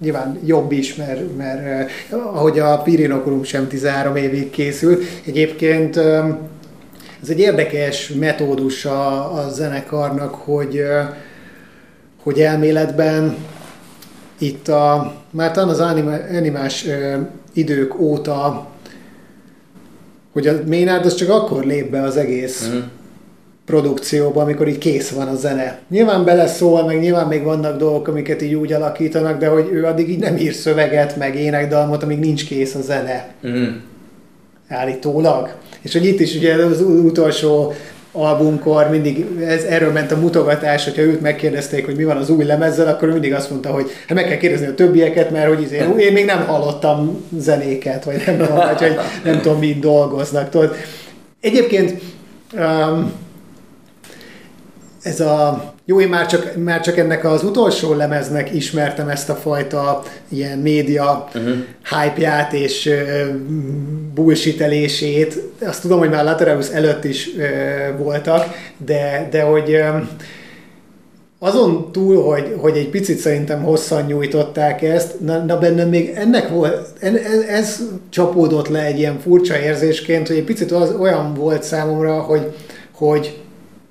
nyilván 0.00 0.38
jobb 0.44 0.72
is, 0.72 0.94
mert, 0.94 1.36
mert 1.36 1.90
ahogy 2.10 2.58
a 2.58 2.82
Pirinokulum 2.82 3.42
sem 3.42 3.68
13 3.68 4.16
évig 4.16 4.50
készült. 4.50 5.02
Egyébként 5.26 6.00
ez 7.22 7.28
egy 7.28 7.38
érdekes 7.38 8.08
metódus 8.08 8.84
a, 8.84 9.34
a 9.34 9.48
zenekarnak, 9.50 10.34
hogy, 10.34 10.82
hogy 12.22 12.40
elméletben 12.40 13.36
itt 14.38 14.68
a, 14.68 15.14
már 15.30 15.50
talán 15.50 15.68
az 15.68 15.80
animás 16.30 16.86
idők 17.52 18.00
óta, 18.00 18.66
hogy 20.32 20.46
a 20.46 20.52
Maynard 20.66 21.04
az 21.04 21.14
csak 21.14 21.28
akkor 21.28 21.64
lép 21.64 21.90
be 21.90 22.02
az 22.02 22.16
egész 22.16 22.68
mm 22.68 22.78
produkcióba, 23.68 24.42
amikor 24.42 24.68
így 24.68 24.78
kész 24.78 25.10
van 25.10 25.28
a 25.28 25.34
zene. 25.34 25.78
Nyilván 25.88 26.24
beleszól, 26.24 26.84
meg 26.84 27.00
nyilván 27.00 27.26
még 27.26 27.42
vannak 27.42 27.78
dolgok, 27.78 28.08
amiket 28.08 28.42
így 28.42 28.54
úgy 28.54 28.72
alakítanak, 28.72 29.38
de 29.38 29.46
hogy 29.46 29.68
ő 29.72 29.84
addig 29.84 30.08
így 30.08 30.18
nem 30.18 30.36
ír 30.36 30.52
szöveget, 30.52 31.16
meg 31.16 31.36
énekdalmot, 31.36 32.02
amíg 32.02 32.18
nincs 32.18 32.46
kész 32.46 32.74
a 32.74 32.80
zene. 32.80 33.28
Mm. 33.46 33.66
Állítólag. 34.68 35.54
És 35.80 35.92
hogy 35.92 36.04
itt 36.04 36.20
is 36.20 36.34
ugye 36.34 36.54
az 36.54 36.80
utolsó 36.80 37.72
albumkor 38.12 38.90
mindig 38.90 39.26
ez, 39.40 39.62
erről 39.64 39.92
ment 39.92 40.12
a 40.12 40.16
mutogatás, 40.16 40.84
hogyha 40.84 41.02
őt 41.02 41.20
megkérdezték, 41.20 41.84
hogy 41.84 41.96
mi 41.96 42.04
van 42.04 42.16
az 42.16 42.30
új 42.30 42.44
lemezzel, 42.44 42.88
akkor 42.88 43.08
mindig 43.08 43.34
azt 43.34 43.50
mondta, 43.50 43.70
hogy 43.70 43.90
hát 44.06 44.14
meg 44.16 44.26
kell 44.26 44.36
kérdezni 44.36 44.66
a 44.66 44.74
többieket, 44.74 45.30
mert 45.30 45.48
hogy 45.48 45.62
izé, 45.62 45.84
én 45.98 46.12
még 46.12 46.24
nem 46.24 46.46
hallottam 46.46 47.24
zenéket, 47.38 48.04
vagy 48.04 48.22
nem 48.26 48.38
vagy, 48.38 48.78
hogy 48.78 48.96
nem 49.24 49.40
tudom, 49.40 49.58
mit 49.58 49.78
dolgoznak. 49.78 50.48
Tudod. 50.48 50.74
Egyébként 51.40 52.02
um, 52.52 53.12
ez 55.02 55.20
a 55.20 55.72
jó, 55.90 56.00
én 56.00 56.08
már 56.08 56.26
csak, 56.26 56.56
már 56.56 56.80
csak 56.80 56.98
ennek 56.98 57.24
az 57.24 57.44
utolsó 57.44 57.94
lemeznek 57.94 58.54
ismertem 58.54 59.08
ezt 59.08 59.28
a 59.28 59.34
fajta 59.34 60.02
ilyen 60.28 60.58
média 60.58 61.28
uh-huh. 61.34 61.54
hype-ját 61.82 62.52
és 62.52 62.86
uh, 62.86 63.34
bullshitelését. 64.14 65.42
Azt 65.60 65.80
tudom, 65.80 65.98
hogy 65.98 66.10
már 66.10 66.24
Lateralus 66.24 66.68
előtt 66.68 67.04
is 67.04 67.26
uh, 67.26 67.98
voltak, 67.98 68.44
de, 68.76 69.28
de 69.30 69.42
hogy 69.42 69.70
uh, 69.70 70.06
azon 71.38 71.92
túl, 71.92 72.22
hogy, 72.22 72.54
hogy 72.56 72.76
egy 72.76 72.88
picit 72.88 73.18
szerintem 73.18 73.62
hosszan 73.62 74.04
nyújtották 74.04 74.82
ezt, 74.82 75.20
na, 75.20 75.44
na 75.44 75.58
bennem 75.58 75.88
még 75.88 76.12
ennek 76.14 76.48
volt, 76.48 76.88
ez, 77.00 77.14
ez 77.48 77.82
csapódott 78.10 78.68
le 78.68 78.84
egy 78.84 78.98
ilyen 78.98 79.18
furcsa 79.18 79.58
érzésként, 79.58 80.26
hogy 80.28 80.36
egy 80.36 80.44
picit 80.44 80.72
az 80.72 80.94
olyan 81.00 81.34
volt 81.34 81.62
számomra, 81.62 82.20
hogy, 82.20 82.52
hogy 82.92 83.38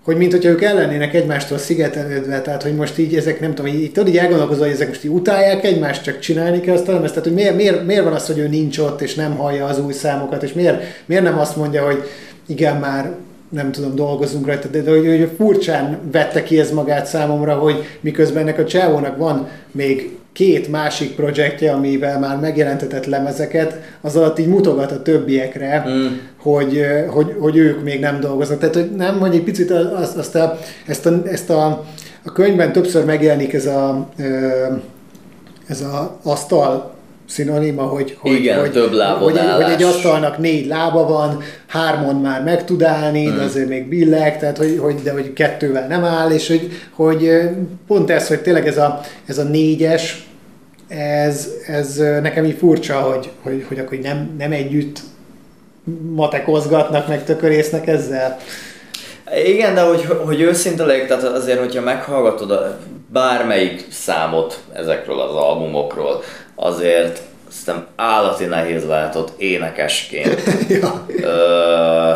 hogy 0.07 0.17
mint 0.17 0.31
hogyha 0.31 0.49
ők 0.49 0.61
ellennének 0.61 1.13
egymástól 1.13 1.57
szigetelődve, 1.57 2.41
tehát 2.41 2.63
hogy 2.63 2.75
most 2.75 2.97
így 2.97 3.15
ezek 3.15 3.39
nem 3.39 3.53
tudom, 3.53 3.71
így, 3.71 3.91
tudod, 3.91 4.09
így 4.09 4.17
elgondolkozol, 4.17 4.65
hogy 4.65 4.73
ezek 4.73 4.87
most 4.87 5.03
így 5.03 5.11
utálják 5.11 5.63
egymást, 5.63 6.03
csak 6.03 6.19
csinálni 6.19 6.59
kell 6.59 6.75
azt 6.75 6.87
lemezt, 6.87 7.13
tehát 7.13 7.27
hogy 7.27 7.37
miért, 7.37 7.55
miért, 7.55 7.85
miért, 7.85 8.03
van 8.03 8.13
az, 8.13 8.25
hogy 8.25 8.37
ő 8.37 8.47
nincs 8.47 8.77
ott, 8.77 9.01
és 9.01 9.15
nem 9.15 9.35
hallja 9.35 9.65
az 9.65 9.79
új 9.79 9.93
számokat, 9.93 10.43
és 10.43 10.53
miért, 10.53 10.83
miért 11.05 11.23
nem 11.23 11.39
azt 11.39 11.55
mondja, 11.55 11.85
hogy 11.85 12.03
igen, 12.45 12.77
már 12.77 13.11
nem 13.49 13.71
tudom, 13.71 13.95
dolgozunk 13.95 14.45
rajta, 14.45 14.67
de, 14.67 14.81
de 14.81 14.89
hogy, 14.89 15.05
hogy 15.05 15.29
furcsán 15.37 15.99
vette 16.11 16.43
ki 16.43 16.59
ez 16.59 16.71
magát 16.71 17.05
számomra, 17.05 17.53
hogy 17.53 17.83
miközben 17.99 18.41
ennek 18.41 18.59
a 18.59 18.65
csávónak 18.65 19.17
van 19.17 19.47
még 19.71 20.17
két 20.33 20.67
másik 20.67 21.15
projektje, 21.15 21.71
amivel 21.71 22.19
már 22.19 22.39
megjelentetett 22.39 23.05
lemezeket, 23.05 23.81
az 24.01 24.15
alatt 24.15 24.39
így 24.39 24.47
mutogat 24.47 24.91
a 24.91 25.01
többiekre, 25.01 25.85
mm. 25.87 26.05
Hogy, 26.53 26.85
hogy, 27.07 27.35
hogy 27.39 27.57
ők 27.57 27.83
még 27.83 27.99
nem 27.99 28.19
dolgoznak. 28.19 28.59
Tehát, 28.59 28.75
hogy 28.75 28.91
nem, 28.95 29.19
hogy 29.19 29.35
egy 29.35 29.43
picit 29.43 29.71
azt, 29.71 30.17
azt 30.17 30.35
a, 30.35 30.59
ezt, 30.85 31.05
a, 31.05 31.21
ezt 31.25 31.49
a, 31.49 31.65
a 32.23 32.31
könyvben 32.31 32.71
többször 32.71 33.05
megjelenik 33.05 33.53
ez 33.53 33.65
a, 33.65 34.09
ez 35.67 35.81
a 35.81 36.19
asztal 36.23 36.95
szinonima, 37.25 37.83
hogy, 37.83 38.17
hogy, 38.19 38.31
Igen, 38.31 38.59
hogy, 38.59 38.71
több 38.71 38.93
hogy, 39.19 39.37
hogy 39.37 39.71
egy 39.71 39.83
asztalnak 39.83 40.37
négy 40.37 40.67
lába 40.67 41.07
van, 41.07 41.41
hármon 41.67 42.15
már 42.15 42.43
meg 42.43 42.65
tud 42.65 42.83
állni, 42.83 43.27
mm. 43.27 43.35
de 43.35 43.41
azért 43.41 43.69
még 43.69 43.87
billeg, 43.87 44.39
tehát 44.39 44.57
hogy, 44.57 44.77
hogy, 44.81 44.95
de 45.03 45.11
hogy 45.11 45.33
kettővel 45.33 45.87
nem 45.87 46.03
áll, 46.03 46.31
és 46.31 46.47
hogy, 46.47 46.69
hogy 46.91 47.41
pont 47.87 48.09
ez, 48.09 48.27
hogy 48.27 48.39
tényleg 48.39 48.67
ez 48.67 48.77
a, 48.77 49.01
ez 49.25 49.37
a 49.37 49.43
négyes, 49.43 50.27
ez, 50.87 51.49
ez 51.67 51.95
nekem 52.21 52.45
így 52.45 52.57
furcsa, 52.57 52.95
hogy, 52.95 53.29
hogy, 53.41 53.65
hogy 53.67 53.79
akkor 53.79 53.97
nem, 53.97 54.29
nem 54.37 54.51
együtt 54.51 54.99
matekozgatnak, 56.15 57.07
meg 57.07 57.23
tökörésznek 57.23 57.87
ezzel. 57.87 58.39
Igen, 59.45 59.73
de 59.73 59.81
hogy, 59.81 60.05
hogy 60.25 60.41
őszinte 60.41 60.85
legyek, 60.85 61.07
tehát 61.07 61.23
azért, 61.23 61.59
hogyha 61.59 61.81
meghallgatod 61.81 62.51
a 62.51 62.77
bármelyik 63.11 63.85
számot 63.91 64.59
ezekről 64.73 65.19
az 65.19 65.35
albumokról, 65.35 66.23
azért 66.55 67.21
szerintem 67.49 67.89
állati 67.95 68.45
nehéz 68.45 68.85
lehet 68.85 69.15
ott 69.15 69.41
énekesként. 69.41 70.41
ja. 70.81 71.05
Ö, 71.21 72.13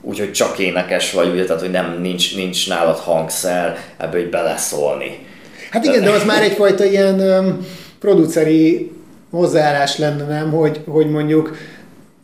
úgyhogy 0.00 0.32
csak 0.32 0.58
énekes 0.58 1.12
vagy, 1.12 1.28
ugye, 1.28 1.44
tehát 1.44 1.60
hogy 1.62 1.70
nem, 1.70 1.98
nincs, 2.00 2.36
nincs 2.36 2.68
nálad 2.68 2.98
hangszer, 2.98 3.78
ebből 3.96 4.20
hogy 4.20 4.30
beleszólni. 4.30 5.26
Hát 5.70 5.84
igen, 5.84 6.02
de 6.02 6.10
az 6.10 6.24
már 6.24 6.42
egyfajta 6.42 6.84
ilyen 6.84 7.20
um, 7.20 7.66
produceri 8.00 8.92
hozzáállás 9.30 9.98
lenne, 9.98 10.24
nem? 10.24 10.50
Hogy, 10.50 10.80
hogy 10.86 11.10
mondjuk 11.10 11.56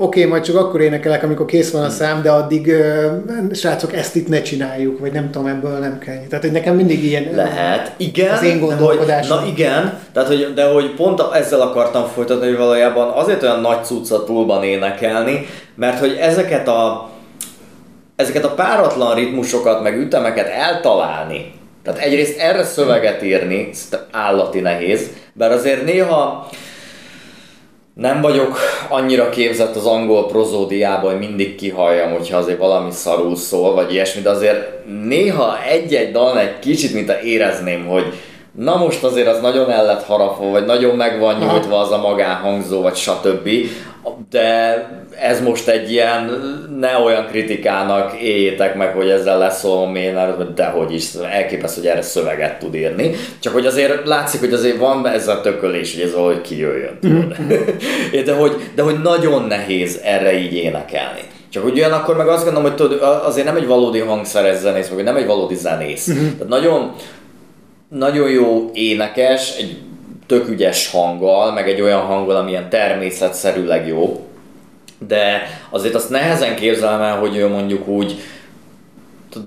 oké, 0.03 0.19
okay, 0.19 0.31
majd 0.31 0.43
csak 0.43 0.57
akkor 0.57 0.81
énekelek, 0.81 1.23
amikor 1.23 1.47
kész 1.47 1.71
van 1.71 1.83
a 1.83 1.89
szám, 1.89 2.23
de 2.23 2.31
addig 2.31 2.67
uh, 2.67 3.55
srácok, 3.55 3.93
ezt 3.93 4.17
itt 4.17 4.29
ne 4.29 4.43
csináljuk, 4.43 4.99
vagy 4.99 5.13
nem 5.13 5.31
tudom, 5.31 5.47
ebből 5.47 5.79
nem 5.79 5.99
kell. 5.99 6.27
Tehát, 6.29 6.45
hogy 6.45 6.53
nekem 6.53 6.75
mindig 6.75 7.05
ilyen 7.05 7.29
Lehet, 7.35 7.93
igen, 7.97 8.35
az 8.35 8.43
én 8.43 8.61
gondolkodásom. 8.61 9.39
Hogy, 9.39 9.47
na 9.47 9.53
igen, 9.53 9.99
tehát, 10.13 10.29
hogy, 10.29 10.53
de 10.55 10.73
hogy 10.73 10.95
pont 10.95 11.23
ezzel 11.33 11.61
akartam 11.61 12.07
folytatni, 12.07 12.47
hogy 12.47 12.57
valójában 12.57 13.09
azért 13.09 13.43
olyan 13.43 13.61
nagy 13.61 13.85
cucca 13.85 14.25
túlban 14.25 14.63
énekelni, 14.63 15.47
mert 15.75 15.99
hogy 15.99 16.17
ezeket 16.21 16.69
a 16.69 17.09
ezeket 18.17 18.45
a 18.45 18.55
páratlan 18.55 19.15
ritmusokat, 19.15 19.83
meg 19.83 19.99
ütemeket 19.99 20.49
eltalálni, 20.49 21.53
tehát 21.83 22.01
egyrészt 22.01 22.39
erre 22.39 22.65
szöveget 22.65 23.23
írni, 23.23 23.71
állati 24.11 24.61
nehéz, 24.61 25.11
bár 25.33 25.53
azért 25.53 25.85
néha 25.85 26.49
nem 27.95 28.21
vagyok 28.21 28.59
annyira 28.89 29.29
képzett 29.29 29.77
az 29.77 29.87
angol 29.87 30.27
prozódiában, 30.27 31.11
hogy 31.11 31.19
mindig 31.19 31.55
kihalljam, 31.55 32.11
hogyha 32.13 32.37
azért 32.37 32.59
valami 32.59 32.91
szarul 32.91 33.37
szól, 33.37 33.75
vagy 33.75 33.93
ilyesmi, 33.93 34.23
de 34.23 34.31
azért 34.31 34.87
néha 35.07 35.65
egy-egy 35.65 36.13
dal 36.13 36.39
egy 36.39 36.59
kicsit, 36.59 36.95
mint 36.95 37.09
a 37.09 37.21
érezném, 37.21 37.87
hogy 37.87 38.05
na 38.59 38.77
most 38.77 39.05
azért 39.05 39.27
az 39.27 39.41
nagyon 39.41 39.71
el 39.71 39.85
lett 39.85 40.05
harapva, 40.05 40.51
vagy 40.51 40.65
nagyon 40.65 40.97
meg 40.97 41.21
van 41.21 41.39
nyújtva 41.39 41.79
az 41.79 41.91
a 41.91 41.99
magánhangzó, 41.99 42.81
vagy 42.81 42.97
stb. 42.97 43.49
De 44.31 44.87
ez 45.19 45.41
most 45.41 45.69
egy 45.69 45.93
ilyen, 45.93 46.31
ne 46.79 46.99
olyan 46.99 47.27
kritikának 47.27 48.21
éljétek 48.21 48.75
meg, 48.75 48.95
hogy 48.95 49.09
ezzel 49.09 49.39
leszólom 49.39 49.97
én, 49.97 50.19
de 50.55 50.65
hogy 50.65 50.95
is, 50.95 51.15
elképesztő, 51.15 51.81
hogy 51.81 51.91
erre 51.91 52.03
szöveget 52.03 52.59
tud 52.59 52.75
írni. 52.75 53.15
Csak 53.41 53.53
hogy 53.53 53.67
azért 53.67 54.07
látszik, 54.07 54.41
hogy 54.41 54.53
azért 54.53 54.77
van 54.77 55.07
ez 55.07 55.29
a 55.29 55.41
tökölés, 55.41 55.95
hogy 55.95 56.03
ez 56.03 56.15
valahogy 56.15 56.41
kijöjjön. 56.41 56.99
Mm-hmm. 57.07 57.31
de, 58.25 58.35
hogy, 58.35 58.71
de 58.75 58.83
hogy 58.83 59.03
nagyon 59.03 59.45
nehéz 59.45 60.01
erre 60.05 60.39
így 60.39 60.55
énekelni. 60.55 61.21
Csak 61.51 61.63
hogy 61.63 61.81
akkor 61.81 62.17
meg 62.17 62.29
azt 62.29 62.45
gondolom, 62.45 62.69
hogy 62.69 62.77
tudod, 62.77 63.03
azért 63.03 63.47
nem 63.47 63.57
egy 63.57 63.67
valódi 63.67 63.99
hangszeres 63.99 64.57
zenész, 64.57 64.89
vagy 64.89 65.05
nem 65.05 65.17
egy 65.17 65.27
valódi 65.27 65.55
zenész. 65.55 66.11
Mm-hmm. 66.11 66.25
Tehát 66.25 66.49
nagyon, 66.49 66.95
nagyon 67.89 68.31
jó 68.31 68.71
énekes, 68.75 69.57
egy 69.59 69.77
tök 70.31 70.49
ügyes 70.49 70.91
hanggal, 70.91 71.53
meg 71.53 71.69
egy 71.69 71.81
olyan 71.81 72.01
hanggal, 72.01 72.37
amilyen 72.37 72.69
természetszerűleg 72.69 73.87
jó 73.87 74.25
de 75.07 75.43
azért 75.71 75.95
azt 75.95 76.11
nehezen 76.11 76.55
képzelem 76.55 77.01
el, 77.01 77.19
hogy 77.19 77.37
ő 77.37 77.49
mondjuk 77.49 77.89
úgy 77.89 78.21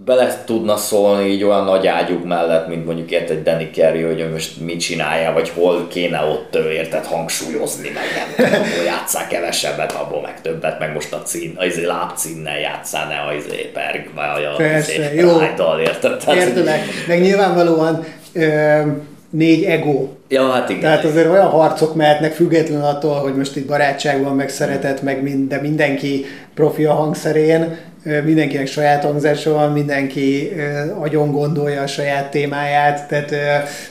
bele 0.05 0.43
tudna 0.45 0.77
szólni 0.77 1.30
így 1.30 1.43
olyan 1.43 1.64
nagy 1.64 1.88
ágyuk 1.88 2.26
mellett, 2.26 2.68
mint 2.68 2.85
mondjuk 2.85 3.11
ért 3.11 3.30
egy 3.30 3.43
Danny 3.43 3.69
Carey, 3.73 4.01
hogy 4.01 4.19
ő 4.19 4.31
most 4.31 4.60
mit 4.60 4.80
csinálja, 4.80 5.31
vagy 5.31 5.49
hol 5.49 5.88
kéne 5.88 6.22
ott 6.22 6.55
érted 6.55 7.05
hangsúlyozni, 7.05 7.89
meg 7.89 8.03
nem 8.15 8.49
tudom, 8.49 8.65
játszál 8.85 9.27
kevesebbet, 9.27 9.91
abból 9.91 10.22
meg 10.22 10.41
többet, 10.41 10.80
meg 10.80 10.93
most 10.93 11.14
a 11.14 11.22
cín, 11.22 11.53
az 11.57 11.65
izé 11.65 11.85
lábcínnel 11.85 12.60
játszál, 12.60 13.07
ne 13.07 13.15
a 13.15 13.34
izé 13.34 13.72
perg, 13.73 14.10
vagy 14.15 14.43
a 14.43 14.55
Persze, 14.55 14.93
izé, 14.93 15.15
jó. 15.15 15.41
érted? 15.80 16.23
Értelek, 16.27 16.81
meg 17.07 17.22
nyilvánvalóan 17.22 18.05
ö- 18.34 19.11
négy 19.34 19.64
ego. 19.64 20.07
Ja, 20.27 20.51
hát 20.51 20.69
igen. 20.69 20.81
Tehát 20.81 21.03
azért 21.03 21.30
olyan 21.30 21.49
harcok 21.49 21.95
mehetnek 21.95 22.34
függetlenül 22.34 22.85
attól, 22.85 23.14
hogy 23.14 23.35
most 23.35 23.55
itt 23.55 23.68
barátságban 23.68 24.35
meg 24.35 24.49
szeretet, 24.49 25.01
meg 25.01 25.23
mind, 25.23 25.49
de 25.49 25.61
mindenki 25.61 26.26
profi 26.53 26.85
a 26.85 26.93
hangszerén, 26.93 27.77
mindenkinek 28.23 28.68
saját 28.68 29.03
hangzása 29.03 29.53
van, 29.53 29.72
mindenki 29.72 30.51
agyon 30.99 31.31
gondolja 31.31 31.81
a 31.81 31.88
saját 31.88 32.31
témáját, 32.31 33.07
tehát 33.07 33.34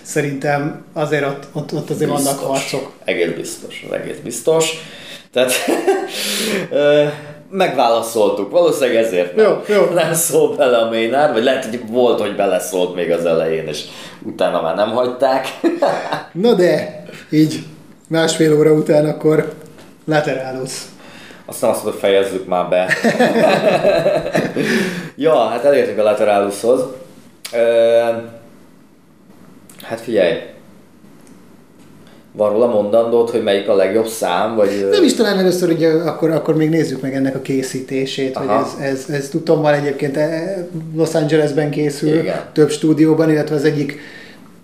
szerintem 0.02 0.84
azért 0.92 1.24
ott, 1.24 1.46
ott, 1.52 1.72
ott 1.72 1.90
azért 1.90 2.10
biztos. 2.10 2.24
vannak 2.24 2.40
harcok. 2.40 2.92
Egész 3.04 3.30
biztos, 3.36 3.84
az 3.88 3.96
egész 3.96 4.18
biztos. 4.22 4.70
Tehát 5.32 5.52
megválaszoltuk, 7.52 8.50
valószínűleg 8.50 9.04
ezért 9.04 9.34
nem, 9.36 9.46
jó, 9.46 9.74
jó. 9.74 9.84
nem 9.84 10.14
szól 10.14 10.56
bele 10.56 10.76
a 10.76 10.88
Maynard, 10.88 11.32
vagy 11.32 11.44
lehet, 11.44 11.64
hogy 11.64 11.80
volt, 11.90 12.20
hogy 12.20 12.36
beleszólt 12.36 12.94
még 12.94 13.10
az 13.10 13.24
elején, 13.24 13.66
és 13.66 13.84
utána 14.22 14.62
már 14.62 14.74
nem 14.74 14.90
hagyták. 14.90 15.46
Na 16.32 16.54
de, 16.54 17.04
így 17.30 17.64
másfél 18.08 18.56
óra 18.58 18.72
után 18.72 19.06
akkor 19.06 19.52
laterálusz. 20.04 20.86
Aztán 21.46 21.70
azt 21.70 21.84
mondod, 21.84 22.00
fejezzük 22.00 22.46
már 22.46 22.68
be. 22.68 22.94
ja, 25.16 25.46
hát 25.48 25.64
elértünk 25.64 25.98
a 25.98 26.02
laterálushoz. 26.02 26.80
hát 29.82 30.00
figyelj, 30.00 30.38
van 32.32 32.52
róla 32.52 32.66
mondandót, 32.66 33.30
hogy 33.30 33.42
melyik 33.42 33.68
a 33.68 33.74
legjobb 33.74 34.06
szám? 34.06 34.54
Vagy... 34.54 34.88
Nem 34.90 35.04
is 35.04 35.14
talán 35.14 35.38
először, 35.38 35.70
ugye, 35.70 35.88
akkor, 35.88 36.30
akkor 36.30 36.56
még 36.56 36.68
nézzük 36.68 37.00
meg 37.00 37.14
ennek 37.14 37.34
a 37.34 37.40
készítését, 37.40 38.36
Aha. 38.36 38.56
hogy 38.56 38.64
ez, 38.64 38.90
ez, 38.90 39.14
ez 39.14 39.28
tudtommal 39.28 39.74
egyébként 39.74 40.16
eh, 40.16 40.54
Los 40.96 41.14
Angelesben 41.14 41.70
készül, 41.70 42.18
Igen. 42.18 42.40
több 42.52 42.70
stúdióban, 42.70 43.30
illetve 43.30 43.54
az 43.54 43.64
egyik 43.64 43.98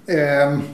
um, 0.07 0.67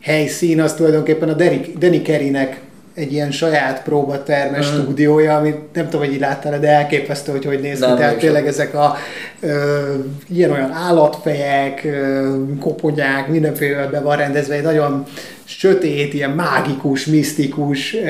helyszín 0.00 0.60
az 0.60 0.74
tulajdonképpen 0.74 1.28
a 1.28 1.36
Danny 1.78 2.02
Kerrynek 2.02 2.60
egy 2.94 3.12
ilyen 3.12 3.30
saját 3.30 3.82
próbatermes 3.82 4.70
mm. 4.70 4.72
stúdiója, 4.72 5.36
amit 5.36 5.56
nem 5.72 5.84
tudom, 5.84 6.00
hogy 6.00 6.14
így 6.14 6.20
láttál, 6.20 6.60
de 6.60 6.68
elképesztő, 6.68 7.32
hogy 7.32 7.44
hogy 7.44 7.60
néz 7.60 7.80
ki. 7.80 7.94
Tehát 7.96 8.18
tényleg 8.18 8.46
ezek 8.46 8.74
a 8.74 8.96
ö, 9.40 9.94
ilyen-olyan 10.28 10.72
állatfejek, 10.72 11.84
ö, 11.84 12.34
koponyák, 12.60 13.28
mindenféle 13.28 13.86
be 13.86 14.00
van 14.00 14.16
rendezve, 14.16 14.54
egy 14.54 14.62
nagyon 14.62 15.06
sötét, 15.44 16.14
ilyen 16.14 16.30
mágikus, 16.30 17.06
misztikus 17.06 17.94
ö, 17.94 18.08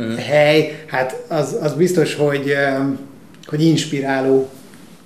mm. 0.00 0.16
hely. 0.16 0.84
Hát 0.86 1.16
az, 1.28 1.56
az 1.62 1.72
biztos, 1.72 2.14
hogy, 2.14 2.48
ö, 2.48 2.82
hogy 3.46 3.64
inspiráló 3.64 4.48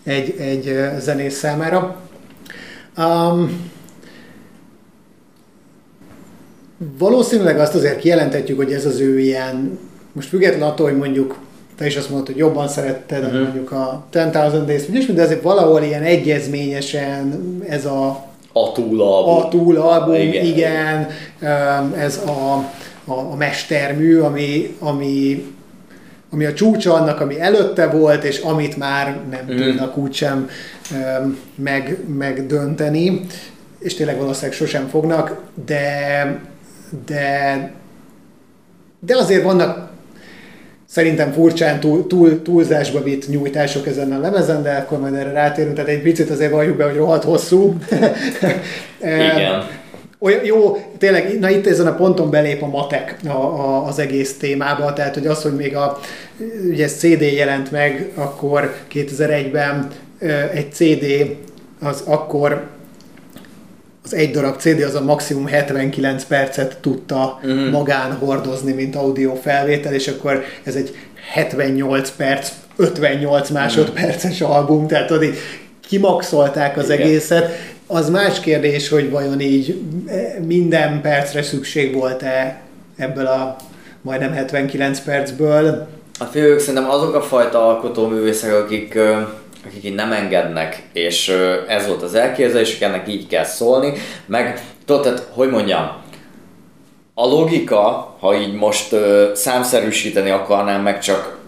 egy, 0.04 0.34
egy 0.38 0.78
zenész 0.98 1.38
számára. 1.38 2.00
Um, 2.98 3.74
valószínűleg 6.98 7.58
azt 7.58 7.74
azért 7.74 7.98
kijelentetjük, 7.98 8.56
hogy 8.56 8.72
ez 8.72 8.86
az 8.86 9.00
ő 9.00 9.18
ilyen, 9.18 9.78
most 10.12 10.28
független 10.28 10.68
attól, 10.68 10.88
hogy 10.88 10.98
mondjuk 10.98 11.38
te 11.76 11.86
is 11.86 11.96
azt 11.96 12.08
mondod, 12.08 12.26
hogy 12.26 12.36
jobban 12.36 12.68
szeretted 12.68 13.24
uh-huh. 13.24 13.42
mondjuk 13.42 13.72
a 13.72 14.06
10,000 14.10 14.64
Days, 14.64 15.06
de 15.06 15.22
azért 15.22 15.42
valahol 15.42 15.82
ilyen 15.82 16.02
egyezményesen 16.02 17.42
ez 17.68 17.84
a 17.84 18.24
a 18.52 18.72
túlalbum. 18.72 19.34
A 19.34 19.48
túlalbum, 19.48 20.14
igen. 20.14 20.44
igen. 20.44 21.08
Ez 21.96 22.20
a, 22.26 22.54
a, 23.04 23.12
a 23.12 23.34
mestermű, 23.36 24.18
ami, 24.18 24.76
ami, 24.78 25.44
ami 26.30 26.44
a 26.44 26.52
csúcsa 26.52 26.94
annak, 26.94 27.20
ami 27.20 27.40
előtte 27.40 27.86
volt, 27.86 28.24
és 28.24 28.38
amit 28.38 28.76
már 28.76 29.20
nem 29.30 29.44
mm. 29.52 29.56
tudnak 29.56 29.96
úgysem 29.96 30.48
meg, 31.54 31.98
megdönteni, 32.18 33.26
és 33.78 33.94
tényleg 33.94 34.18
valószínűleg 34.18 34.56
sosem 34.56 34.88
fognak, 34.88 35.42
de 35.66 36.40
de, 37.06 37.70
de 39.00 39.16
azért 39.16 39.42
vannak 39.42 39.88
szerintem 40.86 41.32
furcsán 41.32 41.80
túl, 41.80 42.06
túl, 42.06 42.42
túlzásba 42.42 43.02
vitt 43.02 43.28
nyújtások 43.28 43.86
ezen 43.86 44.12
a 44.12 44.18
lemezen, 44.18 44.62
de 44.62 44.72
akkor 44.74 45.00
majd 45.00 45.14
erre 45.14 45.32
rátérünk, 45.32 45.74
tehát 45.74 45.90
egy 45.90 46.02
picit 46.02 46.30
azért 46.30 46.50
valljuk 46.50 46.76
be, 46.76 46.84
hogy 46.84 46.96
rohadt 46.96 47.24
hosszú. 47.24 47.76
Igen. 49.00 49.66
Olyan, 50.18 50.44
jó, 50.44 50.76
tényleg, 50.98 51.38
na 51.38 51.50
itt 51.50 51.66
ezen 51.66 51.86
a 51.86 51.94
ponton 51.94 52.30
belép 52.30 52.62
a 52.62 52.66
matek 52.66 53.16
a, 53.26 53.30
a, 53.30 53.86
az 53.86 53.98
egész 53.98 54.36
témába, 54.36 54.92
tehát 54.92 55.14
hogy 55.14 55.26
az, 55.26 55.42
hogy 55.42 55.56
még 55.56 55.76
a 55.76 55.98
ugye 56.70 56.86
CD 56.86 57.20
jelent 57.20 57.70
meg, 57.70 58.10
akkor 58.14 58.74
2001-ben 58.92 59.88
egy 60.52 60.72
CD 60.72 61.04
az 61.80 62.02
akkor 62.06 62.66
az 64.06 64.14
egy 64.14 64.30
darab 64.30 64.56
CD 64.58 64.82
az 64.82 64.94
a 64.94 65.02
maximum 65.02 65.46
79 65.46 66.24
percet 66.24 66.78
tudta 66.80 67.40
uh-huh. 67.42 67.70
magán 67.70 68.12
hordozni, 68.12 68.72
mint 68.72 68.96
audio 68.96 69.34
felvétel, 69.34 69.94
és 69.94 70.08
akkor 70.08 70.42
ez 70.62 70.74
egy 70.74 70.96
78 71.32 72.10
perc, 72.10 72.50
58 72.76 73.50
másodperces 73.50 74.40
uh-huh. 74.40 74.56
album, 74.56 74.86
tehát 74.86 75.10
ott 75.10 75.22
így 75.22 75.36
kimaxolták 75.88 76.76
az 76.76 76.90
Igen. 76.90 77.00
egészet. 77.00 77.50
Az 77.86 78.10
más 78.10 78.40
kérdés, 78.40 78.88
hogy 78.88 79.10
vajon 79.10 79.40
így 79.40 79.80
eh, 80.06 80.34
minden 80.46 81.00
percre 81.00 81.42
szükség 81.42 81.94
volt-e 81.94 82.60
ebből 82.96 83.26
a 83.26 83.56
majdnem 84.02 84.32
79 84.32 85.00
percből. 85.00 85.86
A 86.18 86.24
fők 86.24 86.58
szerintem 86.58 86.90
azok 86.90 87.14
a 87.14 87.22
fajta 87.22 87.68
alkotóművészek, 87.68 88.54
akik 88.54 88.98
akik 89.66 89.84
így 89.84 89.94
nem 89.94 90.12
engednek, 90.12 90.82
és 90.92 91.28
ez 91.68 91.86
volt 91.86 92.02
az 92.02 92.14
elképzelés, 92.14 92.80
ennek 92.80 93.08
így 93.08 93.26
kell 93.26 93.44
szólni, 93.44 93.92
meg 94.26 94.60
tudod, 94.84 95.02
tehát, 95.02 95.28
hogy 95.34 95.50
mondjam, 95.50 96.04
a 97.14 97.26
logika, 97.26 98.16
ha 98.20 98.34
így 98.34 98.52
most 98.52 98.92
ö, 98.92 99.30
számszerűsíteni 99.34 100.30
akarnám, 100.30 100.82
meg 100.82 101.00
csak 101.00 101.38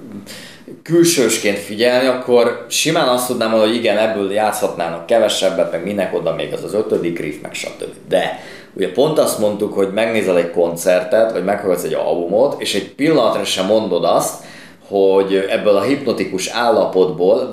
külsősként 0.82 1.58
figyelni, 1.58 2.06
akkor 2.06 2.66
simán 2.68 3.08
azt 3.08 3.26
tudnám 3.26 3.50
hogy 3.50 3.74
igen, 3.74 3.98
ebből 3.98 4.32
játszhatnának 4.32 5.06
kevesebbet, 5.06 5.72
meg 5.72 5.84
minek 5.84 6.14
oda 6.14 6.34
még 6.34 6.52
az 6.52 6.64
az 6.64 6.74
ötödik 6.74 7.18
riff, 7.18 7.36
meg 7.42 7.54
stb. 7.54 7.92
De 8.08 8.40
ugye 8.72 8.92
pont 8.92 9.18
azt 9.18 9.38
mondtuk, 9.38 9.74
hogy 9.74 9.92
megnézel 9.92 10.36
egy 10.36 10.50
koncertet, 10.50 11.32
vagy 11.32 11.44
meghallgatsz 11.44 11.84
egy 11.84 11.94
albumot, 11.94 12.60
és 12.60 12.74
egy 12.74 12.88
pillanatra 12.88 13.44
sem 13.44 13.66
mondod 13.66 14.04
azt, 14.04 14.44
hogy 14.88 15.46
ebből 15.48 15.76
a 15.76 15.82
hipnotikus 15.82 16.48
állapotból 16.48 17.50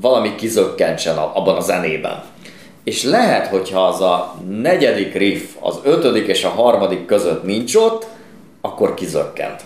valami 0.00 0.34
kizökkentsen 0.34 1.16
abban 1.16 1.56
a 1.56 1.60
zenében. 1.60 2.22
És 2.84 3.02
lehet, 3.04 3.46
hogyha 3.46 3.86
az 3.86 4.00
a 4.00 4.34
negyedik 4.62 5.14
riff 5.14 5.42
az 5.60 5.78
ötödik 5.84 6.26
és 6.26 6.44
a 6.44 6.48
harmadik 6.48 7.06
között 7.06 7.44
nincs 7.44 7.74
ott, 7.74 8.06
akkor 8.60 8.94
kizökkent. 8.94 9.60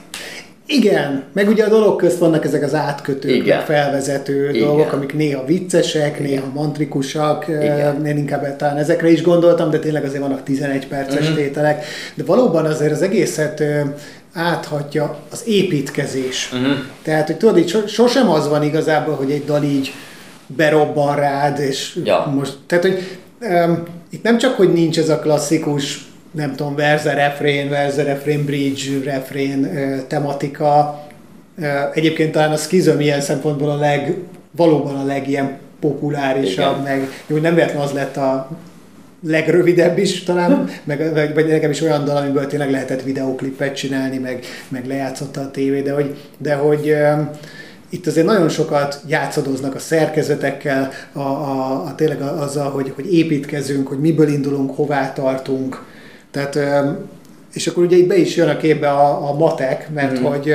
Igen, 0.71 1.25
meg 1.33 1.49
ugye 1.49 1.65
a 1.65 1.69
dolog 1.69 1.97
közt 1.97 2.19
vannak 2.19 2.45
ezek 2.45 2.63
az 2.63 2.75
átkötő, 2.75 3.35
Igen. 3.35 3.61
felvezető 3.65 4.49
Igen. 4.51 4.67
dolgok, 4.67 4.93
amik 4.93 5.15
néha 5.15 5.45
viccesek, 5.45 6.21
néha 6.21 6.47
mantrikusak, 6.55 7.49
Igen. 7.49 8.07
én 8.07 8.17
inkább 8.17 8.57
talán 8.57 8.77
ezekre 8.77 9.11
is 9.11 9.23
gondoltam, 9.23 9.71
de 9.71 9.79
tényleg 9.79 10.05
azért 10.05 10.23
vannak 10.23 10.43
11 10.43 10.87
perces 10.89 11.27
Mhm. 11.27 11.35
tételek, 11.37 11.85
de 12.15 12.25
valóban 12.25 12.65
azért 12.65 12.93
az 12.93 13.03
egészet 13.03 13.63
áthatja 14.39 15.17
az 15.31 15.43
építkezés. 15.47 16.51
Uh-huh. 16.53 16.77
Tehát, 17.03 17.27
hogy 17.27 17.37
tudod, 17.37 17.59
így 17.59 17.69
so- 17.69 17.89
sosem 17.89 18.31
az 18.31 18.49
van 18.49 18.63
igazából, 18.63 19.15
hogy 19.15 19.31
egy 19.31 19.45
dal 19.45 19.63
így 19.63 19.93
berobban 20.47 21.17
rád, 21.17 21.59
és 21.59 22.01
Ja. 22.05 22.33
most, 22.35 22.57
tehát, 22.67 22.85
hogy 22.85 23.19
um, 23.41 23.83
itt 24.11 24.23
nem 24.23 24.39
csak, 24.39 24.57
hogy 24.57 24.73
nincs 24.73 24.99
ez 24.99 25.09
a 25.09 25.19
klasszikus, 25.19 26.07
nem 26.31 26.55
tudom, 26.57 26.75
verze, 26.75 27.15
refrén, 27.15 27.69
verze, 27.69 28.03
refrén, 28.03 28.45
bridge, 28.45 29.11
refrén 29.13 29.65
ö, 29.77 29.97
tematika. 30.07 31.01
Ö, 31.61 31.67
Egyébként 31.95 32.33
talán 32.33 32.53
a 32.53 32.57
skizom 32.57 33.01
ilyen 33.01 33.21
szempontból 33.21 33.71
a 33.71 33.77
leg, 33.77 34.17
valóban 34.51 34.97
a 34.97 35.05
legilyen 35.05 35.57
populárisabb, 35.81 36.81
Igen. 36.81 36.83
meg 36.99 37.09
jó, 37.27 37.37
nem 37.37 37.55
véletlenül 37.55 37.83
az 37.83 37.93
lett 37.93 38.17
a 38.17 38.49
legrövidebb 39.27 39.99
is 39.99 40.23
talán, 40.23 40.69
meg, 40.85 41.13
meg, 41.13 41.35
vagy 41.35 41.47
nekem 41.47 41.71
is 41.71 41.83
olyan 41.83 42.05
dal, 42.05 42.17
amiből 42.17 42.47
tényleg 42.47 42.71
lehetett 42.71 43.03
videóklipet 43.03 43.77
csinálni, 43.77 44.19
meg, 44.19 44.45
meg 44.69 44.87
lejátszotta 44.87 45.41
a 45.41 45.51
tévé, 45.51 45.81
de 45.81 45.93
hogy, 45.93 46.17
de 46.39 46.55
hogy 46.55 46.97
itt 47.91 48.07
azért 48.07 48.27
nagyon 48.27 48.49
sokat 48.49 49.01
játszadoznak 49.07 49.75
a 49.75 49.79
szerkezetekkel, 49.79 50.91
a, 51.13 51.21
a, 51.21 51.85
a 51.85 51.95
tényleg 51.95 52.21
azzal, 52.21 52.71
hogy, 52.71 52.93
hogy 52.95 53.15
építkezünk, 53.15 53.89
hogy 53.89 54.01
miből 54.01 54.29
indulunk, 54.29 54.77
hová 54.77 55.13
tartunk. 55.13 55.85
Tehát, 56.31 56.59
és 57.53 57.67
akkor 57.67 57.85
ugye 57.85 57.97
itt 57.97 58.09
be 58.09 58.17
is 58.17 58.37
jön 58.37 58.49
a 58.49 58.57
képbe 58.57 58.91
a, 58.91 59.29
a 59.29 59.35
matek, 59.35 59.89
mert 59.95 60.13
Mhm. 60.13 60.25
hogy 60.25 60.55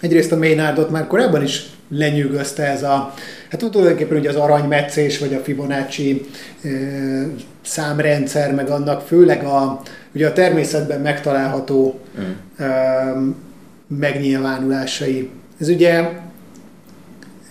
egyrészt 0.00 0.32
a 0.32 0.36
Maynardot 0.36 0.90
már 0.90 1.06
korábban 1.06 1.42
is 1.42 1.66
lenyűgözte 1.88 2.62
ez 2.62 2.82
a, 2.82 3.14
hát 3.52 3.70
tulajdonképpen 3.70 4.18
ugye 4.18 4.28
az 4.28 4.36
aranymetszés, 4.36 5.18
vagy 5.18 5.34
a 5.34 5.38
Fibonacci 5.38 6.26
ö, 6.64 6.68
számrendszer, 7.62 8.54
meg 8.54 8.68
annak 8.68 9.00
főleg 9.00 9.44
a, 9.44 9.82
ugye 10.14 10.28
a 10.28 10.32
természetben 10.32 11.00
megtalálható 11.00 12.00
Mm. 12.20 12.22
ö, 12.58 12.70
megnyilvánulásai. 13.98 15.30
Ez 15.60 15.68
ugye, 15.68 16.08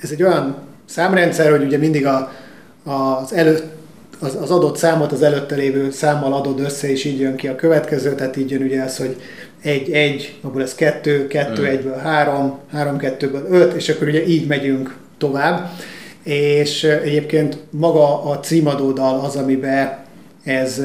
ez 0.01 0.11
egy 0.11 0.23
olyan 0.23 0.55
számrendszer, 0.85 1.49
hogy 1.49 1.63
ugye 1.63 1.77
mindig 1.77 2.05
a, 2.05 2.31
az 2.83 3.33
előtt 3.33 3.79
az, 4.19 4.37
az 4.41 4.51
adott 4.51 4.77
számot 4.77 5.11
az 5.11 5.21
előtte 5.21 5.55
lévő 5.55 5.91
számmal 5.91 6.33
adod 6.33 6.59
össze, 6.59 6.89
és 6.89 7.05
így 7.05 7.19
jön 7.19 7.35
ki 7.35 7.47
a 7.47 7.55
következő, 7.55 8.15
tehát 8.15 8.37
így 8.37 8.51
jön 8.51 8.61
ugye 8.61 8.83
az, 8.83 8.97
hogy 8.97 9.15
egy, 9.61 9.91
egy, 9.91 10.39
abból 10.41 10.61
ez 10.61 10.75
kettő, 10.75 11.27
kettő, 11.27 11.61
Mm. 11.61 11.65
egyből 11.65 11.95
három, 11.95 12.59
három, 12.71 12.97
kettőből 12.97 13.47
öt, 13.49 13.73
és 13.73 13.89
akkor 13.89 14.07
ugye 14.07 14.25
így 14.25 14.47
megyünk 14.47 14.95
tovább. 15.21 15.69
És 16.23 16.83
egyébként 16.83 17.57
maga 17.69 18.23
a 18.23 18.39
címadó 18.39 18.91
dal 18.91 19.19
az, 19.19 19.35
amiben 19.35 19.97
ez, 20.43 20.81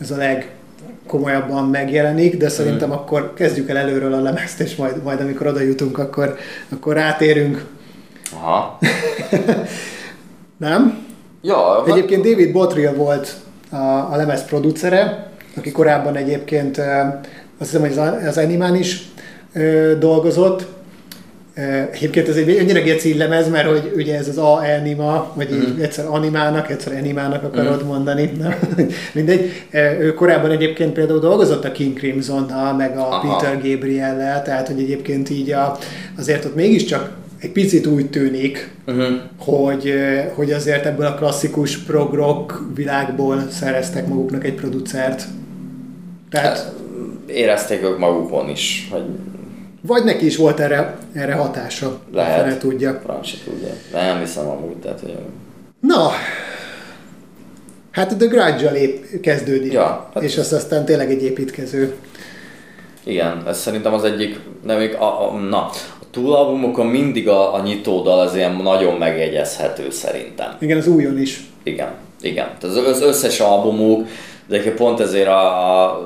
ez 0.00 0.10
a 0.10 0.16
legkomolyabban 0.16 1.68
megjelenik, 1.68 2.36
de 2.36 2.48
szerintem 2.48 2.88
Mm. 2.88 2.92
akkor 2.92 3.32
kezdjük 3.34 3.68
el 3.68 3.76
előről 3.76 4.12
a 4.12 4.20
lemezt, 4.20 4.60
és 4.60 4.76
majd, 4.76 5.02
majd 5.02 5.20
amikor 5.20 5.46
oda 5.46 5.60
jutunk, 5.60 5.98
akkor, 5.98 6.36
akkor 6.68 6.94
rátérünk. 6.94 7.64
Aha. 8.34 8.78
Nem? 10.56 10.98
Ja, 11.42 11.84
Egyébként 11.86 12.24
David 12.24 12.52
Bottrill 12.52 12.92
volt 12.92 13.34
a, 13.70 13.76
a 13.76 14.12
lemez 14.16 14.44
producere, 14.44 15.30
aki 15.56 15.72
korábban 15.72 16.16
egyébként 16.16 16.78
azt 17.58 17.70
hiszem, 17.70 17.80
hogy 17.80 17.98
az, 18.26 18.38
Animán 18.38 18.74
is 18.74 19.08
dolgozott. 19.98 20.66
Ö, 21.56 21.60
Egyébként 21.92 22.28
ez 22.28 22.36
egy 22.36 22.58
annyira 22.58 22.80
geci 22.82 23.16
lemez, 23.16 23.48
mert 23.50 23.68
hogy 23.68 23.92
ugye 23.96 24.16
ez 24.18 24.28
az 24.28 24.38
A 24.38 24.56
Anima, 24.80 25.32
vagy 25.34 25.52
így 25.52 25.72
Mhm. 25.72 25.82
egyszer 25.82 26.04
animának, 26.06 26.70
egyszer 26.70 26.92
animának 26.92 27.42
akarod 27.42 27.86
mondani. 27.86 28.30
Nem? 28.38 28.54
Mindegy. 29.14 29.50
Ö, 29.70 29.78
Ő 29.78 30.14
korábban 30.14 30.50
egyébként 30.50 30.92
például 30.92 31.18
dolgozott 31.20 31.64
a 31.64 31.72
King 31.72 31.96
Crimson-nal, 31.98 32.74
meg 32.74 32.96
a 32.98 33.08
Aha. 33.08 33.38
Peter 33.38 33.60
Gabriel-lel, 33.70 34.42
tehát 34.42 34.66
hogy 34.68 34.80
egyébként 34.80 35.30
így 35.30 35.50
a, 35.50 35.78
azért 36.18 36.44
ott 36.44 36.54
mégiscsak 36.54 37.10
egy 37.40 37.52
picit 37.52 37.86
úgy 37.86 38.10
tűnik, 38.10 38.70
uh-huh. 38.86 39.06
hogy, 39.38 39.88
eh, 39.88 40.26
hogy 40.34 40.52
azért 40.52 40.86
ebből 40.86 41.06
a 41.06 41.14
klasszikus 41.14 41.78
prog-rock 41.78 42.60
világból 42.74 43.44
szereztek 43.50 44.06
maguknak 44.08 44.44
egy 44.44 44.54
producert. 44.54 45.24
Tehát, 46.30 46.58
Hát, 46.58 46.72
érezték 47.26 47.82
ők 47.82 47.98
magukon 47.98 48.48
is, 48.48 48.88
hogy 48.90 49.02
vagy 49.86 50.04
neki 50.04 50.26
is 50.26 50.36
volt 50.36 50.60
erre, 50.60 50.98
erre 51.12 51.34
hatása, 51.34 52.00
Lehet. 52.12 52.40
fele 52.40 52.56
tudja. 52.58 53.00
francia 53.04 53.38
tudja. 53.44 53.68
Nem 53.92 54.18
hiszem 54.18 54.48
amúgy, 54.48 54.76
tehát 54.76 55.00
hogy... 55.00 55.14
Na, 55.80 56.10
hát 57.90 58.16
The 58.18 58.26
grudge 58.26 58.70
lép 58.70 59.20
kezdődik, 59.20 59.72
Ja, 59.72 60.10
hát- 60.14 60.22
és 60.22 60.38
az 60.38 60.52
aztán 60.52 60.84
tényleg 60.84 61.10
egy 61.10 61.22
építkező. 61.22 61.94
Igen, 63.04 63.42
ez 63.46 63.58
szerintem 63.58 63.92
az 63.94 64.04
egyik, 64.04 64.40
nem 64.64 64.78
még 64.78 64.94
a, 64.94 65.28
a, 65.30 65.36
na, 65.36 65.58
a 66.00 66.04
túlalbumokon 66.10 66.86
mindig 66.86 67.28
a, 67.28 67.54
a 67.54 67.62
nyitódal 67.62 68.20
az 68.20 68.34
ilyen 68.34 68.56
nagyon 68.56 68.94
megjegyezhető 68.98 69.90
szerintem. 69.90 70.56
Igen, 70.58 70.78
az 70.78 70.86
újon 70.86 71.18
is. 71.18 71.40
Igen, 71.62 71.90
igen. 72.20 72.46
Tehát 72.60 72.76
az, 72.76 73.00
összes 73.00 73.40
albumuk, 73.40 74.08
de 74.46 74.72
pont 74.72 75.00
ezért 75.00 75.28
a, 75.28 75.84
a 75.88 76.04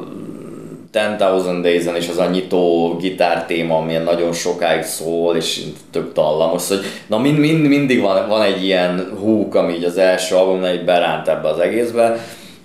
10,000 0.97 1.61
Days-en 1.61 1.97
is 1.97 2.09
az 2.09 2.19
a 2.19 2.27
nyitó 2.27 2.97
gitár 3.01 3.47
téma, 3.47 3.77
amilyen 3.77 4.03
nagyon 4.03 4.33
sokáig 4.33 4.83
szól, 4.83 5.37
és 5.37 5.63
tök 5.91 6.13
dallamos, 6.13 6.69
hogy 6.69 6.81
na 7.07 7.19
mind, 7.19 7.39
mind, 7.39 7.67
mindig 7.67 8.01
van, 8.01 8.29
van 8.29 8.43
egy 8.43 8.65
ilyen 8.65 9.17
húk, 9.21 9.55
ami 9.55 9.75
így 9.75 9.85
az 9.85 9.99
első 9.99 10.35
albumnál 10.35 10.75
így 10.75 10.85
beránt 10.85 11.29
ebbe 11.29 11.49
az 11.49 11.59
egészbe, 11.59 12.19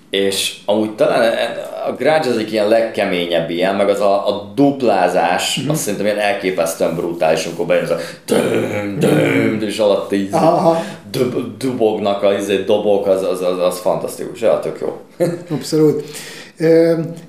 és 0.10 0.56
amúgy 0.66 0.96
talán 0.96 1.34
a 1.88 1.92
Grudge 1.92 2.30
az 2.30 2.38
egy 2.38 2.52
ilyen 2.52 2.68
legkeményebb 2.68 3.50
ilyen, 3.50 3.76
meg 3.76 3.90
az 3.90 4.00
a, 4.00 4.28
a 4.28 4.52
duplázás, 4.56 5.56
Mhm. 5.56 5.62
mm-hmm. 5.62 5.74
azt 5.74 5.82
szerintem 5.82 6.06
ilyen 6.06 6.20
elképesztően 6.20 6.96
brutális, 6.96 7.46
amikor 7.46 7.66
bejön 7.66 7.84
az 7.84 7.90
a 7.90 7.98
döm, 8.26 9.00
döm, 9.00 9.62
és 9.62 9.80
alatt 9.80 10.14
így 10.14 10.30
dub, 11.12 11.58
dubognak 11.58 12.24
a 12.24 12.34
izé, 12.34 12.56
dobok, 12.56 13.08
az, 13.08 13.24
az, 13.24 13.42
az, 13.42 13.60
az 13.60 13.80
fantasztikus, 13.80 14.42
ja, 14.42 14.60
tök 14.60 14.80
jó. 14.82 15.00
Abszolút. 15.56 16.04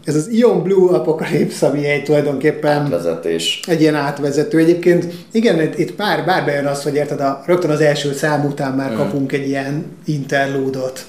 Ez 0.05 0.15
az 0.15 0.29
Ion 0.29 0.63
Blue 0.63 0.97
Apocalypse, 0.97 1.67
ami 1.67 1.87
egy 1.87 2.05
tulajdonképpen 2.05 2.89
Vezetés. 2.91 3.61
egy 3.67 3.81
ilyen 3.81 3.95
átvezető. 3.95 4.59
Egyébként 4.59 5.07
igen, 5.33 5.61
itt- 5.61 5.79
itt 5.79 5.93
pár, 5.95 6.25
bár 6.25 6.45
bejön 6.45 6.67
az, 6.67 6.83
hogy 6.83 6.95
érted, 6.95 7.21
a, 7.21 7.43
rögtön 7.47 7.71
az 7.71 7.81
első 7.81 8.13
szám 8.13 8.45
után 8.45 8.73
már 8.73 8.95
kapunk 8.95 9.33
egy 9.33 9.49
ilyen 9.49 9.85
interlúdot. 10.05 11.05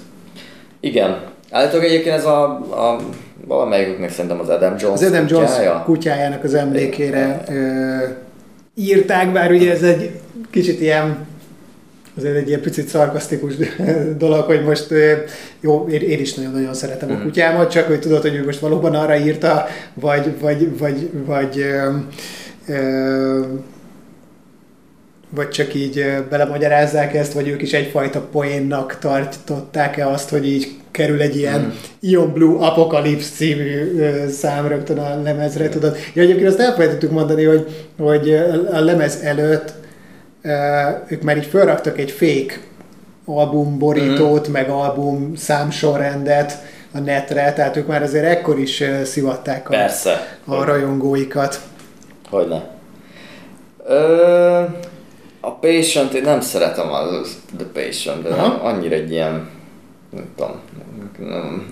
Igen. 0.80 1.18
Állítólag 1.52 1.86
egyébként 1.86 2.16
ez 2.16 2.26
a, 2.26 2.44
a 2.60 3.00
valamelyiküknek 3.48 4.12
szerintem 4.12 4.40
az 4.40 4.50
Adam 4.50 4.76
Jones 4.80 5.02
Az 5.02 5.08
Adam 5.08 5.26
Jones 5.28 5.50
kutyája. 5.50 5.82
kutyájának 5.86 6.44
az 6.44 6.54
emlékére 6.54 7.44
ö, 7.50 7.54
írták, 8.76 9.32
bár 9.32 9.52
ugye 9.52 9.72
ez 9.72 9.82
egy 9.84 10.12
kicsit 10.52 10.82
ilyen 10.82 11.18
azért 12.18 12.36
egy 12.36 12.48
ilyen 12.48 12.62
picit 12.62 12.88
szarkasztikus 12.88 13.54
dolog, 14.18 14.44
hogy 14.44 14.64
most 14.64 14.88
jó, 15.62 15.88
én, 15.88 16.02
én 16.02 16.20
is 16.20 16.34
nagyon-nagyon 16.34 16.74
szeretem 16.74 17.12
a 17.12 17.22
kutyámat, 17.22 17.72
csak 17.72 17.88
hogy 17.88 18.00
tudod, 18.00 18.22
hogy 18.22 18.36
ő 18.36 18.46
most 18.46 18.60
valóban 18.60 18.96
arra 18.96 19.18
írta, 19.18 19.68
vagy, 19.94 20.40
vagy, 20.40 20.78
vagy, 20.78 21.10
vagy 21.26 21.60
ö, 21.60 21.90
ö, 22.68 23.42
vagy 25.30 25.50
csak 25.50 25.74
így 25.74 26.06
belemagyarázzák 26.30 27.14
ezt, 27.14 27.34
vagy 27.34 27.48
ők 27.48 27.62
is 27.62 27.74
egyfajta 27.74 28.22
poénnak 28.32 28.98
tartották-e 29.00 30.08
azt, 30.08 30.30
hogy 30.30 30.48
így 30.48 30.68
kerül 30.92 31.22
egy 31.22 31.38
ilyen 31.38 31.60
Mm. 31.60 31.70
Ion 32.00 32.34
Blue 32.34 32.66
Apocalypse 32.66 33.30
című 33.36 34.00
ö, 34.00 34.28
szám 34.30 34.68
rögtön 34.68 34.98
a 34.98 35.22
lemezre, 35.22 35.70
tudod. 35.70 35.98
Ja, 36.14 36.22
egyébként 36.22 36.48
azt 36.48 36.60
elfelejtettük 36.60 37.12
mondani, 37.12 37.44
hogy, 37.44 37.88
hogy 37.98 38.34
a 38.72 38.80
lemez 38.80 39.20
előtt 39.22 39.74
ők 41.08 41.22
már 41.22 41.38
így 41.38 41.46
felraktak 41.46 41.98
egy 42.00 42.12
fake 42.12 42.60
albumborítót, 43.26 44.48
meg 44.48 44.70
album 44.70 45.36
számsorrendet 45.36 46.54
a 46.92 47.00
netre, 47.00 47.54
tehát 47.54 47.78
ők 47.78 47.88
már 47.88 48.02
azért 48.02 48.26
ekkor 48.26 48.60
is 48.60 48.84
szivatták 49.04 49.68
a, 49.68 49.70
Persze. 49.70 50.38
a 50.46 50.64
rajongóikat. 50.64 51.60
Hogyne. 52.30 52.64
Ö, 53.88 54.62
a 55.40 55.52
Patient, 55.52 56.14
én 56.14 56.22
nem 56.22 56.42
szeretem 56.42 56.92
az 56.92 57.40
The 57.58 57.68
Patient, 57.74 58.24
de 58.24 58.30
nem, 58.30 58.60
annyira 58.62 58.96
egy 58.96 59.12
ilyen, 59.12 59.50
nem 60.10 60.26
tudom, 60.36 60.60
nem, 61.18 61.66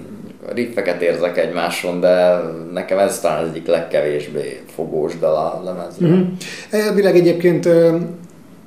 riffeket 0.53 1.02
érzek 1.02 1.38
egymáson, 1.38 1.99
de 1.99 2.38
nekem 2.73 2.99
ez 2.99 3.19
talán 3.19 3.43
az 3.43 3.49
egyik 3.49 3.68
legkevésbé 3.68 4.61
fogós 4.76 5.19
dal 5.19 5.35
a 5.35 5.61
lemezről. 5.64 6.10
Mhm. 6.10 6.22
Elvileg 6.69 7.15
egyébként, 7.15 7.69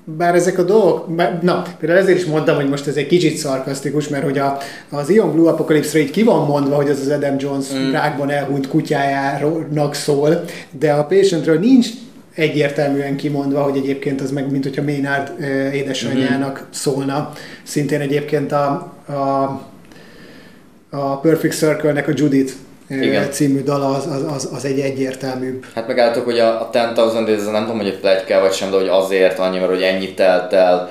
bár 0.05 0.35
ezek 0.35 0.59
a 0.59 0.63
dolgok, 0.63 1.15
bár, 1.15 1.39
na, 1.43 1.63
például 1.79 2.01
ezért 2.01 2.19
is 2.19 2.25
mondtam, 2.25 2.57
hogy 2.57 2.69
most 2.69 2.87
ez 2.87 2.97
egy 2.97 3.07
kicsit 3.07 3.37
szarkasztikus, 3.37 4.09
mert 4.09 4.25
hogy 4.25 4.39
a, 4.39 4.59
az 4.91 5.11
Ion 5.11 5.33
Blue 5.33 5.51
Apocalypse-re 5.51 6.05
így 6.05 6.11
ki 6.11 6.23
van 6.23 6.47
mondva, 6.47 6.75
hogy 6.75 6.91
az 6.91 7.01
az 7.01 7.09
Adam 7.09 7.37
Jones 7.39 7.67
Mm. 7.75 7.91
rákban 7.91 8.31
elhunyt 8.31 8.69
kutyájának 8.69 9.95
szól, 9.95 10.45
de 10.71 10.93
a 10.93 11.05
Patientről 11.05 11.59
nincs 11.59 11.89
egyértelműen 12.35 13.17
kimondva, 13.17 13.63
hogy 13.63 13.77
egyébként 13.77 14.21
az 14.21 14.31
meg, 14.31 14.51
mint 14.51 14.65
hogyha 14.65 14.83
Maynard 14.83 15.41
édesanyjának 15.73 16.67
szólna. 16.71 17.33
Szintén 17.63 18.01
egyébként 18.01 18.53
a, 18.53 18.93
a, 19.07 19.13
a 20.91 21.19
Perfect 21.21 21.57
Circle-nek 21.57 22.09
a 22.09 22.13
Judith 22.15 22.53
igen. 22.89 23.31
című 23.31 23.63
dala 23.63 23.89
az, 23.89 24.07
az, 24.07 24.33
az, 24.35 24.49
az 24.55 24.65
egy 24.65 24.81
egyértelműbb. 24.81 25.65
Hát 25.75 25.87
megálltok, 25.87 26.25
hogy 26.25 26.39
a, 26.39 26.61
a 26.61 26.71
10,000 26.71 27.29
ez 27.29 27.47
nem 27.47 27.63
tudom, 27.63 27.79
hogy 27.79 27.99
egy 28.03 28.25
kell 28.25 28.41
vagy 28.41 28.53
sem, 28.53 28.71
de 28.71 28.77
hogy 28.77 28.89
azért 28.89 29.39
annyi, 29.39 29.59
mert 29.59 29.71
hogy 29.71 29.83
ennyit 29.83 30.17
telt 30.17 30.53
el 30.53 30.91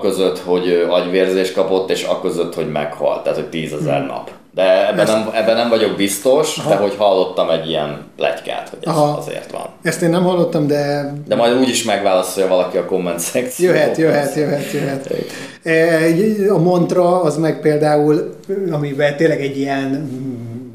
között, 0.00 0.38
hogy 0.38 0.86
agyvérzés 0.90 1.52
kapott, 1.52 1.90
és 1.90 2.06
között, 2.22 2.54
hogy 2.54 2.70
meghalt, 2.70 3.22
tehát 3.22 3.38
hogy 3.38 3.48
10 3.48 3.72
ezer 3.72 3.98
hmm. 3.98 4.06
nap. 4.06 4.30
De 4.54 4.88
ebben, 4.88 4.98
Ezt... 4.98 5.12
nem, 5.12 5.28
ebben 5.32 5.56
nem 5.56 5.68
vagyok 5.68 5.96
biztos, 5.96 6.58
Aha. 6.58 6.68
de 6.68 6.76
hogy 6.76 6.94
hallottam 6.98 7.50
egy 7.50 7.68
ilyen 7.68 8.04
plegykát, 8.16 8.68
hogy 8.68 8.78
ez 8.82 8.92
Aha. 8.92 9.18
azért 9.18 9.50
van. 9.50 9.66
Ezt 9.82 10.02
én 10.02 10.10
nem 10.10 10.22
hallottam, 10.22 10.66
de... 10.66 11.12
De 11.28 11.34
majd 11.34 11.58
úgy 11.58 11.68
is 11.68 11.84
megválaszolja 11.84 12.48
valaki 12.48 12.76
a 12.76 12.84
komment 12.84 13.18
szekcióban. 13.18 13.76
Jöhet, 13.76 13.96
jöhet, 13.96 14.34
jöhet, 14.34 14.72
jöhet. 14.72 15.10
E, 15.62 16.52
a 16.52 16.58
mantra 16.58 17.22
az 17.22 17.36
meg 17.36 17.60
például, 17.60 18.34
amiben 18.70 19.16
tényleg 19.16 19.40
egy 19.40 19.58
ilyen 19.58 20.10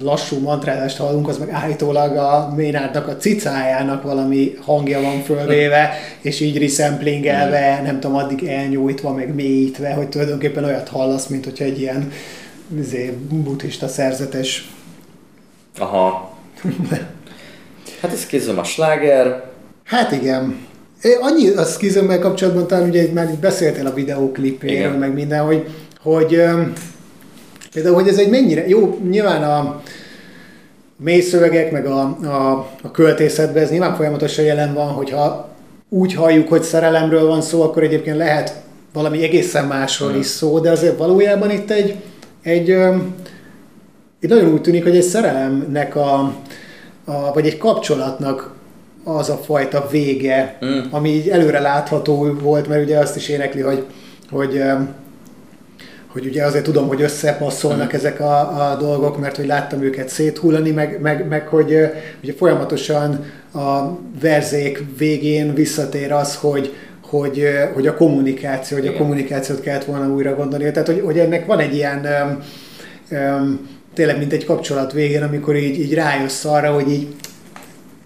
lassú 0.02 0.40
mantrázást 0.40 0.98
hallunk, 0.98 1.28
az 1.28 1.38
meg 1.38 1.50
állítólag 1.50 2.18
a 2.18 2.54
Ménádnak 2.56 3.08
a 3.08 3.18
cicájának 3.18 4.04
valami 4.04 4.58
hangja 4.62 5.02
van 5.02 5.22
fölvéve, 5.22 5.94
és 6.22 6.40
így 6.40 6.58
resamplingelve, 6.58 7.82
nem 7.84 8.00
tudom, 8.00 8.18
addig 8.18 8.44
elnyújtva, 8.44 9.14
meg 9.14 9.34
mélyítve, 9.36 9.94
hogy 9.94 10.10
tulajdonképpen 10.10 10.64
olyat 10.64 10.90
hallasz, 10.90 11.28
mint 11.28 11.44
hogyha 11.44 11.64
egy 11.64 11.80
ilyen 11.80 12.12
izé, 12.80 13.18
buddhista 13.30 13.88
szerzetes. 13.88 14.72
Aha. 15.78 16.38
hát 18.02 18.12
ez 18.12 18.26
kézem 18.26 18.58
a 18.58 18.64
sláger. 18.64 19.44
Hát 19.84 20.12
igen. 20.12 20.66
Annyi 21.22 21.50
a 21.50 21.64
skizemmel 21.64 22.20
kapcsolatban 22.20 22.68
talán 22.68 22.90
ugye 22.90 23.12
már 23.14 23.30
beszéltél 23.30 23.88
a 23.88 23.94
videóklipéről, 23.94 24.98
meg 24.98 25.14
minden, 25.14 25.46
hogy, 25.46 25.68
hogy 26.02 26.42
például, 27.78 28.02
hogy 28.02 28.08
ez 28.08 28.18
egy 28.18 28.30
mennyire, 28.30 28.68
jó, 28.68 28.98
nyilván 29.10 29.44
a 29.44 29.82
mély 30.96 31.22
szövegek, 31.22 31.72
meg 31.72 31.86
a, 31.86 32.02
a, 32.24 32.52
a 32.82 32.92
költészetben 32.92 33.64
ez 33.64 33.70
nyilván 33.70 33.96
folyamatosan 33.96 34.46
jelen 34.46 34.74
van, 34.74 34.88
hogyha 34.88 35.50
úgy 35.90 36.14
halljuk, 36.14 36.48
hogy 36.50 36.62
szerelemről 36.62 37.28
van 37.28 37.42
szó, 37.42 37.62
akkor 37.62 37.84
egyébként 37.84 38.18
lehet 38.18 38.54
valami 38.94 39.24
egészen 39.24 39.66
másról 39.66 40.16
is 40.16 40.26
szó, 40.26 40.60
de 40.60 40.72
azért 40.72 40.98
valójában 40.98 41.52
itt 41.52 41.72
egy, 41.72 41.96
egy, 42.42 42.68
itt 44.20 44.30
nagyon 44.30 44.54
úgy 44.54 44.62
tűnik, 44.62 44.84
hogy 44.84 44.96
egy 44.96 45.04
szerelemnek 45.04 45.96
a, 45.96 46.20
a 47.06 47.34
vagy 47.34 47.46
egy 47.46 47.58
kapcsolatnak 47.58 48.54
az 49.04 49.30
a 49.30 49.38
fajta 49.38 49.88
vége, 49.92 50.58
mm. 50.66 50.80
ami 50.92 51.10
így 51.10 51.30
előre 51.30 51.60
látható 51.60 52.38
volt, 52.42 52.68
mert 52.68 52.84
ugye 52.84 52.98
azt 52.98 53.16
is 53.16 53.30
énekli, 53.30 53.62
hogy, 53.62 53.86
hogy 54.30 54.62
hogy 56.18 56.26
ugye 56.26 56.44
azért 56.44 56.64
tudom, 56.64 56.88
hogy 56.88 57.02
összepasszolnak 57.02 57.94
ezek 57.94 58.20
a, 58.20 58.70
a 58.72 58.76
dolgok, 58.76 59.20
mert 59.20 59.36
hogy 59.36 59.46
láttam 59.46 59.82
őket 59.82 60.10
széthullani, 60.10 60.72
meg, 60.72 61.00
meg, 61.02 61.28
meg 61.28 61.48
hogy 61.48 61.76
ugye 62.24 62.34
folyamatosan 62.38 63.26
a 63.54 63.98
verzék 64.22 64.84
végén 64.98 65.54
visszatér 65.54 66.12
az, 66.12 66.36
hogy, 66.36 66.74
hogy, 67.02 67.44
hogy 67.74 67.88
a 67.88 67.96
kommunikáció, 67.96 68.78
hogy 68.78 68.88
a 68.88 68.94
kommunikációt 68.94 69.62
kellett 69.62 69.84
volna 69.84 70.14
újra 70.14 70.36
gondolni. 70.36 70.72
Tehát, 70.72 70.88
hogy, 70.88 71.02
hogy 71.06 71.20
ennek 71.20 71.46
van 71.46 71.60
egy 71.60 71.76
ilyen 71.76 72.08
um, 72.24 72.44
um, 73.20 73.70
tényleg 73.94 74.18
mint 74.18 74.34
egy 74.34 74.46
kapcsolat 74.46 74.94
végén, 74.94 75.24
amikor 75.24 75.56
így, 75.56 75.80
így 75.80 75.94
rájössz 75.94 76.46
arra, 76.46 76.74
hogy 76.74 76.92
így 76.92 77.08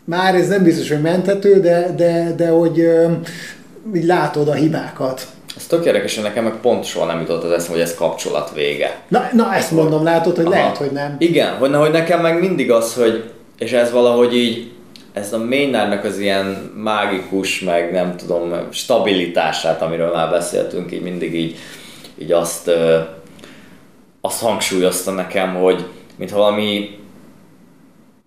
már 0.03 0.35
ez 0.35 0.47
nem 0.47 0.63
biztos, 0.63 0.89
hogy 0.89 1.01
menthető, 1.01 1.59
de, 1.59 1.93
de, 1.95 2.33
de 2.35 2.49
hogy 2.49 2.79
um, 2.79 3.21
így 3.95 4.05
látod 4.05 4.47
a 4.47 4.53
hibákat. 4.53 5.27
Ez 5.57 5.65
tök 5.65 5.85
érdekes, 5.85 6.15
hogy 6.15 6.23
nekem 6.23 6.43
meg 6.43 6.53
pont 6.61 6.83
soha 6.83 7.05
nem 7.05 7.19
jutott 7.19 7.43
az 7.43 7.51
eszem, 7.51 7.71
hogy 7.71 7.81
ez 7.81 7.95
kapcsolat 7.95 8.51
vége. 8.53 9.01
Na, 9.07 9.29
na 9.33 9.55
ezt 9.55 9.71
mondom, 9.71 10.03
látod, 10.03 10.35
hogy 10.35 10.45
Aha. 10.45 10.53
lehet, 10.53 10.77
hogy 10.77 10.91
nem. 10.91 11.15
Igen, 11.19 11.57
hogy, 11.57 11.73
hogy 11.73 11.91
nekem 11.91 12.21
meg 12.21 12.39
mindig 12.39 12.71
az, 12.71 12.93
hogy, 12.93 13.31
és 13.57 13.71
ez 13.71 13.91
valahogy 13.91 14.35
így, 14.35 14.71
ez 15.13 15.33
a 15.33 15.37
Maynardnak 15.37 16.03
az 16.03 16.19
ilyen 16.19 16.71
mágikus, 16.75 17.59
meg 17.59 17.91
nem 17.91 18.15
tudom, 18.17 18.53
stabilitását, 18.69 19.81
amiről 19.81 20.13
már 20.13 20.29
beszéltünk, 20.29 20.91
így 20.91 21.01
mindig 21.01 21.35
így, 21.35 21.57
így 22.17 22.31
azt, 22.31 22.71
azt 24.21 24.41
hangsúlyozta 24.41 25.11
nekem, 25.11 25.55
hogy 25.55 25.85
mint 26.15 26.31
valami 26.31 26.99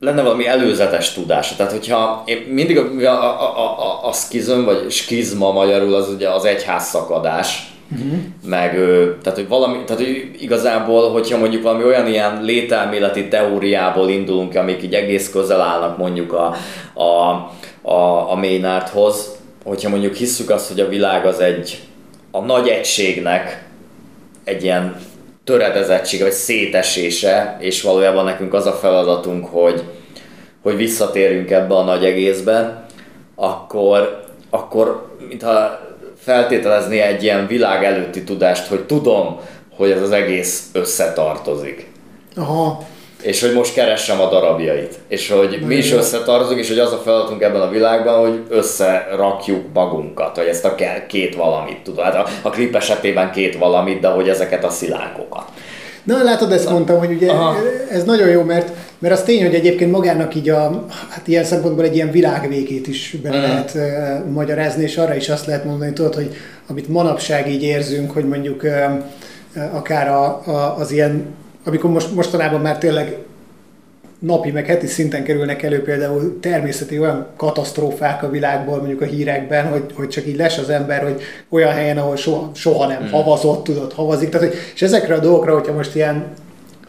lenne 0.04 0.22
valami 0.22 0.46
előzetes 0.46 1.12
tudása. 1.12 1.56
Tehát, 1.56 1.72
hogyha 1.72 2.22
én 2.26 2.44
mindig 2.48 2.78
a, 2.78 2.82
a, 3.02 3.40
a, 3.42 3.78
a, 3.78 4.08
a 4.08 4.12
skizm, 4.12 4.64
vagy 4.64 4.90
skizma 4.90 5.52
magyarul 5.52 5.94
az 5.94 6.08
ugye 6.08 6.28
az 6.28 6.44
egyház 6.44 6.84
szakadás, 6.84 7.72
Uh-huh. 7.92 8.18
Meg, 8.46 8.70
tehát 9.22 9.38
hogy 9.38 9.48
valami, 9.48 9.84
tehát 9.86 10.02
hogy 10.02 10.30
igazából, 10.38 11.10
hogyha 11.10 11.38
mondjuk 11.38 11.62
valami 11.62 11.84
olyan 11.84 12.06
ilyen 12.06 12.42
lételméleti 12.42 13.28
teóriából 13.28 14.08
indulunk, 14.08 14.54
amik 14.54 14.82
így 14.82 14.94
egész 14.94 15.30
közel 15.30 15.60
állnak 15.60 15.98
mondjuk 15.98 16.32
a, 16.32 16.54
a, 16.94 17.30
a, 17.82 18.30
a 18.30 18.34
Maynardhoz, 18.34 19.36
hogyha 19.64 19.88
mondjuk 19.88 20.14
hisszük 20.14 20.50
azt, 20.50 20.68
hogy 20.68 20.80
a 20.80 20.88
világ 20.88 21.26
az 21.26 21.40
egy 21.40 21.78
a 22.30 22.40
nagy 22.40 22.68
egységnek 22.68 23.64
egy 24.44 24.62
ilyen 24.62 24.96
töredezettsége, 25.44 26.24
vagy 26.24 26.32
szétesése, 26.32 27.56
és 27.60 27.82
valójában 27.82 28.24
nekünk 28.24 28.54
az 28.54 28.66
a 28.66 28.72
feladatunk, 28.72 29.46
hogy, 29.46 29.82
hogy 30.64 30.76
visszatérjünk 30.76 31.50
ebbe 31.50 31.74
a 31.74 31.82
nagy 31.82 32.04
egészbe, 32.04 32.84
akkor, 33.34 34.24
akkor 34.50 35.08
mintha 35.28 35.80
feltételezni 36.18 37.00
egy 37.00 37.22
ilyen 37.22 37.46
világ 37.46 37.84
előtti 37.84 38.24
tudást, 38.24 38.66
hogy 38.66 38.80
tudom, 38.84 39.40
hogy 39.76 39.90
ez 39.90 40.02
az 40.02 40.10
egész 40.10 40.62
összetartozik. 40.72 41.90
Aha. 42.36 42.82
És 43.22 43.40
hogy 43.40 43.52
most 43.52 43.74
keressem 43.74 44.20
a 44.20 44.28
darabjait. 44.28 44.94
És 45.08 45.30
hogy 45.30 45.62
mi 45.66 45.74
is 45.74 45.92
összetartozunk, 45.92 46.60
és 46.60 46.68
hogy 46.68 46.78
az 46.78 46.92
a 46.92 47.00
feladatunk 47.04 47.42
ebben 47.42 47.60
a 47.60 47.70
világban, 47.70 48.20
hogy 48.20 48.42
összerakjuk 48.48 49.72
magunkat, 49.72 50.36
hogy 50.36 50.46
ezt 50.46 50.64
a 50.64 50.74
két 51.08 51.34
valamit 51.34 51.82
tudod. 51.82 52.04
Hát 52.04 52.14
a, 52.14 52.26
a 52.42 52.50
klip 52.50 52.76
esetében 52.76 53.32
két 53.32 53.58
valamit, 53.58 54.00
de 54.00 54.08
hogy 54.08 54.28
ezeket 54.28 54.64
a 54.64 54.70
szilánkokat. 54.70 55.44
Na 56.04 56.22
látod, 56.22 56.52
ezt 56.52 56.70
mondtam, 56.70 56.98
hogy 56.98 57.12
ugye 57.12 57.30
Aha. 57.30 57.56
ez 57.90 58.04
nagyon 58.04 58.28
jó, 58.28 58.42
mert, 58.42 58.70
mert 59.04 59.16
az 59.16 59.22
tény, 59.22 59.42
hogy 59.42 59.54
egyébként 59.54 59.90
magának 59.90 60.34
így 60.34 60.48
a, 60.48 60.86
hát 61.08 61.28
ilyen 61.28 61.44
szempontból 61.44 61.84
egy 61.84 61.94
ilyen 61.94 62.10
világvégét 62.10 62.86
is 62.86 63.16
be 63.22 63.28
uh 63.28 63.34
lehet 63.34 63.74
uh, 63.74 64.32
magyarázni, 64.32 64.82
és 64.82 64.96
arra 64.96 65.14
is 65.14 65.28
azt 65.28 65.46
lehet 65.46 65.64
mondani, 65.64 65.92
tudod, 65.92 66.14
hogy 66.14 66.34
amit 66.66 66.88
manapság 66.88 67.48
így 67.48 67.62
érzünk, 67.62 68.10
hogy 68.10 68.28
mondjuk 68.28 68.62
uh, 68.62 69.76
akár 69.76 70.08
a, 70.08 70.42
a, 70.46 70.76
az 70.78 70.90
ilyen, 70.90 71.24
amikor 71.64 71.90
most, 71.90 72.14
mostanában 72.14 72.60
már 72.60 72.78
tényleg 72.78 73.16
napi, 74.18 74.50
meg 74.50 74.66
heti 74.66 74.86
szinten 74.86 75.24
kerülnek 75.24 75.62
elő 75.62 75.82
például 75.82 76.38
természeti 76.40 76.98
olyan 76.98 77.26
katasztrófák 77.36 78.22
a 78.22 78.30
világból, 78.30 78.76
mondjuk 78.78 79.00
a 79.00 79.04
hírekben, 79.04 79.66
hogy, 79.66 79.84
hogy 79.94 80.08
csak 80.08 80.26
így 80.26 80.36
les 80.36 80.58
az 80.58 80.68
ember, 80.70 81.02
hogy 81.02 81.22
olyan 81.48 81.72
helyen, 81.72 81.98
ahol 81.98 82.16
soha, 82.16 82.50
soha 82.54 82.86
nem 82.86 83.02
mm. 83.02 83.10
havazott, 83.10 83.64
tudott 83.64 83.94
havazik. 83.94 84.28
Tehát, 84.28 84.48
hogy, 84.48 84.58
és 84.74 84.82
ezekre 84.82 85.14
a 85.14 85.20
dolgokra, 85.20 85.54
hogyha 85.54 85.72
most 85.72 85.94
ilyen 85.94 86.24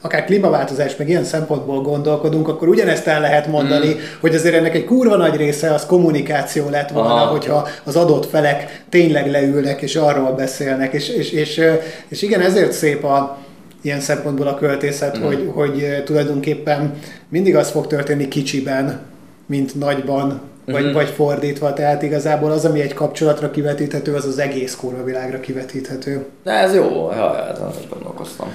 akár 0.06 0.26
klímaváltozás, 0.26 0.95
meg 0.95 1.10
ilyen 1.10 1.23
szempontból 1.23 1.82
gondolkodunk, 1.82 2.48
akkor 2.48 2.68
ugyanezt 2.68 3.07
el 3.07 3.22
lehet 3.22 3.48
mondani, 3.48 3.88
mm. 3.88 3.98
hogy 4.19 4.36
azért 4.36 4.56
ennek 4.56 4.76
egy 4.76 4.86
kurva 4.86 5.15
nagy 5.15 5.36
része 5.36 5.73
az 5.73 5.86
kommunikáció 5.86 6.69
lett 6.69 6.90
volna, 6.90 7.14
Aha. 7.14 7.26
hogyha 7.26 7.68
az 7.84 7.95
adott 7.95 8.30
felek 8.30 8.84
tényleg 8.90 9.30
leülnek 9.30 9.82
és 9.82 9.95
arról 9.95 10.32
beszélnek. 10.32 10.94
És, 10.94 11.10
és, 11.10 11.32
és, 11.32 11.61
és 12.07 12.22
igen, 12.22 12.41
ezért 12.41 12.72
szép 12.72 13.03
a, 13.03 13.38
ilyen 13.82 13.99
szempontból 13.99 14.48
a 14.48 14.56
költészet, 14.56 15.19
mm. 15.19 15.23
hogy, 15.23 15.52
hogy 15.53 16.03
tulajdonképpen 16.06 16.94
mindig 17.30 17.56
az 17.56 17.69
fog 17.69 17.88
történni 17.88 18.27
kicsiben, 18.27 18.99
mint 19.45 19.76
nagyban, 19.76 20.41
vagy, 20.65 20.84
mm-hmm. 20.84 20.94
vagy 20.94 21.10
fordítva. 21.10 21.73
Tehát 21.73 22.02
igazából 22.02 22.52
az, 22.52 22.65
ami 22.65 22.82
egy 22.82 22.94
kapcsolatra 22.94 23.52
kivetíthető, 23.52 24.14
az 24.14 24.26
az 24.26 24.40
egész 24.40 24.76
kurva 24.76 25.03
világra 25.03 25.40
kivetíthető. 25.40 26.26
De 26.44 26.52
ez 26.52 26.76
jó, 26.76 27.11
ja, 27.11 27.48
ezen 27.52 27.72
gondolkoztam. 27.90 28.53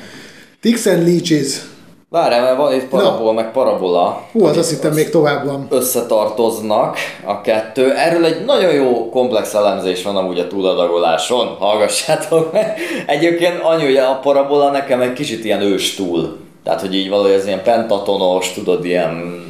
Tix 0.61 0.87
and 0.87 1.07
Leeches 1.07 1.61
Várjál, 2.09 2.43
mert 2.43 2.57
van 2.57 2.75
itt 2.75 2.89
parabola, 2.89 3.33
meg 3.33 3.53
parabola. 3.53 4.25
Hú, 4.33 4.45
az 4.45 4.57
azt 4.57 4.71
hittem 4.71 4.93
még 4.93 5.11
tovább 5.11 5.47
van. 5.47 5.67
Összetartoznak 5.71 6.97
a 7.25 7.41
kettő. 7.41 7.93
Erről 7.93 8.25
egy 8.25 8.45
nagyon 8.45 8.73
jó 8.73 9.09
komplex 9.11 9.55
elemzés 9.55 10.03
van 10.03 10.17
amúgy 10.17 10.39
a 10.39 10.47
túladagoláson. 10.47 11.47
Hallgassátok 11.47 12.53
meg. 12.53 12.79
Egyébként 13.07 13.61
annyi, 13.63 13.85
hogy 13.85 13.97
a 13.97 14.19
parabola 14.23 14.71
nekem 14.71 15.01
egy 15.01 15.13
kicsit 15.13 15.45
ilyen 15.45 15.61
ős 15.61 15.95
túl. 15.95 16.37
Tehát, 16.65 16.81
hogy 16.81 16.95
így 16.95 17.09
valahogy 17.09 17.33
ez 17.33 17.47
ilyen 17.47 17.63
pentatonos, 17.63 18.53
tudod, 18.53 18.85
ilyen 18.85 19.45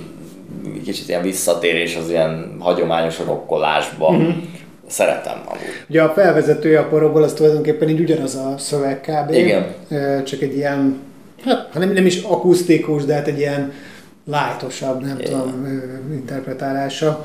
kicsit 0.84 1.08
ilyen 1.08 1.22
visszatérés 1.22 1.96
az 1.96 2.10
ilyen 2.10 2.56
hagyományos 2.60 3.18
rokkolásba. 3.18 4.12
Mm-hmm. 4.12 4.30
Szeretem 4.90 5.40
amúgy. 5.46 5.60
Ugye 5.88 6.02
a 6.02 6.12
felvezetője 6.12 6.78
a 6.78 6.88
parabola 6.88 7.24
az 7.24 7.32
tulajdonképpen 7.32 7.88
így 7.88 8.00
ugyanaz 8.00 8.34
a 8.34 8.54
szöveg 8.58 9.00
kb. 9.00 9.32
Igen. 9.32 9.66
Csak 10.24 10.40
egy 10.40 10.56
ilyen 10.56 11.00
hát 11.44 11.78
nem, 11.78 11.92
nem 11.92 12.06
is 12.06 12.22
akusztikus, 12.22 13.04
de 13.04 13.14
hát 13.14 13.26
egy 13.26 13.38
ilyen 13.38 13.72
lájtosabb, 14.24 15.00
nem 15.00 15.18
Igen. 15.18 15.30
tudom, 15.30 15.66
interpretálása. 16.12 17.22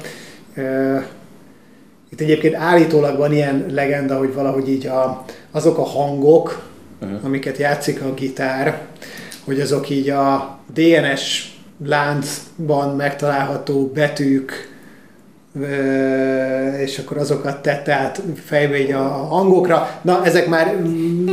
itt 2.10 2.22
egyébként 2.22 2.56
állítólag 2.56 3.18
van 3.18 3.34
ilyen 3.34 3.66
legenda, 3.72 4.18
hogy 4.18 4.34
valahogy 4.34 4.70
így 4.70 4.86
a, 4.88 5.26
azok 5.52 5.78
a 5.78 5.84
hangok, 5.84 6.70
uh-huh. 7.02 7.20
amiket 7.24 7.58
játszik 7.58 8.02
a 8.02 8.14
gitár, 8.14 8.82
hogy 9.44 9.60
azok 9.60 9.90
így 9.90 10.10
a 10.10 10.58
DNS 10.74 11.54
láncban 11.86 12.96
megtalálható 12.96 13.88
betűk, 13.88 14.75
és 16.82 16.98
akkor 16.98 17.18
azokat 17.18 17.62
tette 17.62 17.94
át 17.94 18.22
fejbe 18.46 18.80
így 18.80 18.92
a 18.92 19.02
hangokra. 19.08 19.90
Na, 20.02 20.26
ezek 20.26 20.48
már 20.48 20.76
mm, 20.76 21.30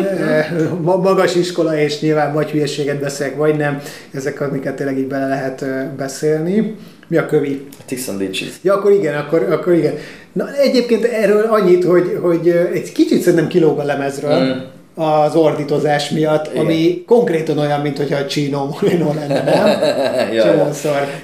magas 0.82 1.34
iskola, 1.34 1.78
és 1.78 2.00
nyilván 2.00 2.32
vagy 2.32 2.50
hülyeséget 2.50 3.00
beszélek, 3.00 3.36
vagy 3.36 3.56
nem. 3.56 3.80
Ezek, 4.12 4.40
amiket 4.40 4.74
tényleg 4.74 4.98
így 4.98 5.06
bele 5.06 5.28
lehet 5.28 5.64
beszélni. 5.96 6.74
Mi 7.06 7.16
a 7.16 7.26
kövi? 7.26 7.66
Tisztandicsis. 7.86 8.58
Ja, 8.62 8.74
akkor 8.74 8.92
igen, 8.92 9.14
akkor, 9.14 9.42
akkor 9.50 9.72
igen. 9.72 9.94
Na, 10.32 10.56
egyébként 10.56 11.04
erről 11.04 11.42
annyit, 11.42 11.84
hogy, 11.84 12.18
hogy 12.20 12.48
egy 12.48 12.92
kicsit 12.92 13.20
szerintem 13.20 13.48
kilóg 13.48 13.78
a 13.78 13.84
lemezről. 13.84 14.44
Mm 14.44 14.71
az 14.94 15.34
ordítozás 15.34 16.10
miatt, 16.10 16.46
igen. 16.50 16.64
ami 16.64 17.04
konkrétan 17.06 17.58
olyan, 17.58 17.80
mint 17.80 17.96
hogyha 17.96 18.16
a 18.16 18.26
Chino 18.26 18.64
Moreno 18.64 19.12
lenne, 19.14 19.42
nem? 19.42 19.80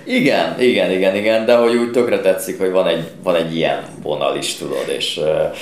Igen, 0.05 0.61
igen, 0.61 0.91
igen, 0.91 1.17
igen, 1.17 1.45
de 1.45 1.57
hogy 1.57 1.75
úgy 1.75 1.91
tökre 1.91 2.21
tetszik, 2.21 2.59
hogy 2.59 2.71
van 2.71 2.87
egy, 2.87 3.11
van 3.23 3.35
egy 3.35 3.57
ilyen 3.57 3.81
vonal 4.03 4.37
is, 4.37 4.55
tudod, 4.55 4.85
és 4.99 5.17
uh, 5.17 5.57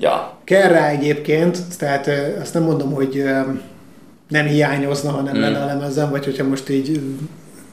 ja. 0.00 0.38
Kell 0.44 0.68
rá 0.68 0.88
egyébként, 0.88 1.58
tehát 1.78 2.06
uh, 2.06 2.14
azt 2.40 2.54
nem 2.54 2.62
mondom, 2.62 2.92
hogy 2.92 3.16
uh, 3.16 3.46
nem 4.28 4.46
hiányozna, 4.46 5.10
ha 5.10 5.20
nem 5.20 5.36
mm. 5.36 5.40
lenne 5.40 5.58
a 5.58 5.66
lemezen, 5.66 6.10
vagy 6.10 6.24
hogyha 6.24 6.44
most 6.44 6.68
így 6.68 7.00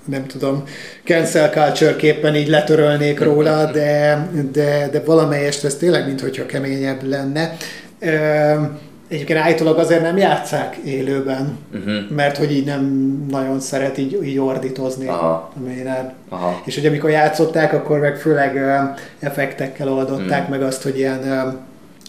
nem 0.05 0.25
tudom, 0.25 0.63
cancel 1.03 1.49
culture 1.49 1.95
képpen 1.95 2.35
így 2.35 2.47
letörölnék 2.47 3.19
róla, 3.19 3.65
de, 3.71 4.27
de, 4.51 4.89
de 4.91 5.01
valamelyest 5.05 5.63
ez 5.63 5.75
tényleg, 5.75 6.05
mintha 6.05 6.45
keményebb 6.45 7.03
lenne. 7.03 7.57
Uh, 8.01 8.69
Egyébként 9.09 9.39
állítólag 9.39 9.77
azért 9.77 10.01
nem 10.01 10.17
játszák 10.17 10.75
élőben, 10.75 11.57
uh-huh. 11.73 12.09
mert 12.15 12.37
hogy 12.37 12.51
így 12.51 12.65
nem 12.65 12.83
nagyon 13.29 13.59
szeret 13.59 13.97
így, 13.97 14.23
így 14.23 14.39
ordítozni 14.39 15.07
Aha. 15.07 15.27
a 15.27 15.59
Maynard. 15.65 16.11
Aha. 16.29 16.61
És 16.65 16.75
hogy 16.75 16.85
amikor 16.85 17.09
játszották, 17.09 17.73
akkor 17.73 17.99
meg 17.99 18.17
főleg 18.17 18.55
uh, 18.55 18.99
effektekkel 19.19 19.89
oldották 19.89 20.39
uh-huh. 20.39 20.49
meg 20.49 20.61
azt, 20.61 20.83
hogy 20.83 20.97
ilyen 20.97 21.19
uh, 21.19 21.53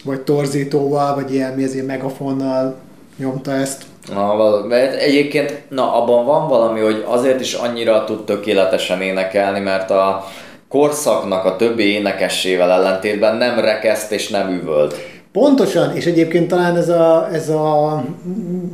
vagy 0.03 0.21
torzítóval, 0.21 1.15
vagy 1.15 1.33
ilyen, 1.33 1.53
mi 1.53 1.63
ez, 1.63 1.73
ilyen 1.73 1.85
megafonnal 1.85 2.75
nyomta 3.17 3.51
ezt. 3.51 3.83
Na, 4.13 4.65
mert 4.67 5.01
egyébként, 5.01 5.61
na, 5.69 6.01
abban 6.01 6.25
van 6.25 6.47
valami, 6.47 6.79
hogy 6.79 7.03
azért 7.07 7.39
is 7.39 7.53
annyira 7.53 8.03
tud 8.03 8.25
tökéletesen 8.25 9.01
énekelni, 9.01 9.59
mert 9.59 9.91
a 9.91 10.25
korszaknak 10.69 11.45
a 11.45 11.55
többi 11.55 11.93
énekessével 11.93 12.71
ellentétben 12.71 13.35
nem 13.35 13.59
rekeszt 13.59 14.11
és 14.11 14.29
nem 14.29 14.49
üvölt. 14.49 14.95
Pontosan, 15.31 15.95
és 15.95 16.05
egyébként 16.05 16.47
talán 16.47 16.77
ez 16.77 16.89
a, 16.89 17.29
ez 17.33 17.49
a 17.49 18.03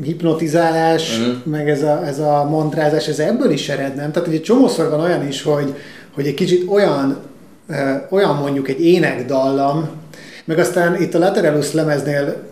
hipnotizálás, 0.04 1.20
uh-huh. 1.20 1.36
meg 1.44 1.70
ez 1.70 1.82
a, 1.82 2.06
ez 2.06 2.20
a 2.20 2.48
mantrázás, 2.50 3.08
ez 3.08 3.20
ebből 3.20 3.52
is 3.52 3.70
ered, 3.70 3.96
nem? 3.96 4.12
Tehát 4.12 4.30
egy 4.30 4.42
csomószor 4.42 4.90
van 4.90 5.00
olyan 5.00 5.28
is, 5.28 5.42
hogy, 5.42 5.76
hogy 6.14 6.28
egy 6.28 6.34
kicsit 6.34 6.70
olyan, 6.70 7.18
olyan 8.10 8.36
mondjuk 8.36 8.70
egy 8.70 8.86
énekdallam, 8.86 9.90
meg 10.46 10.60
aztán 10.60 11.02
itt 11.02 11.14
a 11.14 11.20
Lateralus 11.20 11.74
lemeznél 11.74 12.44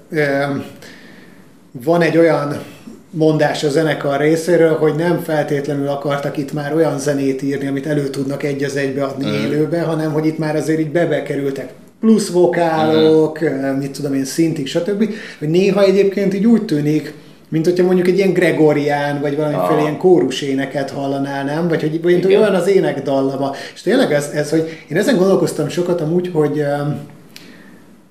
van 1.72 2.02
egy 2.02 2.18
olyan 2.18 2.62
mondás 3.10 3.64
a 3.64 3.70
zenekar 3.70 4.20
részéről, 4.20 4.78
hogy 4.78 4.96
nem 4.96 5.20
feltétlenül 5.20 5.88
akartak 5.88 6.38
itt 6.38 6.54
már 6.54 6.76
olyan 6.76 7.00
zenét 7.00 7.42
írni, 7.42 7.68
amit 7.68 7.88
elő 7.88 8.10
tudnak 8.10 8.44
egy 8.44 8.64
az 8.64 8.76
egybe 8.76 9.04
adni 9.04 9.26
uh-huh. 9.26 9.44
élőbe, 9.44 9.82
hanem 9.82 10.12
hogy 10.12 10.26
itt 10.26 10.38
már 10.38 10.56
azért 10.56 10.80
így 10.80 10.92
bebekerültek 10.92 11.74
plusz 12.04 12.30
vokálok, 12.30 13.42
uh-huh. 13.42 13.78
mit 13.78 13.92
tudom 13.92 14.14
én, 14.14 14.26
szintik, 14.26 14.68
stb. 14.68 15.14
Hogy 15.40 15.50
néha 15.50 15.84
egyébként 15.84 16.34
így 16.34 16.46
úgy 16.46 16.66
tűnik, 16.66 17.14
mint 17.50 17.66
hogyha 17.66 17.86
mondjuk 17.86 18.08
egy 18.08 18.18
ilyen 18.18 18.34
Gregorián, 18.34 19.22
vagy 19.22 19.36
valamiféle 19.36 19.68
ah. 19.68 19.82
ilyen 19.82 19.98
kórus 19.98 20.42
éneket 20.42 20.90
hallanál, 20.90 21.44
nem? 21.44 21.68
Vagy 21.68 21.82
hogy, 21.82 22.02
vagy 22.02 22.26
olyan 22.26 22.56
az 22.56 22.68
ének 22.68 23.04
dallama. 23.04 23.52
És 23.74 23.82
tényleg 23.82 24.12
ez, 24.12 24.30
ez, 24.34 24.50
hogy 24.50 24.86
én 24.88 24.98
ezen 24.98 25.18
gondolkoztam 25.18 25.70
sokat 25.70 26.02
amúgy, 26.02 26.30
hogy, 26.34 26.64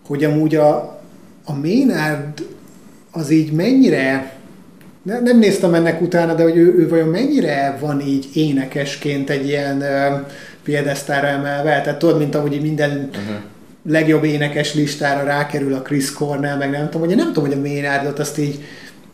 hogy 0.07 0.25
amúgy 0.25 0.57
a, 0.57 0.77
a 1.45 1.55
Maynard 1.63 2.47
az 3.11 3.31
így 3.31 3.53
mennyire, 3.53 4.33
ne, 5.03 5.21
nem 5.21 5.39
néztem 5.39 5.75
ennek 5.75 6.01
utána, 6.01 6.35
de 6.35 6.43
hogy 6.43 6.57
ő, 6.57 6.75
ő 6.79 6.89
vajon 6.89 7.09
mennyire 7.09 7.77
van 7.81 8.01
így 8.01 8.29
énekesként 8.35 9.31
egy 9.31 9.47
ilyen 9.47 9.77
uh, 9.77 10.27
piedesztára 10.63 11.27
emelve, 11.27 11.81
tehát 11.81 11.99
tudod, 11.99 12.19
mint 12.19 12.35
ahogy 12.35 12.61
minden 12.63 13.09
uh-huh 13.11 13.51
legjobb 13.89 14.25
énekes 14.25 14.75
listára 14.75 15.25
rákerül 15.25 15.75
a 15.75 15.83
Chris 15.83 16.13
Cornell, 16.13 16.57
meg 16.57 16.71
nem 16.71 16.91
tudom, 16.91 17.07
hogy 17.07 17.17
nem 17.17 17.33
tudom, 17.33 17.49
hogy 17.49 17.59
a 17.59 17.61
Maynardot 17.61 18.19
azt 18.19 18.39
így 18.39 18.59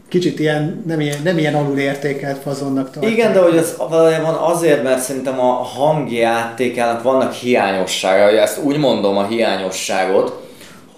kicsit 0.09 0.39
ilyen, 0.39 0.83
nem 0.87 1.01
ilyen, 1.01 1.19
nem 1.25 1.39
ilyen 1.39 1.55
alulértékelt 1.55 2.43
fazonnak 2.43 2.91
tartják. 2.91 3.13
Igen, 3.13 3.33
de 3.33 3.41
hogy 3.41 3.57
az 3.57 3.77
valójában 3.89 4.35
azért, 4.35 4.83
mert 4.83 5.01
szerintem 5.01 5.41
a 5.41 5.53
hangjátékának 5.53 7.03
vannak 7.03 7.33
hiányossága, 7.33 8.41
ezt 8.41 8.63
úgy 8.63 8.77
mondom 8.77 9.17
a 9.17 9.27
hiányosságot, 9.27 10.47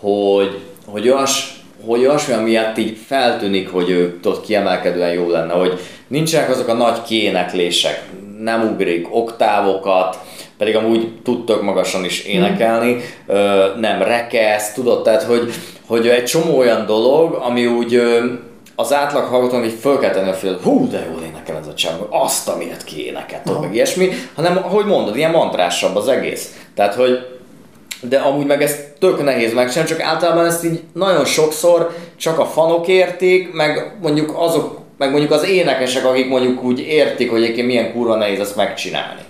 hogy, 0.00 0.60
hogy 0.86 1.08
olyas, 1.08 1.62
hogy 1.86 2.00
olyasmi, 2.00 2.34
miatt 2.34 2.78
így 2.78 2.98
feltűnik, 3.06 3.68
hogy 3.68 3.90
ő 3.90 4.18
ott 4.24 4.44
kiemelkedően 4.44 5.12
jó 5.12 5.28
lenne, 5.28 5.52
hogy 5.52 5.80
nincsenek 6.08 6.50
azok 6.50 6.68
a 6.68 6.74
nagy 6.74 7.02
kéneklések, 7.02 8.02
nem 8.40 8.62
ugrik 8.72 9.14
oktávokat, 9.14 10.18
pedig 10.60 10.76
amúgy 10.76 11.08
tudtok 11.22 11.62
magasan 11.62 12.04
is 12.04 12.24
énekelni, 12.24 12.92
mm. 12.92 13.80
nem 13.80 14.02
rekesz, 14.02 14.72
tudod, 14.72 15.02
tehát 15.02 15.22
hogy, 15.22 15.52
hogy 15.86 16.08
egy 16.08 16.24
csomó 16.24 16.58
olyan 16.58 16.86
dolog, 16.86 17.34
ami 17.34 17.66
úgy 17.66 18.02
az 18.76 18.92
átlag 18.92 19.24
hallgatónak 19.24 19.66
így 19.66 19.78
föl 19.80 19.98
kell 19.98 20.10
tenni 20.10 20.28
a 20.28 20.32
fél, 20.32 20.58
hú, 20.62 20.88
de 20.88 21.06
jól 21.10 21.22
énekel 21.22 21.56
ez 21.56 21.66
a 21.66 21.74
csávó, 21.74 22.06
azt, 22.10 22.48
amiért 22.48 22.84
ki 22.84 23.06
énekelt, 23.06 23.60
meg 23.60 23.74
ilyesmi, 23.74 24.08
hanem, 24.34 24.56
ahogy 24.56 24.84
mondod, 24.84 25.16
ilyen 25.16 25.30
mantrásabb 25.30 25.96
az 25.96 26.08
egész. 26.08 26.54
Tehát, 26.74 26.94
hogy 26.94 27.18
de 28.00 28.18
amúgy 28.18 28.46
meg 28.46 28.62
ez 28.62 28.76
tök 28.98 29.24
nehéz 29.24 29.54
megcsinálni, 29.54 29.90
csak 29.90 30.00
általában 30.00 30.46
ezt 30.46 30.64
így 30.64 30.80
nagyon 30.92 31.24
sokszor 31.24 31.94
csak 32.16 32.38
a 32.38 32.44
fanok 32.44 32.88
értik, 32.88 33.52
meg 33.52 33.96
mondjuk 34.02 34.32
azok, 34.36 34.78
meg 34.98 35.10
mondjuk 35.10 35.32
az 35.32 35.48
énekesek, 35.48 36.04
akik 36.04 36.28
mondjuk 36.28 36.62
úgy 36.62 36.80
értik, 36.80 37.30
hogy 37.30 37.42
egyébként 37.42 37.66
milyen 37.66 37.92
kurva 37.92 38.16
nehéz 38.16 38.40
ezt 38.40 38.56
megcsinálni 38.56 39.28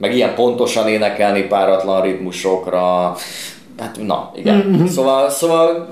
meg 0.00 0.14
ilyen 0.14 0.34
pontosan 0.34 0.88
énekelni 0.88 1.42
páratlan 1.42 2.02
ritmusokra, 2.02 3.16
hát 3.78 3.98
na, 4.06 4.32
igen. 4.34 4.56
Mm-hmm. 4.56 4.86
Szóval, 4.86 5.30
szóval 5.30 5.88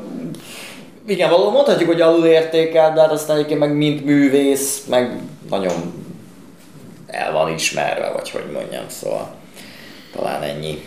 igen, 1.07 1.31
valóban 1.31 1.53
mondhatjuk, 1.53 1.89
hogy 1.89 2.01
alul 2.01 2.27
értékel, 2.27 2.93
de 2.93 3.01
hát 3.01 3.13
aztán 3.13 3.37
egyébként 3.37 3.61
meg 3.61 3.77
mint 3.77 4.05
művész, 4.05 4.85
meg 4.89 5.21
nagyon 5.51 5.73
el 7.07 7.33
van 7.33 7.53
ismerve, 7.53 8.13
vagy 8.15 8.31
hogy 8.31 8.45
mondjam, 8.53 8.85
szóval 8.87 9.35
talán 10.17 10.43
ennyi 10.43 10.79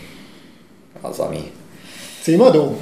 az, 1.02 1.19
ami... 1.19 1.52
Címadó? 2.22 2.76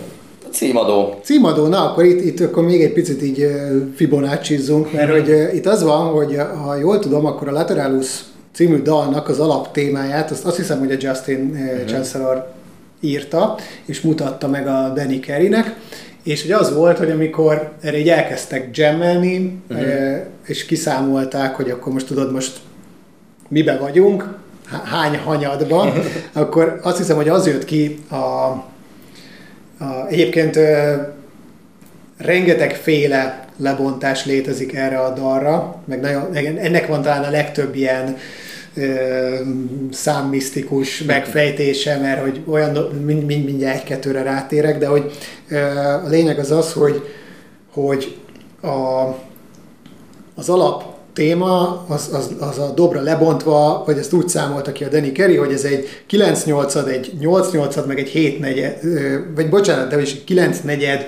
Címadó. 0.52 1.20
Címadó, 1.24 1.68
na 1.68 1.90
akkor 1.90 2.06
itt, 2.06 2.24
itt 2.24 2.40
akkor 2.40 2.64
még 2.64 2.84
egy 2.84 2.94
picit 2.94 3.22
így 3.24 3.48
Fibonacci-zzunk, 3.96 4.92
mert 4.92 5.12
mm-hmm. 5.12 5.20
hogy 5.20 5.56
itt 5.56 5.66
az 5.66 5.84
van, 5.84 6.12
hogy 6.12 6.38
ha 6.64 6.76
jól 6.76 7.00
tudom, 7.00 7.26
akkor 7.26 7.48
a 7.48 7.52
Lateralus 7.52 8.20
című 8.60 8.82
dalnak 8.82 9.30
az 9.30 9.40
alaptémáját, 9.40 10.32
azt, 10.32 10.46
azt 10.46 10.56
hiszem, 10.56 10.80
hogy 10.80 10.92
a 10.92 10.96
Justin 11.00 11.50
uh-huh. 11.54 11.86
Chancellor 11.86 12.52
írta, 13.00 13.58
és 13.86 14.02
mutatta 14.02 14.48
meg 14.48 14.68
a 14.68 14.92
Danny 14.96 15.20
Carey-nek, 15.20 15.76
és 16.24 16.42
hogy 16.42 16.52
az 16.52 16.74
volt, 16.74 16.98
hogy 16.98 17.12
amikor 17.12 17.72
erre 17.82 17.98
így 17.98 18.10
elkezdtek 18.10 18.78
jammelni, 18.78 19.62
uh-huh. 19.70 20.18
és 20.46 20.66
kiszámolták, 20.66 21.56
hogy 21.56 21.70
akkor 21.70 21.94
most 21.94 22.06
tudod, 22.06 22.32
most 22.32 22.60
mibe 23.48 23.78
vagyunk, 23.78 24.38
hány 24.84 25.18
hanyadban, 25.18 25.94
akkor 26.34 26.80
azt 26.84 26.98
hiszem, 26.98 27.16
hogy 27.16 27.30
az 27.30 27.48
jött 27.48 27.66
ki 27.66 28.00
a, 28.10 28.16
a 28.16 30.08
egyébként 30.10 30.60
rengeteg 32.18 32.76
féle 32.76 33.48
lebontás 33.58 34.26
létezik 34.26 34.74
erre 34.76 35.00
a 35.00 35.14
dalra, 35.14 35.82
meg 35.86 36.00
nagyon, 36.00 36.36
ennek 36.58 36.88
van 36.88 37.02
talán 37.02 37.24
a 37.24 37.30
legtöbb 37.30 37.76
ilyen 37.76 38.18
számmisztikus 39.92 41.04
megfejtése, 41.04 41.98
mert 41.98 42.22
hogy 42.22 42.42
olyan, 42.48 42.78
mind, 43.06 43.26
mind, 43.26 43.46
mindjárt 43.46 43.78
egy-kettőre 43.78 44.24
rátérek, 44.24 44.78
de 44.78 44.88
hogy 44.88 45.12
a 46.06 46.08
lényeg 46.08 46.40
az 46.40 46.52
az, 46.52 46.74
hogy, 46.74 47.02
hogy 47.72 48.18
a, 48.62 49.16
az 50.36 50.50
alap 50.50 50.84
téma, 51.14 51.86
az, 51.88 52.10
az, 52.14 52.36
az 52.40 52.58
a 52.58 52.72
dobra 52.76 53.02
lebontva, 53.02 53.84
vagy 53.86 53.98
ezt 53.98 54.14
úgy 54.14 54.30
számolta 54.30 54.72
ki 54.72 54.84
a 54.84 54.88
Danny 54.88 55.12
Kerry, 55.12 55.36
hogy 55.36 55.52
ez 55.52 55.64
egy 55.64 55.88
9 56.06 56.46
8 56.46 56.76
egy 56.76 57.14
8 57.20 57.52
8 57.52 57.86
meg 57.86 58.00
egy 58.00 58.10
7 58.10 58.40
negyed, 58.40 58.80
vagy 59.36 59.50
bocsánat, 59.50 59.90
de 59.90 60.02
is 60.02 60.24
9 60.24 60.60
negyed, 60.60 61.06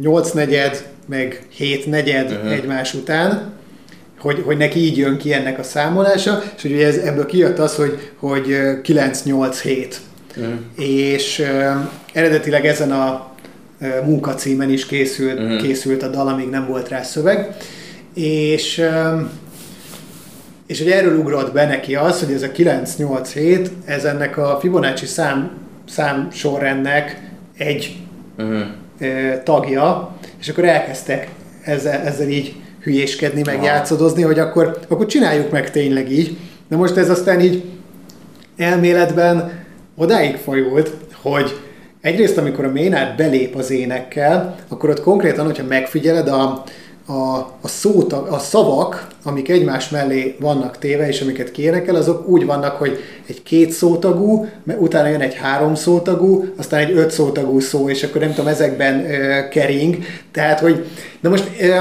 8 0.00 0.30
negyed, 0.30 0.86
meg 1.06 1.46
7 1.48 1.86
negyed 1.86 2.30
uh-huh. 2.30 2.52
egymás 2.52 2.94
után, 2.94 3.55
hogy, 4.26 4.42
hogy 4.44 4.56
neki 4.56 4.78
így 4.78 4.96
jön 4.96 5.16
ki 5.16 5.32
ennek 5.32 5.58
a 5.58 5.62
számolása, 5.62 6.42
és 6.56 6.62
hogy 6.62 6.72
ez, 6.72 6.96
ebből 6.96 7.26
kijött 7.26 7.58
az, 7.58 7.74
hogy, 7.74 8.10
hogy 8.16 8.46
9-8-7. 8.82 9.94
mm. 10.40 10.54
és 10.76 11.38
uh, 11.38 11.74
eredetileg 12.12 12.66
ezen 12.66 12.92
a 12.92 13.30
uh, 13.80 13.88
munkacímen 14.04 14.70
is 14.70 14.86
készült, 14.86 15.40
mm. 15.40 15.56
készült 15.56 16.02
a 16.02 16.08
dal, 16.08 16.28
amíg 16.28 16.48
nem 16.48 16.66
volt 16.66 16.88
rá 16.88 17.02
szöveg, 17.02 17.56
és 18.14 18.78
uh, 18.78 19.20
és 20.66 20.78
hogy 20.78 20.90
erről 20.90 21.18
ugrott 21.18 21.52
be 21.52 21.66
neki 21.66 21.94
az, 21.94 22.20
hogy 22.20 22.34
ez 22.34 22.42
a 22.42 22.52
987, 22.52 23.70
ez 23.84 24.04
ennek 24.04 24.36
a 24.36 24.58
Fibonacci 24.60 25.06
szám, 25.06 25.50
szám 25.88 26.28
sorrendnek 26.32 27.30
egy 27.56 27.96
uh-huh. 28.38 28.62
tagja, 29.42 30.16
és 30.40 30.48
akkor 30.48 30.64
elkezdtek 30.64 31.28
ezzel, 31.62 32.00
ezzel 32.00 32.28
így 32.28 32.54
hülyéskedni, 32.86 33.42
meg 33.44 33.62
játszadozni, 33.62 34.22
hogy 34.22 34.38
akkor, 34.38 34.78
akkor 34.88 35.06
csináljuk 35.06 35.50
meg 35.50 35.70
tényleg 35.70 36.12
így. 36.12 36.36
De 36.68 36.76
most 36.76 36.96
ez 36.96 37.10
aztán 37.10 37.40
így 37.40 37.64
elméletben 38.56 39.64
odáig 39.96 40.36
fajult, 40.36 40.90
hogy 41.22 41.60
egyrészt, 42.00 42.38
amikor 42.38 42.64
a 42.64 42.70
Ménát 42.70 43.16
belép 43.16 43.54
az 43.54 43.70
énekkel, 43.70 44.56
akkor 44.68 44.90
ott 44.90 45.00
konkrétan, 45.00 45.44
hogyha 45.44 45.64
megfigyeled 45.64 46.28
a, 46.28 46.64
a, 47.06 47.36
a, 47.60 47.68
szótag, 47.68 48.26
a 48.26 48.38
szavak, 48.38 49.06
amik 49.22 49.48
egymás 49.48 49.88
mellé 49.88 50.36
vannak 50.40 50.78
téve, 50.78 51.08
és 51.08 51.20
amiket 51.20 51.50
kérnek 51.50 51.88
el, 51.88 51.94
azok 51.94 52.28
úgy 52.28 52.46
vannak, 52.46 52.76
hogy 52.76 52.98
egy 53.26 53.42
két 53.42 53.70
szótagú, 53.70 54.46
utána 54.78 55.08
jön 55.08 55.20
egy 55.20 55.34
három 55.34 55.74
szótagú, 55.74 56.44
aztán 56.56 56.80
egy 56.80 56.92
öt 56.92 57.10
szótagú 57.10 57.60
szó, 57.60 57.88
és 57.88 58.02
akkor 58.02 58.20
nem 58.20 58.30
tudom, 58.30 58.46
ezekben 58.46 59.10
ö, 59.10 59.48
kering. 59.48 59.96
Tehát, 60.32 60.60
hogy 60.60 60.84
na 61.20 61.28
most 61.28 61.50
ö, 61.60 61.78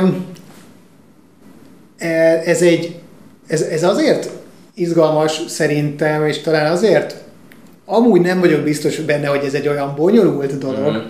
ez 2.46 2.62
egy, 2.62 2.96
ez, 3.48 3.62
ez 3.62 3.84
azért 3.84 4.30
izgalmas 4.74 5.42
szerintem, 5.48 6.26
és 6.26 6.42
talán 6.42 6.72
azért 6.72 7.16
amúgy 7.86 8.22
nem 8.22 8.40
vagyok 8.40 8.62
biztos 8.62 9.00
benne, 9.00 9.28
hogy 9.28 9.44
ez 9.46 9.54
egy 9.54 9.68
olyan 9.68 9.94
bonyolult 9.96 10.58
dolog, 10.58 10.92
mm-hmm. 10.92 11.06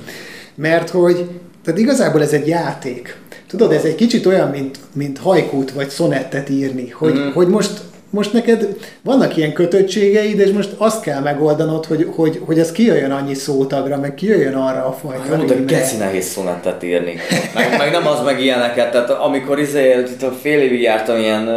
mert 0.56 0.90
hogy 0.90 1.30
tehát 1.64 1.80
igazából 1.80 2.22
ez 2.22 2.34
egy 2.34 2.48
játék. 2.48 3.18
Tudod, 3.48 3.72
ez 3.72 3.84
egy 3.84 3.95
kicsit 3.95 4.26
olyan, 4.26 4.49
mint, 4.49 4.80
mint 4.94 5.18
hajkút 5.18 5.72
vagy 5.72 5.90
szonettet 5.90 6.49
írni, 6.49 6.90
hogy, 6.90 7.14
mm. 7.14 7.30
hogy 7.34 7.48
most 7.48 7.82
most 8.15 8.33
neked 8.33 8.67
vannak 9.01 9.37
ilyen 9.37 9.53
kötöttségeid, 9.53 10.39
és 10.39 10.51
most 10.51 10.69
azt 10.77 11.01
kell 11.01 11.21
megoldanod, 11.21 11.85
hogy, 11.85 12.07
hogy, 12.15 12.41
hogy 12.45 12.59
ez 12.59 12.71
kijöjjön 12.71 13.11
annyi 13.11 13.33
szótagra, 13.33 13.97
meg 13.97 14.13
kijöjjön 14.13 14.53
arra 14.53 14.85
a 14.85 14.91
fajta. 14.91 15.35
Mondom, 15.35 15.57
hogy 15.57 15.65
geci 15.65 15.97
nehéz 15.97 16.25
szonettet 16.25 16.83
írni. 16.83 17.15
Meg, 17.53 17.77
meg, 17.77 17.91
nem 17.91 18.07
az 18.07 18.23
meg 18.23 18.41
ilyeneket, 18.41 18.91
tehát 18.91 19.09
amikor 19.09 19.59
izé, 19.59 20.03
fél 20.41 20.59
évig 20.59 20.81
jártam 20.81 21.19
ilyen 21.19 21.49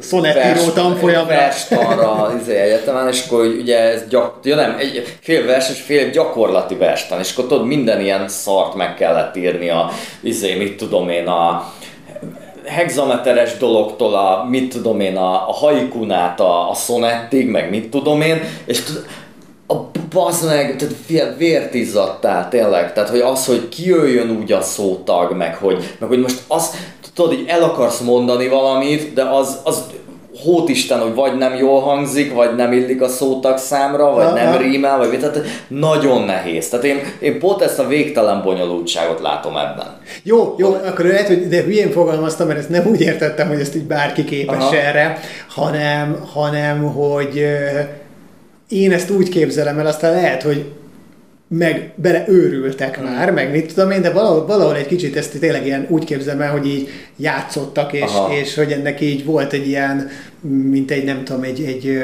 szonetíró 0.00 0.70
tanfolyamra. 0.74 1.34
Verstanra 1.34 2.34
izé, 2.42 2.56
egyetemen, 2.56 3.08
és 3.08 3.26
akkor 3.26 3.46
ugye 3.46 3.78
ez 3.78 4.02
gyak, 4.08 4.38
ja 4.42 4.56
nem, 4.56 4.76
egy 4.78 5.16
fél 5.20 5.46
vers 5.46 5.70
és 5.70 5.80
fél 5.80 6.10
gyakorlati 6.10 6.74
verstan, 6.74 7.18
és 7.18 7.32
akkor 7.32 7.46
tudod, 7.46 7.66
minden 7.66 8.00
ilyen 8.00 8.28
szart 8.28 8.74
meg 8.74 8.94
kellett 8.94 9.36
írni 9.36 9.70
a, 9.70 9.90
izé, 10.20 10.54
mit 10.54 10.76
tudom 10.76 11.08
én, 11.08 11.26
a 11.26 11.72
hexameteres 12.64 13.56
dologtól 13.56 14.14
a, 14.14 14.46
mit 14.48 14.72
tudom 14.72 15.00
én, 15.00 15.16
a, 15.16 15.48
a 15.48 15.52
haikunát 15.52 16.40
a, 16.40 16.70
a 16.70 16.74
szonettig, 16.74 17.48
meg 17.48 17.70
mit 17.70 17.90
tudom 17.90 18.20
én, 18.20 18.40
és 18.64 18.82
a 19.66 19.74
bazd 20.10 20.46
meg, 20.46 20.76
tehát 20.76 20.94
fél 21.06 21.34
vért 21.36 21.74
izzadtál 21.74 22.48
tényleg, 22.48 22.92
tehát 22.92 23.08
hogy 23.08 23.20
az, 23.20 23.46
hogy 23.46 23.68
kijöjjön 23.68 24.30
úgy 24.30 24.52
a 24.52 24.62
szótag, 24.62 25.36
meg 25.36 25.54
hogy, 25.54 25.94
meg 25.98 26.08
hogy 26.08 26.20
most 26.20 26.42
azt, 26.46 26.76
tudod, 27.14 27.34
hogy 27.34 27.44
el 27.48 27.62
akarsz 27.62 28.00
mondani 28.00 28.48
valamit, 28.48 29.12
de 29.12 29.22
az, 29.22 29.60
az 29.64 29.84
hótisten, 30.42 31.00
hogy 31.00 31.14
vagy 31.14 31.36
nem 31.36 31.54
jól 31.54 31.80
hangzik, 31.80 32.34
vagy 32.34 32.54
nem 32.54 32.72
illik 32.72 33.02
a 33.02 33.08
szótag 33.08 33.58
számra, 33.58 34.10
vagy 34.10 34.24
Aha. 34.24 34.34
nem 34.34 34.56
rímel, 34.56 34.98
vagy 34.98 35.10
mit, 35.10 35.20
tehát 35.20 35.40
nagyon 35.68 36.22
nehéz. 36.22 36.68
Tehát 36.68 36.84
én, 36.84 36.98
én 37.20 37.38
pont 37.38 37.62
ezt 37.62 37.78
a 37.78 37.86
végtelen 37.86 38.42
bonyolultságot 38.42 39.20
látom 39.20 39.56
ebben. 39.56 39.96
Jó, 40.22 40.54
jó, 40.58 40.76
akkor 40.86 41.04
lehet, 41.04 41.26
hogy 41.26 41.48
de 41.48 41.62
hülyén 41.62 41.90
fogalmaztam, 41.90 42.46
mert 42.46 42.58
ezt 42.58 42.68
nem 42.68 42.86
úgy 42.86 43.00
értettem, 43.00 43.48
hogy 43.48 43.60
ezt 43.60 43.76
így 43.76 43.86
bárki 43.86 44.24
képes 44.24 44.56
Aha. 44.56 44.76
erre, 44.76 45.18
hanem, 45.48 46.24
hanem 46.32 46.82
hogy 46.82 47.46
én 48.68 48.92
ezt 48.92 49.10
úgy 49.10 49.28
képzelem 49.28 49.78
el, 49.78 49.86
aztán 49.86 50.12
lehet, 50.12 50.42
hogy 50.42 50.64
meg 51.58 51.92
bele 51.94 52.24
őrültek 52.28 52.96
hmm. 52.96 53.04
már, 53.04 53.32
meg 53.32 53.50
mit 53.50 53.74
tudom 53.74 53.90
én, 53.90 54.02
de 54.02 54.10
valahol, 54.10 54.46
valahol 54.46 54.76
egy 54.76 54.86
kicsit 54.86 55.16
ezt 55.16 55.38
tényleg 55.38 55.66
ilyen 55.66 55.86
úgy 55.88 56.04
képzelem 56.04 56.40
el, 56.40 56.50
hogy 56.50 56.66
így 56.66 56.88
játszottak, 57.16 57.92
és, 57.92 58.10
és 58.40 58.54
hogy 58.54 58.72
ennek 58.72 59.00
így 59.00 59.24
volt 59.24 59.52
egy 59.52 59.66
ilyen, 59.66 60.08
mint 60.70 60.90
egy 60.90 61.04
nem 61.04 61.24
tudom, 61.24 61.42
egy, 61.42 61.62
egy 61.62 62.02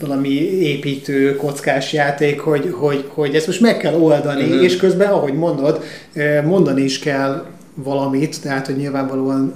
valami 0.00 0.28
építő, 0.60 1.36
kockás 1.36 1.92
játék, 1.92 2.40
hogy, 2.40 2.70
hogy, 2.72 3.04
hogy 3.08 3.34
ezt 3.34 3.46
most 3.46 3.60
meg 3.60 3.76
kell 3.76 3.94
oldani, 3.94 4.42
uh-huh. 4.42 4.62
és 4.62 4.76
közben, 4.76 5.10
ahogy 5.10 5.34
mondod, 5.34 5.82
mondani 6.44 6.82
is 6.82 6.98
kell 6.98 7.44
valamit, 7.74 8.42
tehát, 8.42 8.66
hogy 8.66 8.76
nyilvánvalóan 8.76 9.54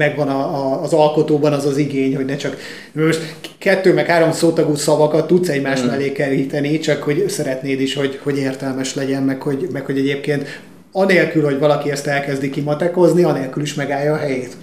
megvan 0.00 0.28
a, 0.28 0.40
a, 0.40 0.82
az 0.82 0.92
alkotóban 0.92 1.52
az 1.52 1.66
az 1.66 1.76
igény, 1.76 2.16
hogy 2.16 2.24
ne 2.24 2.36
csak 2.36 2.56
most 2.92 3.34
kettő 3.58 3.94
meg 3.94 4.06
három 4.06 4.32
szótagú 4.32 4.74
szavakat 4.74 5.26
tudsz 5.26 5.48
egymás 5.48 5.82
mm. 5.82 5.86
mellé 5.86 6.12
keríteni, 6.12 6.78
csak 6.78 7.02
hogy 7.02 7.28
szeretnéd 7.28 7.80
is, 7.80 7.94
hogy, 7.94 8.20
hogy 8.22 8.38
értelmes 8.38 8.94
legyen, 8.94 9.22
meg 9.22 9.42
hogy, 9.42 9.68
meg 9.72 9.84
hogy 9.84 9.98
egyébként 9.98 10.60
anélkül, 10.92 11.44
hogy 11.44 11.58
valaki 11.58 11.90
ezt 11.90 12.06
elkezdi 12.06 12.50
kimatekozni, 12.50 13.22
anélkül 13.22 13.62
is 13.62 13.74
megállja 13.74 14.12
a 14.12 14.16
helyét. 14.16 14.56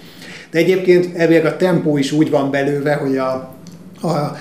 De 0.52 0.60
egyébként 0.60 1.16
ebben 1.16 1.46
a 1.46 1.56
tempó 1.56 1.98
is 1.98 2.12
úgy 2.12 2.30
van 2.30 2.52
belőve, 2.52 2.94
hogy 2.94 3.18
a, 3.18 3.32
a 4.02 4.38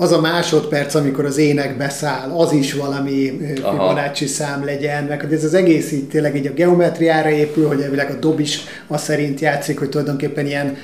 az 0.00 0.12
a 0.12 0.20
másodperc, 0.20 0.94
amikor 0.94 1.24
az 1.24 1.38
ének 1.38 1.76
beszáll, 1.76 2.30
az 2.30 2.52
is 2.52 2.74
valami 2.74 3.40
Fibonacci 3.54 4.26
szám 4.26 4.64
legyen, 4.64 5.04
meg 5.04 5.20
hogy 5.20 5.32
ez 5.32 5.44
az 5.44 5.54
egész 5.54 5.92
így 5.92 6.08
tényleg 6.08 6.36
így 6.36 6.46
a 6.46 6.52
geometriára 6.52 7.30
épül, 7.30 7.66
hogy 7.66 7.80
elvileg 7.80 8.10
a 8.10 8.18
dob 8.18 8.40
is 8.40 8.60
az 8.86 9.02
szerint 9.02 9.40
játszik, 9.40 9.78
hogy 9.78 9.88
tulajdonképpen 9.88 10.46
ilyen, 10.46 10.76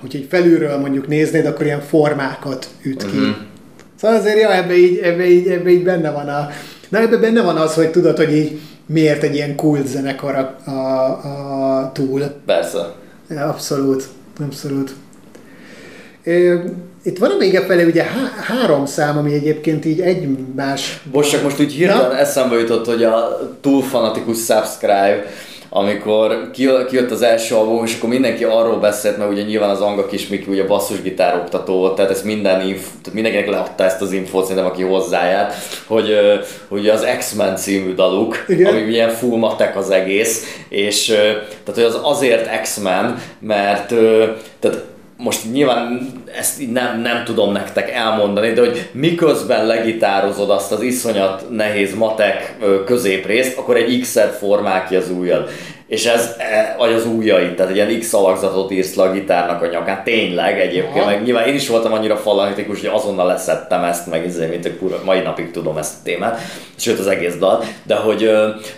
hogy 0.00 0.16
egy 0.16 0.26
felülről 0.30 0.78
mondjuk 0.78 1.08
néznéd, 1.08 1.46
akkor 1.46 1.66
ilyen 1.66 1.80
formákat 1.80 2.68
üt 2.82 3.06
ki. 3.06 3.16
Uh-huh. 3.16 3.34
Szóval 4.00 4.16
azért, 4.16 4.40
ja, 4.40 4.54
ebbe 4.54 4.76
így, 4.76 4.98
ebbe 4.98 5.24
így, 5.24 5.46
ebbe 5.46 5.70
így 5.70 5.84
benne 5.84 6.10
van 6.10 6.28
a... 6.28 6.48
Na 6.88 6.98
ebbe 6.98 7.16
benne 7.16 7.42
van 7.42 7.56
az, 7.56 7.74
hogy 7.74 7.90
tudod, 7.90 8.16
hogy 8.16 8.36
így 8.36 8.60
miért 8.86 9.22
egy 9.22 9.34
ilyen 9.34 9.56
kult 9.56 9.86
zenekar 9.86 10.34
a, 10.34 10.70
a, 10.70 11.80
a 11.80 11.92
túl. 11.92 12.22
Persze. 12.46 12.94
Abszolút, 13.28 14.04
abszolút. 14.40 14.94
Itt 17.04 17.18
van 17.18 17.30
a 17.30 17.38
vége 17.38 17.60
felé 17.60 17.84
ugye 17.84 18.02
há- 18.02 18.44
három 18.44 18.86
szám, 18.86 19.18
ami 19.18 19.32
egyébként 19.32 19.84
így 19.84 20.00
egymás... 20.00 21.00
Most 21.12 21.30
csak 21.30 21.42
most 21.42 21.60
úgy 21.60 21.72
hirtelen 21.72 22.10
ja? 22.10 22.18
eszembe 22.18 22.56
jutott, 22.56 22.86
hogy 22.86 23.04
a 23.04 23.38
túl 23.60 23.82
fanatikus 23.82 24.36
subscribe, 24.36 25.24
amikor 25.68 26.50
kijött 26.88 27.10
az 27.10 27.22
első 27.22 27.54
album, 27.54 27.84
és 27.84 27.96
akkor 27.96 28.08
mindenki 28.08 28.44
arról 28.44 28.78
beszélt, 28.78 29.18
mert 29.18 29.30
ugye 29.30 29.42
nyilván 29.42 29.70
az 29.70 29.80
Anga 29.80 30.06
Kismiki 30.06 30.50
ugye 30.50 30.66
basszusgitár 30.66 31.36
oktató 31.36 31.74
volt, 31.74 31.94
tehát 31.94 32.10
ezt 32.10 32.24
minden 32.24 32.66
inf, 32.66 32.80
tehát 32.80 33.12
mindenkinek 33.12 33.48
leadta 33.48 33.84
ezt 33.84 34.00
az 34.00 34.12
infót, 34.12 34.42
szerintem 34.46 34.70
aki 34.70 34.82
hozzáját, 34.82 35.54
hogy, 35.86 36.16
hogy 36.68 36.88
az 36.88 37.06
X-Men 37.18 37.56
című 37.56 37.94
daluk, 37.94 38.44
Igen. 38.48 38.72
ami 38.72 38.80
ilyen 38.80 39.10
full 39.10 39.38
matek 39.38 39.76
az 39.76 39.90
egész, 39.90 40.62
és 40.68 41.06
tehát 41.64 41.74
hogy 41.74 41.82
az 41.82 41.98
azért 42.02 42.60
X-Men, 42.60 43.22
mert 43.40 43.88
tehát 44.58 44.82
most 45.22 45.52
nyilván 45.52 46.12
ezt 46.38 46.60
így 46.60 46.72
nem, 46.72 47.00
nem 47.00 47.24
tudom 47.24 47.52
nektek 47.52 47.90
elmondani, 47.90 48.52
de 48.52 48.60
hogy 48.60 48.88
miközben 48.92 49.66
legitározod 49.66 50.50
azt 50.50 50.72
az 50.72 50.82
iszonyat 50.82 51.46
nehéz 51.50 51.94
matek 51.94 52.56
középrészt, 52.84 53.58
akkor 53.58 53.76
egy 53.76 54.00
X-et 54.00 54.34
formál 54.34 54.86
ki 54.86 54.96
az 54.96 55.10
ujjad. 55.10 55.48
És 55.86 56.06
ez, 56.06 56.34
e, 56.38 56.74
vagy 56.78 56.92
az 56.92 57.06
ujjai, 57.06 57.54
tehát 57.54 57.70
egy 57.70 57.76
ilyen 57.76 57.98
X 57.98 58.12
alakzatot 58.12 58.70
írsz 58.70 58.94
le 58.94 59.02
a 59.02 59.12
gitárnak 59.12 59.62
a 59.62 59.66
nyakán. 59.66 60.04
Tényleg 60.04 60.60
egyébként, 60.60 60.96
Aha. 60.96 61.10
meg 61.10 61.22
nyilván 61.22 61.46
én 61.46 61.54
is 61.54 61.68
voltam 61.68 61.92
annyira 61.92 62.16
fanatikus, 62.16 62.80
hogy 62.80 62.90
azonnal 62.92 63.26
leszettem 63.26 63.84
ezt, 63.84 64.06
meg 64.10 64.26
ezért, 64.26 64.50
mint 64.50 64.66
a 64.66 64.76
kura, 64.78 65.00
mai 65.04 65.20
napig 65.20 65.50
tudom 65.50 65.76
ezt 65.76 65.94
a 65.94 66.02
témát, 66.04 66.40
sőt 66.76 66.98
az 66.98 67.06
egész 67.06 67.36
dal, 67.36 67.64
de 67.86 67.94
hogy, 67.94 68.30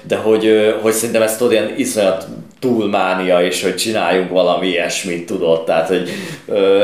de 0.02 0.16
hogy, 0.16 0.74
hogy 0.82 0.92
szerintem 0.92 1.22
ezt 1.22 1.38
tudod, 1.38 1.52
ilyen 1.52 1.74
iszonyat 1.76 2.26
túlmánia, 2.60 3.42
és 3.42 3.62
hogy 3.62 3.76
csináljunk 3.76 4.30
valami 4.30 4.66
ilyesmit, 4.66 5.26
tudod, 5.26 5.64
tehát 5.64 5.88
hogy 5.88 6.10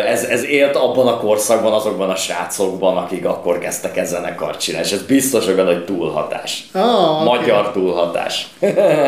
ez, 0.07 0.25
ez 0.25 0.45
élt 0.45 0.77
abban 0.77 1.07
a 1.07 1.19
korszakban, 1.19 1.73
azokban 1.73 2.11
a 2.11 2.17
srácokban, 2.17 2.97
akik 2.97 3.25
akkor 3.25 3.59
kezdtek 3.59 3.97
ezen 3.97 4.21
zenekart 4.21 4.61
csinálni, 4.61 4.87
és 4.87 4.93
ez 4.93 5.03
biztos 5.03 5.47
hogy 5.47 5.85
túlhatás. 5.85 6.69
Oh, 6.75 7.13
okay. 7.13 7.25
Magyar 7.25 7.71
túlhatás. 7.71 8.49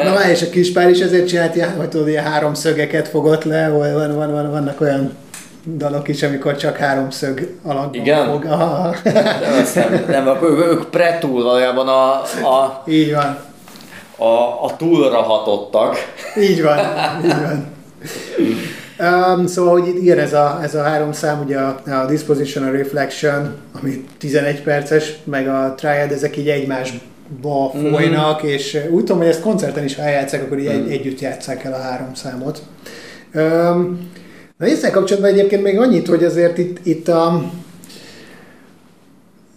Na 0.04 0.12
már, 0.14 0.30
és 0.30 0.42
a 0.42 0.50
kispár 0.50 0.90
is 0.90 1.00
ezért 1.00 1.28
csinált, 1.28 1.64
hogy 1.76 1.88
tudod, 1.88 2.08
ilyen 2.08 2.24
három 2.24 2.54
szögeket 2.54 3.08
fogott 3.08 3.44
le, 3.44 3.68
van, 3.68 4.14
van, 4.14 4.32
van, 4.32 4.50
vannak 4.50 4.80
olyan 4.80 5.16
dalok 5.64 6.08
is, 6.08 6.22
amikor 6.22 6.56
csak 6.56 6.76
háromszög 6.76 7.56
alakban 7.64 8.00
Igen? 8.00 8.26
fog. 8.26 8.44
Aha. 8.44 8.94
Nem, 9.74 10.04
nem, 10.08 10.28
akkor 10.28 10.50
ők 10.50 10.90
pretúl 10.90 11.42
valójában 11.42 11.88
a, 11.88 12.12
a... 12.48 12.82
Így 12.86 13.14
van 13.14 13.50
a, 14.22 14.64
a 14.64 14.76
túlra 14.76 15.22
hatottak. 15.22 15.96
Így 16.40 16.62
van, 16.62 16.78
így 17.24 17.40
van. 17.40 17.70
Um, 18.98 19.46
szóval, 19.46 19.80
hogy 19.80 19.96
igen, 19.96 20.18
ez 20.18 20.32
a, 20.32 20.60
ez 20.62 20.74
a 20.74 20.82
három 20.82 21.12
szám, 21.12 21.42
ugye 21.44 21.58
a, 21.58 21.82
a 21.86 22.06
Disposition, 22.06 22.64
a 22.64 22.70
Reflection, 22.70 23.54
ami 23.80 24.04
11 24.18 24.62
perces, 24.62 25.12
meg 25.24 25.48
a 25.48 25.74
Triad, 25.76 26.12
ezek 26.12 26.36
így 26.36 26.48
egymásba 26.48 27.70
folynak, 27.90 28.42
mm. 28.42 28.46
és 28.46 28.78
úgy 28.90 29.04
tudom, 29.04 29.18
hogy 29.18 29.26
ezt 29.26 29.40
koncerten 29.40 29.84
is, 29.84 29.96
ha 29.96 30.02
eljátszák, 30.02 30.42
akkor 30.42 30.58
így 30.58 30.68
mm. 30.68 30.70
egy, 30.70 30.90
együtt 30.90 31.20
játszák 31.20 31.64
el 31.64 31.72
a 31.72 31.80
három 31.80 32.14
számot. 32.14 32.62
Um, 33.34 34.10
na 34.58 34.66
ezzel 34.66 34.90
kapcsolatban 34.90 35.30
egyébként 35.30 35.62
még 35.62 35.78
annyit, 35.78 36.08
hogy 36.08 36.24
azért 36.24 36.58
itt, 36.58 36.86
itt 36.86 37.08
a, 37.08 37.50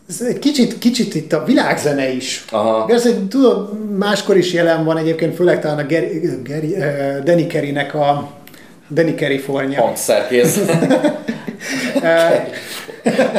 ez 0.09 0.21
egy 0.21 0.39
kicsit, 0.39 0.77
kicsit 0.77 1.15
itt 1.15 1.33
a 1.33 1.43
világzene 1.43 2.11
is. 2.11 2.45
Aha. 2.51 2.85
Ez 2.89 3.05
egy, 3.05 3.27
tudod, 3.27 3.69
máskor 3.97 4.37
is 4.37 4.53
jelen 4.53 4.85
van 4.85 4.97
egyébként, 4.97 5.35
főleg 5.35 5.61
talán 5.61 5.77
a 5.77 5.85
Gary, 5.87 6.29
Gary, 6.43 6.75
uh, 6.75 7.23
Danny 7.23 7.47
Kerry-nek 7.47 7.93
a 7.93 8.31
Danny 8.89 9.15
Kerry 9.15 9.37
fornya. 9.37 9.81
Hangszerkész. 9.81 10.57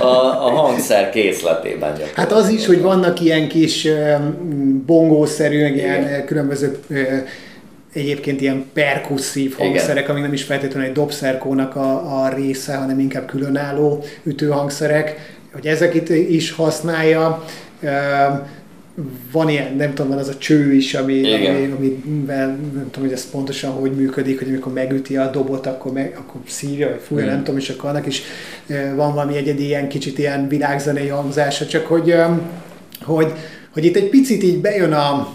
a, 0.00 0.46
a 0.46 0.50
hangszer 0.50 1.10
készletében. 1.10 1.96
Hát 2.14 2.32
az 2.32 2.48
is, 2.48 2.66
hogy 2.66 2.80
vannak 2.80 3.20
ilyen 3.20 3.48
kis 3.48 3.88
bongószerű, 4.86 5.74
ilyen 5.74 6.24
különböző 6.24 6.78
egyébként 7.92 8.40
ilyen 8.40 8.64
perkusszív 8.72 9.54
hangszerek, 9.56 9.96
Igen. 9.96 10.10
amik 10.10 10.22
nem 10.22 10.32
is 10.32 10.42
feltétlenül 10.42 10.88
egy 10.88 10.94
dobszerkónak 10.94 11.76
a, 11.76 12.22
a 12.22 12.28
része, 12.28 12.76
hanem 12.76 12.98
inkább 12.98 13.26
különálló 13.26 14.04
ütőhangszerek 14.22 15.35
hogy 15.56 15.66
ezeket 15.66 16.08
is 16.08 16.50
használja. 16.50 17.44
Van 19.32 19.48
ilyen, 19.48 19.74
nem 19.76 19.94
tudom, 19.94 20.10
van 20.10 20.20
az 20.20 20.28
a 20.28 20.38
cső 20.38 20.72
is, 20.72 20.94
ami, 20.94 21.34
ami, 21.34 21.74
amivel 21.76 22.46
nem 22.46 22.88
tudom, 22.90 23.08
hogy 23.08 23.12
ez 23.12 23.30
pontosan 23.30 23.70
hogy 23.70 23.92
működik, 23.92 24.38
hogy 24.38 24.48
amikor 24.48 24.72
megüti 24.72 25.16
a 25.16 25.30
dobot, 25.30 25.66
akkor, 25.66 25.92
meg, 25.92 26.16
akkor 26.18 26.40
szívja, 26.46 26.88
vagy 26.88 27.00
fújja, 27.06 27.24
mm. 27.24 27.28
nem 27.28 27.38
tudom, 27.38 27.60
és 27.60 27.68
akkor 27.68 27.90
annak 27.90 28.06
is 28.06 28.22
van 28.70 29.14
valami 29.14 29.36
egyedi 29.36 29.64
ilyen 29.64 29.88
kicsit 29.88 30.18
ilyen 30.18 30.48
világzenei 30.48 31.08
hangzása, 31.08 31.66
csak 31.66 31.86
hogy, 31.86 32.14
hogy, 33.02 33.32
hogy 33.72 33.84
itt 33.84 33.96
egy 33.96 34.08
picit 34.08 34.42
így 34.42 34.60
bejön 34.60 34.92
a, 34.92 35.28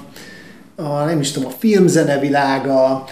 a, 0.84 1.06
nem 1.06 1.20
is 1.20 1.32
tudom, 1.32 1.50
a 1.50 1.56
filmzene 1.58 2.20
világa, 2.20 3.04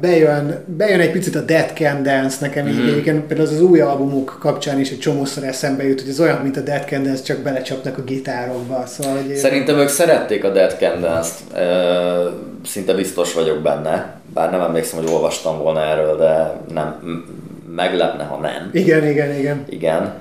bejön, 0.00 0.64
bejön 0.66 1.00
egy 1.00 1.10
picit 1.10 1.34
a 1.34 1.40
Dead 1.40 1.70
Can 1.74 2.02
Dance 2.02 2.36
nekem, 2.40 2.66
mm-hmm. 2.66 2.86
egyébként 2.86 3.24
például 3.24 3.48
az, 3.48 3.54
az 3.54 3.62
új 3.62 3.80
albumuk 3.80 4.36
kapcsán 4.40 4.80
is 4.80 4.90
egy 4.90 4.98
csomószor 4.98 5.44
eszembe 5.44 5.86
jut, 5.86 6.00
hogy 6.00 6.10
ez 6.10 6.20
olyan, 6.20 6.40
mint 6.42 6.56
a 6.56 6.60
Dead 6.60 6.84
Can 6.88 7.02
Dance, 7.02 7.22
csak 7.22 7.38
belecsapnak 7.38 7.98
a 7.98 8.02
gitárokba. 8.02 8.84
Szóval, 8.86 9.16
hogy 9.16 9.34
Szerintem 9.36 9.78
ők 9.78 9.88
szerették 9.88 10.44
a 10.44 10.50
Dead 10.50 10.76
Can 10.78 11.00
Dance-t, 11.00 11.42
szinte 12.66 12.94
biztos 12.94 13.34
vagyok 13.34 13.62
benne, 13.62 14.20
bár 14.34 14.50
nem 14.50 14.60
emlékszem, 14.60 14.98
hogy 14.98 15.12
olvastam 15.12 15.58
volna 15.58 15.80
erről, 15.80 16.16
de 16.16 16.52
nem, 16.74 17.02
meglepne, 17.76 18.24
ha 18.24 18.36
nem. 18.36 18.70
Igen, 18.72 19.08
igen, 19.08 19.38
igen. 19.38 19.64
Igen. 19.68 20.12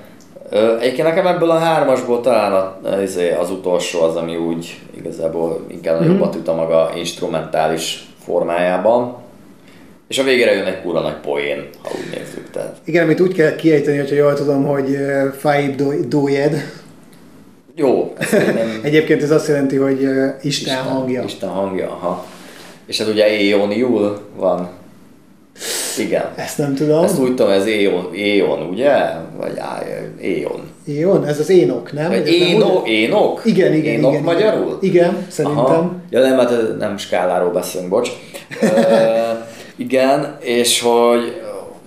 Egyébként 0.79 1.07
nekem 1.07 1.27
ebből 1.27 1.49
a 1.49 1.57
hármasból 1.57 2.21
talán 2.21 2.73
izé, 3.03 3.31
az 3.31 3.51
utolsó 3.51 4.01
az, 4.01 4.15
ami 4.15 4.35
úgy 4.35 4.79
igazából 4.97 5.65
inkább 5.67 6.01
mm-hmm. 6.01 6.11
jobbat 6.11 6.35
üt 6.35 6.47
a 6.47 6.55
maga 6.55 6.91
instrumentális 6.95 8.07
formájában. 8.23 9.15
És 10.07 10.19
a 10.19 10.23
végére 10.23 10.53
jön 10.53 10.65
egy 10.65 10.81
kurva 10.81 10.99
nagy 11.01 11.15
poén, 11.15 11.69
ha 11.83 11.89
úgy 11.89 12.17
nézzük. 12.19 12.49
Tehát. 12.51 12.77
Igen, 12.83 13.03
amit 13.03 13.19
úgy 13.19 13.33
kell 13.33 13.55
kiejteni, 13.55 13.97
hogyha 13.97 14.15
jól 14.15 14.33
tudom, 14.33 14.65
hogy 14.65 14.97
Faib 15.37 15.81
Dójed. 16.07 16.71
Jó. 17.75 18.13
Nem... 18.31 18.79
Egyébként 18.83 19.23
ez 19.23 19.31
azt 19.31 19.47
jelenti, 19.47 19.75
hogy 19.75 20.01
Isten, 20.01 20.41
Isten 20.41 20.77
hangja. 20.77 21.23
Isten 21.23 21.49
hangja, 21.49 21.89
aha. 21.89 22.25
És 22.85 22.99
ez 22.99 23.07
ugye 23.07 23.39
Éoniul 23.39 24.19
van 24.35 24.69
igen. 25.97 26.25
Ezt 26.35 26.57
nem 26.57 26.75
tudom. 26.75 27.03
Ezt 27.03 27.19
úgy 27.19 27.35
tudom, 27.35 27.51
ez 27.51 27.65
Éon, 27.65 28.13
Éon 28.13 28.61
ugye? 28.61 28.91
Vagy 29.37 29.59
Éon. 30.21 30.69
Éon? 30.85 31.25
Ez 31.25 31.39
az 31.39 31.49
Énok, 31.49 31.91
nem? 31.91 32.09
Vagy 32.09 32.27
Éno, 32.27 32.81
Énok? 32.85 33.41
Igen, 33.43 33.73
igen, 33.73 33.93
Énok 33.93 34.11
igen. 34.11 34.23
magyarul? 34.23 34.77
Igen, 34.81 35.25
szerintem. 35.27 35.63
Aha. 35.65 35.95
Ja 36.09 36.19
nem, 36.19 36.37
hát 36.37 36.77
nem 36.77 36.97
skáláról 36.97 37.51
beszélünk, 37.51 37.89
bocs. 37.89 38.09
uh, 38.61 38.69
igen, 39.85 40.37
és 40.39 40.81
hogy 40.81 41.41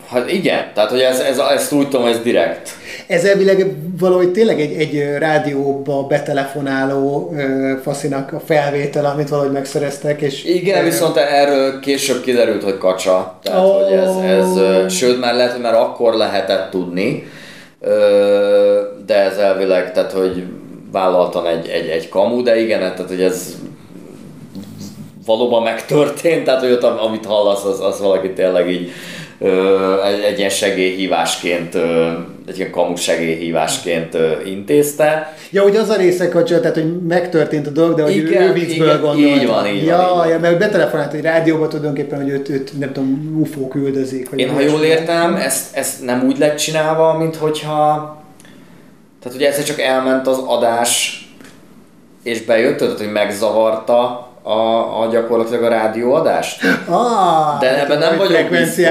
Hát 0.08 0.32
igen, 0.32 0.64
tehát 0.74 0.90
hogy 0.90 1.00
ez, 1.00 1.20
ez, 1.20 1.38
ezt 1.38 1.72
úgy 1.72 1.88
tudom, 1.88 2.06
ez 2.06 2.20
direkt. 2.20 2.70
Ez 3.06 3.24
elvileg 3.24 3.76
valahogy 3.98 4.32
tényleg 4.32 4.60
egy, 4.60 4.72
egy 4.72 5.18
rádióba 5.18 6.02
betelefonáló 6.02 7.34
faszinak 7.82 8.32
a 8.32 8.40
felvétel, 8.40 9.04
amit 9.04 9.28
valahogy 9.28 9.52
megszereztek. 9.52 10.20
És 10.20 10.44
igen, 10.44 10.84
viszont 10.84 11.16
erről 11.16 11.80
később 11.80 12.22
kiderült, 12.22 12.62
hogy 12.62 12.78
kacsa. 12.78 13.38
Tehát, 13.42 13.64
oh. 13.64 13.82
hogy 13.82 13.92
ez, 13.92 14.16
ez, 14.16 14.92
sőt, 14.92 15.20
már 15.20 15.34
lehet, 15.34 15.52
hogy 15.52 15.60
már 15.60 15.74
akkor 15.74 16.14
lehetett 16.14 16.70
tudni, 16.70 17.26
de 19.06 19.14
ez 19.14 19.36
elvileg, 19.36 19.92
tehát, 19.92 20.12
hogy 20.12 20.44
vállaltan 20.92 21.46
egy, 21.46 21.68
egy, 21.68 21.88
egy 21.88 22.08
kamu, 22.08 22.42
de 22.42 22.60
igen, 22.60 22.78
tehát, 22.78 23.08
hogy 23.08 23.22
ez 23.22 23.54
valóban 25.26 25.62
megtörtént, 25.62 26.44
tehát, 26.44 26.60
hogy 26.60 26.70
ott, 26.70 26.82
amit 26.82 27.26
hallasz, 27.26 27.64
az, 27.64 27.80
az 27.80 28.00
valaki 28.00 28.32
tényleg 28.32 28.70
így 28.70 28.90
egy, 30.28 30.38
ilyen 30.38 30.50
segélyhívásként, 30.50 31.74
egy 32.46 32.58
ilyen 32.58 32.70
kamus 32.70 33.00
segélyhívásként 33.00 34.16
intézte. 34.44 35.36
Ja, 35.50 35.62
hogy 35.62 35.76
az 35.76 35.88
a 35.88 35.96
része 35.96 36.28
kacsa, 36.28 36.60
tehát 36.60 36.76
hogy 36.76 37.02
megtörtént 37.02 37.66
a 37.66 37.70
dolog, 37.70 37.96
de 37.96 38.02
hogy 38.02 38.16
igen, 38.16 38.42
ő 38.42 38.52
viccből 38.52 39.00
gondolta. 39.00 39.40
Így 39.40 39.46
van, 39.46 39.66
így 39.66 39.84
ja, 39.84 40.12
van. 40.14 40.28
Ja, 40.28 40.38
mert 40.38 40.58
betelefonált 40.58 41.12
egy 41.12 41.22
rádióba 41.22 41.68
tulajdonképpen, 41.68 42.22
hogy 42.22 42.30
őt, 42.30 42.48
őt 42.48 42.78
nem 42.78 42.92
tudom, 42.92 43.38
UFO 43.40 43.68
küldözik. 43.68 44.28
Én 44.36 44.50
ha 44.50 44.60
jól 44.60 44.82
értem, 44.82 45.34
ezt, 45.34 45.76
ezt 45.76 46.04
nem 46.04 46.24
úgy 46.26 46.38
lett 46.38 46.56
csinálva, 46.56 47.18
mint 47.18 47.36
hogyha 47.36 48.22
tehát 49.22 49.38
ugye 49.38 49.48
egyszer 49.48 49.64
csak 49.64 49.80
elment 49.80 50.26
az 50.26 50.38
adás, 50.46 51.22
és 52.22 52.44
bejött, 52.44 52.78
tehát 52.78 52.98
hogy 52.98 53.12
megzavarta 53.12 54.28
a, 54.46 55.02
a 55.02 55.08
gyakorlatilag 55.10 55.62
a 55.62 55.68
rádióadást. 55.68 56.62
Ah, 56.88 57.60
de 57.60 57.80
ebben 57.80 57.98
nem 57.98 58.16
vagyok 58.16 58.48
biztos. 58.48 58.86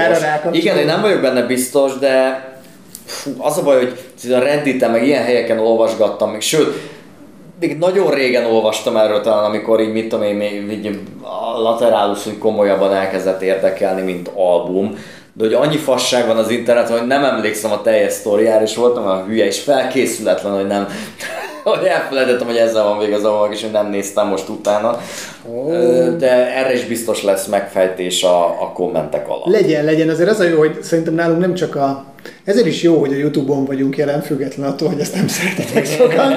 Igen, 0.50 0.76
én 0.76 0.86
nem 0.86 1.00
vagyok 1.00 1.20
benne 1.20 1.42
biztos, 1.42 1.98
de 1.98 2.44
fú, 3.06 3.30
az 3.38 3.58
a 3.58 3.62
baj, 3.62 3.78
hogy 3.78 4.32
a 4.32 4.38
reddit 4.38 4.90
meg 4.90 5.06
ilyen 5.06 5.24
helyeken 5.24 5.58
olvasgattam, 5.58 6.30
még 6.30 6.40
sőt, 6.40 6.92
még 7.60 7.78
nagyon 7.78 8.10
régen 8.10 8.44
olvastam 8.44 8.96
erről 8.96 9.20
talán, 9.20 9.44
amikor 9.44 9.80
így, 9.80 9.92
mit 9.92 10.08
tudom 10.08 10.24
én, 10.24 10.70
így 10.70 11.00
a 11.22 11.60
Lateralus 11.60 12.26
úgy 12.26 12.38
komolyabban 12.38 12.94
elkezdett 12.94 13.42
érdekelni, 13.42 14.02
mint 14.02 14.30
album. 14.34 14.98
De 15.32 15.44
hogy 15.44 15.54
annyi 15.54 15.76
fasság 15.76 16.26
van 16.26 16.36
az 16.36 16.50
interneten, 16.50 16.98
hogy 16.98 17.06
nem 17.06 17.24
emlékszem 17.24 17.72
a 17.72 17.82
teljes 17.82 18.12
sztoriára, 18.12 18.62
és 18.62 18.76
voltam 18.76 19.06
a 19.06 19.24
hülye, 19.26 19.44
és 19.44 19.60
felkészületlen, 19.60 20.52
hogy 20.52 20.66
nem 20.66 20.88
hogy 21.64 21.84
elfelejtettem, 21.84 22.46
hogy 22.46 22.56
ezzel 22.56 22.84
van 22.84 22.98
vége 22.98 23.14
az 23.14 23.24
a 23.24 23.48
és 23.50 23.62
én 23.62 23.70
nem 23.70 23.90
néztem 23.90 24.26
most 24.26 24.48
utána. 24.48 24.98
Oh. 25.46 26.16
De 26.16 26.56
erre 26.56 26.72
is 26.72 26.84
biztos 26.84 27.22
lesz 27.22 27.46
megfejtés 27.46 28.22
a, 28.22 28.44
a 28.46 28.72
kommentek 28.74 29.28
alatt. 29.28 29.46
Legyen, 29.46 29.84
legyen. 29.84 30.08
Azért 30.08 30.30
az 30.30 30.40
a 30.40 30.44
jó, 30.44 30.58
hogy 30.58 30.82
szerintem 30.82 31.14
nálunk 31.14 31.40
nem 31.40 31.54
csak 31.54 31.76
a 31.76 32.04
ezért 32.44 32.66
is 32.66 32.82
jó, 32.82 32.98
hogy 32.98 33.12
a 33.12 33.16
Youtube-on 33.16 33.64
vagyunk 33.64 33.96
jelen, 33.96 34.22
független 34.22 34.68
attól, 34.68 34.88
hogy 34.88 35.00
ezt 35.00 35.14
nem 35.14 35.28
szeretetek 35.28 35.86
sokan, 35.86 36.32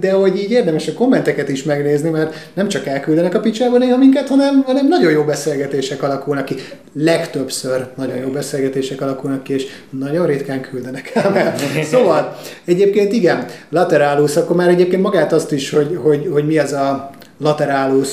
de 0.00 0.12
hogy 0.12 0.36
így 0.36 0.50
érdemes 0.50 0.88
a 0.88 0.92
kommenteket 0.92 1.48
is 1.48 1.62
megnézni, 1.62 2.10
mert 2.10 2.34
nem 2.54 2.68
csak 2.68 2.86
elküldenek 2.86 3.34
a 3.34 3.40
picsába 3.40 3.78
néha 3.78 3.96
minket, 3.96 4.28
hanem, 4.28 4.62
hanem 4.66 4.88
nagyon 4.88 5.12
jó 5.12 5.22
beszélgetések 5.22 6.02
alakulnak 6.02 6.44
ki. 6.44 6.54
Legtöbbször 6.92 7.86
nagyon 7.96 8.16
jó 8.16 8.28
beszélgetések 8.28 9.00
alakulnak 9.00 9.42
ki, 9.42 9.52
és 9.52 9.66
nagyon 9.90 10.26
ritkán 10.26 10.60
küldenek 10.60 11.10
el. 11.14 11.54
Szóval 11.92 12.36
egyébként 12.64 13.12
igen, 13.12 13.46
laterálus, 13.68 14.36
akkor 14.36 14.56
már 14.56 14.68
egyébként 14.68 15.02
magát 15.02 15.32
azt 15.32 15.52
is, 15.52 15.70
hogy, 15.70 15.98
hogy, 16.02 16.28
hogy 16.32 16.46
mi 16.46 16.58
az 16.58 16.72
a 16.72 17.10
laterálus, 17.38 18.08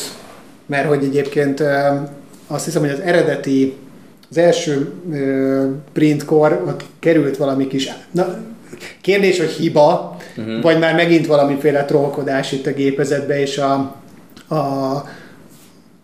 mert 0.66 0.88
hogy 0.88 1.04
egyébként 1.04 1.64
azt 2.48 2.66
hiszem, 2.66 2.82
hogy 2.82 2.90
az 2.90 3.00
eredeti 3.00 3.76
az 4.30 4.38
első 4.38 4.92
printkor 5.94 6.64
ott 6.68 6.84
került 7.00 7.38
valami 7.38 7.68
kis... 7.68 7.92
Na, 8.12 8.38
kérdés, 9.02 9.40
hogy 9.40 9.50
hiba, 9.50 10.18
uh-huh. 10.38 10.62
vagy 10.62 10.80
már 10.80 10.96
megint 10.96 11.28
valamiféle 11.28 11.86
trollkodás 11.86 12.52
itt 12.52 12.66
a 12.66 12.74
gépezetbe, 12.74 13.40
és 13.40 13.58
a, 13.58 13.74
a 14.56 15.04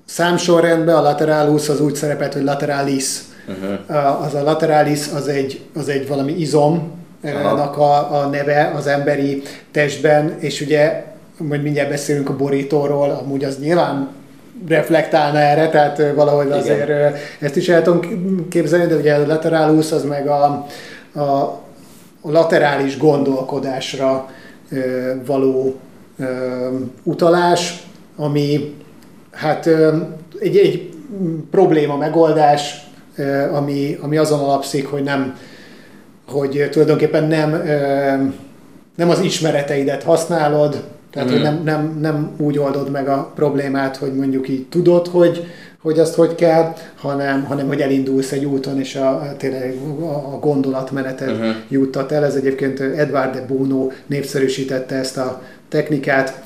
számsorrendben 0.06 0.96
a 0.96 1.02
laterálus 1.02 1.70
az 1.70 1.82
úgy 1.82 1.96
szerepelt, 1.96 2.34
hogy 2.34 2.44
lateralis. 2.44 3.20
Uh-huh. 3.48 4.24
Az 4.24 4.34
a 4.34 4.44
lateralis 4.44 5.08
az 5.14 5.28
egy, 5.28 5.62
az 5.76 5.90
egy 5.90 6.08
valami 6.08 6.32
izom, 6.32 7.00
a, 7.78 7.84
a 8.14 8.30
neve 8.32 8.72
az 8.76 8.88
emberi 8.88 9.42
testben, 9.72 10.36
és 10.40 10.62
ugye, 10.62 11.04
majd 11.38 11.62
mindjárt 11.62 11.90
beszélünk 11.90 12.30
a 12.30 12.36
borítóról, 12.36 13.10
amúgy 13.10 13.44
az 13.44 13.60
nyilván 13.60 14.10
reflektálna 14.68 15.40
erre, 15.40 15.70
tehát 15.70 16.14
valahogy 16.16 16.46
Igen. 16.46 16.58
azért 16.58 16.90
ezt 17.40 17.56
is 17.56 17.70
el 17.70 17.82
tudom 17.82 18.00
képzelni, 18.50 18.86
de 18.86 18.96
ugye 18.96 19.14
a 19.14 19.28
laterálus 19.28 19.92
az 19.92 20.04
meg 20.04 20.28
a, 20.28 20.66
a, 21.14 21.22
a 22.22 22.32
laterális 22.32 22.98
gondolkodásra 22.98 24.30
való 25.26 25.76
utalás, 27.04 27.84
ami 28.16 28.76
hát 29.32 29.70
egy, 30.40 30.58
egy 30.58 30.90
probléma 31.52 31.98
megoldás 31.98 32.90
ami, 33.52 33.98
ami 34.02 34.18
azon 34.18 34.40
alapszik, 34.40 34.88
hogy 34.88 35.04
nem, 35.04 35.38
hogy 36.28 36.68
tulajdonképpen 36.72 37.24
nem, 37.24 37.64
nem 38.96 39.10
az 39.10 39.20
ismereteidet 39.20 40.04
használod, 40.04 40.84
tehát 41.12 41.30
mm. 41.30 41.32
hogy 41.32 41.42
nem, 41.42 41.62
nem, 41.64 41.98
nem 42.02 42.32
úgy 42.38 42.58
oldod 42.58 42.92
meg 42.92 43.08
a 43.08 43.32
problémát, 43.36 43.98
hogy 43.98 44.14
mondjuk 44.14 44.50
így 44.50 44.68
tudod, 44.68 45.08
hogy, 45.08 45.46
hogy 45.82 46.00
azt 46.00 46.16
hogy 46.16 46.36
kell, 46.36 46.74
hanem, 46.96 47.44
hanem 47.44 47.68
hogy 47.68 47.82
elindulsz 47.82 48.32
egy 48.32 48.46
úton, 48.46 48.80
és 48.80 48.96
a, 48.96 49.34
tényleg 49.38 49.76
a 50.34 50.40
gondolatmeneted 50.40 51.30
uh-huh. 51.30 51.56
juttat 51.70 52.12
el. 52.12 52.26
Ez 52.26 52.36
egyébként 52.36 52.80
Edward 52.80 53.34
de 53.34 53.46
Bono 53.46 53.88
népszerűsítette 54.06 54.96
ezt 54.96 55.18
a 55.18 55.42
technikát, 55.70 56.42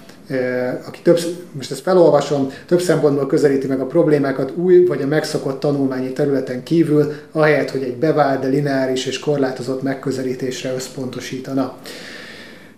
aki 0.87 0.99
több, 1.03 1.19
most 1.51 1.71
ezt 1.71 1.81
felolvasom, 1.81 2.51
több 2.65 2.81
szempontból 2.81 3.27
közelíti 3.27 3.67
meg 3.67 3.79
a 3.79 3.85
problémákat 3.85 4.53
új 4.55 4.85
vagy 4.85 5.01
a 5.01 5.07
megszokott 5.07 5.59
tanulmányi 5.59 6.13
területen 6.13 6.63
kívül, 6.63 7.13
ahelyett, 7.31 7.71
hogy 7.71 7.83
egy 7.83 7.95
bevált, 7.95 8.41
de 8.41 8.47
lineáris 8.47 9.05
és 9.05 9.19
korlátozott 9.19 9.81
megközelítésre 9.81 10.73
összpontosítana. 10.73 11.77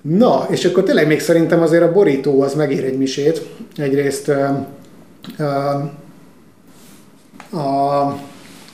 Na, 0.10 0.48
és 0.50 0.66
akkor 0.66 0.84
tényleg 0.84 1.08
még 1.08 1.20
szerintem 1.20 1.62
azért 1.62 1.84
a 1.84 1.92
borító 1.92 2.42
az 2.42 2.54
megír 2.54 2.84
egy 2.84 2.98
misét. 2.98 3.48
Egyrészt 3.78 4.28
a, 7.52 8.18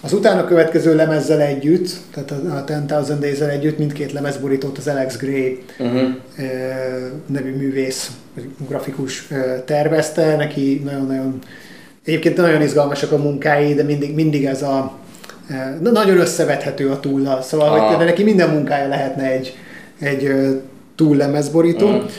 az 0.02 0.14
utána 0.14 0.46
következő 0.46 0.96
lemezzel 0.96 1.42
együtt, 1.42 1.90
tehát 2.14 2.32
a, 2.32 2.56
a 2.56 2.64
10,000 2.64 3.20
days 3.20 3.40
együtt 3.40 3.78
mindkét 3.78 4.12
lemezborítót 4.12 4.78
az 4.78 4.88
Alex 4.88 5.18
Gray 5.18 5.64
uh-huh. 5.80 6.10
nevű 7.26 7.56
művész, 7.56 8.12
grafikus 8.68 9.28
tervezte, 9.66 10.36
neki 10.36 10.82
nagyon-nagyon 10.86 11.40
Egyébként 12.06 12.38
nagyon 12.38 12.62
izgalmasak 12.62 13.12
a 13.12 13.18
munkái, 13.18 13.74
de 13.74 13.84
mindig, 13.84 14.14
mindig 14.14 14.46
ez 14.46 14.62
a 14.62 14.98
na, 15.82 15.92
nagyon 15.92 16.18
összevethető 16.18 16.90
a 16.90 17.00
túllal. 17.00 17.42
Szóval, 17.42 17.80
ah. 17.80 17.96
hogy 17.96 18.06
neki 18.06 18.24
minden 18.24 18.50
munkája 18.50 18.88
lehetne 18.88 19.32
egy, 19.32 19.58
egy 20.00 20.32
túllemezborító, 20.96 21.88
uh-huh. 21.88 22.10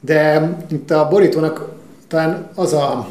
de 0.00 0.50
itt 0.70 0.90
a 0.90 1.08
borítónak 1.08 1.72
talán 2.08 2.48
az 2.54 2.72
a 2.72 3.08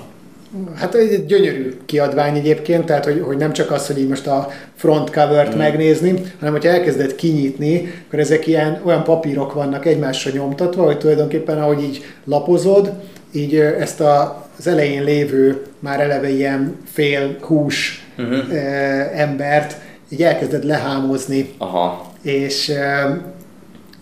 Hát 0.76 0.96
egy 0.96 1.26
gyönyörű 1.26 1.74
kiadvány 1.86 2.38
egyébként, 2.38 2.86
tehát 2.86 3.06
hogy, 3.06 3.22
hogy 3.26 3.38
nem 3.38 3.54
csak 3.54 3.72
az, 3.72 3.88
hogy 3.88 4.00
így 4.00 4.08
most 4.08 4.28
a 4.28 4.50
front 4.76 5.10
covert 5.10 5.56
mm. 5.56 5.58
megnézni, 5.58 6.22
hanem 6.40 6.54
hogyha 6.54 6.70
elkezded 6.70 7.16
kinyitni, 7.16 7.94
akkor 8.08 8.20
ezek 8.20 8.48
ilyen 8.48 8.82
olyan 8.84 9.04
papírok 9.04 9.54
vannak 9.54 9.86
egymásra 9.86 10.32
nyomtatva, 10.32 10.84
hogy 10.84 10.98
tulajdonképpen 10.98 11.62
ahogy 11.62 11.84
így 11.84 12.06
lapozod, 12.26 12.92
így 13.32 13.56
ezt 13.56 14.02
a, 14.02 14.46
az 14.58 14.68
elején 14.68 15.04
lévő, 15.04 15.62
már 15.80 16.00
eleve 16.00 16.30
ilyen 16.30 16.78
fél 16.92 17.38
hús 17.42 18.08
uh-huh. 18.18 18.54
e, 18.54 19.12
embert 19.16 19.78
így 20.10 20.24
elkezded 20.24 20.64
lehámozni, 20.64 21.50
Aha. 21.58 22.12
És, 22.22 22.72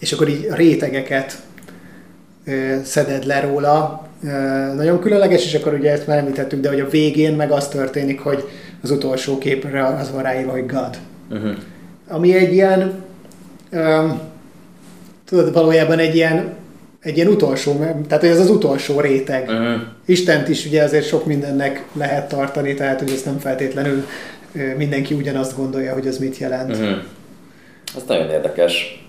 és 0.01 0.11
akkor 0.11 0.27
így 0.27 0.47
rétegeket 0.51 1.37
szeded 2.83 3.25
le 3.25 3.39
róla, 3.39 4.07
nagyon 4.75 4.99
különleges, 4.99 5.45
és 5.45 5.53
akkor 5.53 5.73
ugye 5.73 5.91
ezt 5.91 6.07
már 6.07 6.17
említettük, 6.17 6.59
de 6.61 6.69
hogy 6.69 6.79
a 6.79 6.89
végén 6.89 7.33
meg 7.33 7.51
az 7.51 7.67
történik, 7.67 8.19
hogy 8.19 8.47
az 8.83 8.91
utolsó 8.91 9.37
képre 9.37 9.85
az 9.85 10.11
van 10.11 10.21
ráírva, 10.21 10.51
hogy 10.51 10.65
God. 10.65 10.97
Uh-huh. 11.29 11.51
Ami 12.07 12.35
egy 12.35 12.53
ilyen, 12.53 13.03
um, 13.71 14.19
tudod, 15.25 15.53
valójában 15.53 15.99
egy 15.99 16.15
ilyen, 16.15 16.53
egy 17.01 17.15
ilyen 17.15 17.27
utolsó, 17.27 17.85
tehát 18.07 18.23
ez 18.23 18.39
az 18.39 18.49
utolsó 18.49 18.99
réteg. 18.99 19.49
Uh-huh. 19.49 19.81
Istent 20.05 20.49
is 20.49 20.65
ugye 20.65 20.83
azért 20.83 21.05
sok 21.07 21.25
mindennek 21.25 21.85
lehet 21.93 22.29
tartani, 22.29 22.73
tehát 22.73 22.99
hogy 22.99 23.11
ez 23.11 23.23
nem 23.23 23.39
feltétlenül 23.39 24.05
mindenki 24.77 25.13
ugyanazt 25.13 25.55
gondolja, 25.55 25.93
hogy 25.93 26.07
az 26.07 26.17
mit 26.17 26.37
jelent. 26.37 26.71
Uh-huh. 26.71 26.97
Ez 27.95 28.03
nagyon 28.07 28.29
érdekes. 28.29 29.05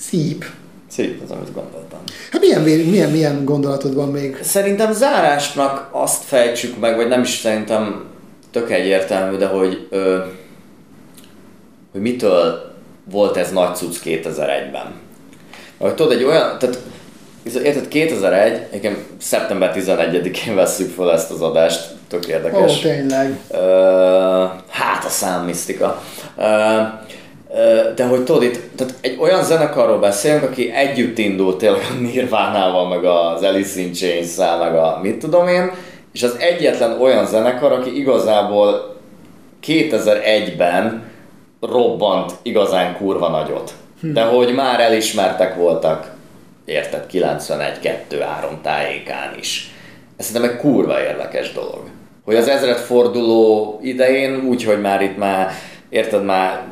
Szép. 0.00 0.44
Szép 0.88 1.22
az, 1.22 1.30
amit 1.30 1.52
gondoltam. 1.54 1.98
Hát 2.30 2.40
milyen, 2.40 2.60
milyen, 2.60 3.10
milyen 3.10 3.44
gondolatod 3.44 3.94
van 3.94 4.08
még? 4.08 4.38
Szerintem 4.42 4.92
zárásnak 4.92 5.88
azt 5.90 6.24
fejtsük 6.24 6.78
meg, 6.80 6.96
vagy 6.96 7.08
nem 7.08 7.22
is 7.22 7.30
szerintem 7.30 8.04
tök 8.50 8.70
egyértelmű, 8.70 9.36
de 9.36 9.46
hogy, 9.46 9.86
ö, 9.90 10.18
hogy 11.92 12.00
mitől 12.00 12.72
volt 13.10 13.36
ez 13.36 13.52
nagy 13.52 13.74
cucc 13.74 13.96
2001-ben. 14.04 14.92
Hogy 15.78 15.94
tudod, 15.94 16.12
egy 16.12 16.24
olyan, 16.24 16.58
tehát 16.58 16.78
érted, 17.64 17.88
2001, 17.88 18.66
igen, 18.72 18.96
szeptember 19.18 19.74
11-én 19.76 20.54
veszük 20.54 20.94
fel 20.94 21.12
ezt 21.12 21.30
az 21.30 21.40
adást, 21.40 21.94
tök 22.08 22.26
érdekes. 22.26 22.76
Ó, 22.78 22.80
tényleg. 22.80 23.38
Ö, 23.50 24.44
hát 24.68 25.04
a 25.04 25.08
számmisztika. 25.08 26.02
Ö, 26.38 26.42
de 27.94 28.06
hogy 28.06 28.24
tudod, 28.24 28.42
itt, 28.42 28.76
tehát 28.76 28.94
egy 29.00 29.16
olyan 29.20 29.44
zenekarról 29.44 29.98
beszélünk, 29.98 30.42
aki 30.42 30.70
együtt 30.72 31.18
indult 31.18 31.58
tényleg 31.58 31.80
a 31.90 32.00
Nirvánával, 32.00 32.88
meg 32.88 33.04
az 33.04 33.42
Alice 33.42 33.80
in 33.80 33.92
chains 33.92 34.36
meg 34.36 34.74
a 34.74 34.98
mit 35.02 35.18
tudom 35.18 35.48
én, 35.48 35.70
és 36.12 36.22
az 36.22 36.36
egyetlen 36.38 37.00
olyan 37.00 37.26
zenekar, 37.26 37.72
aki 37.72 37.98
igazából 37.98 38.96
2001-ben 39.66 41.02
robbant 41.60 42.32
igazán 42.42 42.96
kurva 42.96 43.28
nagyot. 43.28 43.72
Hm. 44.00 44.12
De 44.12 44.22
hogy 44.22 44.54
már 44.54 44.80
elismertek 44.80 45.54
voltak, 45.54 46.14
érted, 46.64 47.06
91-2-3 47.12 47.90
tájékán 48.62 49.34
is. 49.38 49.74
Ez 50.16 50.26
szerintem 50.26 50.50
egy 50.50 50.56
kurva 50.56 51.00
érdekes 51.00 51.52
dolog. 51.52 51.80
Hogy 52.24 52.36
az 52.36 52.48
ezredforduló 52.48 53.78
idején, 53.82 54.44
úgyhogy 54.48 54.80
már 54.80 55.02
itt 55.02 55.16
már, 55.16 55.50
érted, 55.88 56.24
már 56.24 56.62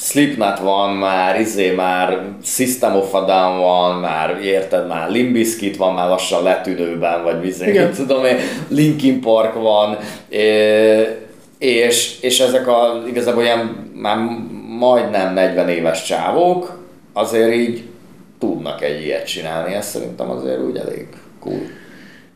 Slipknot 0.00 0.58
van 0.58 0.96
már, 0.96 1.40
izé 1.40 1.70
már 1.70 2.22
System 2.42 2.96
of 2.96 3.14
a 3.14 3.24
Down 3.24 3.58
van, 3.58 4.00
már 4.00 4.38
érted, 4.42 4.86
már 4.86 5.10
Limbiskit 5.10 5.76
van 5.76 5.94
már 5.94 6.08
lassan 6.08 6.42
letűnőben, 6.42 7.22
vagy 7.22 7.36
bizony, 7.36 7.90
tudom 7.96 8.24
én, 8.24 8.36
Linkin 8.68 9.20
Park 9.20 9.54
van, 9.54 9.98
és, 11.58 12.20
és 12.20 12.40
ezek 12.40 12.68
a 12.68 13.02
igazából 13.08 13.42
ilyen 13.42 13.90
már 13.94 14.16
majdnem 14.78 15.34
40 15.34 15.68
éves 15.68 16.04
csávók, 16.04 16.78
azért 17.12 17.54
így 17.54 17.82
tudnak 18.38 18.82
egy 18.82 19.04
ilyet 19.04 19.26
csinálni, 19.26 19.74
ez 19.74 19.86
szerintem 19.86 20.30
azért 20.30 20.60
úgy 20.60 20.76
elég 20.76 21.06
cool. 21.40 21.60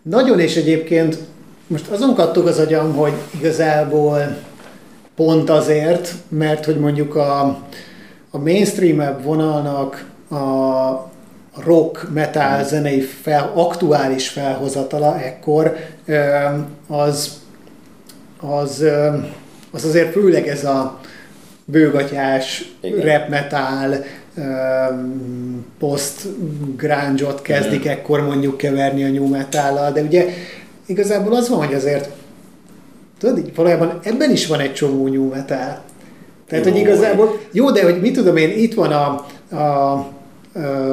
Nagyon, 0.03 0.41
és 0.41 0.57
egyébként 0.57 1.19
most 1.67 1.89
azon 1.91 2.15
kattog 2.15 2.47
az 2.47 2.59
agyam, 2.59 2.95
hogy 2.95 3.13
igazából 3.39 4.37
Pont 5.17 5.51
azért, 5.51 6.15
mert 6.29 6.65
hogy 6.65 6.79
mondjuk 6.79 7.15
a, 7.15 7.41
a 8.31 8.39
mainstream 8.39 9.23
vonalnak 9.23 10.11
a 10.31 11.13
rock, 11.65 12.13
metal 12.13 12.65
zenei 12.65 13.01
fel, 13.01 13.53
aktuális 13.55 14.29
felhozatala 14.29 15.21
ekkor, 15.21 15.77
az, 16.87 17.41
az, 18.41 18.85
az 19.71 19.85
azért 19.85 20.13
főleg 20.13 20.49
ez 20.49 20.65
a 20.65 21.01
bőgatyás, 21.65 22.73
Igen. 22.81 23.07
rap 23.07 23.29
metal, 23.29 24.05
post 25.79 26.27
grunge 26.77 27.27
kezdik 27.43 27.81
Igen. 27.81 27.93
ekkor 27.93 28.21
mondjuk 28.21 28.57
keverni 28.57 29.05
a 29.05 29.09
new 29.09 29.29
metal 29.29 29.93
de 29.93 30.03
ugye 30.03 30.27
igazából 30.87 31.35
az 31.35 31.49
van, 31.49 31.67
hogy 31.67 31.75
azért 31.75 32.09
Tudod, 33.19 33.39
így 33.39 33.55
valójában 33.55 33.99
ebben 34.03 34.31
is 34.31 34.47
van 34.47 34.61
egy 34.61 34.73
csomó 34.73 35.07
new 35.07 35.29
metal. 35.29 35.83
Tehát, 36.49 36.65
jó. 36.65 36.73
hogy 36.73 36.81
igazából, 36.81 37.39
jó, 37.53 37.71
de 37.71 37.83
hogy 37.83 38.01
mit 38.01 38.15
tudom 38.15 38.37
én, 38.37 38.51
itt 38.51 38.75
van 38.75 38.93
a, 38.93 39.25
a, 39.57 39.93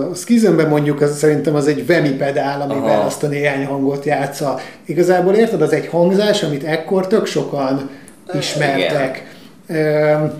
a 0.09 0.15
Skizemben 0.15 0.67
mondjuk 0.67 1.01
az, 1.01 1.17
szerintem 1.17 1.55
az 1.55 1.67
egy 1.67 1.85
Vemi 1.85 2.09
pedál, 2.09 2.61
amivel 2.61 2.89
Aha. 2.89 3.05
azt 3.05 3.23
a 3.23 3.27
néhány 3.27 3.65
hangot 3.65 4.05
játsza. 4.05 4.59
Igazából 4.85 5.33
érted, 5.33 5.61
az 5.61 5.73
egy 5.73 5.87
hangzás, 5.87 6.43
amit 6.43 6.63
ekkor 6.63 7.07
tök 7.07 7.25
sokan 7.25 7.89
ismertek. 8.33 9.23
Igen. 9.69 10.37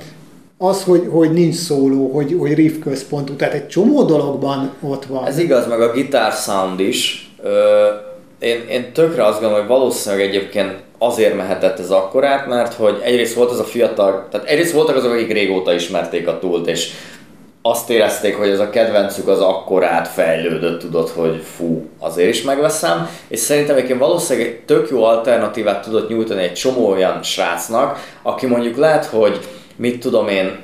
Az, 0.58 0.84
hogy, 0.84 1.08
hogy 1.10 1.32
nincs 1.32 1.56
szóló, 1.56 2.12
hogy, 2.14 2.36
hogy 2.40 2.54
riff 2.54 2.74
központú, 2.84 3.36
tehát 3.36 3.54
egy 3.54 3.68
csomó 3.68 4.04
dologban 4.04 4.72
ott 4.82 5.06
van. 5.06 5.26
Ez 5.26 5.38
igaz, 5.38 5.68
meg 5.68 5.82
a 5.82 5.92
gitár 5.92 6.32
sound 6.32 6.80
is. 6.80 7.32
Én, 8.40 8.60
én 8.70 8.94
tökre 8.94 9.26
azt 9.26 9.40
gondolom, 9.40 9.66
hogy 9.66 9.78
valószínűleg 9.78 10.26
egyébként 10.26 10.76
azért 11.04 11.36
mehetett 11.36 11.80
ez 11.80 11.90
akkorát, 11.90 12.48
mert 12.48 12.74
hogy 12.74 13.00
egyrészt 13.04 13.36
volt 13.36 13.52
az 13.52 13.60
a 13.60 13.64
fiatal, 13.64 14.28
tehát 14.32 14.48
egyrészt 14.48 14.74
voltak 14.74 14.96
azok, 14.96 15.12
akik 15.12 15.32
régóta 15.32 15.74
ismerték 15.74 16.28
a 16.28 16.40
túlt, 16.40 16.68
és 16.68 16.92
azt 17.62 17.90
érezték, 17.90 18.38
hogy 18.38 18.50
ez 18.50 18.60
a 18.60 18.70
kedvencük 18.70 19.28
az 19.28 19.40
akkorát 19.40 20.08
fejlődött, 20.08 20.80
tudod, 20.80 21.10
hogy 21.10 21.44
fú, 21.56 21.86
azért 22.00 22.30
is 22.30 22.42
megveszem, 22.42 23.10
és 23.28 23.40
szerintem 23.40 23.76
egyébként 23.76 24.00
valószínűleg 24.00 24.48
egy 24.48 24.60
tök 24.60 24.90
jó 24.90 25.04
alternatívát 25.04 25.84
tudott 25.84 26.10
nyújtani 26.10 26.44
egy 26.44 26.54
csomó 26.54 26.90
olyan 26.90 27.24
srácnak, 27.24 28.00
aki 28.22 28.46
mondjuk 28.46 28.78
lehet, 28.78 29.06
hogy 29.06 29.40
mit 29.76 30.00
tudom 30.00 30.28
én, 30.28 30.60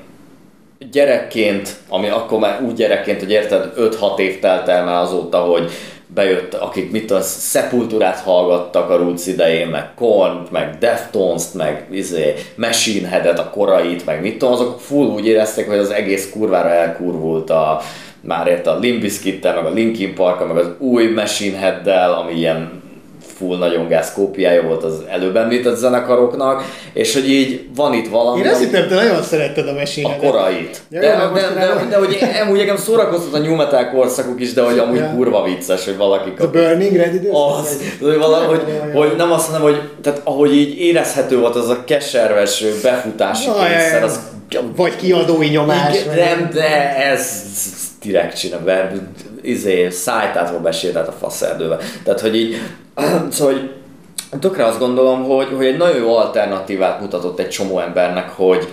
gyerekként, 0.91 1.76
ami 1.89 2.09
akkor 2.09 2.39
már 2.39 2.61
úgy 2.61 2.73
gyerekként, 2.73 3.19
hogy 3.19 3.31
érted, 3.31 3.73
5-6 3.77 4.19
év 4.19 4.39
telt 4.39 4.68
el 4.68 4.85
már 4.85 5.01
azóta, 5.01 5.38
hogy 5.38 5.72
bejött, 6.18 6.53
akik 6.53 6.91
mit 6.91 7.06
tudom, 7.06 7.22
Sepulturát 7.23 8.19
hallgattak 8.19 8.89
a 8.89 8.98
Roots 8.98 9.27
idején, 9.27 9.68
meg 9.68 9.94
korn 9.95 10.38
meg 10.52 10.77
Deftones-t, 10.80 11.53
meg 11.53 11.88
izé, 11.91 12.34
Machine 12.56 13.07
Head-et, 13.07 13.39
a 13.39 13.49
korait, 13.49 14.06
meg 14.06 14.22
mit 14.22 14.38
tudom, 14.38 14.53
azok 14.53 14.80
full 14.80 15.07
úgy 15.07 15.27
érezték, 15.27 15.68
hogy 15.68 15.77
az 15.77 15.89
egész 15.89 16.30
kurvára 16.34 16.69
elkurvult 16.69 17.49
a, 17.49 17.81
már 18.22 18.48
érte 18.48 18.72
a 18.72 18.80
Limp 18.80 19.02
Bizkit-tel, 19.02 19.56
meg 19.56 19.65
a 19.65 19.73
Linkin 19.73 20.15
park 20.15 20.48
meg 20.48 20.57
az 20.57 20.69
új 20.77 21.07
Machine 21.07 21.57
Head-del, 21.57 22.14
ami 22.14 22.34
ilyen 22.34 22.81
full 23.38 23.57
nagyon 23.57 23.88
gáz 23.88 24.14
kópiája 24.14 24.61
volt 24.61 24.84
az 24.84 24.93
előbb 25.09 25.35
említett 25.35 25.76
zenekaroknak, 25.76 26.64
és 26.93 27.14
hogy 27.14 27.30
így 27.30 27.68
van 27.76 27.93
itt 27.93 28.09
valami... 28.09 28.39
Én 28.39 28.47
azt 28.47 28.59
hittem, 28.59 28.88
te 28.88 28.95
nagyon 28.95 29.23
szeretted 29.23 29.68
a 29.68 29.73
machine 29.73 30.09
A 30.09 30.15
korait. 30.15 30.81
Ja, 30.89 30.99
de, 30.99 31.07
de, 31.07 31.41
de, 31.41 31.53
de, 31.53 31.85
de, 31.89 31.97
hogy 31.97 32.18
amúgy 32.43 32.59
engem 32.59 32.77
szórakoztat 32.77 33.34
a 33.34 33.38
new 33.38 33.55
metal 33.55 33.89
korszakuk 33.89 34.41
is, 34.41 34.53
de 34.53 34.61
hogy 34.61 34.80
amúgy 34.80 34.97
ja. 34.97 35.11
kurva 35.15 35.43
vicces, 35.43 35.85
hogy 35.85 35.97
valaki... 35.97 36.31
A 36.39 36.47
Burning 36.47 36.95
Red 36.95 37.27
Az, 37.31 37.81
hogy, 38.01 38.18
valahogy, 38.18 38.61
hogy 38.93 39.14
nem 39.18 39.31
azt 39.31 39.51
mondom, 39.51 39.69
hogy 39.69 39.81
tehát 40.01 40.22
ahogy 40.23 40.55
így 40.55 40.80
érezhető 40.80 41.39
volt 41.39 41.55
az 41.55 41.69
a 41.69 41.84
keserves 41.84 42.64
befutási 42.84 43.45
kényszer, 43.45 44.03
az 44.03 44.19
vagy 44.76 44.95
kiadói 44.95 45.47
nyomás. 45.47 46.01
Igen, 46.01 46.15
nem, 46.15 46.49
de 46.53 46.95
ez 46.95 47.41
direkt 48.01 48.39
csinál, 48.39 48.59
mert 48.65 48.95
izé, 49.48 49.90
szájtától 49.90 50.60
besétált 50.60 51.07
a 51.07 51.11
faszerdőbe. 51.11 51.78
Tehát, 52.03 52.19
hogy 52.19 52.36
így, 52.36 52.56
szóval, 53.32 53.53
hogy 53.53 53.69
tökre 54.40 54.65
azt 54.65 54.80
gondolom, 54.80 55.24
hogy, 55.24 55.48
hogy 55.56 55.65
egy 55.65 55.78
nagyon 55.78 55.98
jó 55.98 56.15
alternatívát 56.15 57.02
mutatott 57.02 57.40
egy 57.40 57.49
csomó 57.49 57.80
embernek, 57.80 58.30
hogy, 58.30 58.68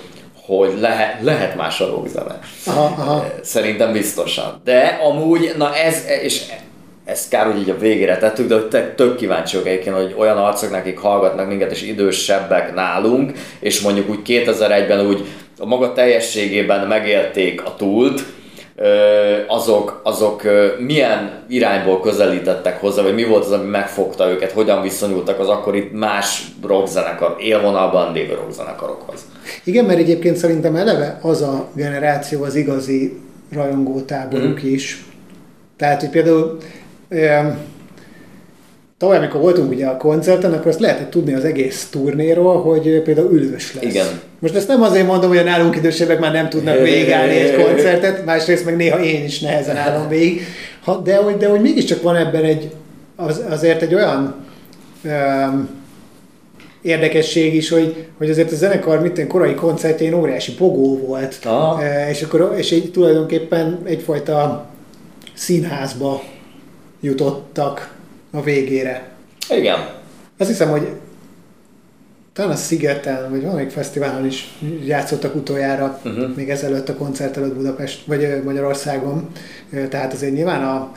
hogy 0.47 0.73
lehet, 0.81 1.23
lehet 1.23 1.57
más 1.57 1.81
a 1.81 1.87
rockzene. 1.87 2.39
Aha, 2.67 2.95
aha. 2.99 3.27
Szerintem 3.43 3.93
biztosan. 3.93 4.61
De 4.65 4.99
amúgy, 5.03 5.55
na 5.57 5.75
ez, 5.75 6.05
és 6.23 6.43
ezt 7.05 7.29
kár, 7.29 7.47
hogy 7.47 7.61
így 7.61 7.71
a 7.71 7.79
végére 7.79 8.19
tettük, 8.19 8.49
de 8.49 8.55
hogy 8.55 8.95
tök 8.95 9.17
kíváncsiak 9.17 9.67
egyébként, 9.67 9.97
hogy 9.97 10.15
olyan 10.19 10.37
arcok, 10.37 10.73
akik 10.73 10.99
hallgatnak 10.99 11.49
minket, 11.49 11.71
és 11.71 11.83
idősebbek 11.83 12.75
nálunk, 12.75 13.33
és 13.59 13.81
mondjuk 13.81 14.11
úgy 14.11 14.21
2001-ben 14.27 15.07
úgy 15.07 15.25
a 15.59 15.67
maga 15.67 15.93
teljességében 15.93 16.87
megélték 16.87 17.65
a 17.65 17.75
túlt, 17.77 18.25
azok, 19.47 20.01
azok 20.03 20.43
milyen 20.79 21.45
irányból 21.49 22.01
közelítettek 22.01 22.81
hozzá, 22.81 23.03
vagy 23.03 23.15
mi 23.15 23.25
volt 23.25 23.45
az, 23.45 23.51
ami 23.51 23.69
megfogta 23.69 24.31
őket, 24.31 24.53
hogyan 24.53 24.83
viszonyultak 24.83 25.39
az 25.39 25.49
akkor 25.49 25.77
itt 25.77 25.93
más 25.93 26.47
rockzenekar, 26.63 27.37
élvonalban 27.41 28.13
lévő 28.13 28.35
rockzenekarokhoz. 28.35 29.21
Igen, 29.65 29.85
mert 29.85 29.99
egyébként 29.99 30.37
szerintem 30.37 30.77
eleve 30.77 31.19
az 31.23 31.43
a 31.43 31.69
generáció 31.75 32.43
az 32.43 32.55
igazi 32.55 33.21
rajongótáboruk 33.53 34.63
mm. 34.65 34.73
is. 34.73 35.05
Tehát, 35.77 36.01
hogy 36.01 36.11
például 36.11 36.59
Tavaly, 38.99 39.17
amikor 39.17 39.41
voltunk 39.41 39.71
ugye 39.71 39.87
a 39.87 39.97
koncerten, 39.97 40.53
akkor 40.53 40.67
azt 40.67 40.81
lehetett 40.81 41.11
tudni 41.11 41.35
az 41.35 41.45
egész 41.45 41.89
turnéról, 41.91 42.63
hogy 42.63 43.03
például 43.03 43.33
ülős 43.33 43.75
lesz. 43.75 43.85
Igen. 43.85 44.07
Most 44.39 44.55
ezt 44.55 44.69
nem 44.69 44.83
azért 44.83 45.07
mondom, 45.07 45.29
hogy 45.29 45.39
a 45.39 45.43
nálunk 45.43 45.77
idősebbek 45.77 46.19
már 46.19 46.33
nem 46.33 46.49
tudnak 46.49 46.79
végigállni 46.89 47.35
egy 47.35 47.65
koncertet, 47.65 48.25
másrészt 48.25 48.65
meg 48.65 48.77
néha 48.77 49.03
én 49.03 49.25
is 49.25 49.41
nehezen 49.41 49.77
állom 49.77 50.09
végig, 50.09 50.41
ha, 50.85 50.97
de, 50.97 51.17
hogy, 51.17 51.37
de 51.37 51.49
hogy 51.49 51.61
mégiscsak 51.61 52.03
van 52.03 52.17
ebben 52.17 52.45
egy, 52.45 52.71
az, 53.17 53.43
azért 53.51 53.83
egy 53.83 53.95
olyan 53.95 54.35
um, 55.05 55.69
érdekesség 56.83 57.55
is, 57.55 57.69
hogy, 57.69 58.07
hogy 58.19 58.31
azért 58.31 58.53
a 58.53 58.57
zenekar 58.57 59.01
mint 59.01 59.27
korai 59.27 59.55
koncertjén 59.55 60.15
óriási 60.15 60.55
pogó 60.55 60.99
volt. 60.99 61.39
Aha. 61.45 61.83
És, 62.11 62.23
akkor, 62.23 62.55
és 62.57 62.71
így 62.71 62.91
tulajdonképpen 62.91 63.81
egyfajta 63.85 64.67
színházba 65.35 66.23
jutottak 67.01 67.94
a 68.35 68.43
végére. 68.43 69.09
Igen. 69.51 69.79
Azt 70.39 70.49
hiszem, 70.49 70.69
hogy 70.69 70.89
talán 72.33 72.51
a 72.51 72.57
Szigeten, 72.57 73.31
vagy 73.31 73.43
valamelyik 73.43 73.71
fesztiválon 73.71 74.27
is 74.27 74.59
játszottak 74.85 75.35
utoljára, 75.35 76.01
uh-huh. 76.05 76.37
még 76.37 76.51
ezelőtt 76.51 76.89
a 76.89 76.95
koncert 76.95 77.37
előtt 77.37 77.55
Budapest, 77.55 78.07
vagy 78.07 78.43
Magyarországon. 78.45 79.29
Tehát 79.89 80.13
azért 80.13 80.33
nyilván 80.33 80.65
a 80.65 80.93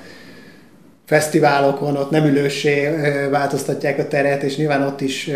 fesztiválokon 1.06 1.96
ott 1.96 2.10
nem 2.10 2.26
ülősé 2.26 2.90
változtatják 3.32 4.00
a 4.00 4.08
teret, 4.08 4.44
és 4.44 4.58
nyilván 4.58 4.82
ott 4.82 5.02
is 5.02 5.30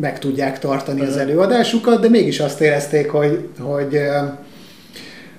meg 0.00 0.18
tudják 0.18 0.58
tartani 0.58 1.00
uh-huh. 1.00 1.14
az 1.14 1.20
előadásukat, 1.20 2.00
de 2.00 2.08
mégis 2.08 2.40
azt 2.40 2.60
érezték, 2.60 3.10
hogy, 3.10 3.48
hogy, 3.58 4.00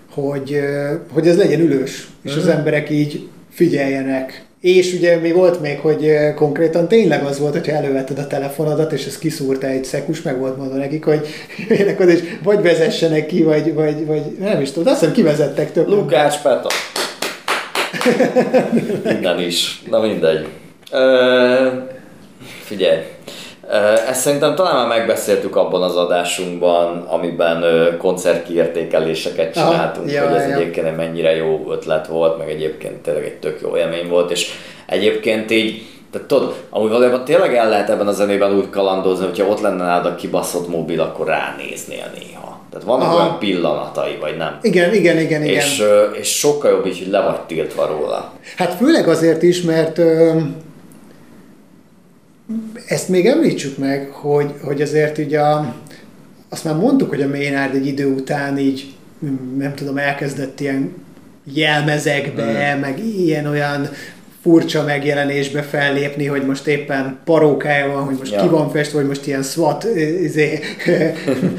hogy, 0.10 0.60
hogy 1.12 1.28
ez 1.28 1.38
legyen 1.38 1.60
ülős, 1.60 2.08
és 2.22 2.32
uh-huh. 2.32 2.48
az 2.48 2.56
emberek 2.58 2.90
így 2.90 3.28
figyeljenek 3.50 4.46
és 4.64 4.94
ugye 4.94 5.18
mi 5.18 5.32
volt 5.32 5.62
még, 5.62 5.80
hogy 5.80 6.18
konkrétan 6.36 6.88
tényleg 6.88 7.24
az 7.24 7.40
volt, 7.40 7.54
hogyha 7.54 7.76
elővetted 7.76 8.18
a 8.20 8.28
telefonodat, 8.28 8.92
és 8.92 9.06
ez 9.06 9.18
kiszúrta 9.18 9.68
egy 9.68 9.84
szekus, 9.84 10.22
meg 10.22 10.40
volt 10.40 10.58
mondva 10.58 10.76
nekik, 10.76 11.06
hogy 11.06 11.28
jöjjenek 11.68 12.00
oda, 12.00 12.12
és 12.12 12.20
vagy 12.44 12.62
vezessenek 12.62 13.26
ki, 13.26 13.44
vagy, 13.44 13.74
vagy, 13.74 14.06
vagy 14.06 14.22
nem 14.40 14.62
is 14.62 14.72
tudom, 14.72 14.94
azt 14.94 15.00
hiszem 15.00 15.16
kivezettek 15.16 15.72
több. 15.72 15.88
Lukács 15.88 16.42
Peta. 16.42 16.70
Innen 19.18 19.40
is. 19.40 19.82
Na 19.90 20.00
mindegy. 20.00 20.48
Uh, 20.92 21.68
figyelj, 22.64 23.00
ezt 24.08 24.22
szerintem 24.22 24.56
talán 24.56 24.76
már 24.76 24.98
megbeszéltük 24.98 25.56
abban 25.56 25.84
az 25.84 25.96
adásunkban, 25.96 26.98
amiben 26.98 27.64
koncertkiértékeléseket 27.98 29.54
csináltunk, 29.54 30.12
ja, 30.12 30.28
hogy 30.28 30.38
ez 30.38 30.50
ja. 30.50 30.56
egyébként 30.56 30.98
mennyire 30.98 31.36
jó 31.36 31.66
ötlet 31.72 32.08
volt, 32.08 32.38
meg 32.38 32.50
egyébként 32.50 33.02
tényleg 33.02 33.24
egy 33.24 33.40
tök 33.40 33.60
jó 33.62 33.78
élmény 33.78 34.10
volt, 34.10 34.32
és 34.32 34.50
egyébként 34.86 35.52
így 35.52 35.82
tehát 36.12 36.28
tudod, 36.28 36.56
amúgy 36.70 36.90
valójában 36.90 37.26
tényleg 37.26 37.56
el 37.56 37.70
lehet 37.70 37.90
ebben 37.90 38.08
a 38.08 38.12
zenében 38.12 38.56
úgy 38.56 38.70
kalandozni, 38.70 39.26
hogyha 39.26 39.48
ott 39.48 39.62
lenne 39.62 39.84
nálad 39.84 40.06
a 40.06 40.16
kibaszott 40.16 40.68
mobil, 40.68 41.02
akkor 41.02 41.28
ránéznél 41.28 42.12
néha. 42.20 42.60
Tehát 42.72 42.88
vannak 42.88 43.08
Aha. 43.08 43.16
olyan 43.16 43.40
pillanatai, 43.40 44.18
vagy 44.22 44.38
nem? 44.38 44.58
Igen, 44.62 44.94
igen, 44.94 45.20
igen, 45.20 45.44
igen. 45.44 45.56
És, 45.56 45.84
és 46.20 46.38
sokkal 46.38 46.72
jobb 46.72 46.86
így, 46.86 46.98
hogy 46.98 47.08
le 47.08 47.22
vagy 47.22 47.40
tiltva 47.42 47.86
róla. 47.86 48.32
Hát 48.58 48.74
főleg 48.74 49.08
azért 49.08 49.44
is, 49.44 49.62
mert 49.62 50.00
ezt 52.88 53.10
még 53.10 53.26
említsük 53.26 53.78
meg, 53.78 54.10
hogy, 54.12 54.54
hogy 54.62 54.82
azért 54.82 55.18
ugye 55.18 55.40
a, 55.40 55.76
azt 56.50 56.64
már 56.64 56.76
mondtuk, 56.76 57.10
hogy 57.10 57.22
a 57.22 57.28
Maynard 57.28 57.76
egy 57.76 57.88
idő 57.88 58.06
után 58.06 58.58
így, 58.58 58.94
nem 59.58 59.74
tudom, 59.76 59.98
elkezdett 59.98 60.60
ilyen 60.60 60.94
jelmezekbe, 61.54 62.76
mm. 62.76 62.80
meg 62.80 63.00
ilyen-olyan 63.06 63.90
furcsa 64.42 64.84
megjelenésbe 64.84 65.62
fellépni, 65.62 66.26
hogy 66.26 66.46
most 66.46 66.68
éppen 66.68 67.18
parókája 67.26 67.92
van, 67.92 68.04
hogy 68.04 68.16
most 68.18 68.32
ja. 68.34 68.42
ki 68.42 68.48
van 68.48 68.72
festve, 68.72 68.98
vagy 68.98 69.08
most 69.08 69.28
ilyen 69.28 69.44
SWAT 69.44 69.88
izé, 70.22 70.60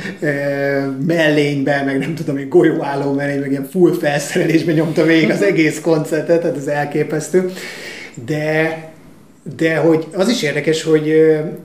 mellénybe, 1.07 1.83
meg 1.85 1.99
nem 1.99 2.15
tudom, 2.15 2.37
egy 2.37 2.49
golyóálló 2.49 3.13
mellény, 3.13 3.41
meg 3.41 3.51
ilyen 3.51 3.69
full 3.71 3.93
felszerelésbe 3.93 4.73
nyomta 4.73 5.05
végig 5.05 5.31
az 5.31 5.43
egész 5.53 5.81
koncertet, 5.81 6.41
tehát 6.41 6.57
ez 6.57 6.67
elképesztő. 6.67 7.53
De 8.27 8.79
de 9.57 9.77
hogy 9.77 10.07
az 10.15 10.29
is 10.29 10.43
érdekes, 10.43 10.83
hogy 10.83 11.09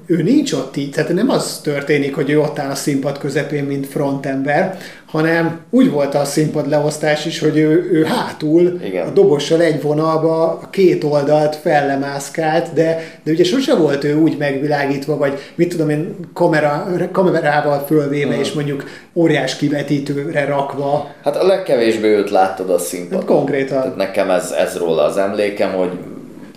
ő 0.06 0.22
nincs 0.24 0.52
ott 0.52 0.78
így, 0.78 0.92
tehát 0.92 1.14
nem 1.14 1.30
az 1.30 1.60
történik, 1.64 2.16
hogy 2.16 2.30
ő 2.30 2.40
ott 2.40 2.60
áll 2.60 2.70
a 2.70 2.76
színpad 2.76 3.18
közepén, 3.18 3.64
mint 3.64 3.88
frontember, 3.88 4.78
hanem 5.06 5.60
úgy 5.70 5.92
volt 5.92 6.16
a 6.16 6.26
színpad 6.26 6.70
leosztás 6.70 7.26
is, 7.26 7.40
hogy 7.40 7.58
ő, 7.58 7.90
ő 7.92 8.04
hátul 8.04 8.80
Igen. 8.84 9.08
a 9.08 9.12
dobossal 9.12 9.62
egy 9.62 9.82
vonalba 9.82 10.44
a 10.44 10.70
két 10.70 11.04
oldalt 11.04 11.56
fellemászkált, 11.56 12.74
de, 12.74 13.04
de 13.24 13.32
ugye 13.32 13.44
sose 13.44 13.76
volt 13.76 14.04
ő 14.04 14.16
úgy 14.16 14.38
megvilágítva, 14.38 15.18
vagy 15.18 15.40
mit 15.56 15.70
tudom 15.70 15.90
én, 15.90 16.16
kamera, 16.34 16.88
kamerával 17.12 17.86
fölvéve, 17.88 18.32
hmm. 18.32 18.42
és 18.42 18.52
mondjuk 18.52 18.84
óriás 19.14 19.56
kivetítőre 19.56 20.46
rakva. 20.46 21.12
Hát 21.24 21.36
a 21.36 21.46
legkevésbé 21.46 22.08
őt 22.08 22.30
láttad 22.30 22.70
a 22.70 22.78
színpadon. 22.78 23.20
Hát 23.20 23.30
konkrétan. 23.30 23.82
Tehát 23.82 23.96
nekem 23.96 24.30
ez, 24.30 24.52
ez 24.52 24.78
róla 24.78 25.04
az 25.04 25.18
emlékem, 25.18 25.72
hogy 25.72 25.92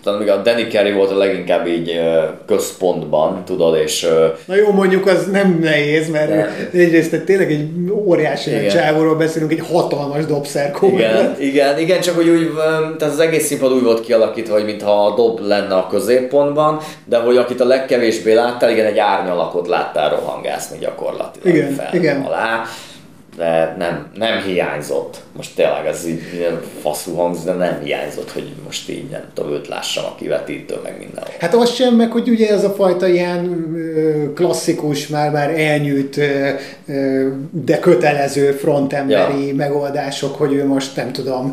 talán 0.02 0.18
még 0.18 0.28
a 0.28 0.36
Danny 0.36 0.68
Carey 0.70 0.92
volt 0.92 1.10
a 1.10 1.16
leginkább 1.16 1.66
így 1.66 2.00
központban, 2.46 3.44
tudod, 3.44 3.76
és... 3.76 4.08
Na 4.44 4.54
jó, 4.54 4.70
mondjuk 4.70 5.06
az 5.06 5.26
nem 5.30 5.58
nehéz, 5.62 6.10
mert 6.10 6.28
de... 6.28 6.68
egyrészt 6.72 7.12
egy, 7.12 7.24
tényleg 7.24 7.50
egy 7.52 7.68
óriási 7.90 8.66
csávóról 8.66 9.16
beszélünk, 9.16 9.52
egy 9.52 9.66
hatalmas 9.72 10.26
dobszerkó. 10.26 10.86
Igen, 10.86 11.36
igen, 11.38 11.78
igen, 11.78 12.00
csak 12.00 12.14
hogy 12.14 12.28
úgy, 12.28 12.50
tehát 12.98 13.14
az 13.14 13.20
egész 13.20 13.46
színpad 13.46 13.72
úgy 13.72 13.82
volt 13.82 14.00
kialakítva, 14.00 14.54
hogy 14.54 14.64
mintha 14.64 15.06
a 15.06 15.14
dob 15.14 15.40
lenne 15.40 15.74
a 15.74 15.86
középpontban, 15.86 16.80
de 17.04 17.16
hogy 17.16 17.36
akit 17.36 17.60
a 17.60 17.64
legkevésbé 17.64 18.32
láttál, 18.32 18.70
igen, 18.70 18.86
egy 18.86 18.98
árnyalakot 18.98 19.68
láttál 19.68 20.10
rohangászni 20.10 20.78
gyakorlatilag 20.78 21.56
igen, 21.56 21.72
fel 21.72 21.90
igen. 21.94 22.20
alá 22.22 22.64
de 23.36 23.74
nem, 23.78 24.06
nem 24.14 24.42
hiányzott. 24.42 25.20
Most 25.36 25.54
tényleg 25.54 25.86
ez 25.86 26.06
így 26.06 26.22
ilyen 26.34 26.60
faszú 26.82 27.14
hangzik, 27.14 27.44
de 27.44 27.52
nem 27.52 27.80
hiányzott, 27.82 28.30
hogy 28.30 28.52
most 28.64 28.88
így 28.88 29.10
nem 29.10 29.24
tudom, 29.34 29.52
őt 29.52 29.68
lássam 29.68 30.04
a 30.04 30.14
kivetítő, 30.14 30.74
meg 30.82 30.98
minden. 30.98 31.24
Hát 31.40 31.54
az 31.54 31.74
sem, 31.74 31.94
meg 31.94 32.10
hogy 32.10 32.28
ugye 32.28 32.48
ez 32.50 32.64
a 32.64 32.70
fajta 32.70 33.08
ilyen 33.08 33.66
klasszikus, 34.34 35.06
már-már 35.06 35.58
elnyűjt, 35.58 36.20
de 37.50 37.78
kötelező 37.78 38.50
frontemberi 38.50 39.46
ja. 39.46 39.54
megoldások, 39.54 40.36
hogy 40.36 40.52
ő 40.52 40.66
most 40.66 40.96
nem 40.96 41.12
tudom, 41.12 41.52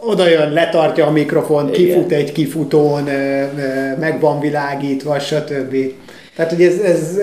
oda 0.00 0.28
jön, 0.28 0.52
letartja 0.52 1.06
a 1.06 1.10
mikrofon, 1.10 1.70
kifut 1.70 2.12
egy 2.12 2.32
kifutón, 2.32 3.02
meg 3.98 4.20
van 4.20 4.40
világítva, 4.40 5.18
stb. 5.18 5.76
Tehát, 6.36 6.52
hogy 6.52 6.62
ez, 6.62 6.78
ez, 6.78 7.18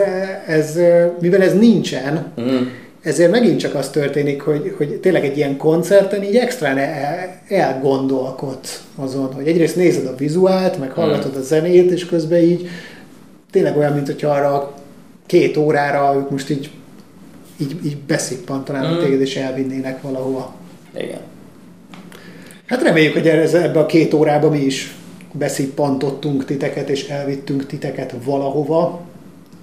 ez, 0.47 0.77
ö, 0.77 1.05
mivel 1.19 1.41
ez 1.41 1.53
nincsen, 1.53 2.33
Mm. 2.41 2.63
Ezért 3.05 3.31
megint 3.31 3.59
csak 3.59 3.75
az 3.75 3.89
történik, 3.89 4.41
hogy, 4.41 4.73
hogy 4.77 4.99
tényleg 4.99 5.25
egy 5.25 5.37
ilyen 5.37 5.57
koncerten 5.57 6.23
így 6.23 6.35
extrán 6.35 6.77
el, 6.77 7.41
elgondolkodsz 7.47 8.83
azon, 8.95 9.33
hogy 9.33 9.47
egyrészt 9.47 9.75
nézed 9.75 10.05
a 10.05 10.15
vizuált, 10.15 10.79
meg 10.79 10.91
hallgatod 10.91 11.35
a 11.35 11.41
zenét, 11.41 11.91
és 11.91 12.05
közben 12.05 12.39
így 12.39 12.67
tényleg 13.51 13.77
olyan, 13.77 13.93
mint 13.93 14.05
hogyha 14.05 14.29
arra 14.29 14.73
két 15.25 15.57
órára 15.57 16.15
ők 16.15 16.29
most 16.29 16.49
így, 16.49 16.69
így, 17.57 17.75
így 17.85 17.97
beszippantanának 17.97 18.99
Mm. 18.99 19.03
téged, 19.03 19.21
és 19.21 19.35
elvinnének 19.35 20.01
valahova. 20.01 20.53
Igen. 20.97 21.19
Hát 22.65 22.81
reméljük, 22.81 23.13
hogy 23.13 23.27
ebbe 23.27 23.79
a 23.79 23.85
két 23.85 24.13
órába 24.13 24.49
mi 24.49 24.59
is 24.59 24.95
beszippantottunk 25.31 26.45
titeket, 26.45 26.89
és 26.89 27.07
elvittünk 27.07 27.65
titeket 27.65 28.15
valahova. 28.23 29.01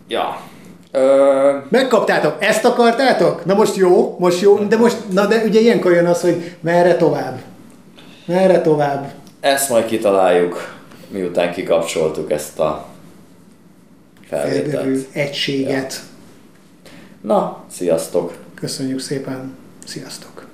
Ja. 0.09 0.51
Ö, 0.93 1.57
Megkaptátok, 1.69 2.37
ezt 2.39 2.65
akartátok? 2.65 3.45
Na 3.45 3.55
most 3.55 3.77
jó, 3.77 4.17
most 4.19 4.41
jó, 4.41 4.59
de 4.59 4.77
most, 4.77 4.97
na 5.13 5.27
de 5.27 5.43
ugye 5.45 5.61
ilyenkor 5.61 5.93
jön 5.93 6.07
az, 6.07 6.21
hogy 6.21 6.57
merre 6.61 6.97
tovább? 6.97 7.41
Merre 8.25 8.61
tovább? 8.61 9.13
ezt 9.41 9.69
majd 9.69 9.85
kitaláljuk, 9.85 10.75
miután 11.09 11.53
kikapcsoltuk 11.53 12.31
ezt 12.31 12.59
a 12.59 12.87
felvételt. 14.29 15.07
egységet. 15.13 16.01
Na, 17.21 17.65
sziasztok! 17.71 18.35
Köszönjük 18.55 19.01
szépen, 19.01 19.57
sziasztok! 19.87 20.47